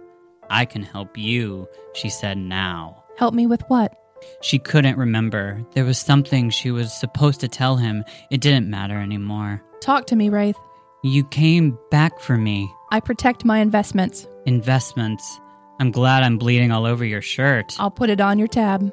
I 0.51 0.67
can 0.67 0.83
help 0.83 1.17
you, 1.17 1.69
she 1.95 2.11
said 2.11 2.37
now. 2.37 3.03
Help 3.17 3.33
me 3.33 3.47
with 3.47 3.63
what? 3.69 3.99
She 4.43 4.59
couldn't 4.59 4.99
remember. 4.99 5.65
There 5.73 5.85
was 5.85 5.99
something 5.99 6.51
she 6.51 6.71
was 6.71 6.93
supposed 6.93 7.41
to 7.41 7.49
tell 7.49 7.77
him. 7.77 8.05
It 8.31 8.41
didn't 8.41 8.71
matter 8.71 8.99
anymore. 8.99 9.63
Talk 9.81 10.07
to 10.09 10.17
me, 10.17 10.29
Wraith. 10.29 10.57
You 11.03 11.25
came 11.25 11.79
back 11.91 12.19
for 12.21 12.37
me. 12.37 12.71
I 12.91 13.01
protect 13.01 13.45
my 13.45 13.59
investments. 13.59 14.27
Investments. 14.47 15.41
I'm 15.79 15.91
glad 15.91 16.23
I'm 16.23 16.39
bleeding 16.39 16.73
all 16.73 16.87
over 16.87 17.05
your 17.05 17.23
shirt. 17.23 17.77
I'll 17.79 17.91
put 17.91 18.11
it 18.11 18.21
on 18.21 18.39
your 18.39 18.49
tab. 18.49 18.93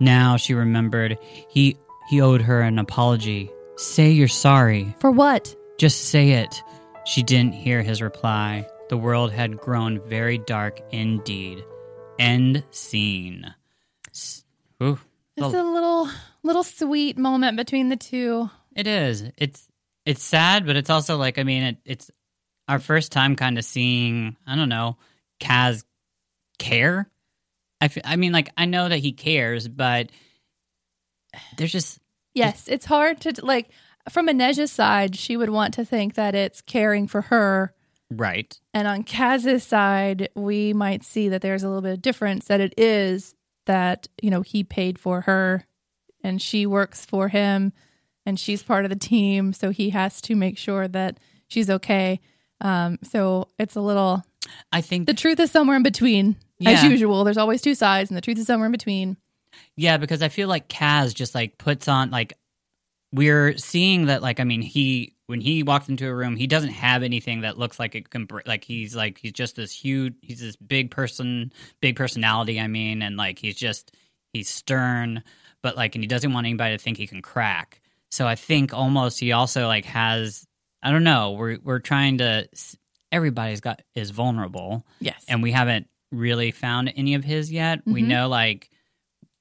Now 0.00 0.36
she 0.36 0.54
remembered. 0.54 1.18
He 1.48 1.76
he 2.08 2.20
owed 2.20 2.42
her 2.42 2.60
an 2.60 2.78
apology. 2.78 3.50
Say 3.76 4.10
you're 4.10 4.28
sorry. 4.28 4.94
For 5.00 5.10
what? 5.10 5.54
Just 5.78 6.08
say 6.08 6.32
it. 6.32 6.62
She 7.04 7.22
didn't 7.22 7.54
hear 7.54 7.82
his 7.82 8.00
reply. 8.00 8.66
The 8.88 8.96
world 8.96 9.32
had 9.32 9.58
grown 9.58 10.00
very 10.08 10.38
dark 10.38 10.80
indeed. 10.92 11.64
End 12.18 12.64
scene. 12.70 13.54
Ooh. 14.84 14.98
It's 15.36 15.46
oh. 15.46 15.50
a 15.50 15.72
little 15.72 16.08
little 16.42 16.62
sweet 16.62 17.18
moment 17.18 17.56
between 17.56 17.88
the 17.88 17.96
two. 17.96 18.50
It 18.76 18.86
is. 18.86 19.24
It's 19.36 19.66
it's 20.04 20.22
sad, 20.22 20.66
but 20.66 20.76
it's 20.76 20.90
also 20.90 21.16
like 21.16 21.38
I 21.38 21.42
mean, 21.42 21.62
it, 21.62 21.76
it's 21.84 22.10
our 22.68 22.78
first 22.78 23.12
time 23.12 23.36
kind 23.36 23.58
of 23.58 23.64
seeing. 23.64 24.36
I 24.46 24.56
don't 24.56 24.68
know, 24.68 24.96
Kaz 25.40 25.84
care. 26.58 27.10
I, 27.80 27.86
f- 27.86 27.98
I 28.04 28.16
mean, 28.16 28.32
like 28.32 28.50
I 28.56 28.66
know 28.66 28.88
that 28.88 28.98
he 28.98 29.12
cares, 29.12 29.66
but 29.68 30.10
there's 31.56 31.72
just 31.72 31.98
Yes, 32.34 32.68
it's 32.68 32.84
hard 32.84 33.20
to 33.22 33.44
like 33.44 33.70
from 34.10 34.28
Inej's 34.28 34.70
side, 34.70 35.16
she 35.16 35.36
would 35.36 35.50
want 35.50 35.74
to 35.74 35.84
think 35.84 36.14
that 36.14 36.34
it's 36.34 36.60
caring 36.60 37.06
for 37.06 37.22
her. 37.22 37.74
right. 38.10 38.58
And 38.74 38.86
on 38.86 39.02
Kaz's 39.02 39.64
side, 39.64 40.28
we 40.34 40.72
might 40.72 41.04
see 41.04 41.30
that 41.30 41.40
there's 41.40 41.62
a 41.62 41.68
little 41.68 41.82
bit 41.82 41.94
of 41.94 42.02
difference 42.02 42.46
that 42.46 42.60
it 42.60 42.74
is 42.76 43.34
that 43.66 44.08
you 44.20 44.30
know 44.30 44.42
he 44.42 44.64
paid 44.64 44.98
for 44.98 45.22
her, 45.22 45.66
and 46.22 46.40
she 46.40 46.66
works 46.66 47.04
for 47.04 47.28
him, 47.28 47.72
and 48.26 48.38
she's 48.38 48.62
part 48.62 48.84
of 48.84 48.90
the 48.90 48.96
team, 48.96 49.52
so 49.52 49.70
he 49.70 49.90
has 49.90 50.20
to 50.22 50.34
make 50.34 50.58
sure 50.58 50.88
that 50.88 51.18
she's 51.48 51.70
okay. 51.70 52.20
Um, 52.60 52.98
so 53.02 53.48
it's 53.58 53.76
a 53.76 53.80
little. 53.80 54.22
I 54.72 54.80
think 54.80 55.06
The 55.06 55.14
truth 55.14 55.40
is 55.40 55.50
somewhere 55.50 55.76
in 55.76 55.82
between, 55.82 56.36
as 56.64 56.84
usual. 56.84 57.24
There's 57.24 57.38
always 57.38 57.62
two 57.62 57.74
sides, 57.74 58.10
and 58.10 58.16
the 58.16 58.20
truth 58.20 58.38
is 58.38 58.46
somewhere 58.46 58.66
in 58.66 58.72
between. 58.72 59.16
Yeah, 59.76 59.96
because 59.98 60.22
I 60.22 60.28
feel 60.28 60.48
like 60.48 60.68
Kaz 60.68 61.14
just 61.14 61.34
like 61.34 61.58
puts 61.58 61.88
on 61.88 62.10
like 62.10 62.34
we're 63.14 63.56
seeing 63.56 64.06
that 64.06 64.22
like 64.22 64.40
I 64.40 64.44
mean 64.44 64.60
he 64.62 65.14
when 65.26 65.40
he 65.40 65.62
walks 65.62 65.88
into 65.88 66.06
a 66.08 66.14
room 66.14 66.36
he 66.36 66.46
doesn't 66.46 66.70
have 66.70 67.02
anything 67.02 67.42
that 67.42 67.56
looks 67.58 67.78
like 67.78 67.94
it 67.94 68.10
can 68.10 68.26
like 68.44 68.64
he's 68.64 68.94
like 68.96 69.18
he's 69.18 69.32
just 69.32 69.56
this 69.56 69.72
huge 69.72 70.14
he's 70.20 70.40
this 70.40 70.56
big 70.56 70.90
person 70.90 71.52
big 71.80 71.96
personality 71.96 72.60
I 72.60 72.66
mean 72.66 73.02
and 73.02 73.16
like 73.16 73.38
he's 73.38 73.56
just 73.56 73.94
he's 74.32 74.48
stern 74.48 75.22
but 75.62 75.76
like 75.76 75.94
and 75.94 76.02
he 76.02 76.08
doesn't 76.08 76.32
want 76.32 76.46
anybody 76.46 76.76
to 76.76 76.82
think 76.82 76.96
he 76.98 77.06
can 77.06 77.22
crack 77.22 77.80
so 78.10 78.26
I 78.26 78.34
think 78.34 78.74
almost 78.74 79.20
he 79.20 79.32
also 79.32 79.66
like 79.68 79.84
has 79.86 80.46
I 80.82 80.90
don't 80.90 81.04
know 81.04 81.32
we're 81.32 81.58
we're 81.62 81.78
trying 81.78 82.18
to 82.18 82.48
everybody's 83.12 83.60
got 83.60 83.80
is 83.94 84.10
vulnerable 84.10 84.84
Yes. 85.00 85.24
and 85.28 85.42
we 85.42 85.52
haven't 85.52 85.86
really 86.10 86.50
found 86.50 86.92
any 86.96 87.14
of 87.14 87.24
his 87.24 87.50
yet. 87.50 87.80
We 87.86 88.02
Mhm. 88.02 88.06
know 88.08 88.28
like 88.28 88.70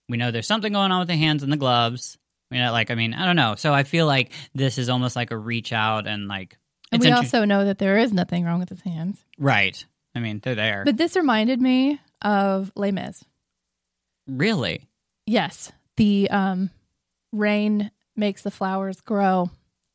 we 0.10 0.18
know 0.18 0.32
there's 0.32 0.48
something 0.48 0.74
going 0.74 0.92
on 0.92 1.00
with 1.00 1.08
the 1.08 1.16
hands 1.16 1.44
and 1.44 1.52
the 1.52 1.58
gloves. 1.58 2.18
You 2.54 2.60
know, 2.62 2.72
like 2.72 2.92
I 2.92 2.96
mean, 2.96 3.14
I 3.14 3.26
don't 3.26 3.36
know. 3.36 3.56
So 3.56 3.74
I 3.74 3.84
feel 3.84 4.06
like 4.06 4.32
this 4.54 4.78
is 4.78 4.90
almost 4.90 5.16
like 5.16 5.32
a 5.32 5.38
reach 5.38 5.74
out 5.74 6.08
and 6.08 6.28
like 6.28 6.58
and 6.92 7.02
we 7.02 7.08
inter- 7.08 7.18
also 7.18 7.46
know 7.46 7.66
that 7.66 7.80
there 7.80 7.98
is 7.98 8.14
nothing 8.14 8.46
wrong 8.46 8.60
with 8.60 8.70
his 8.70 8.82
hands. 8.82 9.24
right. 9.40 9.84
I 10.16 10.20
mean, 10.20 10.42
they're 10.44 10.54
there. 10.54 10.84
But 10.86 10.98
this 10.98 11.16
reminded 11.16 11.60
me 11.60 12.00
of 12.22 12.72
Les 12.76 12.92
Mis. 12.92 13.24
really? 14.28 14.88
Yes, 15.26 15.72
the 15.98 16.30
um, 16.30 16.70
rain 17.32 17.90
makes 18.16 18.42
the 18.44 18.52
flowers 18.52 19.02
grow. 19.02 19.50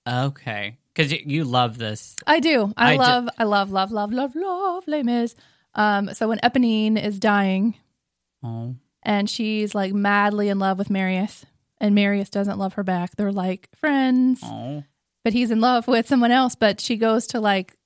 Okay. 0.08 0.78
Because 0.94 1.12
you 1.12 1.44
love 1.44 1.78
this. 1.78 2.16
I 2.26 2.40
do. 2.40 2.72
I, 2.76 2.90
I 2.90 2.92
do- 2.94 2.98
love. 2.98 3.28
I 3.38 3.44
love. 3.44 3.70
Love. 3.70 3.92
Love. 3.92 4.12
Love. 4.12 4.34
Love 4.34 4.88
Les 4.88 5.02
Mis. 5.02 5.36
Um, 5.74 6.12
so 6.14 6.26
when 6.28 6.38
Eponine 6.38 7.00
is 7.00 7.20
dying 7.20 7.76
Oh, 8.42 8.74
and 9.04 9.28
she's 9.30 9.74
like 9.74 9.92
madly 9.92 10.48
in 10.48 10.58
love 10.58 10.78
with 10.78 10.90
Marius, 10.90 11.44
and 11.80 11.94
Marius 11.94 12.30
doesn't 12.30 12.58
love 12.58 12.74
her 12.74 12.84
back, 12.84 13.16
they're 13.16 13.32
like 13.32 13.68
friends, 13.76 14.40
oh, 14.44 14.84
but 15.24 15.32
he's 15.32 15.50
in 15.50 15.60
love 15.60 15.86
with 15.88 16.08
someone 16.08 16.30
else. 16.30 16.54
But 16.54 16.80
she 16.80 16.96
goes 16.96 17.26
to 17.28 17.40
like, 17.40 17.76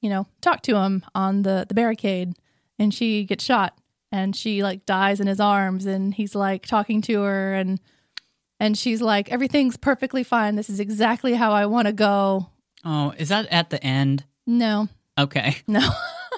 you 0.00 0.08
know, 0.10 0.26
talk 0.40 0.62
to 0.62 0.76
him 0.76 1.04
on 1.14 1.42
the 1.42 1.64
the 1.68 1.74
barricade, 1.74 2.34
and 2.78 2.92
she 2.94 3.24
gets 3.24 3.44
shot, 3.44 3.76
and 4.12 4.34
she 4.36 4.62
like 4.62 4.86
dies 4.86 5.20
in 5.20 5.26
his 5.26 5.40
arms, 5.40 5.86
and 5.86 6.14
he's 6.14 6.34
like 6.34 6.66
talking 6.66 7.00
to 7.02 7.22
her, 7.22 7.54
and 7.54 7.80
and 8.58 8.76
she's 8.76 9.00
like, 9.00 9.30
everything's 9.32 9.76
perfectly 9.76 10.22
fine. 10.22 10.54
This 10.56 10.68
is 10.70 10.80
exactly 10.80 11.34
how 11.34 11.52
I 11.52 11.66
want 11.66 11.86
to 11.86 11.92
go. 11.92 12.50
oh. 12.84 13.14
Is 13.18 13.30
that 13.30 13.46
at 13.46 13.70
the 13.70 13.82
end? 13.82 14.24
No, 14.46 14.88
Okay. 15.18 15.56
no. 15.66 15.88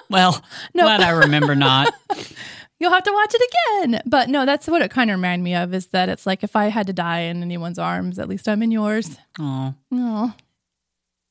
Well, 0.09 0.41
No. 0.73 0.83
glad 0.83 1.01
I 1.01 1.09
remember 1.11 1.53
not. 1.55 1.93
You'll 2.83 2.91
have 2.91 3.03
to 3.03 3.13
watch 3.13 3.33
it 3.33 3.51
again. 3.81 4.01
But 4.05 4.27
no, 4.27 4.45
that's 4.45 4.67
what 4.67 4.81
it 4.81 4.91
kind 4.91 5.09
of 5.09 5.15
reminded 5.15 5.41
me 5.41 5.55
of 5.55 5.73
is 5.73 5.87
that 5.87 6.09
it's 6.09 6.25
like 6.25 6.43
if 6.43 6.53
I 6.57 6.65
had 6.65 6.87
to 6.87 6.93
die 6.93 7.21
in 7.21 7.41
anyone's 7.41 7.79
arms, 7.79 8.19
at 8.19 8.27
least 8.27 8.49
I'm 8.49 8.61
in 8.61 8.71
yours. 8.71 9.15
Oh, 9.39 9.73
Oh, 9.89 10.33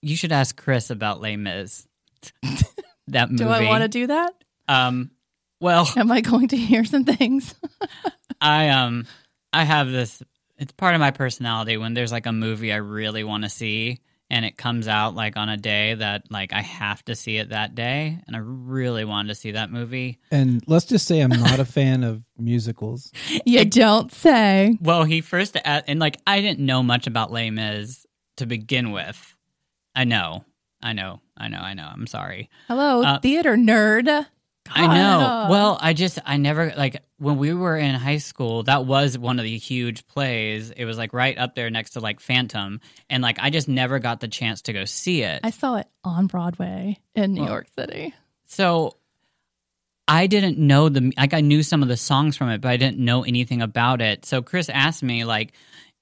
you 0.00 0.16
should 0.16 0.32
ask 0.32 0.57
Chris 0.57 0.88
about 0.88 1.20
Les 1.20 1.36
Mis. 1.36 1.86
that 3.09 3.30
movie. 3.30 3.44
do 3.44 3.50
I 3.50 3.66
want 3.68 3.82
to 3.82 3.88
do 3.88 4.07
that? 4.07 4.32
Um. 4.66 5.11
Well, 5.61 5.86
Am 5.94 6.11
I 6.11 6.22
going 6.22 6.48
to 6.48 6.57
hear 6.57 6.86
some 6.86 7.05
things? 7.05 7.55
I 8.40 8.70
um 8.70 9.07
I 9.53 9.64
have 9.64 9.90
this 9.90 10.22
it's 10.57 10.72
part 10.72 10.94
of 10.94 11.00
my 11.03 11.11
personality 11.11 11.76
when 11.76 11.92
there's 11.92 12.12
like 12.12 12.24
a 12.24 12.32
movie 12.32 12.72
I 12.72 12.76
really 12.76 13.24
want 13.24 13.44
to 13.44 13.50
see 13.50 14.00
and 14.33 14.45
it 14.47 14.57
comes 14.57 14.89
out 14.89 15.14
like 15.14 15.37
on 15.37 15.49
a 15.51 15.57
day 15.59 15.93
that 15.95 16.22
like 16.30 16.53
I 16.55 16.62
have 16.62 17.05
to 17.05 17.14
see 17.14 17.37
it 17.37 17.51
that 17.51 17.74
day 17.74 18.18
and 18.26 18.35
I 18.35 18.39
really 18.43 19.05
wanted 19.05 19.28
to 19.28 19.35
see 19.35 19.51
that 19.53 19.70
movie. 19.70 20.18
And 20.30 20.62
let's 20.66 20.87
just 20.87 21.07
say 21.07 21.20
I'm 21.20 21.28
not 21.30 21.61
a 21.61 21.64
fan 21.66 22.03
of 22.03 22.22
musicals. 22.39 23.12
you 23.47 23.64
don't 23.66 24.11
say. 24.11 24.78
Well, 24.80 25.05
he 25.05 25.20
first 25.20 25.55
a- 25.57 25.66
and 25.89 26.01
like 26.01 26.16
I 26.26 26.41
didn't 26.41 26.64
know 26.64 26.83
much 26.83 27.07
about 27.07 27.30
Les 27.30 27.51
Mis 27.51 28.07
to 28.39 28.47
begin 28.47 28.91
with. 28.91 29.37
I 29.95 30.05
know. 30.05 30.45
I 30.83 30.95
know. 30.95 31.20
I 31.37 31.49
know. 31.49 31.59
I 31.61 31.74
know. 31.74 31.89
I'm 31.93 32.07
sorry. 32.07 32.49
Hello, 32.68 33.03
Uh, 33.03 33.20
theater 33.20 33.57
nerd. 33.57 34.26
I 34.70 34.86
know. 34.86 35.46
Well, 35.50 35.78
I 35.80 35.92
just 35.92 36.18
I 36.24 36.36
never 36.36 36.72
like 36.76 37.02
when 37.18 37.36
we 37.38 37.52
were 37.52 37.76
in 37.76 37.94
high 37.94 38.18
school, 38.18 38.62
that 38.64 38.86
was 38.86 39.18
one 39.18 39.38
of 39.38 39.44
the 39.44 39.56
huge 39.58 40.06
plays. 40.06 40.70
It 40.70 40.84
was 40.84 40.96
like 40.96 41.12
right 41.12 41.36
up 41.36 41.54
there 41.54 41.68
next 41.70 41.90
to 41.90 42.00
like 42.00 42.20
Phantom, 42.20 42.80
and 43.10 43.22
like 43.22 43.38
I 43.40 43.50
just 43.50 43.68
never 43.68 43.98
got 43.98 44.20
the 44.20 44.28
chance 44.28 44.62
to 44.62 44.72
go 44.72 44.84
see 44.84 45.22
it. 45.22 45.40
I 45.44 45.50
saw 45.50 45.76
it 45.76 45.88
on 46.04 46.26
Broadway 46.26 46.98
in 47.14 47.34
New 47.34 47.42
Well- 47.42 47.50
York 47.50 47.66
City. 47.78 48.14
so 48.46 48.96
I 50.08 50.26
didn't 50.26 50.58
know 50.58 50.88
the 50.88 51.12
like 51.16 51.34
I 51.34 51.40
knew 51.40 51.62
some 51.62 51.82
of 51.82 51.88
the 51.88 51.96
songs 51.96 52.36
from 52.36 52.48
it, 52.48 52.60
but 52.60 52.70
I 52.70 52.76
didn't 52.76 52.98
know 52.98 53.24
anything 53.24 53.62
about 53.62 54.00
it. 54.00 54.24
So 54.24 54.42
Chris 54.42 54.68
asked 54.68 55.02
me 55.02 55.24
like 55.24 55.52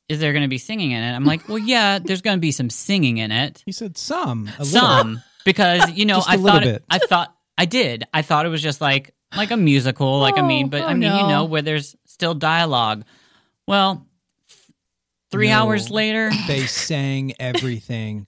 is 0.08 0.18
there 0.18 0.32
going 0.32 0.42
to 0.42 0.48
be 0.48 0.58
singing 0.58 0.90
in 0.90 1.00
it? 1.04 1.12
I'm 1.14 1.24
like, 1.24 1.48
well, 1.48 1.56
yeah, 1.58 2.00
there's 2.00 2.20
going 2.20 2.36
to 2.36 2.40
be 2.40 2.50
some 2.50 2.68
singing 2.68 3.18
in 3.18 3.30
it. 3.30 3.62
He 3.64 3.70
said 3.70 3.96
some, 3.96 4.48
a 4.58 4.64
little. 4.64 4.80
some 4.80 5.22
because 5.44 5.88
you 5.92 6.04
know 6.06 6.20
I 6.26 6.34
a 6.34 6.36
I 6.36 6.36
little 6.36 6.50
thought 6.58 6.62
bit. 6.64 6.84
I 6.90 6.98
thought 6.98 7.36
I 7.60 7.66
did. 7.66 8.04
I 8.14 8.22
thought 8.22 8.46
it 8.46 8.48
was 8.48 8.62
just 8.62 8.80
like 8.80 9.14
like 9.36 9.50
a 9.50 9.56
musical, 9.56 10.18
like 10.18 10.38
I 10.38 10.42
mean, 10.42 10.66
Oh, 10.66 10.68
but 10.70 10.80
oh 10.82 10.86
I 10.86 10.94
mean, 10.94 11.14
you 11.14 11.26
know, 11.28 11.44
where 11.44 11.60
there's 11.60 11.94
still 12.06 12.32
dialogue. 12.34 13.04
Well, 13.66 14.06
three 15.30 15.48
No. 15.48 15.56
hours 15.58 15.90
later, 15.90 16.30
They 16.46 16.64
sang 16.66 17.34
everything. 17.38 18.26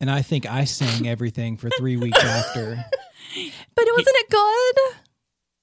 And 0.00 0.08
I 0.10 0.22
think 0.22 0.46
I 0.46 0.64
sang 0.64 1.08
everything 1.08 1.56
for 1.56 1.68
three 1.78 1.96
weeks 1.96 2.22
after. 2.22 2.84
But 3.74 3.84
it 3.86 3.92
wasn't 3.96 4.16
it 4.16 4.30
good? 4.30 4.76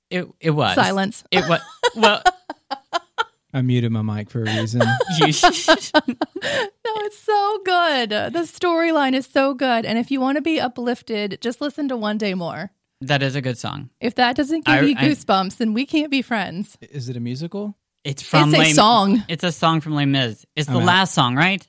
it 0.09 0.33
it 0.39 0.51
was 0.51 0.75
Silence. 0.75 1.23
It 1.31 1.47
was 1.47 1.61
well. 1.95 2.21
I 3.53 3.61
muted 3.61 3.91
my 3.91 4.01
mic 4.01 4.29
for 4.29 4.41
a 4.41 4.45
reason. 4.45 4.81
You, 5.19 5.27
No, 5.27 6.93
it's 7.05 7.19
so 7.19 7.59
good. 7.65 8.09
The 8.09 8.43
storyline 8.45 9.13
is 9.13 9.25
so 9.25 9.53
good. 9.53 9.85
And 9.85 9.97
if 9.97 10.11
you 10.11 10.19
want 10.21 10.35
to 10.37 10.41
be 10.41 10.59
uplifted, 10.59 11.39
just 11.41 11.61
listen 11.61 11.87
to 11.89 11.97
One 11.97 12.17
Day 12.17 12.33
More. 12.33 12.71
That 13.01 13.21
is 13.23 13.35
a 13.35 13.41
good 13.41 13.57
song. 13.57 13.89
If 13.99 14.15
that 14.15 14.35
doesn't 14.35 14.65
give 14.65 14.75
I- 14.75 14.81
you 14.81 14.95
I- 14.97 15.03
goosebumps, 15.05 15.57
then 15.57 15.73
we 15.73 15.85
can't 15.85 16.11
be 16.11 16.21
friends. 16.21 16.77
Is 16.81 17.09
it 17.09 17.17
a 17.17 17.19
musical? 17.19 17.75
It's 18.03 18.21
from 18.21 18.49
it's 18.49 18.57
a 18.57 18.61
Les- 18.61 18.75
song. 18.75 19.23
It's 19.27 19.43
a 19.43 19.51
song 19.51 19.81
from 19.81 19.93
Les 19.95 20.05
Mis. 20.05 20.45
It's 20.55 20.67
the 20.67 20.73
I'm 20.75 20.81
out. 20.81 20.85
last 20.85 21.13
song, 21.13 21.35
right? 21.35 21.65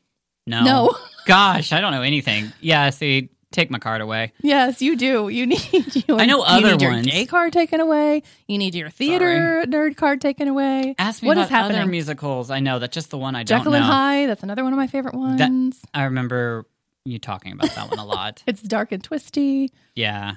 No. 0.47 0.62
No. 0.64 0.97
Gosh, 1.26 1.72
I 1.72 1.81
don't 1.81 1.93
know 1.93 2.03
anything. 2.03 2.53
Yeah, 2.61 2.89
see, 2.91 3.31
take 3.51 3.70
my 3.70 3.79
card 3.79 4.01
away. 4.01 4.33
Yes, 4.41 4.81
you 4.81 4.97
do. 4.97 5.29
You 5.29 5.47
need 5.53 6.07
you. 6.09 6.16
I 6.16 6.27
know 6.27 6.39
you 6.39 6.43
other 6.44 6.73
need 6.73 6.82
your 6.82 6.90
ones. 6.93 7.28
Card 7.28 7.53
taken 7.53 7.81
away. 7.81 8.23
You 8.47 8.57
need 8.57 8.74
your 8.74 8.89
theater 8.89 9.65
nerd 9.66 9.97
card 9.97 10.20
taken 10.20 10.47
away. 10.48 10.94
Ask 10.98 11.23
me 11.23 11.27
What 11.27 11.36
about 11.39 11.44
is 11.44 11.51
happening? 11.51 11.78
other 11.82 11.90
musicals. 11.90 12.51
I 12.51 12.61
know 12.61 12.78
that's 12.78 12.94
just 12.94 13.11
the 13.11 13.19
one 13.19 13.35
I 13.35 13.43
don't 13.43 13.59
know. 13.59 13.65
Jekyll 13.65 13.74
and. 13.74 13.85
Hyde. 13.85 14.28
That's 14.31 14.43
another 14.43 14.62
one 14.65 14.73
of 14.73 14.78
my 14.78 14.86
favorite 14.86 15.15
ones. 15.15 15.81
I 15.93 16.05
remember 16.05 16.66
you 17.05 17.19
talking 17.19 17.53
about 17.53 17.70
that 17.74 17.90
one 17.90 17.98
a 17.98 18.05
lot. 18.07 18.43
it's 18.47 18.62
dark 18.62 18.93
and 18.93 19.03
twisty. 19.03 19.73
Yeah. 19.94 20.36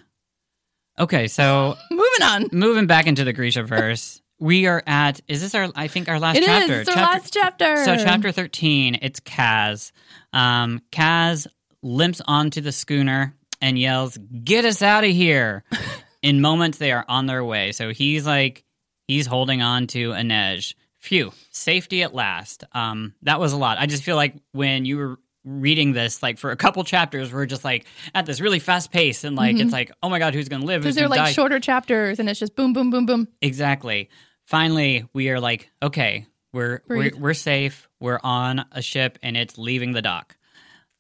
Okay, 1.00 1.28
so 1.28 1.76
Moving 1.92 2.24
on. 2.24 2.48
moving 2.52 2.88
back 2.88 3.08
into 3.08 3.24
the 3.24 3.34
Grisha 3.34 3.64
verse, 3.64 4.22
we 4.40 4.66
are 4.68 4.84
at 4.86 5.22
is 5.28 5.42
this 5.42 5.56
our 5.56 5.70
I 5.76 5.88
think 5.88 6.10
our 6.10 6.20
last 6.20 6.38
It 6.38 6.42
is. 6.44 6.48
chapter. 6.48 6.82
It's 6.82 6.90
our 6.90 6.96
last 6.96 7.34
chapter. 7.34 7.78
So 7.86 7.96
chapter 7.98 8.32
thirteen, 8.32 8.98
it's 9.02 9.20
Kaz. 9.20 9.92
Um, 10.34 10.82
Kaz 10.92 11.48
limps 11.84 12.22
onto 12.26 12.62
the 12.62 12.72
schooner 12.72 13.36
and 13.62 13.78
yells, 13.78 14.18
"Get 14.44 14.66
us 14.66 14.82
out 14.82 15.04
of 15.04 15.12
here!" 15.12 15.64
In 16.22 16.40
moments, 16.42 16.78
they 16.78 16.92
are 16.92 17.04
on 17.08 17.26
their 17.26 17.44
way. 17.44 17.72
So 17.72 17.90
he's 17.92 18.28
like, 18.28 18.64
he's 19.08 19.26
holding 19.26 19.64
on 19.64 19.88
to 19.88 20.12
Inej. 20.12 20.76
Phew, 21.00 21.34
safety 21.50 22.04
at 22.04 22.14
last. 22.14 22.64
Um, 22.74 23.16
that 23.24 23.40
was 23.40 23.54
a 23.54 23.58
lot. 23.58 23.80
I 23.80 23.88
just 23.88 24.04
feel 24.04 24.16
like 24.16 24.36
when 24.52 24.86
you 24.86 24.98
were 24.98 25.20
reading 25.44 25.94
this, 25.94 26.22
like 26.22 26.38
for 26.38 26.52
a 26.52 26.56
couple 26.56 26.84
chapters, 26.84 27.34
we're 27.34 27.46
just 27.46 27.64
like 27.64 27.86
at 28.14 28.26
this 28.26 28.40
really 28.42 28.60
fast 28.60 28.92
pace, 28.92 29.24
and 29.24 29.36
like 29.36 29.58
it's 29.58 29.74
like, 29.74 29.92
oh 30.04 30.10
my 30.10 30.20
god, 30.20 30.34
who's 30.34 30.50
gonna 30.50 30.66
live? 30.66 30.82
Because 30.82 30.96
they're 30.96 31.08
like 31.08 31.20
die? 31.20 31.32
shorter 31.32 31.60
chapters, 31.60 32.20
and 32.20 32.30
it's 32.30 32.40
just 32.40 32.56
boom, 32.56 32.74
boom, 32.74 32.90
boom, 32.90 33.06
boom. 33.06 33.28
Exactly. 33.42 34.10
Finally, 34.46 35.08
we 35.14 35.30
are 35.30 35.40
like, 35.40 35.70
okay, 35.82 36.26
we're 36.54 36.82
we're, 36.88 37.12
we're 37.18 37.34
safe. 37.34 37.88
We're 38.00 38.20
on 38.24 38.66
a 38.72 38.82
ship 38.82 39.18
and 39.24 39.38
it's 39.38 39.58
leaving 39.58 39.94
the 39.94 40.02
dock. 40.02 40.38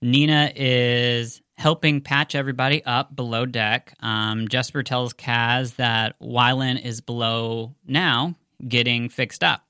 Nina 0.01 0.51
is 0.55 1.41
helping 1.57 2.01
patch 2.01 2.33
everybody 2.33 2.83
up 2.85 3.15
below 3.15 3.45
deck. 3.45 3.93
Um, 3.99 4.47
Jesper 4.47 4.83
tells 4.83 5.13
Kaz 5.13 5.75
that 5.75 6.19
Wylan 6.19 6.83
is 6.83 7.01
below 7.01 7.75
now, 7.85 8.35
getting 8.67 9.09
fixed 9.09 9.43
up. 9.43 9.63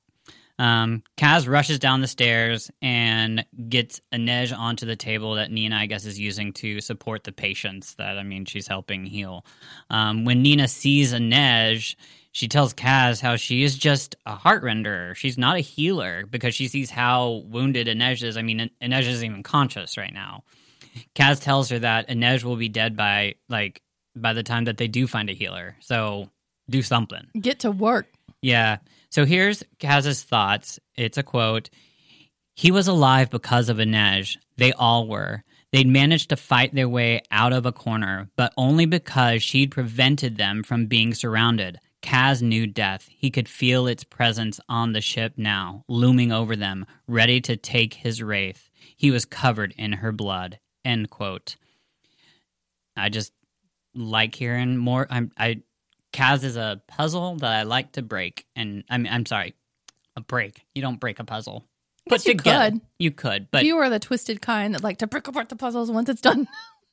Um, 0.61 1.01
Kaz 1.17 1.47
rushes 1.47 1.79
down 1.79 2.01
the 2.01 2.07
stairs 2.07 2.69
and 2.83 3.43
gets 3.67 3.99
Inej 4.13 4.55
onto 4.55 4.85
the 4.85 4.95
table 4.95 5.33
that 5.33 5.51
Nina, 5.51 5.75
I 5.75 5.87
guess, 5.87 6.05
is 6.05 6.19
using 6.19 6.53
to 6.53 6.81
support 6.81 7.23
the 7.23 7.31
patients 7.31 7.95
that, 7.95 8.19
I 8.19 8.21
mean, 8.21 8.45
she's 8.45 8.67
helping 8.67 9.07
heal. 9.07 9.43
Um, 9.89 10.23
when 10.23 10.43
Nina 10.43 10.67
sees 10.67 11.13
Inej, 11.13 11.95
she 12.31 12.47
tells 12.47 12.75
Kaz 12.75 13.19
how 13.19 13.37
she 13.37 13.63
is 13.63 13.75
just 13.75 14.15
a 14.27 14.35
heart 14.35 14.61
renderer. 14.63 15.15
She's 15.15 15.35
not 15.35 15.55
a 15.55 15.61
healer 15.61 16.27
because 16.27 16.53
she 16.53 16.67
sees 16.67 16.91
how 16.91 17.43
wounded 17.47 17.87
Inej 17.87 18.21
is. 18.21 18.37
I 18.37 18.43
mean, 18.43 18.69
Inej 18.83 19.07
isn't 19.07 19.25
even 19.25 19.41
conscious 19.41 19.97
right 19.97 20.13
now. 20.13 20.43
Kaz 21.15 21.41
tells 21.41 21.69
her 21.69 21.79
that 21.79 22.07
Inej 22.07 22.43
will 22.43 22.55
be 22.55 22.69
dead 22.69 22.95
by 22.95 23.33
like 23.49 23.81
by 24.15 24.33
the 24.33 24.43
time 24.43 24.65
that 24.65 24.77
they 24.77 24.87
do 24.87 25.07
find 25.07 25.27
a 25.27 25.33
healer. 25.33 25.75
So 25.79 26.29
do 26.69 26.83
something. 26.83 27.31
Get 27.39 27.61
to 27.61 27.71
work. 27.71 28.07
Yeah. 28.43 28.77
So 29.11 29.25
here's 29.25 29.63
Kaz's 29.77 30.23
thoughts. 30.23 30.79
It's 30.95 31.17
a 31.17 31.23
quote. 31.23 31.69
He 32.55 32.71
was 32.71 32.87
alive 32.87 33.29
because 33.29 33.67
of 33.69 33.77
Inej. 33.77 34.37
They 34.57 34.71
all 34.71 35.07
were. 35.07 35.43
They'd 35.71 35.87
managed 35.87 36.29
to 36.29 36.37
fight 36.37 36.73
their 36.73 36.89
way 36.89 37.21
out 37.29 37.53
of 37.53 37.65
a 37.65 37.71
corner, 37.71 38.29
but 38.35 38.53
only 38.57 38.85
because 38.85 39.43
she'd 39.43 39.71
prevented 39.71 40.37
them 40.37 40.63
from 40.63 40.85
being 40.85 41.13
surrounded. 41.13 41.79
Kaz 42.01 42.41
knew 42.41 42.67
death. 42.67 43.07
He 43.09 43.29
could 43.29 43.47
feel 43.47 43.85
its 43.85 44.03
presence 44.03 44.59
on 44.67 44.93
the 44.93 45.01
ship 45.01 45.33
now, 45.37 45.83
looming 45.87 46.31
over 46.31 46.55
them, 46.55 46.85
ready 47.07 47.39
to 47.41 47.55
take 47.55 47.93
his 47.93 48.23
wraith. 48.23 48.69
He 48.97 49.11
was 49.11 49.25
covered 49.25 49.73
in 49.77 49.93
her 49.93 50.11
blood. 50.11 50.59
End 50.83 51.09
quote. 51.09 51.57
I 52.97 53.09
just 53.09 53.33
like 53.93 54.35
hearing 54.35 54.77
more. 54.77 55.07
I'm, 55.09 55.31
I 55.37 55.61
Kaz 56.13 56.43
is 56.43 56.55
a 56.57 56.81
puzzle 56.87 57.37
that 57.37 57.51
I 57.51 57.63
like 57.63 57.93
to 57.93 58.01
break, 58.01 58.45
and 58.55 58.83
I'm 58.89 59.07
I'm 59.07 59.25
sorry, 59.25 59.55
a 60.15 60.21
break. 60.21 60.65
You 60.75 60.81
don't 60.81 60.99
break 60.99 61.19
a 61.19 61.23
puzzle. 61.23 61.65
Yes, 62.09 62.25
you 62.25 62.33
together. 62.35 62.71
could. 62.71 62.81
You 62.99 63.11
could, 63.11 63.47
but 63.51 63.63
you 63.65 63.77
are 63.77 63.89
the 63.89 63.99
twisted 63.99 64.41
kind 64.41 64.73
that 64.75 64.83
like 64.83 64.97
to 64.99 65.07
break 65.07 65.27
apart 65.27 65.49
the 65.49 65.55
puzzles 65.55 65.89
once 65.91 66.09
it's 66.09 66.21
done. 66.21 66.47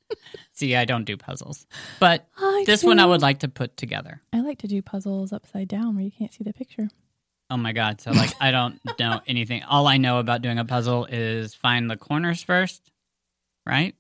see, 0.53 0.77
I 0.77 0.85
don't 0.85 1.05
do 1.05 1.17
puzzles. 1.17 1.67
But 1.99 2.29
I 2.39 2.65
this 2.67 2.85
one 2.85 2.99
I 3.01 3.07
would 3.07 3.23
like 3.23 3.41
to 3.41 3.49
put 3.49 3.77
together. 3.77 4.21
I 4.33 4.41
like 4.41 4.59
to 4.59 4.69
do 4.69 4.83
puzzles 4.83 5.33
upside 5.33 5.69
down 5.69 5.95
where 5.97 6.05
you 6.05 6.11
can't 6.11 6.33
see 6.33 6.45
the 6.45 6.53
picture. 6.53 6.89
Oh 7.51 7.57
my 7.57 7.73
god! 7.73 8.01
So 8.01 8.11
like, 8.13 8.31
I 8.41 8.51
don't 8.51 8.79
know 9.01 9.21
anything. 9.27 9.63
All 9.65 9.87
I 9.87 9.97
know 9.97 10.19
about 10.19 10.43
doing 10.43 10.59
a 10.59 10.65
puzzle 10.65 11.07
is 11.07 11.55
find 11.55 11.91
the 11.91 11.97
corners 11.97 12.43
first, 12.43 12.91
right? 13.67 13.95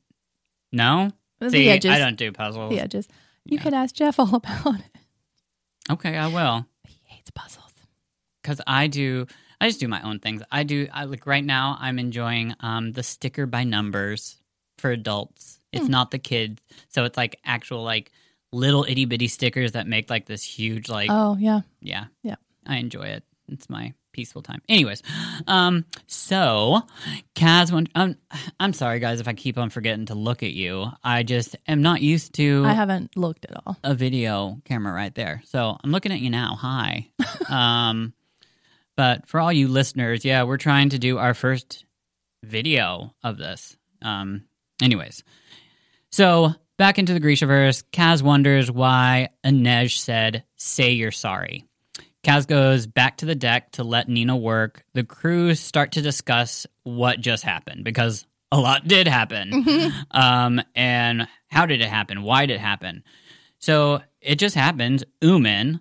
No. 0.70 1.10
The 1.40 1.50
See, 1.50 1.68
edges. 1.70 1.90
I 1.90 1.98
don't 1.98 2.16
do 2.16 2.32
puzzles. 2.32 2.70
The 2.70 2.80
edges. 2.80 3.08
You 3.44 3.56
Yeah. 3.56 3.62
could 3.62 3.74
ask 3.74 3.94
Jeff 3.94 4.18
all 4.18 4.34
about 4.34 4.80
it. 4.80 4.97
Okay, 5.90 6.16
I 6.16 6.26
will. 6.28 6.66
He 6.86 6.94
hates 7.04 7.30
puzzles. 7.30 7.64
because 8.42 8.60
I 8.66 8.86
do. 8.86 9.26
I 9.60 9.68
just 9.68 9.80
do 9.80 9.88
my 9.88 10.00
own 10.02 10.20
things. 10.20 10.42
I 10.52 10.62
do. 10.62 10.86
I 10.92 11.04
like 11.04 11.26
right 11.26 11.44
now. 11.44 11.76
I'm 11.80 11.98
enjoying 11.98 12.54
um 12.60 12.92
the 12.92 13.02
sticker 13.02 13.46
by 13.46 13.64
numbers 13.64 14.36
for 14.78 14.90
adults. 14.90 15.60
It's 15.72 15.86
Hmm. 15.86 15.90
not 15.92 16.10
the 16.10 16.18
kids, 16.18 16.62
so 16.88 17.04
it's 17.04 17.16
like 17.16 17.38
actual 17.44 17.82
like 17.82 18.10
little 18.52 18.84
itty 18.88 19.04
bitty 19.04 19.28
stickers 19.28 19.72
that 19.72 19.86
make 19.86 20.08
like 20.08 20.26
this 20.26 20.42
huge 20.42 20.88
like 20.88 21.10
Oh 21.12 21.36
yeah. 21.38 21.60
yeah 21.80 22.06
Yeah. 22.22 22.36
I 22.66 22.76
enjoy 22.76 23.08
it. 23.08 23.24
It's 23.48 23.68
my 23.68 23.92
peaceful 24.18 24.42
time. 24.42 24.60
Anyways, 24.68 25.00
um, 25.46 25.84
so 26.08 26.82
Kaz, 27.36 27.70
went, 27.70 27.88
um, 27.94 28.16
I'm 28.58 28.72
sorry 28.72 28.98
guys 28.98 29.20
if 29.20 29.28
I 29.28 29.32
keep 29.32 29.56
on 29.56 29.70
forgetting 29.70 30.06
to 30.06 30.16
look 30.16 30.42
at 30.42 30.50
you. 30.50 30.86
I 31.04 31.22
just 31.22 31.54
am 31.68 31.82
not 31.82 32.00
used 32.00 32.32
to 32.34 32.64
I 32.66 32.72
haven't 32.72 33.16
looked 33.16 33.44
at 33.48 33.62
all. 33.64 33.76
a 33.84 33.94
video 33.94 34.60
camera 34.64 34.92
right 34.92 35.14
there. 35.14 35.40
So 35.44 35.76
I'm 35.84 35.92
looking 35.92 36.10
at 36.10 36.18
you 36.18 36.30
now. 36.30 36.56
Hi. 36.58 37.06
um, 37.48 38.12
but 38.96 39.28
for 39.28 39.38
all 39.38 39.52
you 39.52 39.68
listeners, 39.68 40.24
yeah, 40.24 40.42
we're 40.42 40.56
trying 40.56 40.88
to 40.88 40.98
do 40.98 41.18
our 41.18 41.32
first 41.32 41.84
video 42.42 43.14
of 43.22 43.38
this. 43.38 43.76
Um, 44.02 44.46
anyways, 44.82 45.22
so 46.10 46.52
back 46.76 46.98
into 46.98 47.14
the 47.14 47.20
Grishaverse, 47.20 47.84
Kaz 47.92 48.20
wonders 48.20 48.68
why 48.68 49.28
Inej 49.44 49.96
said, 49.96 50.42
say 50.56 50.90
you're 50.90 51.12
sorry. 51.12 51.67
Kaz 52.28 52.46
goes 52.46 52.86
back 52.86 53.16
to 53.18 53.26
the 53.26 53.34
deck 53.34 53.72
to 53.72 53.84
let 53.84 54.06
Nina 54.06 54.36
work. 54.36 54.84
The 54.92 55.02
crews 55.02 55.60
start 55.60 55.92
to 55.92 56.02
discuss 56.02 56.66
what 56.82 57.20
just 57.20 57.42
happened 57.42 57.84
because 57.84 58.26
a 58.52 58.60
lot 58.60 58.86
did 58.86 59.08
happen. 59.08 59.92
um, 60.10 60.60
and 60.74 61.26
how 61.48 61.64
did 61.64 61.80
it 61.80 61.88
happen? 61.88 62.22
Why 62.22 62.44
did 62.44 62.56
it 62.56 62.60
happen? 62.60 63.02
So 63.60 64.02
it 64.20 64.34
just 64.34 64.54
happened. 64.54 65.04
Oomen, 65.24 65.80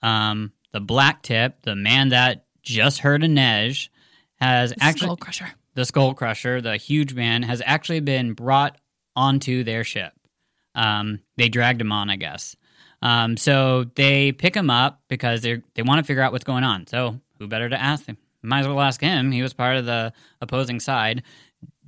um, 0.00 0.52
the 0.72 0.80
black 0.80 1.22
tip, 1.22 1.60
the 1.62 1.76
man 1.76 2.08
that 2.10 2.46
just 2.62 3.00
heard 3.00 3.20
Inej, 3.20 3.90
has 4.36 4.72
actually 4.80 5.06
Skull 5.06 5.16
Crusher. 5.18 5.52
the 5.74 5.84
Skull 5.84 6.14
Crusher, 6.14 6.62
the 6.62 6.78
huge 6.78 7.12
man, 7.12 7.42
has 7.42 7.60
actually 7.64 8.00
been 8.00 8.32
brought 8.32 8.78
onto 9.14 9.64
their 9.64 9.84
ship. 9.84 10.14
Um, 10.74 11.20
they 11.36 11.50
dragged 11.50 11.82
him 11.82 11.92
on, 11.92 12.08
I 12.08 12.16
guess. 12.16 12.56
Um, 13.04 13.36
so 13.36 13.84
they 13.94 14.32
pick 14.32 14.56
him 14.56 14.70
up 14.70 15.02
because 15.08 15.42
they 15.42 15.62
they 15.74 15.82
want 15.82 15.98
to 15.98 16.04
figure 16.04 16.22
out 16.22 16.32
what's 16.32 16.44
going 16.44 16.64
on. 16.64 16.86
So 16.86 17.20
who 17.38 17.46
better 17.46 17.68
to 17.68 17.80
ask 17.80 18.06
him? 18.06 18.16
Might 18.42 18.60
as 18.60 18.68
well 18.68 18.80
ask 18.80 19.00
him. 19.00 19.30
He 19.30 19.42
was 19.42 19.54
part 19.54 19.76
of 19.76 19.86
the 19.86 20.12
opposing 20.40 20.80
side. 20.80 21.22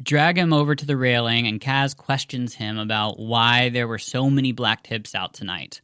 Drag 0.03 0.39
him 0.39 0.53
over 0.53 0.75
to 0.75 0.87
the 0.87 0.97
railing, 0.97 1.47
and 1.47 1.61
Kaz 1.61 1.97
questions 1.97 2.55
him 2.55 2.79
about 2.79 3.19
why 3.19 3.71
there 3.71 3.89
were 3.89 3.99
so 3.99 4.31
many 4.31 4.53
black 4.53 4.83
tips 4.83 5.15
out 5.15 5.35
tonight. 5.35 5.81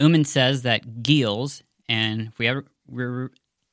Oomen 0.00 0.24
says 0.24 0.62
that 0.62 1.02
Geels, 1.02 1.62
and 1.88 2.28
if 2.28 2.38
we 2.38 2.48
ever 2.48 2.64
re- 2.88 3.28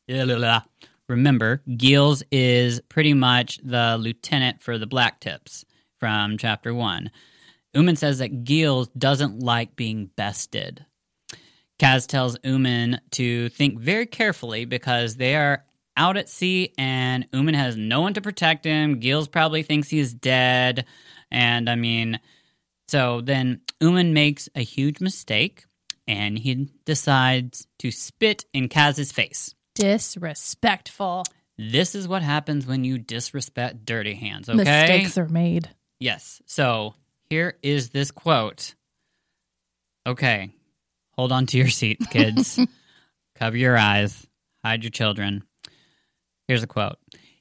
re- 0.07 0.61
remember, 1.07 1.61
Geels 1.75 2.23
is 2.31 2.81
pretty 2.89 3.13
much 3.13 3.59
the 3.63 3.97
lieutenant 3.99 4.61
for 4.61 4.77
the 4.77 4.87
black 4.87 5.19
tips 5.19 5.65
from 5.99 6.37
chapter 6.37 6.73
one. 6.73 7.11
Oomen 7.75 7.95
says 7.95 8.19
that 8.19 8.43
Geels 8.43 8.87
doesn't 8.89 9.39
like 9.39 9.75
being 9.75 10.07
bested. 10.15 10.85
Kaz 11.79 12.05
tells 12.07 12.37
Oomen 12.45 12.99
to 13.11 13.49
think 13.49 13.79
very 13.79 14.05
carefully 14.05 14.65
because 14.65 15.15
they 15.15 15.35
are 15.35 15.63
out 15.95 16.17
at 16.17 16.29
sea 16.29 16.73
and 16.77 17.25
Oomen 17.33 17.55
has 17.55 17.75
no 17.77 18.01
one 18.01 18.13
to 18.13 18.21
protect 18.21 18.65
him. 18.65 18.99
Geels 18.99 19.27
probably 19.27 19.63
thinks 19.63 19.89
he's 19.89 20.13
dead. 20.13 20.85
And 21.31 21.69
I 21.69 21.75
mean, 21.75 22.19
so 22.87 23.21
then 23.21 23.61
Oomen 23.83 24.13
makes 24.13 24.49
a 24.55 24.61
huge 24.61 24.99
mistake 24.99 25.65
and 26.07 26.37
he 26.37 26.69
decides 26.85 27.67
to 27.79 27.91
spit 27.91 28.45
in 28.53 28.67
Kaz's 28.67 29.11
face. 29.11 29.55
Disrespectful. 29.75 31.23
This 31.57 31.95
is 31.95 32.07
what 32.07 32.23
happens 32.23 32.65
when 32.65 32.83
you 32.83 32.97
disrespect 32.97 33.85
dirty 33.85 34.15
hands, 34.15 34.49
okay? 34.49 34.57
Mistakes 34.57 35.17
are 35.17 35.27
made. 35.27 35.69
Yes. 35.99 36.41
So 36.45 36.95
here 37.29 37.57
is 37.61 37.89
this 37.89 38.11
quote. 38.11 38.75
Okay. 40.07 40.51
Hold 41.19 41.33
on 41.33 41.47
to 41.47 41.57
your 41.57 41.67
seats, 41.67 42.07
kids. 42.07 42.57
Cover 43.35 43.57
your 43.57 43.77
eyes. 43.77 44.25
Hide 44.63 44.85
your 44.85 44.89
children. 44.89 45.43
Here's 46.47 46.63
a 46.63 46.67
quote. 46.67 46.95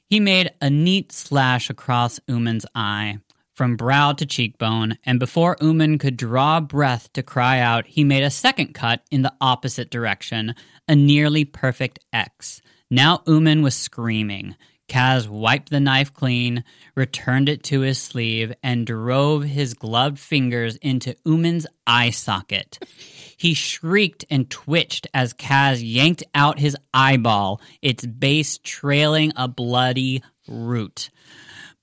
He 0.04 0.18
made 0.18 0.50
a 0.60 0.68
neat 0.68 1.12
slash 1.12 1.70
across 1.70 2.18
Oomen's 2.28 2.66
eye, 2.74 3.18
from 3.54 3.76
brow 3.76 4.14
to 4.14 4.26
cheekbone, 4.26 4.98
and 5.04 5.20
before 5.20 5.56
Oomen 5.62 5.98
could 5.98 6.16
draw 6.16 6.58
breath 6.58 7.12
to 7.12 7.22
cry 7.22 7.60
out, 7.60 7.86
he 7.86 8.02
made 8.02 8.24
a 8.24 8.30
second 8.30 8.74
cut 8.74 9.02
in 9.12 9.22
the 9.22 9.34
opposite 9.40 9.90
direction, 9.90 10.56
a 10.88 10.96
nearly 10.96 11.44
perfect 11.44 12.00
X. 12.12 12.60
Now 12.90 13.22
Oomen 13.28 13.62
was 13.62 13.76
screaming. 13.76 14.56
Kaz 14.88 15.28
wiped 15.28 15.70
the 15.70 15.78
knife 15.78 16.12
clean, 16.12 16.64
returned 16.96 17.48
it 17.48 17.62
to 17.64 17.82
his 17.82 18.02
sleeve, 18.02 18.52
and 18.60 18.84
drove 18.84 19.44
his 19.44 19.74
gloved 19.74 20.18
fingers 20.18 20.74
into 20.78 21.14
Oomen's 21.24 21.68
eye 21.86 22.10
socket. 22.10 22.84
He 23.38 23.54
shrieked 23.54 24.24
and 24.28 24.50
twitched 24.50 25.06
as 25.14 25.32
Kaz 25.32 25.80
yanked 25.80 26.24
out 26.34 26.58
his 26.58 26.76
eyeball, 26.92 27.60
its 27.80 28.04
base 28.04 28.58
trailing 28.58 29.32
a 29.36 29.46
bloody 29.46 30.24
root. 30.48 31.08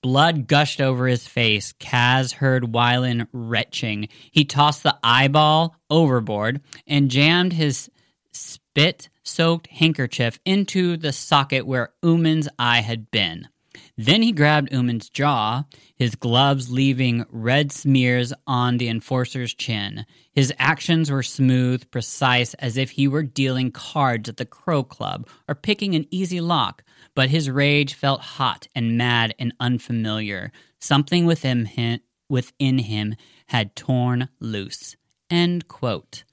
Blood 0.02 0.48
gushed 0.48 0.82
over 0.82 1.06
his 1.06 1.26
face. 1.26 1.72
Kaz 1.80 2.34
heard 2.34 2.64
Wylan 2.64 3.26
retching. 3.32 4.08
He 4.30 4.44
tossed 4.44 4.82
the 4.82 4.98
eyeball 5.02 5.74
overboard 5.88 6.60
and 6.86 7.10
jammed 7.10 7.54
his 7.54 7.90
spit 8.32 9.08
soaked 9.22 9.66
handkerchief 9.68 10.38
into 10.44 10.98
the 10.98 11.12
socket 11.12 11.66
where 11.66 11.94
Oomen's 12.04 12.48
eye 12.58 12.82
had 12.82 13.10
been. 13.10 13.48
Then 13.98 14.20
he 14.22 14.32
grabbed 14.32 14.74
Oomen's 14.74 15.08
jaw, 15.08 15.64
his 15.94 16.14
gloves 16.16 16.70
leaving 16.70 17.24
red 17.30 17.72
smears 17.72 18.32
on 18.46 18.76
the 18.76 18.88
enforcer's 18.88 19.54
chin. 19.54 20.04
His 20.32 20.52
actions 20.58 21.10
were 21.10 21.22
smooth, 21.22 21.90
precise, 21.90 22.52
as 22.54 22.76
if 22.76 22.90
he 22.90 23.08
were 23.08 23.22
dealing 23.22 23.70
cards 23.70 24.28
at 24.28 24.36
the 24.36 24.44
Crow 24.44 24.82
Club 24.82 25.26
or 25.48 25.54
picking 25.54 25.94
an 25.94 26.06
easy 26.10 26.42
lock, 26.42 26.82
but 27.14 27.30
his 27.30 27.48
rage 27.48 27.94
felt 27.94 28.20
hot 28.20 28.68
and 28.74 28.98
mad 28.98 29.34
and 29.38 29.54
unfamiliar. 29.60 30.52
Something 30.78 31.24
within 31.24 31.64
him, 31.64 32.00
within 32.28 32.78
him 32.78 33.14
had 33.46 33.74
torn 33.74 34.28
loose. 34.40 34.94
End 35.30 35.68
quote. 35.68 36.24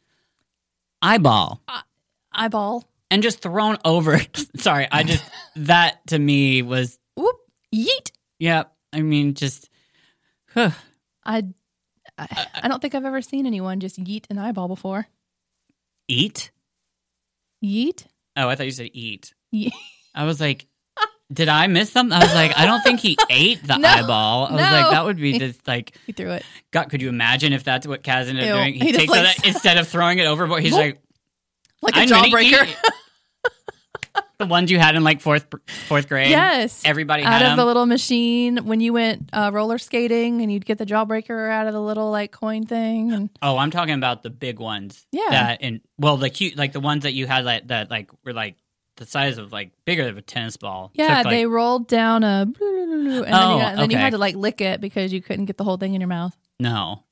Eyeball 1.02 1.61
uh, 1.68 1.81
Eyeball. 2.34 2.84
and 3.10 3.23
just 3.23 3.41
thrown 3.41 3.77
over. 3.85 4.19
Sorry, 4.57 4.88
I 4.91 5.03
just 5.03 5.23
that 5.56 6.06
to 6.07 6.19
me 6.19 6.61
was 6.61 6.99
Whoop. 7.15 7.38
Yeet. 7.74 8.12
yeah. 8.40 8.64
I 8.91 9.02
mean, 9.02 9.34
just 9.34 9.70
huh. 10.54 10.70
I, 11.26 11.45
I 12.18 12.48
I 12.64 12.68
don't 12.68 12.82
think 12.82 12.94
I've 12.94 13.06
ever 13.06 13.22
seen 13.24 13.45
anyone 13.48 13.80
just 13.80 14.02
yeet 14.04 14.26
an 14.30 14.38
eyeball 14.38 14.68
before. 14.68 15.08
eat. 16.08 16.52
Yeet. 17.64 18.06
Oh, 18.36 18.48
I 18.50 18.56
thought 18.56 18.66
you 18.66 18.72
said 18.72 18.90
eat. 18.94 19.34
Ye- 19.52 19.72
I 20.14 20.26
was 20.26 20.40
like, 20.40 20.68
did 21.32 21.50
I 21.50 21.66
miss 21.68 21.91
something? 21.91 22.14
I 22.14 22.20
was 22.24 22.34
like, 22.36 22.56
I 22.58 22.66
don't 22.68 22.82
think 22.82 23.00
he 23.00 23.18
ate 23.30 23.66
the 23.66 23.78
No, 23.78 23.88
eyeball. 23.88 24.48
I 24.48 24.52
was 24.52 24.62
no. 24.62 24.72
like, 24.72 24.91
that 24.91 25.06
would 25.06 25.18
be 25.18 25.40
just 25.40 25.68
like, 25.68 25.98
He 26.06 26.12
threw 26.12 26.32
it. 26.32 26.44
God, 26.72 26.90
could 26.90 27.02
you 27.02 27.10
imagine 27.10 27.54
if 27.54 27.64
that's 27.64 27.88
what 27.88 28.04
Kaz 28.04 28.28
ended 28.28 28.44
Ew. 28.45 28.52
up 28.52 28.58
doing? 28.60 28.74
He 28.76 28.88
just, 28.91 29.00
takes 29.00 29.12
like, 29.12 29.38
that 29.38 29.48
instead 29.48 29.78
of 29.78 29.88
throwing 29.88 30.20
it 30.20 30.26
overboard. 30.28 30.62
He's 30.62 30.74
Whoop. 30.74 30.82
like, 30.82 31.02
Like 31.82 31.95
a 31.95 32.00
I'm 32.02 32.08
jawbreaker. 32.10 32.76
The 34.44 34.49
ones 34.49 34.72
you 34.72 34.80
had 34.80 34.95
in 34.95 35.03
like 35.03 35.22
fourth 35.22 35.45
fourth 35.88 36.07
grade. 36.07 36.30
yes. 36.30 36.82
everybody 36.86 37.24
out 37.24 37.32
had 37.34 37.41
of 37.41 37.48
them. 37.49 37.57
the 37.57 37.65
little 37.65 37.86
machine 37.86 38.57
when 38.65 38.80
you 38.80 38.94
went 38.94 39.30
uh, 39.34 39.52
roller 39.53 39.78
skating 39.78 40.41
and 40.41 40.52
you'd 40.52 40.65
get 40.65 40.78
the 40.78 40.86
jawbreaker 40.86 41.49
out 41.49 41.68
of 41.68 41.74
the 41.74 41.82
little 41.82 42.11
like 42.11 42.32
coin 42.32 42.65
thing 42.65 43.11
and 43.11 43.30
oh, 43.41 43.57
I'm 43.57 43.72
talking 43.72 43.95
about 43.95 44.24
the 44.24 44.30
big 44.30 44.60
ones. 44.60 45.06
Yeah. 45.11 45.30
that 45.30 45.57
and 45.61 45.82
well, 45.98 46.18
the 46.18 46.30
cute 46.30 46.57
like 46.57 46.72
the 46.74 46.80
ones 46.80 47.03
that 47.03 47.14
you 47.14 47.28
had 47.28 47.45
like 47.45 47.68
that 47.68 47.90
like 47.90 48.10
were 48.26 48.34
like 48.34 48.56
the 48.98 49.06
size 49.06 49.38
of 49.40 49.52
like 49.52 49.72
bigger 49.86 50.06
than 50.06 50.18
a 50.18 50.22
tennis 50.22 50.56
ball. 50.57 50.91
yeah 50.94 51.22
like- 51.22 51.30
they 51.30 51.45
rolled 51.48 51.88
down 51.88 52.24
a 52.24 52.41
and, 52.44 52.56
then, 53.24 53.34
Oh, 53.34 53.57
you, 53.57 53.64
and 53.64 53.80
then 53.80 53.90
you 53.90 53.98
had 53.98 54.11
to 54.11 54.18
like 54.20 54.36
lick 54.36 54.61
it 54.61 54.82
because 54.82 55.11
you 55.11 55.22
couldn't 55.22 55.45
get 55.45 55.57
the 55.57 55.64
whole 55.64 55.78
thing 55.78 55.94
in 55.95 56.02
your 56.02 56.07
mouth 56.07 56.36
no. 56.60 57.03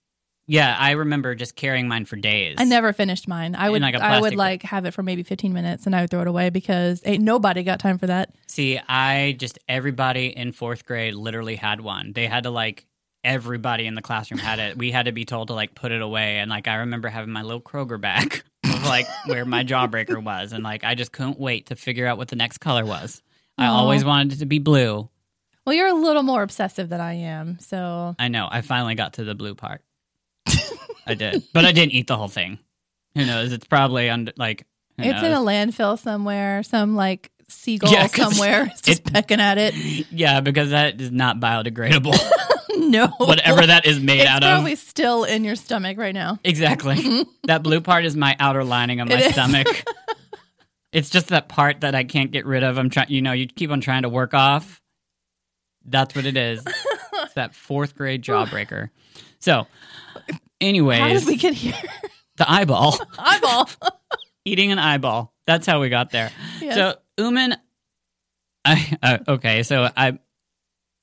Yeah, 0.51 0.75
I 0.77 0.91
remember 0.91 1.33
just 1.35 1.55
carrying 1.55 1.87
mine 1.87 2.05
for 2.05 2.17
days. 2.17 2.55
i 2.59 2.65
never 2.65 2.91
finished 2.93 3.27
mine 3.27 3.55
i 3.55 3.69
would 3.69 3.81
like, 3.81 3.95
i 3.95 4.19
would 4.19 4.35
like 4.35 4.63
have 4.63 4.85
it 4.85 4.91
for 4.93 5.01
maybe 5.03 5.23
15 5.23 5.53
minutes 5.53 5.85
and 5.85 5.95
i 5.95 6.01
would 6.01 6.09
throw 6.09 6.21
it 6.21 6.27
away 6.27 6.49
because 6.49 7.01
ain't 7.05 7.23
nobody 7.23 7.63
got 7.63 7.79
time 7.79 7.97
for 7.97 8.07
that 8.07 8.33
See, 8.47 8.77
I 8.77 9.35
just 9.39 9.59
everybody 9.69 10.27
in 10.27 10.51
fourth 10.51 10.85
grade 10.85 11.15
literally 11.15 11.55
had 11.55 11.79
one. 11.79 12.11
They 12.11 12.27
had 12.27 12.43
to 12.43 12.49
like 12.49 12.85
everybody 13.23 13.85
in 13.87 13.95
the 13.95 14.01
classroom 14.01 14.39
had 14.39 14.59
it. 14.59 14.77
We 14.77 14.91
had 14.91 15.05
to 15.05 15.13
be 15.13 15.23
told 15.23 15.47
to 15.47 15.53
like 15.53 15.73
put 15.73 15.93
it 15.93 16.01
away, 16.01 16.39
and 16.39 16.49
like 16.49 16.67
I 16.67 16.75
remember 16.77 17.07
having 17.07 17.31
my 17.31 17.43
little 17.43 17.61
Kroger 17.61 17.99
bag 18.01 18.43
of 18.65 18.83
like 18.85 19.07
where 19.25 19.45
my 19.45 19.63
jawbreaker 19.63 20.21
was, 20.21 20.51
and 20.51 20.63
like 20.65 20.83
I 20.83 20.95
just 20.95 21.13
couldn't 21.13 21.39
wait 21.39 21.67
to 21.67 21.77
figure 21.77 22.05
out 22.07 22.17
what 22.17 22.27
the 22.27 22.35
next 22.35 22.57
color 22.57 22.83
was. 22.85 23.21
I 23.57 23.67
always 23.67 24.03
wanted 24.03 24.33
it 24.33 24.39
to 24.39 24.45
be 24.45 24.59
blue. 24.59 25.07
well 25.65 25.75
you're 25.75 25.87
a 25.87 25.93
little 25.93 26.23
more 26.23 26.41
obsessive 26.43 26.89
than 26.89 26.99
i 26.99 27.13
am 27.13 27.57
so 27.59 28.15
I 28.19 28.27
know. 28.27 28.47
I 28.51 28.61
finally 28.61 28.95
got 28.95 29.13
to 29.13 29.23
the 29.23 29.35
blue 29.35 29.55
part. 29.55 29.81
I 31.07 31.13
did, 31.15 31.43
but 31.53 31.65
I 31.65 31.71
didn't 31.71 31.91
eat 31.93 32.07
the 32.07 32.17
whole 32.17 32.27
thing. 32.27 32.59
Who 33.15 33.25
knows? 33.25 33.51
It's 33.51 33.65
probably 33.67 34.09
under 34.09 34.31
like. 34.37 34.65
it's 34.97 35.23
in 35.23 35.31
a 35.31 35.37
landfill 35.39 35.97
somewhere 35.99 36.63
some 36.63 36.95
like 36.95 37.31
seagull 37.49 37.91
Yeah, 37.91 38.07
somewhere 38.07 38.71
is 38.73 38.81
just 38.81 39.07
it- 39.07 39.13
pecking 39.13 39.41
at 39.41 39.57
it 39.57 39.73
yeah, 40.11 40.39
because 40.41 40.69
that 40.69 41.01
is 41.01 41.11
not 41.11 41.39
biodegradable. 41.39 42.17
no 42.77 43.07
Whatever 43.17 43.65
that 43.67 43.85
is 43.85 43.99
made 43.99 44.21
it's 44.21 44.29
out 44.29 44.43
of. 44.43 44.49
probably 44.49 44.75
still 44.75 45.23
in 45.25 45.43
your 45.43 45.55
stomach 45.55 45.97
right 45.97 46.13
now 46.13 46.39
Exactly. 46.45 46.95
Mhm. 46.97 47.25
that 47.43 47.63
blue 47.63 47.81
part 47.81 48.05
is 48.05 48.15
my 48.15 48.35
outer 48.39 48.63
lining 48.63 49.01
of 49.01 49.09
my 49.09 49.15
It 49.15 49.33
stomach. 49.33 49.67
it's 50.93 51.09
just 51.09 51.27
that 51.29 51.49
part 51.49 51.81
that 51.81 51.95
I 51.95 52.03
can't 52.05 52.31
get 52.31 52.45
rid 52.45 52.63
of. 52.63 52.77
I'm 52.77 52.89
trying, 52.89 53.09
you 53.09 53.21
know, 53.21 53.31
you 53.33 53.47
keep 53.47 53.71
on 53.71 53.81
trying 53.81 54.03
to 54.03 54.09
work 54.09 54.33
off. 54.33 54.81
That's 55.83 56.15
what 56.15 56.25
it 56.25 56.37
is. 56.37 56.63
it's 56.65 57.33
that 57.33 57.55
fourth 57.55 57.95
grade 57.95 58.21
jawbreaker. 58.23 58.89
So, 59.39 59.67
how 60.61 60.67
anyways, 60.67 61.21
did 61.21 61.27
we 61.27 61.35
get 61.37 61.53
here 61.53 61.73
the 62.37 62.51
eyeball, 62.51 62.97
eyeball 63.17 63.69
eating 64.45 64.71
an 64.71 64.79
eyeball. 64.79 65.33
That's 65.45 65.65
how 65.65 65.81
we 65.81 65.89
got 65.89 66.11
there. 66.11 66.31
Yes. 66.59 66.75
So, 66.75 66.95
Oomen, 67.19 67.55
I, 68.65 68.97
uh, 69.01 69.17
okay, 69.27 69.63
so 69.63 69.89
I, 69.95 70.17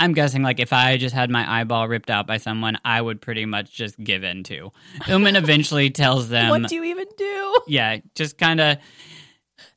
I'm 0.00 0.12
guessing 0.14 0.42
like 0.42 0.60
if 0.60 0.72
I 0.72 0.96
just 0.96 1.14
had 1.14 1.30
my 1.30 1.60
eyeball 1.60 1.88
ripped 1.88 2.10
out 2.10 2.26
by 2.26 2.38
someone, 2.38 2.78
I 2.84 3.00
would 3.00 3.20
pretty 3.20 3.46
much 3.46 3.72
just 3.72 4.02
give 4.02 4.24
in 4.24 4.42
to. 4.44 4.72
Oomen 5.08 5.36
eventually 5.36 5.90
tells 5.90 6.28
them, 6.28 6.50
what 6.50 6.68
do 6.68 6.74
you 6.74 6.84
even 6.84 7.06
do 7.16 7.54
yeah, 7.66 7.98
just 8.14 8.38
kind 8.38 8.60
of. 8.60 8.78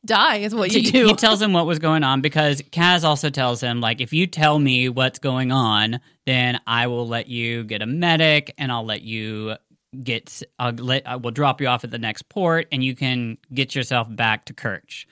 die 0.05 0.37
is 0.37 0.53
what 0.53 0.71
you 0.71 0.83
do 0.83 1.07
he 1.07 1.13
tells 1.15 1.41
him 1.41 1.53
what 1.53 1.65
was 1.65 1.79
going 1.79 2.03
on 2.03 2.21
because 2.21 2.61
Kaz 2.61 3.03
also 3.03 3.29
tells 3.29 3.61
him 3.61 3.81
like 3.81 3.99
if 3.99 4.13
you 4.13 4.27
tell 4.27 4.57
me 4.57 4.89
what's 4.89 5.19
going 5.19 5.51
on, 5.51 5.99
then 6.25 6.59
I 6.65 6.87
will 6.87 7.07
let 7.07 7.27
you 7.27 7.63
get 7.63 7.81
a 7.81 7.85
medic 7.85 8.53
and 8.57 8.71
I'll 8.71 8.85
let 8.85 9.01
you 9.01 9.55
get 10.03 10.41
I'll 10.57 10.71
let 10.73 11.07
I 11.07 11.17
will 11.17 11.31
drop 11.31 11.61
you 11.61 11.67
off 11.67 11.83
at 11.83 11.91
the 11.91 11.99
next 11.99 12.29
port 12.29 12.67
and 12.71 12.83
you 12.83 12.95
can 12.95 13.37
get 13.53 13.75
yourself 13.75 14.07
back 14.09 14.45
to 14.45 14.53
Kerch. 14.53 15.05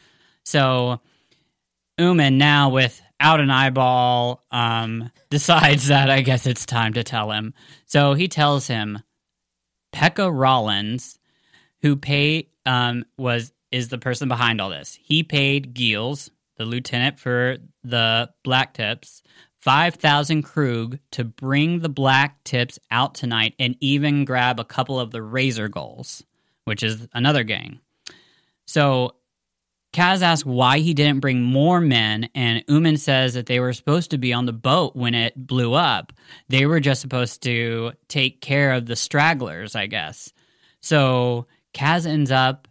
So 0.43 1.01
Oomen 1.99 2.37
now 2.37 2.69
without 2.69 3.39
an 3.39 3.51
eyeball 3.51 4.43
um, 4.51 5.11
decides 5.29 5.87
that 5.87 6.09
I 6.09 6.21
guess 6.21 6.45
it's 6.45 6.65
time 6.65 6.93
to 6.93 7.03
tell 7.03 7.31
him. 7.31 7.53
So 7.85 8.13
he 8.13 8.27
tells 8.27 8.67
him 8.67 8.99
Pekka 9.93 10.31
Rollins, 10.31 11.19
who 11.81 11.95
pay 11.95 12.49
um, 12.65 13.05
was 13.17 13.51
is 13.71 13.89
the 13.89 13.97
person 13.97 14.27
behind 14.27 14.61
all 14.61 14.69
this. 14.69 14.97
He 15.01 15.23
paid 15.23 15.73
Geels, 15.75 16.31
the 16.57 16.65
lieutenant 16.65 17.19
for 17.19 17.57
the 17.83 18.29
Black 18.43 18.73
Tips, 18.73 19.21
five 19.61 19.95
thousand 19.95 20.45
Kruge 20.45 20.99
to 21.11 21.23
bring 21.23 21.79
the 21.79 21.89
Black 21.89 22.43
Tips 22.43 22.79
out 22.91 23.15
tonight, 23.15 23.55
and 23.59 23.75
even 23.79 24.25
grab 24.25 24.59
a 24.59 24.65
couple 24.65 24.99
of 24.99 25.11
the 25.11 25.21
Razor 25.21 25.67
Gulls, 25.67 26.23
which 26.65 26.83
is 26.83 27.07
another 27.13 27.43
gang. 27.43 27.79
So 28.65 29.15
Kaz 29.91 30.21
asks 30.21 30.45
why 30.45 30.79
he 30.79 30.93
didn't 30.93 31.19
bring 31.19 31.41
more 31.41 31.81
men, 31.81 32.29
and 32.35 32.63
Oomen 32.69 32.97
says 32.97 33.33
that 33.33 33.47
they 33.47 33.59
were 33.59 33.73
supposed 33.73 34.11
to 34.11 34.17
be 34.17 34.31
on 34.31 34.45
the 34.45 34.53
boat 34.53 34.95
when 34.95 35.15
it 35.15 35.35
blew 35.35 35.73
up. 35.73 36.13
They 36.47 36.65
were 36.67 36.79
just 36.79 37.01
supposed 37.01 37.41
to 37.43 37.93
take 38.07 38.39
care 38.39 38.71
of 38.73 38.85
the 38.85 38.95
stragglers, 38.95 39.75
I 39.75 39.87
guess. 39.87 40.31
So 40.81 41.47
Kaz 41.73 42.05
ends 42.05 42.31
up. 42.31 42.67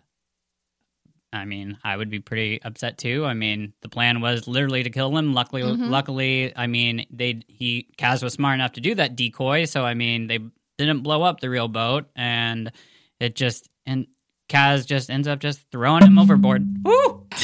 I 1.32 1.44
mean, 1.44 1.76
I 1.84 1.96
would 1.96 2.08
be 2.10 2.20
pretty 2.20 2.62
upset 2.62 2.96
too. 2.96 3.24
I 3.26 3.34
mean, 3.34 3.74
the 3.82 3.88
plan 3.88 4.20
was 4.22 4.48
literally 4.48 4.82
to 4.82 4.90
kill 4.90 5.16
him. 5.16 5.34
Luckily, 5.34 5.62
Mhm. 5.62 5.90
luckily, 5.90 6.56
I 6.56 6.66
mean, 6.66 7.04
they 7.10 7.42
he 7.48 7.88
Kaz 7.98 8.22
was 8.22 8.32
smart 8.32 8.54
enough 8.54 8.72
to 8.72 8.80
do 8.80 8.94
that 8.94 9.14
decoy. 9.16 9.66
So 9.66 9.84
I 9.84 9.92
mean, 9.94 10.26
they 10.26 10.38
didn't 10.78 11.02
blow 11.02 11.22
up 11.22 11.40
the 11.40 11.50
real 11.50 11.68
boat, 11.68 12.06
and 12.16 12.72
it 13.20 13.34
just 13.36 13.68
and 13.84 14.06
Kaz 14.48 14.86
just 14.86 15.10
ends 15.10 15.28
up 15.28 15.40
just 15.40 15.60
throwing 15.70 16.02
him 16.06 16.18
overboard. 16.18 16.66
Woo! 16.82 17.26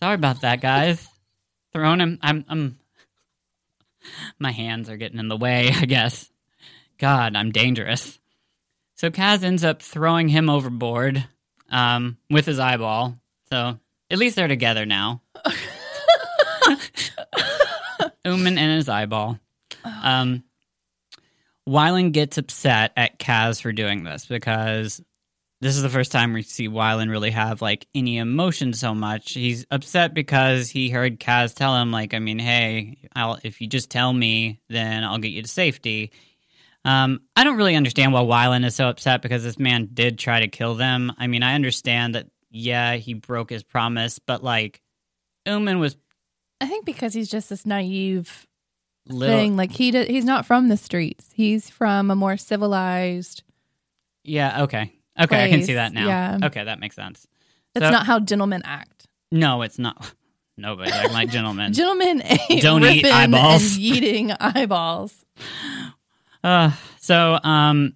Sorry 0.00 0.14
about 0.14 0.40
that, 0.40 0.60
guys. 0.60 1.06
Throwing 1.72 2.00
him. 2.00 2.18
I'm. 2.22 2.44
I'm. 2.48 2.78
My 4.38 4.50
hands 4.50 4.88
are 4.88 4.96
getting 4.96 5.18
in 5.18 5.28
the 5.28 5.36
way. 5.36 5.68
I 5.70 5.84
guess. 5.84 6.30
God, 6.98 7.36
I'm 7.36 7.52
dangerous. 7.52 8.18
So 8.96 9.10
Kaz 9.10 9.42
ends 9.44 9.62
up 9.64 9.80
throwing 9.80 10.28
him 10.28 10.50
overboard 10.50 11.26
um, 11.70 12.16
with 12.28 12.46
his 12.46 12.58
eyeball. 12.58 13.16
So 13.50 13.78
at 14.10 14.18
least 14.18 14.36
they're 14.36 14.48
together 14.48 14.86
now. 14.86 15.22
Oomen 18.26 18.58
and 18.58 18.76
his 18.76 18.88
eyeball. 18.88 19.38
Um, 19.84 20.44
Wylan 21.68 22.12
gets 22.12 22.38
upset 22.38 22.92
at 22.96 23.18
Kaz 23.18 23.60
for 23.62 23.72
doing 23.72 24.04
this 24.04 24.26
because 24.26 25.00
this 25.60 25.76
is 25.76 25.82
the 25.82 25.88
first 25.90 26.10
time 26.10 26.32
we 26.32 26.42
see 26.42 26.68
Wylan 26.68 27.10
really 27.10 27.30
have 27.30 27.60
like 27.60 27.86
any 27.94 28.18
emotion 28.18 28.72
so 28.72 28.94
much. 28.94 29.32
He's 29.32 29.66
upset 29.70 30.14
because 30.14 30.70
he 30.70 30.88
heard 30.88 31.20
Kaz 31.20 31.54
tell 31.54 31.76
him, 31.76 31.92
like, 31.92 32.14
I 32.14 32.18
mean, 32.18 32.38
hey, 32.38 32.96
I'll 33.14 33.38
if 33.44 33.60
you 33.60 33.66
just 33.66 33.90
tell 33.90 34.12
me, 34.12 34.60
then 34.68 35.04
I'll 35.04 35.18
get 35.18 35.32
you 35.32 35.42
to 35.42 35.48
safety. 35.48 36.12
Um, 36.84 37.20
I 37.36 37.44
don't 37.44 37.56
really 37.56 37.76
understand 37.76 38.12
why 38.12 38.20
Wylan 38.22 38.64
is 38.64 38.74
so 38.74 38.88
upset 38.88 39.20
because 39.22 39.42
this 39.44 39.58
man 39.58 39.90
did 39.92 40.18
try 40.18 40.40
to 40.40 40.48
kill 40.48 40.74
them. 40.76 41.12
I 41.18 41.26
mean, 41.26 41.42
I 41.42 41.54
understand 41.54 42.14
that, 42.14 42.28
yeah, 42.50 42.96
he 42.96 43.12
broke 43.14 43.50
his 43.50 43.62
promise, 43.62 44.18
but 44.18 44.42
like, 44.42 44.80
Oomen 45.48 45.78
was 45.78 45.96
I 46.60 46.66
think 46.66 46.84
because 46.86 47.12
he's 47.14 47.30
just 47.30 47.48
this 47.50 47.64
naive 47.66 48.46
little. 49.08 49.34
thing. 49.36 49.56
Like 49.56 49.72
he 49.72 49.90
d- 49.90 50.06
he's 50.06 50.24
not 50.24 50.46
from 50.46 50.68
the 50.68 50.76
streets. 50.76 51.30
He's 51.34 51.68
from 51.70 52.10
a 52.10 52.14
more 52.16 52.36
civilized. 52.36 53.42
Yeah, 54.24 54.62
okay. 54.64 54.92
Okay, 55.18 55.44
I 55.44 55.48
can 55.50 55.62
see 55.62 55.74
that 55.74 55.92
now. 55.92 56.06
yeah. 56.06 56.38
Okay, 56.44 56.64
that 56.64 56.78
makes 56.80 56.96
sense. 56.96 57.26
That's 57.74 57.86
So- 57.86 57.90
not 57.92 58.06
how 58.06 58.20
gentlemen 58.20 58.62
act. 58.64 59.06
No, 59.32 59.62
it's 59.62 59.78
not. 59.78 60.12
Nobody's 60.58 60.92
acting 60.92 61.12
like 61.12 61.30
gentlemen. 61.30 61.72
Gentlemen 61.72 62.22
Don't 62.60 62.84
eat 62.84 63.06
eyeballs. 63.06 63.78
eating 63.78 64.32
eyeballs. 64.32 65.24
Uh, 66.42 66.70
so 67.00 67.38
um, 67.42 67.94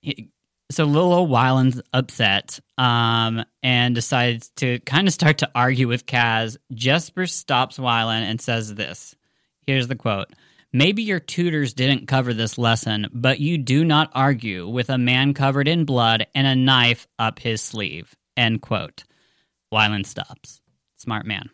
he- 0.00 0.30
so 0.70 0.84
old 0.96 1.28
Wylan's 1.30 1.80
upset 1.92 2.58
um, 2.78 3.44
and 3.62 3.94
decides 3.94 4.50
to 4.56 4.80
kind 4.80 5.06
of 5.06 5.12
start 5.14 5.38
to 5.38 5.50
argue 5.54 5.86
with 5.86 6.06
Kaz. 6.06 6.56
Jesper 6.72 7.26
stops 7.26 7.78
Wylan 7.78 8.22
and 8.22 8.40
says 8.40 8.74
this. 8.74 9.14
Here's 9.66 9.88
the 9.88 9.96
quote. 9.96 10.28
Maybe 10.72 11.02
your 11.02 11.20
tutors 11.20 11.74
didn't 11.74 12.08
cover 12.08 12.32
this 12.32 12.56
lesson, 12.56 13.08
but 13.12 13.38
you 13.40 13.58
do 13.58 13.84
not 13.84 14.10
argue 14.14 14.66
with 14.66 14.88
a 14.88 14.96
man 14.96 15.34
covered 15.34 15.68
in 15.68 15.84
blood 15.84 16.26
and 16.34 16.46
a 16.46 16.56
knife 16.56 17.06
up 17.18 17.38
his 17.38 17.60
sleeve. 17.60 18.14
End 18.38 18.62
quote. 18.62 19.04
Wylan 19.72 20.06
stops. 20.06 20.62
Smart 20.96 21.26
man. 21.26 21.50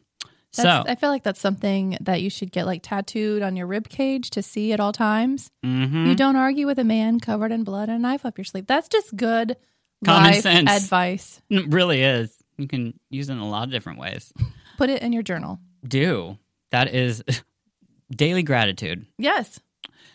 That's, 0.58 0.86
so, 0.86 0.90
I 0.92 0.94
feel 0.94 1.08
like 1.10 1.22
that's 1.22 1.40
something 1.40 1.96
that 2.00 2.20
you 2.22 2.28
should 2.30 2.52
get 2.52 2.66
like 2.66 2.82
tattooed 2.82 3.42
on 3.42 3.56
your 3.56 3.66
rib 3.66 3.88
cage 3.88 4.30
to 4.30 4.42
see 4.42 4.72
at 4.72 4.80
all 4.80 4.92
times. 4.92 5.50
mhm. 5.64 6.06
You 6.06 6.14
don't 6.14 6.36
argue 6.36 6.66
with 6.66 6.78
a 6.78 6.84
man 6.84 7.20
covered 7.20 7.52
in 7.52 7.64
blood 7.64 7.88
and 7.88 7.96
a 7.96 8.00
knife 8.00 8.24
up 8.26 8.36
your 8.38 8.44
sleeve. 8.44 8.66
That's 8.66 8.88
just 8.88 9.16
good 9.16 9.56
Common 10.04 10.32
life 10.32 10.42
sense. 10.42 10.70
advice. 10.70 11.40
It 11.50 11.72
really 11.72 12.02
is. 12.02 12.34
You 12.56 12.68
can 12.68 12.98
use 13.10 13.28
it 13.28 13.32
in 13.32 13.38
a 13.38 13.48
lot 13.48 13.64
of 13.64 13.70
different 13.70 13.98
ways. 13.98 14.32
Put 14.76 14.90
it 14.90 15.02
in 15.02 15.12
your 15.12 15.22
journal. 15.22 15.58
Do. 15.86 16.38
That 16.70 16.94
is 16.94 17.22
daily 18.10 18.42
gratitude. 18.42 19.06
Yes. 19.18 19.60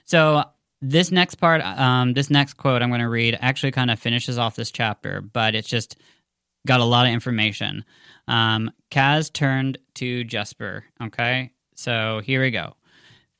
So 0.06 0.44
this 0.82 1.11
next 1.11 1.36
part, 1.36 1.61
um, 1.61 2.14
this 2.14 2.30
next 2.30 2.56
quote 2.56 2.82
I'm 2.82 2.90
going 2.90 3.02
to 3.02 3.10
read 3.10 3.38
actually 3.41 3.72
kind 3.72 3.90
of 3.91 3.99
finishes 3.99 4.38
off 4.38 4.56
this 4.56 4.72
chapter, 4.72 5.22
but 5.22 5.56
it's 5.56 5.68
just 5.68 5.98
got 6.68 6.80
a 6.80 6.86
lot 6.86 7.06
of 7.07 7.14
information. 7.14 7.84
Um, 8.28 8.72
Kaz 8.91 9.32
turned 9.32 9.78
to 9.95 10.24
Jesper. 10.24 10.86
Okay, 11.02 11.52
so 11.76 12.22
here 12.24 12.41
we 12.41 12.52
go. 12.52 12.76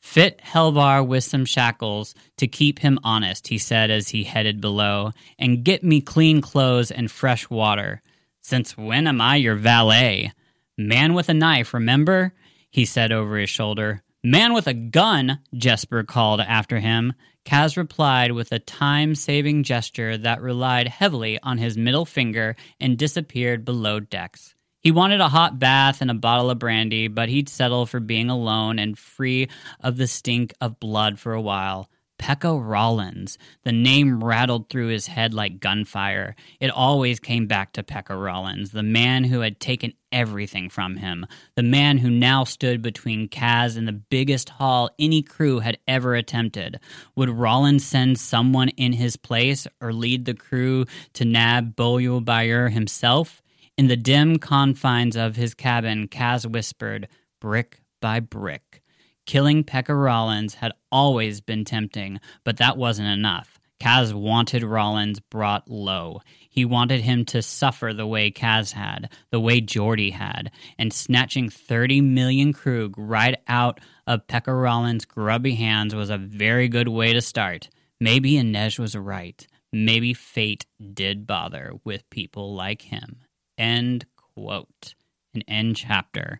Fit 0.02 0.42
Helvar 0.44 1.08
with 1.08 1.24
some 1.24 1.46
shackles 1.46 2.14
to 2.36 2.46
keep 2.46 2.80
him 2.80 3.00
honest, 3.06 3.48
he 3.48 3.58
said 3.58 3.90
as 3.90 4.10
he 4.10 4.26
headed 4.26 4.60
below, 4.60 5.12
and 5.40 5.64
get 5.64 5.82
me 5.82 6.02
clean 6.02 6.42
clothes 6.42 6.92
and 6.92 7.10
fresh 7.10 7.50
water. 7.50 8.02
Since 8.42 8.78
when 8.78 9.08
am 9.08 9.22
I 9.22 9.38
your 9.38 9.56
valet? 9.56 10.34
Man 10.78 11.14
with 11.14 11.30
a 11.30 11.34
knife, 11.34 11.74
remember? 11.74 12.34
He 12.70 12.84
said 12.84 13.14
over 13.14 13.38
his 13.38 13.50
shoulder. 13.50 14.04
Man 14.22 14.54
with 14.54 14.68
a 14.68 14.74
gun, 14.74 15.40
Jesper 15.54 16.04
called 16.04 16.42
after 16.42 16.80
him. 16.80 17.14
Kaz 17.46 17.78
replied 17.78 18.32
with 18.34 18.52
a 18.52 18.60
time 18.60 19.16
saving 19.16 19.64
gesture 19.64 20.18
that 20.18 20.42
relied 20.42 20.88
heavily 20.88 21.40
on 21.42 21.58
his 21.58 21.78
middle 21.78 22.06
finger 22.06 22.56
and 22.80 22.98
disappeared 22.98 23.64
below 23.64 24.00
decks. 24.00 24.56
He 24.84 24.92
wanted 24.92 25.22
a 25.22 25.30
hot 25.30 25.60
bath 25.60 26.02
and 26.02 26.12
a 26.12 26.14
bottle 26.14 26.50
of 26.50 26.60
brandy, 26.60 27.08
but 27.08 27.30
he'd 27.30 27.48
settle 27.48 27.86
for 27.86 28.02
being 28.02 28.30
alone 28.30 28.80
and 28.80 29.00
free 29.00 29.48
of 29.80 29.96
the 29.96 30.08
stink 30.08 30.54
of 30.60 30.78
blood 30.78 31.20
for 31.20 31.32
a 31.32 31.42
while. 31.42 31.90
Pekka 32.20 32.58
Rollins. 32.62 33.38
The 33.64 33.72
name 33.72 34.24
rattled 34.24 34.70
through 34.70 34.88
his 34.88 35.08
head 35.08 35.34
like 35.34 35.60
gunfire. 35.62 36.36
It 36.60 36.70
always 36.70 37.20
came 37.20 37.48
back 37.48 37.74
to 37.74 37.84
Pekka 37.84 38.22
Rollins, 38.22 38.72
the 38.72 38.84
man 38.84 39.24
who 39.24 39.40
had 39.40 39.60
taken 39.60 39.94
everything 40.12 40.70
from 40.70 40.98
him, 40.98 41.26
the 41.56 41.64
man 41.64 41.98
who 41.98 42.10
now 42.10 42.44
stood 42.44 42.82
between 42.82 43.30
Kaz 43.30 43.78
and 43.78 43.88
the 43.88 43.94
biggest 43.94 44.50
haul 44.50 44.90
any 45.00 45.22
crew 45.22 45.60
had 45.60 45.78
ever 45.88 46.14
attempted. 46.14 46.80
Would 47.16 47.30
Rollins 47.30 47.86
send 47.86 48.20
someone 48.20 48.70
in 48.70 48.94
his 48.94 49.16
place 49.16 49.66
or 49.82 49.94
lead 49.94 50.26
the 50.26 50.34
crew 50.34 50.86
to 51.14 51.26
nab 51.26 51.76
Bo 51.76 51.96
Yul-Bayur 51.96 52.72
himself? 52.72 53.43
In 53.76 53.88
the 53.88 53.98
dim 53.98 54.38
confines 54.38 55.16
of 55.16 55.36
his 55.36 55.56
cabin, 55.56 56.08
Kaz 56.08 56.46
whispered, 56.46 57.08
brick 57.42 57.82
by 58.02 58.20
brick. 58.20 58.84
Killing 59.26 59.64
Pekka 59.64 60.00
Rollins 60.00 60.56
had 60.56 60.74
always 60.92 61.42
been 61.42 61.66
tempting, 61.66 62.20
but 62.44 62.58
that 62.58 62.78
wasn't 62.78 63.08
enough. 63.08 63.60
Kaz 63.80 64.14
wanted 64.14 64.64
Rollins 64.64 65.20
brought 65.20 65.68
low. 65.68 66.22
He 66.48 66.66
wanted 66.66 67.02
him 67.02 67.26
to 67.26 67.42
suffer 67.42 67.94
the 67.94 68.06
way 68.06 68.30
Kaz 68.30 68.74
had, 68.74 69.10
the 69.32 69.40
way 69.40 69.60
Jordie 69.60 70.12
had, 70.12 70.52
and 70.78 70.94
snatching 70.94 71.50
30 71.50 72.02
million 72.02 72.54
Kruge 72.54 72.94
right 72.96 73.36
out 73.48 73.80
of 74.06 74.28
Pekka 74.28 74.54
Rollins' 74.54 75.06
grubby 75.06 75.56
hands 75.56 75.96
was 75.96 76.12
a 76.12 76.18
very 76.20 76.68
good 76.68 76.90
way 76.90 77.12
to 77.12 77.22
start. 77.22 77.70
Maybe 78.00 78.34
Inej 78.34 78.78
was 78.78 78.96
right. 78.96 79.48
Maybe 79.72 80.14
fate 80.14 80.68
did 80.94 81.26
bother 81.26 81.74
with 81.84 82.08
people 82.12 82.54
like 82.54 82.84
him. 82.84 83.23
End 83.58 84.06
quote. 84.36 84.96
An 85.34 85.42
end 85.48 85.76
chapter. 85.76 86.40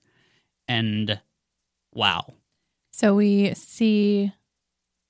And 0.68 1.20
wow. 1.94 2.34
So 2.92 3.16
we 3.16 3.54
see 3.56 4.32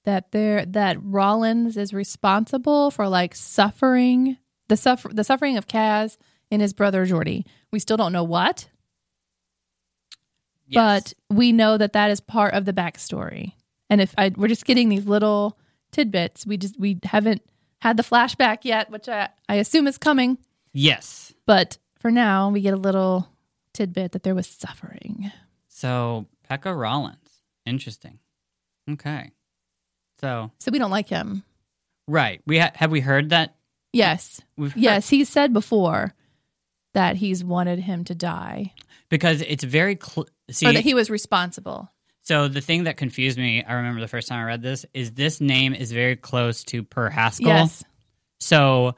that 0.06 0.32
there 0.32 0.66
that 0.66 0.98
Rollins 1.02 1.78
is 1.78 1.94
responsible 1.94 2.92
for 2.92 3.08
like 3.08 3.36
suffering 3.36 4.38
the 4.70 4.78
suffer 4.78 5.10
the 5.10 5.24
suffering 5.24 5.58
of 5.58 5.68
Kaz 5.68 6.18
and 6.52 6.62
his 6.62 6.74
brother 6.74 7.06
Jordie. 7.06 7.46
We 7.72 7.80
still 7.80 7.98
don't 7.98 8.14
know 8.14 8.24
what, 8.24 8.70
Yes. 10.68 11.14
but 11.30 11.36
we 11.36 11.52
know 11.52 11.78
that 11.78 11.94
that 11.94 12.10
is 12.12 12.20
part 12.20 12.54
of 12.54 12.66
the 12.66 12.74
backstory. 12.74 13.54
And 13.90 14.00
if 14.02 14.14
I 14.18 14.32
we're 14.36 14.48
just 14.48 14.66
getting 14.66 14.90
these 14.90 15.06
little 15.06 15.58
tidbits, 15.92 16.46
we 16.46 16.58
just 16.58 16.80
we 16.80 17.00
haven't 17.04 17.42
had 17.82 17.98
the 17.98 18.04
flashback 18.04 18.60
yet, 18.64 18.90
which 18.90 19.10
I 19.10 19.30
I 19.50 19.56
assume 19.56 19.88
is 19.88 19.98
coming. 19.98 20.38
yes. 20.72 21.34
But 21.46 21.78
for 22.04 22.12
now, 22.12 22.50
we 22.52 22.62
get 22.62 22.76
a 22.76 22.78
little 22.78 23.28
tidbit 23.74 24.12
that 24.12 24.22
there 24.22 24.36
was 24.36 24.46
suffering. 24.46 25.32
So 25.70 26.28
Pekka 26.48 26.78
Rollins. 26.80 27.18
Interesting. 27.66 28.20
Okay. 28.92 29.32
So 30.22 30.52
So 30.60 30.70
we 30.72 30.78
don't 30.78 30.92
like 30.92 31.08
him. 31.10 31.44
right, 32.08 32.42
we 32.46 32.60
ha- 32.60 32.72
have 32.76 32.92
we 32.92 33.00
heard 33.00 33.30
that? 33.32 33.56
Yes. 33.94 34.42
Heard- 34.60 34.74
Yes, 34.76 35.10
he 35.10 35.24
said 35.24 35.54
before 35.54 36.14
that 36.94 37.16
he's 37.16 37.44
wanted 37.44 37.80
him 37.80 38.04
to 38.04 38.14
die 38.16 38.74
because 39.10 39.42
it's 39.42 39.64
very 39.64 39.98
cl- 40.02 40.28
see. 40.52 40.68
or 40.68 40.74
that 40.74 40.84
he 40.84 40.94
was 40.94 41.10
responsible. 41.10 41.90
so 42.22 42.48
the 42.48 42.62
thing 42.62 42.84
that 42.84 42.98
confused 42.98 43.38
me, 43.38 43.64
I 43.64 43.74
remember 43.74 44.02
the 44.02 44.08
first 44.08 44.28
time 44.28 44.40
I 44.40 44.44
read 44.46 44.62
this, 44.62 44.86
is 44.94 45.12
this 45.14 45.40
name 45.42 45.74
is 45.74 45.92
very 45.92 46.16
close 46.16 46.64
to 46.66 46.84
Per 46.84 47.10
Haskell. 47.10 47.48
Yes. 47.48 47.84
So 48.40 48.96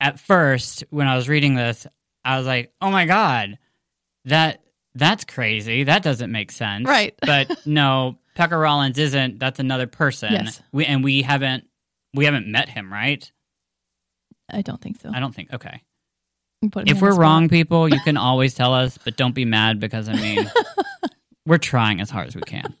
at 0.00 0.20
first, 0.20 0.84
when 0.90 1.06
I 1.06 1.16
was 1.16 1.28
reading 1.28 1.54
this, 1.54 1.86
I 2.24 2.38
was 2.38 2.46
like, 2.46 2.72
"Oh 2.80 2.90
my 2.90 3.06
god, 3.06 3.58
that 4.26 4.60
that's 4.94 5.24
crazy. 5.24 5.84
That 5.84 6.02
doesn't 6.02 6.30
make 6.30 6.50
sense." 6.52 6.86
Right. 6.86 7.14
But 7.26 7.66
no, 7.66 8.18
Pekka 8.36 8.60
Rollins 8.60 8.98
isn't. 8.98 9.38
That's 9.38 9.58
another 9.60 9.86
person. 9.86 10.32
Yes. 10.32 10.62
We 10.72 10.84
and 10.86 11.02
we 11.02 11.22
haven't 11.22 11.64
we 12.14 12.24
haven't 12.24 12.46
met 12.46 12.68
him, 12.68 12.92
right? 12.92 13.30
I 14.50 14.62
don't 14.62 14.80
think 14.80 15.00
so. 15.00 15.10
I 15.12 15.20
don't 15.20 15.34
think. 15.34 15.52
Okay. 15.52 15.82
If 16.62 17.00
we're 17.00 17.14
wrong, 17.14 17.48
people, 17.48 17.88
you 17.88 18.00
can 18.00 18.16
always 18.28 18.54
tell 18.54 18.74
us, 18.74 18.98
but 18.98 19.16
don't 19.16 19.34
be 19.34 19.44
mad 19.44 19.78
because 19.78 20.08
I 20.08 20.14
mean, 20.14 20.50
we're 21.46 21.58
trying 21.58 22.00
as 22.00 22.10
hard 22.10 22.26
as 22.28 22.34
we 22.34 22.42
can. 22.42 22.74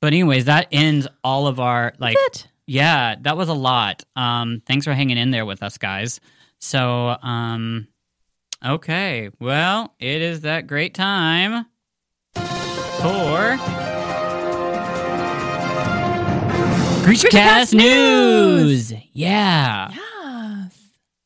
But 0.00 0.08
anyways, 0.12 0.46
that 0.46 0.68
ends 0.72 1.06
all 1.22 1.46
of 1.46 1.60
our 1.60 1.92
like 1.98 2.16
That's 2.24 2.40
it. 2.44 2.48
yeah, 2.66 3.14
that 3.22 3.36
was 3.36 3.48
a 3.48 3.54
lot. 3.54 4.02
Um, 4.16 4.62
thanks 4.66 4.84
for 4.84 4.92
hanging 4.94 5.16
in 5.18 5.30
there 5.30 5.46
with 5.46 5.62
us, 5.62 5.78
guys. 5.78 6.20
So, 6.68 7.14
um, 7.22 7.88
okay, 8.64 9.28
well, 9.38 9.92
it 10.00 10.22
is 10.22 10.40
that 10.40 10.66
great 10.66 10.94
time 10.94 11.66
for 12.34 13.58
Greechcast 17.04 17.74
News. 17.74 18.94
Yeah, 19.12 19.90
Yes. 19.92 20.78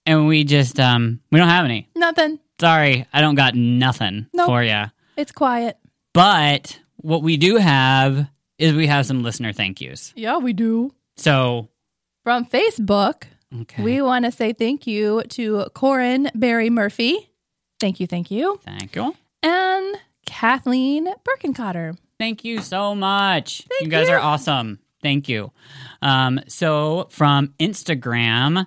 and 0.07 0.27
we 0.27 0.43
just 0.43 0.81
um, 0.81 1.21
we 1.31 1.39
don't 1.39 1.49
have 1.49 1.65
any. 1.65 1.89
Nothing. 1.95 2.41
Sorry, 2.61 3.07
I 3.13 3.21
don't 3.21 3.37
got 3.37 3.55
nothing 3.55 4.27
Nope. 4.35 4.47
for 4.47 4.65
you. 4.65 4.87
It's 5.17 5.31
quiet. 5.31 5.79
But 6.15 6.81
what 6.97 7.23
we 7.23 7.37
do 7.37 7.59
have 7.59 8.29
is 8.59 8.73
we 8.75 8.89
have 8.89 9.07
some 9.07 9.23
listener 9.23 9.53
thank 9.53 9.81
yous. 9.81 10.13
Yeah, 10.17 10.39
we 10.39 10.53
do. 10.53 10.91
So, 11.17 11.69
From 12.25 12.45
Facebook, 12.45 13.23
okay, 13.63 13.83
we 13.83 14.03
want 14.03 14.25
to 14.25 14.33
say 14.33 14.53
thank 14.53 14.87
you 14.87 15.23
to 15.31 15.67
Corin 15.75 16.31
Barry 16.35 16.71
Murphy. 16.71 17.31
Thank 17.81 18.01
you, 18.01 18.07
thank 18.07 18.31
you. 18.31 18.61
thank 18.65 18.97
you. 18.97 19.15
And 19.43 19.97
Kathleen 20.27 21.09
Birkencotter. 21.25 21.97
Thank 22.19 22.45
you 22.45 22.61
so 22.61 22.95
much. 22.95 23.63
Thank 23.69 23.83
you 23.83 23.89
guys 23.89 24.09
you. 24.09 24.15
are 24.15 24.21
awesome. 24.21 24.81
Thank 25.03 25.29
you. 25.29 25.53
Um, 26.03 26.41
so 26.49 27.07
from 27.11 27.55
Instagram, 27.61 28.67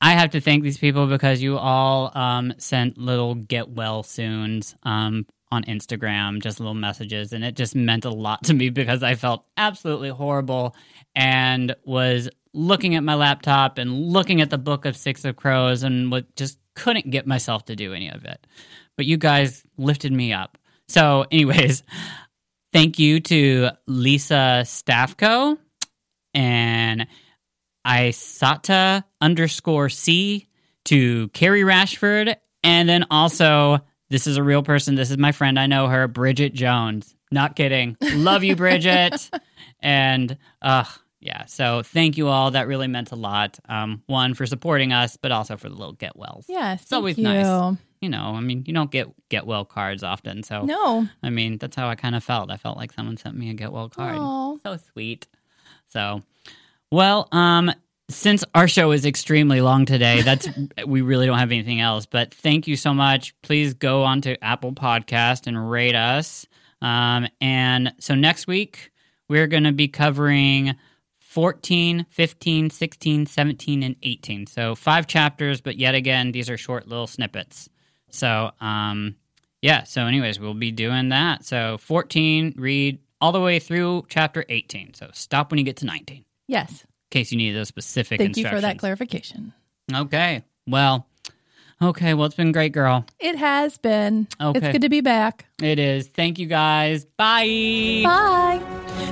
I 0.00 0.12
have 0.12 0.30
to 0.30 0.40
thank 0.40 0.62
these 0.62 0.78
people 0.78 1.06
because 1.06 1.40
you 1.42 1.56
all 1.56 2.12
um, 2.16 2.52
sent 2.58 2.98
little 2.98 3.34
get 3.34 3.70
well 3.70 4.02
soons 4.02 4.74
um, 4.82 5.26
on 5.50 5.64
Instagram, 5.64 6.42
just 6.42 6.60
little 6.60 6.74
messages, 6.74 7.32
and 7.32 7.42
it 7.44 7.56
just 7.56 7.74
meant 7.74 8.04
a 8.04 8.10
lot 8.10 8.44
to 8.44 8.54
me 8.54 8.68
because 8.68 9.02
I 9.02 9.14
felt 9.14 9.46
absolutely 9.56 10.10
horrible 10.10 10.76
and 11.14 11.74
was 11.84 12.28
looking 12.56 12.94
at 12.94 13.04
my 13.04 13.14
laptop 13.14 13.78
and 13.78 13.92
looking 13.92 14.40
at 14.40 14.50
the 14.50 14.58
book 14.58 14.86
of 14.86 14.96
Six 14.96 15.24
of 15.24 15.36
Crows 15.36 15.82
and 15.82 16.24
just 16.36 16.58
couldn't 16.74 17.10
get 17.10 17.26
myself 17.26 17.66
to 17.66 17.76
do 17.76 17.92
any 17.92 18.08
of 18.08 18.24
it. 18.24 18.46
But 18.96 19.04
you 19.06 19.18
guys 19.18 19.62
lifted 19.76 20.12
me 20.12 20.32
up. 20.32 20.56
So, 20.88 21.26
anyways, 21.30 21.82
thank 22.72 22.98
you 22.98 23.20
to 23.20 23.70
Lisa 23.86 24.62
Staffco 24.64 25.58
and 26.32 27.06
Isata 27.86 29.04
underscore 29.20 29.90
C 29.90 30.48
to 30.86 31.28
Carrie 31.28 31.62
Rashford. 31.62 32.36
And 32.62 32.88
then 32.88 33.04
also, 33.10 33.80
this 34.08 34.26
is 34.26 34.38
a 34.38 34.42
real 34.42 34.62
person. 34.62 34.94
This 34.94 35.10
is 35.10 35.18
my 35.18 35.32
friend. 35.32 35.58
I 35.58 35.66
know 35.66 35.88
her, 35.88 36.08
Bridget 36.08 36.54
Jones. 36.54 37.14
Not 37.30 37.54
kidding. 37.54 37.96
Love 38.00 38.44
you, 38.44 38.56
Bridget. 38.56 39.30
and, 39.80 40.38
uh, 40.62 40.84
yeah, 41.26 41.44
so 41.46 41.82
thank 41.82 42.16
you 42.16 42.28
all. 42.28 42.52
That 42.52 42.68
really 42.68 42.86
meant 42.86 43.10
a 43.10 43.16
lot. 43.16 43.58
Um, 43.68 44.00
one, 44.06 44.34
for 44.34 44.46
supporting 44.46 44.92
us, 44.92 45.16
but 45.16 45.32
also 45.32 45.56
for 45.56 45.68
the 45.68 45.74
little 45.74 45.92
get 45.92 46.16
wells. 46.16 46.46
Yes. 46.48 46.82
It's 46.82 46.92
always 46.92 47.16
thank 47.16 47.24
nice. 47.24 47.46
you. 47.46 47.78
You 48.00 48.10
know, 48.10 48.34
I 48.36 48.40
mean, 48.40 48.62
you 48.64 48.72
don't 48.72 48.92
get 48.92 49.08
get 49.28 49.44
well 49.44 49.64
cards 49.64 50.04
often. 50.04 50.44
So, 50.44 50.62
No. 50.62 51.08
I 51.24 51.30
mean, 51.30 51.58
that's 51.58 51.74
how 51.74 51.88
I 51.88 51.96
kind 51.96 52.14
of 52.14 52.22
felt. 52.22 52.52
I 52.52 52.58
felt 52.58 52.76
like 52.76 52.92
someone 52.92 53.16
sent 53.16 53.36
me 53.36 53.50
a 53.50 53.54
get 53.54 53.72
well 53.72 53.88
card. 53.88 54.16
Aw. 54.16 54.56
So 54.62 54.76
sweet. 54.92 55.26
So, 55.88 56.22
well, 56.92 57.26
um, 57.32 57.72
since 58.08 58.44
our 58.54 58.68
show 58.68 58.92
is 58.92 59.04
extremely 59.04 59.60
long 59.60 59.84
today, 59.84 60.22
that's 60.22 60.48
we 60.86 61.00
really 61.00 61.26
don't 61.26 61.38
have 61.38 61.50
anything 61.50 61.80
else. 61.80 62.06
But 62.06 62.32
thank 62.32 62.68
you 62.68 62.76
so 62.76 62.94
much. 62.94 63.34
Please 63.42 63.74
go 63.74 64.04
on 64.04 64.20
to 64.20 64.42
Apple 64.44 64.72
Podcast 64.74 65.48
and 65.48 65.68
rate 65.68 65.96
us. 65.96 66.46
Um, 66.80 67.26
and 67.40 67.92
so 67.98 68.14
next 68.14 68.46
week 68.46 68.92
we're 69.28 69.48
going 69.48 69.64
to 69.64 69.72
be 69.72 69.88
covering 69.88 70.76
14, 71.36 72.06
15, 72.08 72.70
16, 72.70 73.26
17, 73.26 73.82
and 73.82 73.94
18. 74.02 74.46
So 74.46 74.74
five 74.74 75.06
chapters, 75.06 75.60
but 75.60 75.76
yet 75.76 75.94
again, 75.94 76.32
these 76.32 76.48
are 76.48 76.56
short 76.56 76.88
little 76.88 77.06
snippets. 77.06 77.68
So, 78.08 78.52
um, 78.58 79.16
yeah. 79.60 79.82
So, 79.82 80.06
anyways, 80.06 80.40
we'll 80.40 80.54
be 80.54 80.70
doing 80.70 81.10
that. 81.10 81.44
So, 81.44 81.76
14, 81.76 82.54
read 82.56 83.00
all 83.20 83.32
the 83.32 83.40
way 83.42 83.58
through 83.58 84.06
chapter 84.08 84.46
18. 84.48 84.94
So, 84.94 85.10
stop 85.12 85.50
when 85.50 85.58
you 85.58 85.64
get 85.64 85.76
to 85.76 85.84
19 85.84 86.24
Yes. 86.48 86.70
in 86.70 86.88
case 87.10 87.30
you 87.30 87.36
need 87.36 87.52
those 87.52 87.68
specific 87.68 88.18
Thank 88.18 88.38
you 88.38 88.48
for 88.48 88.62
that 88.62 88.78
clarification. 88.78 89.52
Okay. 89.94 90.42
Well, 90.66 91.06
okay. 91.80 92.14
Well, 92.14 92.26
it's 92.26 92.34
been 92.34 92.52
great, 92.52 92.72
girl. 92.72 93.04
It 93.18 93.36
has 93.36 93.78
been. 93.78 94.28
Okay. 94.40 94.58
It's 94.58 94.68
good 94.72 94.82
to 94.82 94.88
be 94.88 95.00
back. 95.00 95.46
It 95.62 95.78
is. 95.78 96.08
Thank 96.08 96.38
you 96.38 96.46
guys. 96.46 97.04
Bye. 97.04 98.02
Bye. 98.04 98.62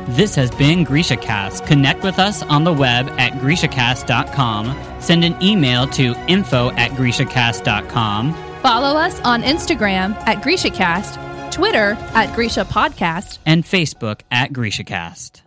This 0.08 0.34
has 0.34 0.50
been 0.50 0.84
Grisha 0.84 1.16
Cast. 1.16 1.66
Connect 1.66 2.02
with 2.02 2.18
us 2.18 2.42
on 2.42 2.64
the 2.64 2.72
web 2.72 3.08
at 3.18 3.32
grishacast.com. 3.34 5.00
Send 5.00 5.24
an 5.24 5.40
email 5.42 5.86
to 5.88 6.14
info 6.28 6.70
at 6.72 6.90
grishacast.com. 6.92 8.34
Follow 8.62 8.96
us 8.98 9.20
on 9.20 9.42
Instagram 9.42 10.14
at 10.26 10.42
GrishaCast, 10.42 11.52
Twitter 11.52 11.96
at 12.14 12.34
Grisha 12.34 12.64
Podcast, 12.64 13.38
and 13.44 13.62
Facebook 13.64 14.22
at 14.30 14.52
GrishaCast. 14.52 15.43